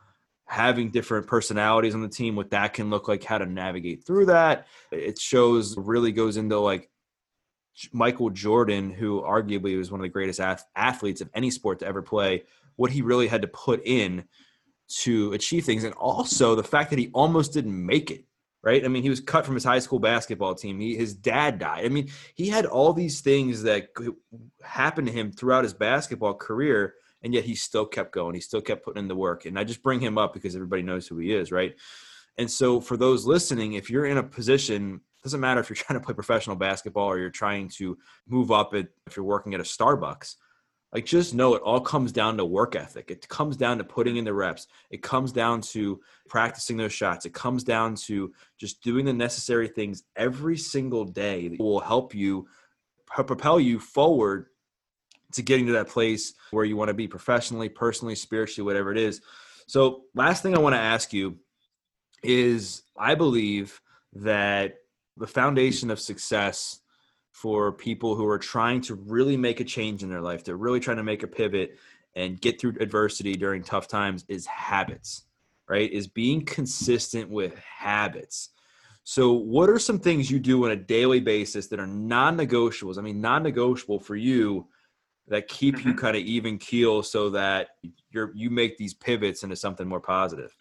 having 0.49 0.91
different 0.91 1.27
personalities 1.27 1.95
on 1.95 2.01
the 2.01 2.09
team 2.09 2.35
what 2.35 2.51
that 2.51 2.73
can 2.73 2.91
look 2.91 3.07
like 3.07 3.23
how 3.23 3.39
to 3.39 3.47
navigate 3.47 4.05
through 4.05 4.27
that. 4.27 4.67
It 4.91 5.19
shows 5.19 5.77
really 5.77 6.13
goes 6.13 6.37
into 6.37 6.59
like 6.59 6.91
michael 7.93 8.29
jordan 8.29 8.91
who 8.91 9.21
arguably 9.21 9.79
was 9.79 9.89
one 9.89 10.01
of 10.01 10.03
the 10.03 10.09
greatest 10.09 10.41
ath- 10.41 10.65
athletes 10.75 11.21
of 11.21 11.31
any 11.33 11.49
sport 11.49 11.79
to 11.79 11.87
ever 11.87 12.03
play 12.03 12.43
what 12.75 12.91
he 12.91 13.03
really 13.03 13.29
had 13.29 13.43
to 13.43 13.47
put 13.47 13.81
in 13.85 14.25
to 14.89 15.33
achieve 15.33 15.65
things 15.65 15.85
and 15.85 15.95
also 15.95 16.57
the 16.57 16.65
fact 16.65 16.91
that 16.91 16.99
he 16.99 17.09
almost 17.15 17.53
didn't 17.53 17.87
make 17.87 18.11
it 18.11 18.25
right? 18.63 18.85
I 18.85 18.89
mean 18.89 19.03
he 19.03 19.11
was 19.11 19.21
cut 19.21 19.47
from 19.47 19.55
his 19.55 19.65
high 19.65 19.79
school 19.79 20.01
basketball 20.01 20.55
team. 20.55 20.81
He, 20.81 20.97
his 20.97 21.15
dad 21.15 21.59
died. 21.59 21.85
I 21.85 21.89
mean 21.89 22.11
he 22.35 22.49
had 22.49 22.67
all 22.67 22.93
these 22.93 23.21
things 23.21 23.63
that 23.63 23.89
happened 24.63 25.07
to 25.07 25.13
him 25.13 25.33
throughout 25.33 25.65
his 25.65 25.75
basketball 25.75 26.35
career 26.35 26.95
and 27.23 27.35
yet 27.35 27.45
he 27.45 27.55
still 27.55 27.87
kept 27.87 28.13
going 28.13 28.35
he 28.35 28.41
still 28.41 28.61
kept 28.61 28.85
putting 28.85 29.01
in 29.01 29.09
the 29.09 29.17
work 29.17 29.45
and 29.45 29.59
i 29.59 29.65
just 29.65 29.83
bring 29.83 30.01
him 30.01 30.19
up 30.19 30.33
because 30.33 30.55
everybody 30.55 30.83
knows 30.83 31.07
who 31.07 31.19
he 31.19 31.33
is 31.33 31.53
right? 31.53 31.75
And 32.37 32.49
so 32.49 32.81
for 32.81 32.97
those 32.97 33.27
listening 33.27 33.75
if 33.75 33.91
you're 33.91 34.07
in 34.07 34.19
a 34.19 34.23
position 34.23 35.01
doesn't 35.25 35.41
matter 35.41 35.61
if 35.61 35.69
you're 35.69 35.77
trying 35.87 35.99
to 35.99 36.05
play 36.05 36.15
professional 36.15 36.57
basketball 36.57 37.09
or 37.09 37.19
you're 37.19 37.31
trying 37.31 37.69
to 37.77 37.99
move 38.29 38.53
up 38.53 38.75
it 38.75 38.89
if 39.07 39.17
you're 39.17 39.25
working 39.25 39.55
at 39.55 39.61
a 39.61 39.65
starbucks 39.65 40.37
like 40.93 41.05
just 41.05 41.35
know 41.35 41.55
it 41.55 41.63
all 41.63 41.81
comes 41.81 42.13
down 42.13 42.39
to 42.39 42.45
work 42.45 42.75
ethic. 42.75 43.11
It 43.11 43.29
comes 43.29 43.57
down 43.57 43.79
to 43.79 43.85
putting 43.85 44.17
in 44.17 44.25
the 44.25 44.33
reps. 44.33 44.67
It 44.91 45.03
comes 45.03 45.33
down 45.33 45.61
to 45.63 46.01
practicing 46.29 46.79
those 46.79 46.93
shots. 46.93 47.27
It 47.27 47.35
comes 47.35 47.63
down 47.63 47.95
to 48.07 48.33
just 48.59 48.83
doing 48.83 49.05
the 49.05 49.13
necessary 49.13 49.69
things 49.69 50.05
every 50.17 50.57
single 50.57 51.05
day 51.05 51.49
that 51.49 51.61
will 51.61 51.81
help 51.81 52.15
you 52.15 52.49
propel 53.07 53.61
you 53.61 53.79
forward 53.79 54.47
to 55.33 55.43
getting 55.43 55.67
to 55.67 55.73
that 55.73 55.89
place 55.89 56.35
where 56.51 56.65
you 56.65 56.77
want 56.77 56.89
to 56.89 56.95
be 56.95 57.07
professionally 57.07 57.69
personally 57.69 58.15
spiritually 58.15 58.65
whatever 58.65 58.91
it 58.91 58.99
is. 58.99 59.21
So 59.67 60.05
last 60.15 60.43
thing 60.43 60.55
i 60.55 60.59
want 60.59 60.75
to 60.75 60.81
ask 60.81 61.13
you 61.13 61.37
is 62.23 62.83
i 62.97 63.15
believe 63.15 63.81
that 64.13 64.77
the 65.17 65.27
foundation 65.27 65.91
of 65.91 66.01
success 66.01 66.81
for 67.33 67.73
people 67.73 68.15
who 68.15 68.27
are 68.27 68.39
trying 68.39 68.81
to 68.81 68.95
really 68.95 69.37
make 69.37 69.61
a 69.61 69.65
change 69.65 70.03
in 70.03 70.09
their 70.09 70.23
life 70.23 70.43
they're 70.43 70.57
really 70.57 70.81
trying 70.81 70.97
to 70.97 71.03
make 71.05 71.23
a 71.23 71.29
pivot 71.29 71.79
and 72.17 72.41
get 72.41 72.61
through 72.61 72.75
adversity 72.81 73.35
during 73.35 73.63
tough 73.63 73.87
times 73.87 74.25
is 74.29 74.47
habits 74.47 75.25
right? 75.69 75.93
Is 75.93 76.07
being 76.07 76.45
consistent 76.45 77.31
with 77.31 77.57
habits. 77.59 78.51
So 79.05 79.33
what 79.33 79.71
are 79.71 79.79
some 79.79 79.99
things 79.99 80.31
you 80.31 80.39
do 80.39 80.65
on 80.65 80.73
a 80.73 80.77
daily 80.77 81.21
basis 81.21 81.67
that 81.69 81.81
are 81.81 81.87
non-negotiables 81.87 82.99
i 82.99 83.01
mean 83.01 83.21
non-negotiable 83.21 84.01
for 84.01 84.17
you 84.17 84.67
that 85.29 85.49
keep 85.49 85.85
you 85.85 85.93
Mhm. 85.93 85.99
kind 85.99 86.17
of 86.17 86.23
even 86.23 86.59
keel 86.59 87.03
so 87.03 87.31
that 87.31 87.71
you're 88.11 88.33
you 88.35 88.51
make 88.51 88.77
these 88.79 88.95
pivots 88.95 89.43
into 89.43 89.57
something 89.57 89.87
more 89.89 90.01
positive 90.01 90.55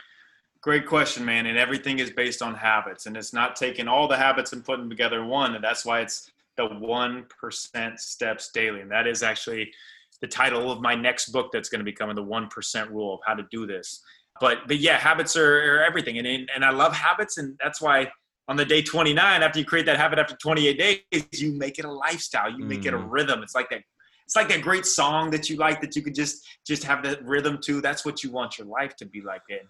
Great 0.61 0.85
question, 0.87 1.23
man. 1.23 1.45
And 1.45 1.57
everything 1.57 1.99
is 1.99 2.09
based 2.11 2.41
on 2.41 2.53
habits, 2.55 3.05
and 3.05 3.15
it's 3.15 3.31
not 3.31 3.55
taking 3.55 3.87
all 3.87 4.07
the 4.07 4.17
habits 4.17 4.51
and 4.53 4.65
putting 4.65 4.81
them 4.81 4.89
together 4.89 5.23
one. 5.23 5.55
And 5.55 5.63
that's 5.63 5.85
why 5.85 6.01
it's 6.01 6.31
the 6.57 6.65
one 6.65 7.25
percent 7.39 7.99
steps 7.99 8.49
daily. 8.51 8.81
And 8.81 8.91
that 8.91 9.05
is 9.07 9.21
actually 9.23 9.71
the 10.19 10.27
title 10.27 10.71
of 10.71 10.81
my 10.81 10.95
next 10.95 11.29
book 11.29 11.51
that's 11.53 11.69
going 11.69 11.79
to 11.79 11.85
be 11.85 11.93
coming, 11.93 12.15
the 12.15 12.23
one 12.23 12.47
percent 12.47 12.89
rule 12.89 13.13
of 13.13 13.19
how 13.25 13.35
to 13.35 13.43
do 13.51 13.65
this. 13.67 14.01
But 14.41 14.67
but 14.67 14.79
yeah, 14.79 14.97
habits 14.97 15.37
are, 15.37 15.77
are 15.77 15.83
everything, 15.85 16.17
and 16.17 16.27
and 16.53 16.65
I 16.65 16.71
love 16.71 16.93
habits, 16.93 17.37
and 17.37 17.57
that's 17.63 17.79
why 17.79 18.11
on 18.49 18.55
the 18.57 18.65
day 18.65 18.81
29, 18.81 19.43
after 19.43 19.59
you 19.59 19.65
create 19.65 19.85
that 19.85 19.97
habit 19.97 20.19
after 20.19 20.35
28 20.35 20.79
days, 20.79 21.27
you 21.33 21.53
make 21.53 21.79
it 21.79 21.85
a 21.85 21.91
lifestyle. 21.91 22.49
You 22.51 22.65
make 22.65 22.85
it 22.85 22.93
a 22.93 22.97
Mm. 22.97 23.11
rhythm. 23.11 23.43
It's 23.43 23.53
like 23.55 23.69
that. 23.69 23.81
It's 24.27 24.35
like 24.35 24.49
that 24.49 24.61
great 24.61 24.85
song 24.85 25.29
that 25.29 25.49
you 25.49 25.55
like 25.55 25.79
that 25.79 25.95
you 25.95 26.01
could 26.01 26.13
just 26.13 26.45
just 26.65 26.83
have 26.83 27.01
that 27.03 27.25
rhythm 27.25 27.59
to. 27.63 27.79
That's 27.79 28.03
what 28.03 28.25
you 28.25 28.29
want 28.29 28.57
your 28.57 28.67
life 28.67 28.93
to 28.97 29.05
be 29.05 29.21
like. 29.21 29.41
It. 29.47 29.61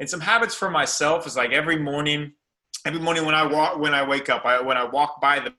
And 0.00 0.10
some 0.10 0.18
habits 0.18 0.52
for 0.52 0.68
myself 0.68 1.28
is 1.28 1.36
like 1.36 1.52
every 1.52 1.78
morning, 1.78 2.32
every 2.84 2.98
morning 2.98 3.24
when 3.24 3.36
I 3.36 3.46
walk, 3.46 3.78
when 3.78 3.94
I 3.94 4.02
wake 4.02 4.28
up, 4.28 4.44
I, 4.44 4.60
when 4.60 4.76
I 4.76 4.82
walk 4.82 5.20
by 5.20 5.38
the 5.38 5.54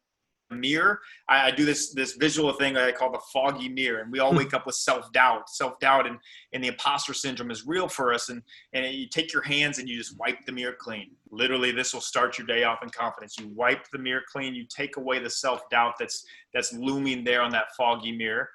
mirror, 0.52 1.00
I, 1.28 1.48
I 1.48 1.52
do 1.52 1.66
this 1.66 1.94
this 1.94 2.14
visual 2.14 2.52
thing 2.54 2.74
that 2.74 2.84
I 2.84 2.92
call 2.92 3.12
the 3.12 3.22
foggy 3.32 3.70
mirror, 3.70 4.02
and 4.02 4.12
we 4.12 4.20
all 4.20 4.32
hmm. 4.32 4.38
wake 4.38 4.54
up 4.54 4.66
with 4.66 4.76
self 4.76 5.12
doubt. 5.12 5.50
Self 5.50 5.80
doubt 5.80 6.08
and 6.08 6.18
and 6.54 6.64
the 6.64 6.70
imposter 6.70 7.14
syndrome 7.14 7.52
is 7.52 7.66
real 7.66 7.88
for 7.88 8.14
us. 8.14 8.30
And 8.30 8.42
and 8.74 8.86
you 8.94 9.08
take 9.08 9.34
your 9.34 9.44
hands 9.44 9.80
and 9.80 9.88
you 9.88 9.98
just 9.98 10.18
wipe 10.18 10.46
the 10.46 10.52
mirror 10.52 10.76
clean. 10.78 11.12
Literally, 11.32 11.72
this 11.72 11.94
will 11.94 12.02
start 12.02 12.38
your 12.38 12.48
day 12.48 12.64
off 12.64 12.84
in 12.84 12.90
confidence. 12.90 13.38
You 13.40 13.48
wipe 13.50 13.90
the 13.92 14.00
mirror 14.00 14.24
clean. 14.32 14.54
You 14.54 14.66
take 14.66 14.98
away 14.98 15.20
the 15.20 15.30
self 15.30 15.70
doubt 15.70 15.96
that's 16.00 16.26
that's 16.54 16.74
looming 16.74 17.24
there 17.24 17.42
on 17.42 17.52
that 17.52 17.76
foggy 17.78 18.12
mirror. 18.12 18.50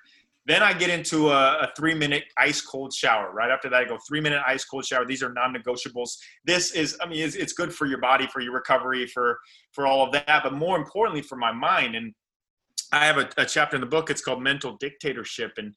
Then 0.47 0.63
I 0.63 0.73
get 0.73 0.91
into 0.91 1.31
a, 1.31 1.59
a 1.59 1.73
three 1.77 1.95
minute 1.95 2.25
ice 2.39 2.61
cold 2.61 2.93
shower. 2.93 3.33
Right 3.33 3.51
after 3.51 3.69
that, 3.69 3.83
I 3.83 3.85
go 3.85 3.99
three 4.09 4.21
minute 4.21 4.43
ice 4.47 4.65
cold 4.65 4.85
shower. 4.85 5.05
These 5.05 5.23
are 5.23 5.33
non 5.33 5.53
negotiables. 5.53 6.17
This 6.45 6.73
is, 6.73 6.97
I 7.03 7.09
mean, 7.09 7.21
it's, 7.21 7.35
it's 7.35 7.53
good 7.53 7.75
for 7.75 7.87
your 7.87 7.99
body, 7.99 8.29
for 8.33 8.41
your 8.41 8.55
recovery, 8.55 9.07
for 9.07 9.39
for 9.73 9.87
all 9.87 10.05
of 10.07 10.13
that, 10.13 10.43
but 10.45 10.53
more 10.53 10.77
importantly 10.77 11.23
for 11.23 11.37
my 11.37 11.53
mind. 11.53 11.97
And 11.97 12.15
I 12.93 13.07
have 13.07 13.19
a, 13.19 13.29
a 13.37 13.45
chapter 13.45 13.77
in 13.77 13.81
the 13.81 13.89
book. 13.89 14.09
It's 14.09 14.23
called 14.23 14.41
Mental 14.41 14.77
Dictatorship, 14.79 15.55
and 15.59 15.75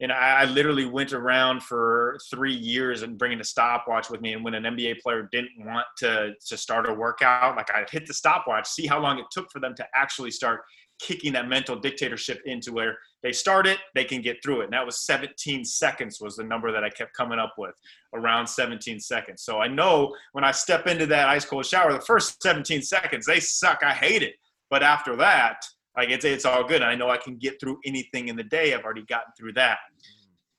and 0.00 0.12
I, 0.12 0.42
I, 0.42 0.44
literally 0.46 0.86
went 0.86 1.12
around 1.12 1.62
for 1.62 2.18
three 2.30 2.54
years 2.54 3.02
and 3.02 3.18
bringing 3.18 3.40
a 3.40 3.44
stopwatch 3.44 4.08
with 4.08 4.22
me. 4.22 4.32
And 4.32 4.42
when 4.42 4.54
an 4.54 4.62
NBA 4.62 5.00
player 5.00 5.28
didn't 5.30 5.52
want 5.58 5.86
to 5.98 6.32
to 6.46 6.56
start 6.56 6.88
a 6.88 6.92
workout, 6.92 7.56
like 7.56 7.74
I'd 7.74 7.88
hit 7.88 8.06
the 8.06 8.14
stopwatch, 8.14 8.66
see 8.66 8.86
how 8.86 9.00
long 9.00 9.18
it 9.18 9.26
took 9.30 9.50
for 9.50 9.60
them 9.60 9.74
to 9.76 9.86
actually 9.94 10.30
start 10.30 10.60
kicking 11.00 11.32
that 11.32 11.48
mental 11.48 11.76
dictatorship 11.76 12.40
into 12.44 12.72
where 12.72 12.98
they 13.22 13.32
start 13.32 13.66
it, 13.66 13.78
they 13.94 14.04
can 14.04 14.20
get 14.20 14.42
through 14.42 14.60
it. 14.60 14.64
And 14.64 14.72
that 14.72 14.84
was 14.84 15.06
17 15.06 15.64
seconds 15.64 16.20
was 16.20 16.36
the 16.36 16.44
number 16.44 16.70
that 16.72 16.84
I 16.84 16.90
kept 16.90 17.16
coming 17.16 17.38
up 17.38 17.54
with, 17.58 17.74
around 18.14 18.46
17 18.46 19.00
seconds. 19.00 19.42
So 19.42 19.58
I 19.58 19.68
know 19.68 20.14
when 20.32 20.44
I 20.44 20.50
step 20.50 20.86
into 20.86 21.06
that 21.06 21.28
ice 21.28 21.44
cold 21.44 21.66
shower, 21.66 21.92
the 21.92 22.00
first 22.00 22.42
17 22.42 22.82
seconds 22.82 23.26
they 23.26 23.40
suck. 23.40 23.80
I 23.82 23.92
hate 23.92 24.22
it. 24.22 24.34
But 24.68 24.82
after 24.82 25.16
that, 25.16 25.64
like 25.96 26.10
it's 26.10 26.24
it's 26.24 26.44
all 26.44 26.64
good. 26.64 26.82
I 26.82 26.94
know 26.94 27.10
I 27.10 27.16
can 27.16 27.36
get 27.36 27.58
through 27.60 27.78
anything 27.84 28.28
in 28.28 28.36
the 28.36 28.44
day. 28.44 28.72
I've 28.72 28.84
already 28.84 29.04
gotten 29.06 29.32
through 29.36 29.54
that. 29.54 29.78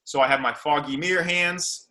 So 0.04 0.20
I 0.20 0.28
have 0.28 0.42
my 0.42 0.54
foggy 0.54 0.98
mirror 0.98 1.24
hands. 1.24 1.90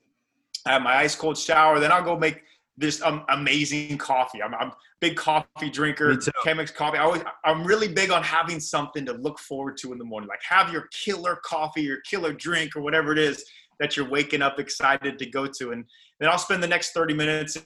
I 0.67 0.73
have 0.73 0.83
my 0.83 0.97
ice 0.97 1.15
cold 1.15 1.39
shower. 1.39 1.81
Then 1.81 1.91
I'll 1.91 2.05
go 2.05 2.19
make 2.19 2.43
this 2.77 3.03
um, 3.03 3.25
amazing 3.29 3.99
coffee. 3.99 4.43
I'm, 4.43 4.55
I'm 4.55 4.69
a 4.69 4.77
big 5.01 5.17
coffee 5.17 5.71
drinker. 5.71 6.15
Chemex 6.45 6.75
coffee. 6.75 6.99
I 6.99 7.03
always, 7.03 7.23
I'm 7.45 7.65
really 7.65 7.89
big 7.89 8.11
on 8.11 8.23
having 8.23 8.61
something 8.61 9.05
to 9.07 9.13
look 9.13 9.39
forward 9.39 9.77
to 9.79 9.93
in 9.93 9.99
the 9.99 10.05
morning. 10.05 10.29
Like 10.29 10.43
have 10.49 10.73
your 10.73 10.89
killer 10.93 11.39
coffee, 11.45 11.83
your 11.83 12.01
killer 12.03 12.33
drink, 12.33 12.77
or 12.77 12.81
whatever 12.81 13.13
it 13.13 13.19
is 13.19 13.45
that 13.81 13.97
you're 13.97 14.09
waking 14.09 14.43
up 14.43 14.59
excited 14.59 15.19
to 15.19 15.27
go 15.27 15.47
to. 15.47 15.73
And 15.73 15.85
then 16.21 16.29
I'll 16.29 16.39
spend 16.39 16.63
the 16.63 16.69
next 16.69 16.93
30 16.93 17.15
minutes 17.15 17.59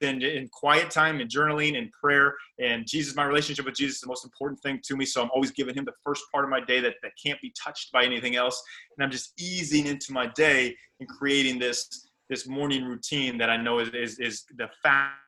in, 0.00 0.22
in 0.22 0.48
quiet 0.48 0.90
time 0.90 1.20
and 1.20 1.30
journaling 1.30 1.78
and 1.78 1.90
prayer 1.92 2.34
and 2.58 2.86
jesus 2.86 3.14
my 3.14 3.24
relationship 3.24 3.64
with 3.64 3.74
jesus 3.74 3.96
is 3.96 4.00
the 4.00 4.06
most 4.06 4.24
important 4.24 4.60
thing 4.60 4.80
to 4.82 4.96
me 4.96 5.04
so 5.04 5.22
i'm 5.22 5.30
always 5.32 5.50
giving 5.50 5.74
him 5.74 5.84
the 5.84 5.92
first 6.04 6.24
part 6.32 6.44
of 6.44 6.50
my 6.50 6.60
day 6.60 6.80
that, 6.80 6.94
that 7.02 7.12
can't 7.24 7.40
be 7.40 7.52
touched 7.60 7.92
by 7.92 8.04
anything 8.04 8.36
else 8.36 8.62
and 8.96 9.04
i'm 9.04 9.10
just 9.10 9.32
easing 9.40 9.86
into 9.86 10.12
my 10.12 10.26
day 10.34 10.74
and 11.00 11.08
creating 11.08 11.58
this 11.58 12.03
this 12.28 12.46
morning 12.46 12.84
routine 12.84 13.38
that 13.38 13.50
i 13.50 13.56
know 13.56 13.78
is, 13.78 13.88
is, 13.90 14.18
is 14.18 14.44
the 14.56 14.68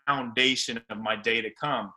foundation 0.07 0.80
of 0.90 0.99
my 0.99 1.16
day 1.16 1.40
to 1.40 1.51
come 1.61 1.90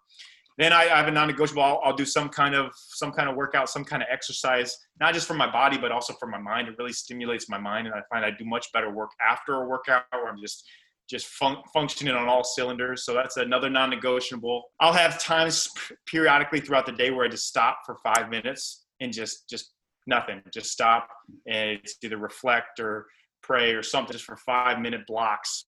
then 0.59 0.73
I, 0.73 0.81
I 0.81 0.97
have 0.97 1.07
a 1.07 1.11
non-negotiable. 1.11 1.63
I'll, 1.63 1.79
I'll, 1.85 1.95
do 1.95 2.03
some 2.03 2.27
kind 2.27 2.53
of 2.53 2.73
some 2.75 3.13
kind 3.13 3.29
of 3.29 3.37
workout, 3.37 3.69
some 3.69 3.85
kind 3.85 4.03
of 4.03 4.09
exercise, 4.11 4.77
not 4.99 5.13
just 5.13 5.25
for 5.25 5.33
my 5.33 5.49
body, 5.49 5.77
but 5.77 5.89
also 5.89 6.13
for 6.19 6.27
my 6.27 6.37
mind. 6.37 6.67
It 6.67 6.75
really 6.77 6.91
stimulates 6.91 7.47
my 7.47 7.57
mind, 7.57 7.87
and 7.87 7.95
I 7.95 8.01
find 8.11 8.25
I 8.25 8.31
do 8.31 8.43
much 8.43 8.67
better 8.73 8.91
work 8.91 9.11
after 9.25 9.53
a 9.53 9.65
workout, 9.65 10.03
where 10.11 10.27
I'm 10.27 10.39
just 10.41 10.67
just 11.09 11.27
fun- 11.27 11.63
functioning 11.73 12.13
on 12.13 12.27
all 12.27 12.43
cylinders. 12.43 13.05
So 13.05 13.13
that's 13.13 13.37
another 13.37 13.69
non-negotiable. 13.69 14.63
I'll 14.81 14.93
have 14.93 15.17
times 15.19 15.67
periodically 16.05 16.59
throughout 16.59 16.85
the 16.85 16.91
day 16.91 17.09
where 17.09 17.25
I 17.25 17.29
just 17.29 17.47
stop 17.47 17.79
for 17.85 17.95
five 18.03 18.29
minutes 18.29 18.85
and 18.99 19.13
just 19.13 19.49
just 19.49 19.71
nothing, 20.07 20.41
just 20.53 20.71
stop 20.71 21.07
and 21.47 21.79
it's 21.81 21.95
either 22.03 22.17
reflect 22.17 22.81
or 22.81 23.05
pray 23.41 23.73
or 23.73 23.83
something 23.83 24.13
just 24.13 24.25
for 24.25 24.37
five 24.37 24.79
minute 24.79 25.05
blocks 25.07 25.65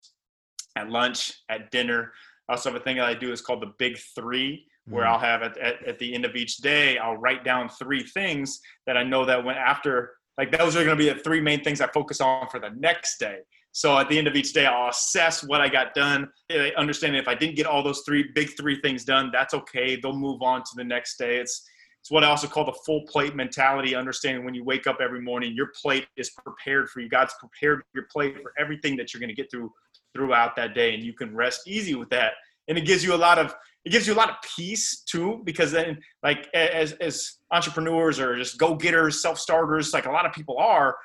at 0.78 0.89
lunch, 0.89 1.34
at 1.49 1.72
dinner. 1.72 2.11
I 2.49 2.53
also 2.53 2.72
have 2.72 2.82
a 2.82 2.84
thing 2.84 2.97
that 2.97 3.05
I 3.05 3.13
do 3.13 3.32
is 3.32 3.41
called 3.41 3.61
the 3.61 3.74
Big 3.78 3.97
Three, 4.15 4.65
where 4.88 5.03
mm-hmm. 5.03 5.13
I'll 5.13 5.19
have 5.19 5.41
at, 5.41 5.57
at, 5.57 5.88
at 5.88 5.99
the 5.99 6.13
end 6.13 6.26
of 6.26 6.36
each 6.36 6.57
day, 6.57 6.97
I'll 6.97 7.17
write 7.17 7.43
down 7.43 7.69
three 7.69 8.03
things 8.03 8.59
that 8.88 8.97
I 8.97 9.03
know 9.03 9.26
that 9.26 9.43
when 9.43 9.55
after 9.55 10.13
like 10.38 10.57
those 10.57 10.76
are 10.76 10.84
going 10.84 10.97
to 10.97 11.03
be 11.03 11.11
the 11.11 11.19
three 11.19 11.41
main 11.41 11.63
things 11.63 11.82
I 11.82 11.88
focus 11.88 12.22
on 12.22 12.47
for 12.49 12.59
the 12.59 12.72
next 12.78 13.19
day. 13.19 13.39
So 13.74 13.97
at 13.97 14.09
the 14.09 14.17
end 14.17 14.28
of 14.28 14.36
each 14.36 14.53
day, 14.53 14.65
I'll 14.65 14.89
assess 14.89 15.43
what 15.43 15.61
I 15.61 15.69
got 15.69 15.93
done. 15.93 16.30
Understanding 16.78 17.22
if 17.22 17.28
I 17.28 17.36
didn't 17.36 17.55
get 17.55 17.65
all 17.65 17.84
those 17.84 18.01
three 18.05 18.30
big 18.36 18.49
three 18.57 18.82
things 18.82 19.05
done, 19.05 19.30
that's 19.32 19.53
okay. 19.53 19.95
They'll 19.95 20.13
move 20.13 20.41
on 20.41 20.61
to 20.61 20.72
the 20.76 20.84
next 20.84 21.17
day. 21.17 21.38
It's 21.38 21.63
it's 22.02 22.12
what 22.12 22.24
I 22.24 22.28
also 22.28 22.47
call 22.47 22.66
the 22.66 22.76
full 22.86 23.04
plate 23.04 23.36
mentality. 23.36 23.95
Understanding 23.95 24.43
when 24.43 24.54
you 24.54 24.64
wake 24.64 24.88
up 24.88 24.97
every 25.02 25.22
morning, 25.22 25.54
your 25.54 25.72
plate 25.80 26.08
is 26.18 26.32
prepared 26.32 26.89
for 26.89 26.99
you. 26.99 27.10
God's 27.10 27.34
prepared 27.39 27.84
your 27.93 28.06
plate 28.12 28.41
for 28.41 28.54
everything 28.60 28.97
that 28.97 29.14
you're 29.14 29.20
going 29.20 29.30
to 29.30 29.36
get 29.36 29.52
through 29.52 29.72
throughout 30.14 30.56
that 30.56 30.74
day, 30.74 30.93
and 30.93 31.04
you 31.04 31.14
can 31.14 31.36
rest 31.36 31.62
easy 31.68 31.95
with 31.95 32.10
that. 32.10 32.34
And 32.68 32.78
it 32.78 32.86
gives 32.86 33.04
you 33.04 33.14
a 33.14 33.16
lot 33.16 33.38
of 33.38 33.56
it 33.86 33.91
gives 33.91 34.06
you 34.06 34.14
a 34.14 34.16
lot 34.16 34.30
of 34.30 34.36
peace 34.56 35.02
too, 35.02 35.41
because 35.43 35.72
then 35.72 35.99
like 36.24 36.47
as 36.54 36.93
as 36.93 37.38
entrepreneurs 37.52 38.20
or 38.20 38.36
just 38.36 38.58
go 38.58 38.76
getters, 38.76 39.22
self 39.22 39.39
starters, 39.39 39.93
like 39.93 40.06
a 40.06 40.12
lot 40.12 40.26
of 40.26 40.34
people 40.34 40.58
are, 40.58 40.95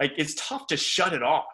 like 0.00 0.12
it's 0.16 0.34
tough 0.34 0.66
to 0.68 0.76
shut 0.76 1.12
it 1.12 1.22
off 1.22 1.46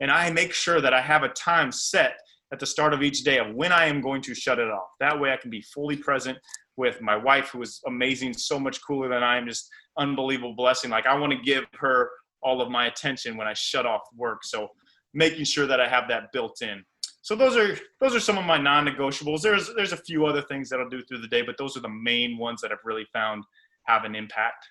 and 0.00 0.10
I 0.10 0.30
make 0.30 0.52
sure 0.52 0.80
that 0.80 0.94
I 0.94 1.00
have 1.00 1.22
a 1.22 1.28
time 1.30 1.72
set 1.72 2.18
at 2.52 2.58
the 2.58 2.66
start 2.66 2.94
of 2.94 3.02
each 3.02 3.24
day 3.24 3.38
of 3.38 3.54
when 3.54 3.72
I 3.72 3.86
am 3.86 4.00
going 4.00 4.22
to 4.22 4.34
shut 4.34 4.58
it 4.58 4.70
off. 4.70 4.88
That 5.00 5.18
way 5.18 5.32
I 5.32 5.36
can 5.36 5.50
be 5.50 5.60
fully 5.60 5.96
present 5.96 6.38
with 6.78 7.02
my 7.02 7.16
wife, 7.16 7.50
who 7.50 7.60
is 7.60 7.80
amazing, 7.86 8.32
so 8.32 8.58
much 8.58 8.80
cooler 8.82 9.08
than 9.08 9.22
I 9.22 9.36
am, 9.36 9.46
just 9.46 9.68
unbelievable 9.98 10.54
blessing. 10.54 10.90
Like 10.90 11.06
I 11.06 11.18
want 11.18 11.32
to 11.32 11.38
give 11.38 11.64
her 11.78 12.10
all 12.40 12.62
of 12.62 12.70
my 12.70 12.86
attention 12.86 13.36
when 13.36 13.48
I 13.48 13.52
shut 13.52 13.84
off 13.84 14.02
work. 14.16 14.44
So 14.44 14.68
making 15.12 15.44
sure 15.44 15.66
that 15.66 15.80
I 15.80 15.88
have 15.88 16.08
that 16.08 16.32
built 16.32 16.62
in. 16.62 16.84
So 17.20 17.34
those 17.34 17.56
are 17.56 17.76
those 18.00 18.14
are 18.14 18.20
some 18.20 18.38
of 18.38 18.44
my 18.44 18.56
non-negotiables. 18.56 19.42
There's 19.42 19.74
there's 19.74 19.92
a 19.92 19.98
few 19.98 20.24
other 20.24 20.40
things 20.40 20.70
that 20.70 20.80
I'll 20.80 20.88
do 20.88 21.02
through 21.02 21.18
the 21.18 21.28
day, 21.28 21.42
but 21.42 21.58
those 21.58 21.76
are 21.76 21.80
the 21.80 21.88
main 21.88 22.38
ones 22.38 22.60
that 22.62 22.72
I've 22.72 22.78
really 22.84 23.06
found 23.12 23.44
have 23.84 24.04
an 24.04 24.14
impact. 24.14 24.64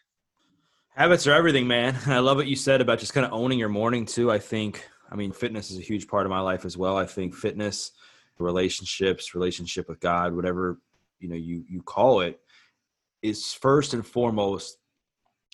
Habits 0.96 1.28
are 1.28 1.34
everything, 1.34 1.68
man. 1.68 1.98
I 2.08 2.20
love 2.20 2.38
what 2.38 2.48
you 2.48 2.56
said 2.56 2.82
about 2.82 3.00
just 3.00 3.14
kind 3.14 3.26
of 3.26 3.34
owning 3.34 3.60
your 3.60 3.70
morning 3.70 4.06
too. 4.06 4.32
I 4.32 4.40
think 4.40 4.88
I 5.12 5.16
mean, 5.16 5.32
fitness 5.32 5.72
is 5.72 5.78
a 5.78 5.82
huge 5.82 6.08
part 6.08 6.26
of 6.26 6.30
my 6.30 6.40
life 6.40 6.66
as 6.66 6.78
well. 6.78 6.98
I 6.98 7.06
think 7.06 7.36
fitness, 7.36 7.92
relationships, 8.40 9.36
relationship 9.36 9.90
with 9.90 10.00
God, 10.00 10.34
whatever 10.34 10.80
you 11.20 11.30
know 11.30 11.36
you 11.36 11.64
you 11.70 11.82
call 11.82 12.22
it, 12.22 12.40
is 13.22 13.54
first 13.54 13.94
and 13.94 14.06
foremost 14.06 14.78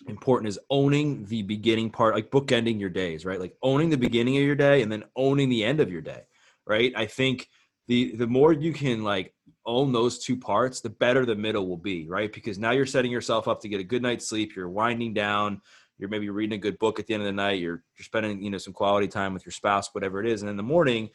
important 0.08 0.50
is 0.50 0.60
owning 0.70 1.26
the 1.26 1.44
beginning 1.44 1.90
part, 1.90 2.16
like 2.16 2.32
bookending 2.32 2.80
your 2.80 2.90
days, 2.90 3.26
right? 3.26 3.40
Like 3.40 3.56
owning 3.62 3.90
the 3.90 3.98
beginning 3.98 4.38
of 4.38 4.44
your 4.44 4.56
day 4.56 4.82
and 4.82 4.92
then 4.92 5.04
owning 5.16 5.50
the 5.50 5.64
end 5.64 5.80
of 5.80 5.92
your 5.92 6.02
day, 6.02 6.24
right? 6.66 6.92
I 6.96 7.06
think 7.06 7.50
the 7.88 8.16
the 8.16 8.28
more 8.28 8.54
you 8.54 8.74
can 8.74 9.04
like 9.04 9.34
own 9.66 9.92
those 9.92 10.20
two 10.20 10.38
parts, 10.38 10.82
the 10.82 10.90
better 10.90 11.26
the 11.26 11.36
middle 11.36 11.68
will 11.68 11.78
be, 11.78 12.08
right? 12.08 12.32
Because 12.32 12.58
now 12.58 12.72
you're 12.72 12.86
setting 12.86 13.12
yourself 13.12 13.48
up 13.48 13.62
to 13.62 13.70
get 13.70 13.80
a 13.80 13.84
good 13.84 14.02
night's 14.02 14.28
sleep. 14.28 14.56
You're 14.56 14.70
winding 14.70 15.14
down 15.14 15.62
you're 15.98 16.10
maybe 16.10 16.30
reading 16.30 16.58
a 16.58 16.62
good 16.62 16.80
book 16.80 17.00
at 17.00 17.08
the 17.08 17.14
end 17.14 17.24
of 17.24 17.28
the 17.28 17.32
night 17.32 17.60
you're 17.60 17.84
you're 17.98 18.04
spending 18.04 18.42
you 18.42 18.50
know 18.50 18.58
some 18.58 18.74
quality 18.74 19.08
time 19.08 19.34
with 19.34 19.46
your 19.46 19.52
spouse 19.52 19.94
whatever 19.94 20.20
it 20.20 20.30
is 20.30 20.42
and 20.42 20.50
in 20.50 20.58
the 20.58 20.64
morning 20.64 21.10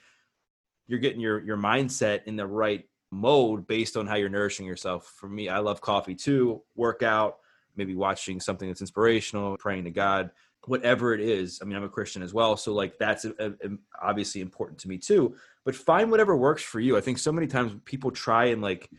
you're 0.87 0.99
getting 0.99 1.21
your 1.21 1.41
your 1.41 1.57
mindset 1.57 2.25
in 2.25 2.37
the 2.37 2.47
right 2.47 2.85
mode 3.11 3.67
based 3.67 3.97
on 3.97 4.07
how 4.07 4.17
you're 4.17 4.29
nourishing 4.29 4.67
yourself. 4.67 5.13
For 5.17 5.29
me 5.29 5.49
i 5.49 5.59
love 5.59 5.81
coffee 5.81 6.15
too 6.15 6.63
workout 6.75 7.39
maybe 7.77 7.95
watching 7.95 8.41
something 8.41 8.69
that's 8.69 8.81
inspirational 8.81 9.57
praying 9.57 9.85
to 9.85 9.91
god 9.91 10.31
whatever 10.67 11.15
it 11.15 11.21
is. 11.21 11.61
I 11.63 11.65
mean 11.65 11.77
i'm 11.77 11.85
a 11.85 11.89
christian 11.89 12.23
as 12.23 12.35
well 12.35 12.57
so 12.57 12.75
like 12.75 12.99
that's 12.99 13.25
uh, 13.25 13.33
uh, 13.41 13.51
a, 13.63 13.69
a, 13.69 13.71
obviously 14.03 14.41
important 14.41 14.79
to 14.81 14.89
me 14.89 14.99
too. 14.99 15.35
But 15.65 15.75
find 15.75 16.11
whatever 16.11 16.37
works 16.37 16.63
for 16.63 16.81
you. 16.81 16.97
I 16.97 17.01
think 17.01 17.19
so 17.19 17.33
many 17.33 17.47
times 17.47 17.75
people 17.85 18.11
try 18.11 18.47
and 18.47 18.63
like 18.63 18.91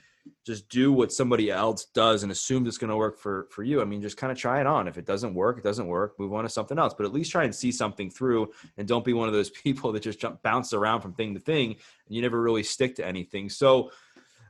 just 0.49 0.67
do 0.67 0.91
what 0.91 1.13
somebody 1.13 1.51
else 1.51 1.85
does 1.93 2.23
and 2.23 2.31
assume 2.31 2.65
it's 2.65 2.79
going 2.79 2.89
to 2.89 2.95
work 2.95 3.19
for 3.19 3.47
for 3.51 3.63
you. 3.63 3.81
I 3.81 3.85
mean 3.85 4.01
just 4.01 4.17
kind 4.17 4.31
of 4.31 4.37
try 4.37 4.59
it 4.59 4.65
on. 4.65 4.87
If 4.87 4.97
it 4.97 5.05
doesn't 5.05 5.33
work 5.33 5.59
it 5.59 5.63
doesn't 5.63 5.85
work. 5.85 6.19
Move 6.19 6.33
on 6.33 6.43
to 6.43 6.49
something 6.49 6.79
else. 6.79 6.93
But 6.93 7.05
at 7.05 7.13
least 7.13 7.31
try 7.31 7.43
and 7.43 7.53
see 7.53 7.71
something 7.71 8.09
through 8.09 8.51
and 8.77 8.87
don't 8.87 9.05
be 9.05 9.13
one 9.13 9.27
of 9.27 9.33
those 9.33 9.49
people 9.63 9.91
that 9.91 10.01
just 10.01 10.19
jump 10.19 10.41
bounce 10.41 10.73
around 10.73 11.01
from 11.01 11.13
thing 11.13 11.35
to 11.35 11.39
thing 11.39 11.71
and 11.71 12.15
you 12.15 12.21
never 12.21 12.41
really 12.41 12.63
stick 12.63 12.95
to 12.95 13.05
anything. 13.05 13.49
So 13.49 13.91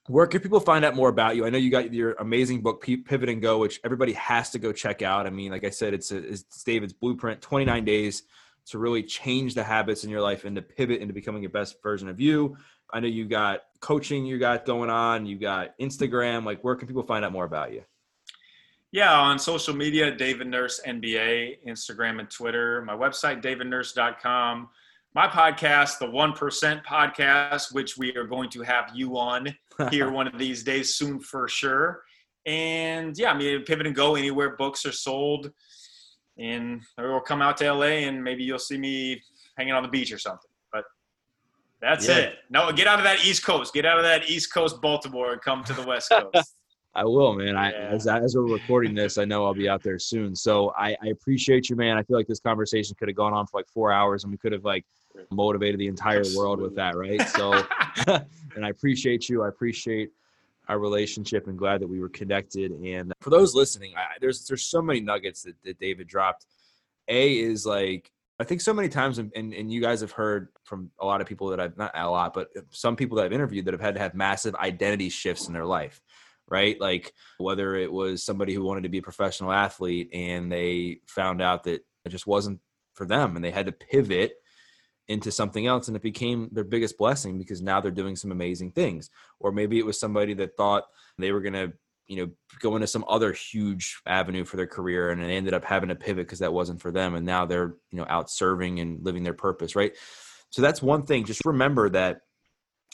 where 0.08 0.26
can 0.26 0.40
people 0.40 0.60
find 0.60 0.84
out 0.86 0.96
more 0.96 1.10
about 1.10 1.36
you? 1.36 1.46
I 1.46 1.50
know 1.50 1.58
you 1.58 1.70
got 1.70 1.94
your 1.94 2.14
amazing 2.14 2.62
book 2.62 2.82
pivot 2.82 3.30
and 3.30 3.42
go 3.42 3.60
which 3.60 3.80
everybody 3.84 4.14
has 4.14 4.50
to 4.52 4.60
go 4.60 4.72
check 4.72 5.02
out. 5.02 5.28
I 5.28 5.30
mean 5.30 5.52
like 5.52 5.66
i 5.66 5.70
said 5.70 5.94
it's, 5.94 6.12
a, 6.12 6.18
it's 6.18 6.64
david's 6.64 6.94
blueprint 6.94 7.42
29 7.42 7.84
days 7.84 8.24
to 8.68 8.78
really 8.78 9.04
change 9.04 9.56
the 9.56 9.64
habits 9.64 10.04
in 10.04 10.10
your 10.10 10.22
life 10.22 10.46
and 10.46 10.56
to 10.56 10.62
pivot 10.62 11.02
into 11.02 11.14
becoming 11.14 11.44
a 11.46 11.50
best 11.50 11.82
version 11.82 12.08
of 12.08 12.20
you 12.20 12.56
I 12.92 13.00
know 13.00 13.08
you 13.08 13.26
got 13.26 13.62
coaching 13.80 14.26
you 14.26 14.40
got 14.40 14.66
going 14.66 14.90
on, 14.90 15.26
you 15.26 15.38
got 15.38 15.78
Instagram. 15.80 16.46
Like, 16.46 16.64
where 16.64 16.76
can 16.76 16.88
people 16.88 17.04
find 17.04 17.24
out 17.24 17.32
more 17.32 17.46
about 17.46 17.74
you? 17.74 17.84
Yeah, 18.92 19.14
on 19.14 19.38
social 19.38 19.76
media, 19.76 20.16
David 20.16 20.48
Nurse 20.48 20.82
NBA, 20.86 21.66
Instagram 21.68 22.20
and 22.20 22.30
Twitter. 22.30 22.82
My 22.82 22.96
website, 22.96 23.44
davidnurse.com. 23.44 24.70
My 25.14 25.28
podcast, 25.28 26.00
the 26.00 26.08
1% 26.08 26.84
podcast, 26.86 27.74
which 27.74 27.98
we 27.98 28.16
are 28.16 28.26
going 28.26 28.50
to 28.52 28.62
have 28.64 28.92
you 28.94 29.18
on 29.18 29.56
here 29.92 30.12
one 30.12 30.28
of 30.28 30.40
these 30.40 30.64
days 30.64 30.96
soon 30.96 31.20
for 31.20 31.48
sure. 31.48 32.02
And 32.46 33.16
yeah, 33.18 33.32
I 33.32 33.38
mean, 33.38 33.64
pivot 33.64 33.86
and 33.86 33.96
go 33.96 34.16
anywhere 34.16 34.56
books 34.56 34.86
are 34.88 34.92
sold. 34.92 35.52
And 36.40 36.82
we'll 36.98 37.20
come 37.22 37.42
out 37.42 37.58
to 37.58 37.72
LA 37.72 38.08
and 38.08 38.24
maybe 38.24 38.44
you'll 38.44 38.58
see 38.58 38.78
me 38.78 39.22
hanging 39.56 39.74
on 39.74 39.84
the 39.84 39.90
beach 39.90 40.12
or 40.12 40.18
something. 40.18 40.49
That's 41.82 42.08
yeah. 42.08 42.18
it. 42.18 42.36
No, 42.50 42.72
get 42.72 42.88
out 42.88 43.00
of 43.00 43.06
that 43.06 43.26
East 43.26 43.46
Coast. 43.46 43.74
Get 43.74 43.86
out 43.86 43.98
of 43.98 44.04
that 44.04 44.30
East 44.30 44.54
Coast 44.54 44.82
Baltimore 44.82 45.32
and 45.32 45.42
come 45.42 45.64
to 45.64 45.74
the 45.74 45.84
West 45.84 46.10
Coast. 46.34 46.56
I 46.96 47.06
will, 47.06 47.34
man. 47.34 47.56
I 47.56 47.72
as, 47.72 48.08
as 48.08 48.36
we're 48.36 48.52
recording 48.52 48.96
this, 48.96 49.18
I 49.18 49.26
know 49.26 49.46
I'll 49.46 49.54
be 49.54 49.70
out 49.70 49.84
there 49.84 50.00
soon. 50.00 50.36
So 50.36 50.74
I, 50.78 50.98
I 51.02 51.08
appreciate 51.12 51.70
you, 51.70 51.76
man. 51.76 51.98
I 51.98 52.04
feel 52.04 52.18
like 52.18 52.28
this 52.28 52.40
conversation 52.40 52.96
could 52.98 53.08
have 53.08 53.16
gone 53.16 53.34
on 53.34 53.46
for 53.46 53.60
like 53.60 53.68
four 53.68 53.92
hours, 53.92 54.24
and 54.24 54.32
we 54.32 54.38
could 54.38 54.52
have 54.52 54.66
like 54.66 54.86
motivated 55.32 55.80
the 55.80 55.88
entire 55.88 56.20
Absolutely. 56.20 56.44
world 56.44 56.62
with 56.62 56.76
that, 56.76 56.98
right? 56.98 57.22
So, 57.30 57.54
and 58.56 58.66
I 58.66 58.70
appreciate 58.70 59.30
you. 59.30 59.44
I 59.44 59.50
appreciate 59.50 60.12
our 60.68 60.80
relationship, 60.80 61.48
and 61.48 61.58
glad 61.58 61.80
that 61.82 61.88
we 61.88 62.00
were 62.00 62.10
connected. 62.10 62.72
And 62.72 63.14
for 63.22 63.30
those 63.30 63.54
listening, 63.54 63.94
I, 63.96 64.18
there's 64.20 64.46
there's 64.46 64.66
so 64.66 64.82
many 64.82 65.00
nuggets 65.00 65.44
that, 65.44 65.56
that 65.64 65.80
David 65.80 66.08
dropped. 66.08 66.48
A 67.08 67.40
is 67.40 67.66
like 67.66 68.12
I 68.40 68.46
think 68.46 68.62
so 68.62 68.74
many 68.74 68.88
times, 68.88 69.18
and, 69.18 69.34
and 69.36 69.72
you 69.72 69.82
guys 69.82 70.00
have 70.00 70.14
heard 70.14 70.48
from 70.64 70.92
a 71.00 71.06
lot 71.06 71.20
of 71.20 71.28
people 71.28 71.50
that 71.50 71.60
I've 71.60 71.78
not 71.78 71.92
a 71.94 72.10
lot, 72.10 72.34
but 72.34 72.48
some 72.70 72.96
people 72.96 73.18
that 73.18 73.26
I've 73.26 73.34
interviewed 73.34 73.66
that 73.66 73.74
have 73.74 73.82
had 73.82 73.96
to 73.96 74.00
have 74.00 74.14
massive 74.14 74.56
identity 74.56 75.10
shifts 75.10 75.48
in 75.48 75.54
their 75.54 75.66
life, 75.66 76.02
right? 76.48 76.80
Like 76.80 77.14
whether 77.38 77.76
it 77.76 77.92
was 77.92 78.24
somebody 78.24 78.54
who 78.54 78.64
wanted 78.64 78.84
to 78.84 78.90
be 78.90 79.00
a 79.00 79.04
professional 79.04 79.52
athlete 79.52 80.10
and 80.14 80.50
they 80.50 81.02
found 81.06 81.42
out 81.42 81.66
that 81.66 81.86
it 82.06 82.10
just 82.10 82.28
wasn't 82.28 82.62
for 82.94 83.06
them 83.06 83.36
and 83.36 83.44
they 83.44 83.52
had 83.52 83.66
to 83.66 83.74
pivot 83.74 84.34
into 85.10 85.32
something 85.32 85.68
else 85.68 85.88
and 85.88 85.98
it 85.98 86.04
became 86.04 86.48
their 86.54 86.64
biggest 86.64 86.98
blessing 86.98 87.38
because 87.38 87.62
now 87.62 87.82
they're 87.82 87.92
doing 87.92 88.16
some 88.16 88.32
amazing 88.32 88.72
things. 88.72 89.10
Or 89.42 89.52
maybe 89.52 89.80
it 89.80 89.86
was 89.86 90.00
somebody 90.00 90.34
that 90.36 90.56
thought 90.56 90.86
they 91.18 91.34
were 91.34 91.42
going 91.42 91.54
to 91.54 91.74
you 92.10 92.18
know 92.18 92.32
going 92.60 92.82
to 92.82 92.88
some 92.88 93.06
other 93.08 93.32
huge 93.32 94.02
avenue 94.06 94.44
for 94.44 94.58
their 94.58 94.68
career 94.68 95.12
and 95.12 95.24
they 95.24 95.38
ended 95.38 95.54
up 95.54 95.64
having 95.64 95.90
to 95.90 95.96
pivot 95.96 96.26
because 96.26 96.40
that 96.40 96.52
wasn't 96.52 96.82
for 96.82 96.92
them 96.92 97.16
and 97.16 97.26
now 97.26 97.46
they're 97.46 97.76
you 97.92 97.98
know 97.98 98.06
out 98.10 98.30
serving 98.30 98.80
and 98.80 99.04
living 99.06 99.24
their 99.24 99.34
purpose 99.34 99.76
right 99.76 99.96
so 100.50 100.62
that's 100.62 100.82
one 100.82 101.06
thing 101.06 101.24
just 101.24 101.46
remember 101.46 101.90
that 101.90 102.22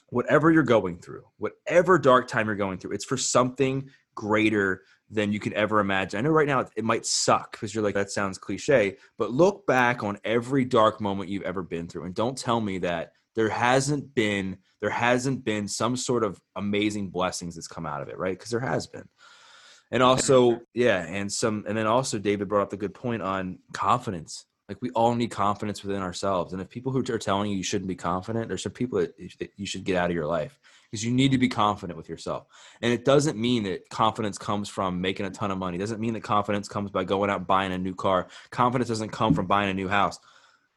whatever 0.10 0.52
you're 0.52 0.64
going 0.64 1.00
through 1.00 1.24
whatever 1.38 1.98
dark 1.98 2.28
time 2.28 2.46
you're 2.46 2.56
going 2.56 2.78
through 2.78 2.92
it's 2.92 3.06
for 3.06 3.18
something 3.18 3.90
greater 4.14 4.82
than 5.10 5.32
you 5.32 5.40
can 5.40 5.54
ever 5.54 5.80
imagine. 5.80 6.18
I 6.18 6.22
know 6.22 6.32
right 6.32 6.48
now 6.48 6.66
it 6.76 6.84
might 6.84 7.06
suck 7.06 7.52
because 7.52 7.76
you're 7.76 7.84
like, 7.84 7.94
that 7.94 8.10
sounds 8.10 8.38
cliche, 8.38 8.98
but 9.18 9.32
look 9.32 9.68
back 9.68 10.04
on 10.04 10.18
every 10.24 10.66
dark 10.66 11.00
moment 11.00 11.30
you've 11.30 11.44
ever 11.44 11.62
been 11.62 11.88
through 11.88 12.06
and 12.06 12.16
don't 12.16 12.38
tell 12.38 12.60
me 12.60 12.80
that 12.80 13.12
there 13.36 13.50
hasn't 13.50 14.14
been 14.16 14.58
there 14.82 14.90
hasn't 14.90 15.44
been 15.44 15.68
some 15.68 15.96
sort 15.96 16.24
of 16.24 16.40
amazing 16.56 17.10
blessings 17.10 17.56
that's 17.56 17.68
come 17.68 17.86
out 17.86 18.02
of 18.02 18.10
it 18.10 18.18
right? 18.18 18.38
Because 18.38 18.52
there 18.52 18.60
has 18.60 18.88
been. 18.88 19.08
And 19.92 20.02
also 20.02 20.60
yeah 20.74 21.06
and 21.08 21.32
some 21.32 21.66
and 21.68 21.78
then 21.78 21.88
also 21.88 22.18
david 22.18 22.48
brought 22.48 22.64
up 22.64 22.70
the 22.70 22.78
good 22.78 22.94
point 22.94 23.22
on 23.22 23.60
confidence. 23.74 24.46
Like 24.68 24.82
we 24.82 24.90
all 24.92 25.14
need 25.14 25.30
confidence 25.30 25.84
within 25.84 26.02
ourselves. 26.02 26.52
And 26.54 26.62
if 26.62 26.70
people 26.70 26.92
who 26.92 27.00
are 27.00 27.20
telling 27.20 27.52
you 27.52 27.58
you 27.58 27.64
shouldn't 27.64 27.88
be 27.88 27.96
confident 27.96 28.48
there's 28.48 28.64
some 28.64 28.72
people 28.72 29.00
that 29.00 29.14
you 29.56 29.66
should 29.66 29.84
get 29.84 29.98
out 29.98 30.10
of 30.10 30.16
your 30.16 30.26
life 30.26 30.60
because 30.90 31.04
you 31.04 31.12
need 31.12 31.32
to 31.32 31.38
be 31.38 31.50
confident 31.50 31.98
with 31.98 32.10
yourself. 32.10 32.48
And 32.82 32.94
it 32.94 33.06
doesn't 33.06 33.38
mean 33.38 33.64
that 33.64 33.90
confidence 33.90 34.38
comes 34.38 34.70
from 34.70 35.02
making 35.02 35.26
a 35.26 35.30
ton 35.30 35.52
of 35.52 35.58
money. 35.58 35.78
It 35.78 35.82
doesn't 35.82 36.00
mean 36.00 36.14
that 36.14 36.24
confidence 36.24 36.68
comes 36.68 36.90
by 36.90 37.04
going 37.04 37.30
out 37.30 37.46
buying 37.46 37.74
a 37.74 37.78
new 37.78 37.94
car. 37.94 38.28
Confidence 38.50 38.90
doesn't 38.90 39.10
come 39.10 39.34
from 39.34 39.46
buying 39.46 39.70
a 39.70 39.74
new 39.74 39.88
house 39.88 40.20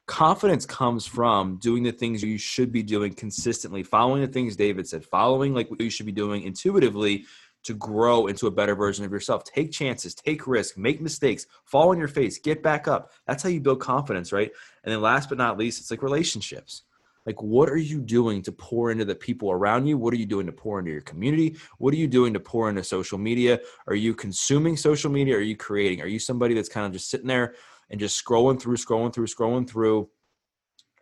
confidence 0.08 0.66
comes 0.66 1.06
from 1.06 1.56
doing 1.58 1.82
the 1.84 1.92
things 1.92 2.22
you 2.22 2.38
should 2.38 2.72
be 2.72 2.82
doing 2.82 3.12
consistently 3.12 3.82
following 3.82 4.22
the 4.22 4.26
things 4.26 4.56
david 4.56 4.88
said 4.88 5.04
following 5.04 5.54
like 5.54 5.70
what 5.70 5.80
you 5.80 5.90
should 5.90 6.06
be 6.06 6.12
doing 6.12 6.42
intuitively 6.42 7.24
to 7.64 7.74
grow 7.74 8.26
into 8.26 8.46
a 8.46 8.50
better 8.50 8.74
version 8.74 9.04
of 9.04 9.12
yourself. 9.12 9.44
Take 9.44 9.70
chances 9.70 10.14
take 10.14 10.46
risks 10.46 10.78
make 10.78 11.00
mistakes 11.00 11.46
fall 11.64 11.90
on 11.90 11.98
your 11.98 12.08
face 12.08 12.38
get 12.38 12.62
back 12.62 12.88
up. 12.88 13.12
That's 13.26 13.42
how 13.42 13.48
you 13.48 13.60
build 13.60 13.80
confidence 13.80 14.32
right? 14.32 14.50
And 14.84 14.92
then 14.92 15.00
last 15.00 15.28
but 15.28 15.38
not 15.38 15.58
least 15.58 15.80
it's 15.80 15.90
like 15.90 16.02
relationships. 16.02 16.82
Like 17.26 17.42
what 17.42 17.68
are 17.68 17.76
you 17.76 18.00
doing 18.00 18.40
to 18.42 18.52
pour 18.52 18.90
into 18.90 19.04
the 19.04 19.14
people 19.14 19.50
around 19.50 19.86
you? 19.86 19.98
What 19.98 20.14
are 20.14 20.18
you 20.18 20.24
doing 20.24 20.46
to 20.46 20.52
pour 20.52 20.78
into 20.78 20.92
your 20.92 21.02
community? 21.02 21.56
What 21.76 21.92
are 21.92 21.98
you 21.98 22.08
doing 22.08 22.32
to 22.32 22.40
pour 22.40 22.70
into 22.70 22.82
social 22.82 23.18
media? 23.18 23.60
Are 23.86 23.94
you 23.94 24.14
consuming 24.14 24.76
social 24.76 25.10
media? 25.10 25.36
Are 25.36 25.40
you 25.40 25.56
creating? 25.56 26.00
Are 26.00 26.06
you 26.06 26.18
somebody 26.18 26.54
that's 26.54 26.70
kind 26.70 26.86
of 26.86 26.92
just 26.92 27.10
sitting 27.10 27.26
there 27.26 27.54
and 27.90 28.00
just 28.00 28.22
scrolling 28.22 28.60
through, 28.60 28.76
scrolling 28.76 29.12
through, 29.12 29.26
scrolling 29.26 29.68
through, 29.68 30.08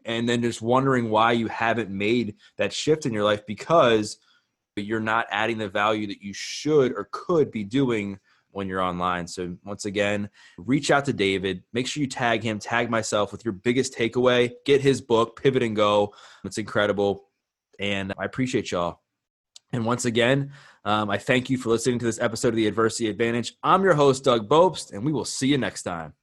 and 0.05 0.29
then 0.29 0.43
just 0.43 0.63
wondering 0.63 1.11
why 1.11 1.33
you 1.33 1.49
haven't 1.49 1.91
made 1.91 2.37
that 2.59 2.73
shift 2.73 3.07
in 3.07 3.13
your 3.13 3.25
life 3.25 3.45
because 3.47 4.19
you're 4.77 5.01
not 5.01 5.27
adding 5.31 5.59
the 5.59 5.69
value 5.69 6.07
that 6.07 6.23
you 6.23 6.33
should 6.35 6.93
or 6.93 7.09
could 7.11 7.51
be 7.51 7.65
doing 7.65 8.19
when 8.51 8.69
you're 8.69 8.81
online. 8.81 9.27
So 9.27 9.57
once 9.65 9.85
again, 9.85 10.31
reach 10.59 10.91
out 10.91 11.05
to 11.07 11.13
David. 11.13 11.63
Make 11.73 11.87
sure 11.87 12.01
you 12.01 12.07
tag 12.07 12.43
him, 12.43 12.59
tag 12.59 12.91
myself 12.91 13.33
with 13.33 13.45
your 13.45 13.53
biggest 13.53 13.95
takeaway. 13.95 14.53
Get 14.65 14.81
his 14.81 15.01
book, 15.01 15.41
Pivot 15.41 15.63
and 15.63 15.77
Go. 15.77 16.15
It's 16.45 16.59
incredible. 16.59 17.29
And 17.79 18.15
I 18.19 18.25
appreciate 18.25 18.71
y'all. 18.71 19.03
And 19.73 19.85
once 19.85 20.05
again, 20.05 20.53
um, 20.85 21.11
I 21.11 21.19
thank 21.19 21.51
you 21.51 21.59
for 21.59 21.71
listening 21.71 21.99
to 21.99 22.05
this 22.05 22.21
episode 22.21 22.49
of 22.49 22.57
the 22.57 22.67
Adversity 22.67 23.09
Advantage. 23.09 23.55
I'm 23.63 23.83
your 23.83 23.95
host, 23.95 24.25
Doug 24.25 24.49
Bopst, 24.49 24.93
and 24.93 25.05
we 25.05 25.13
will 25.13 25.25
see 25.25 25.49
you 25.49 25.59
next 25.59 25.83
time. 25.83 26.15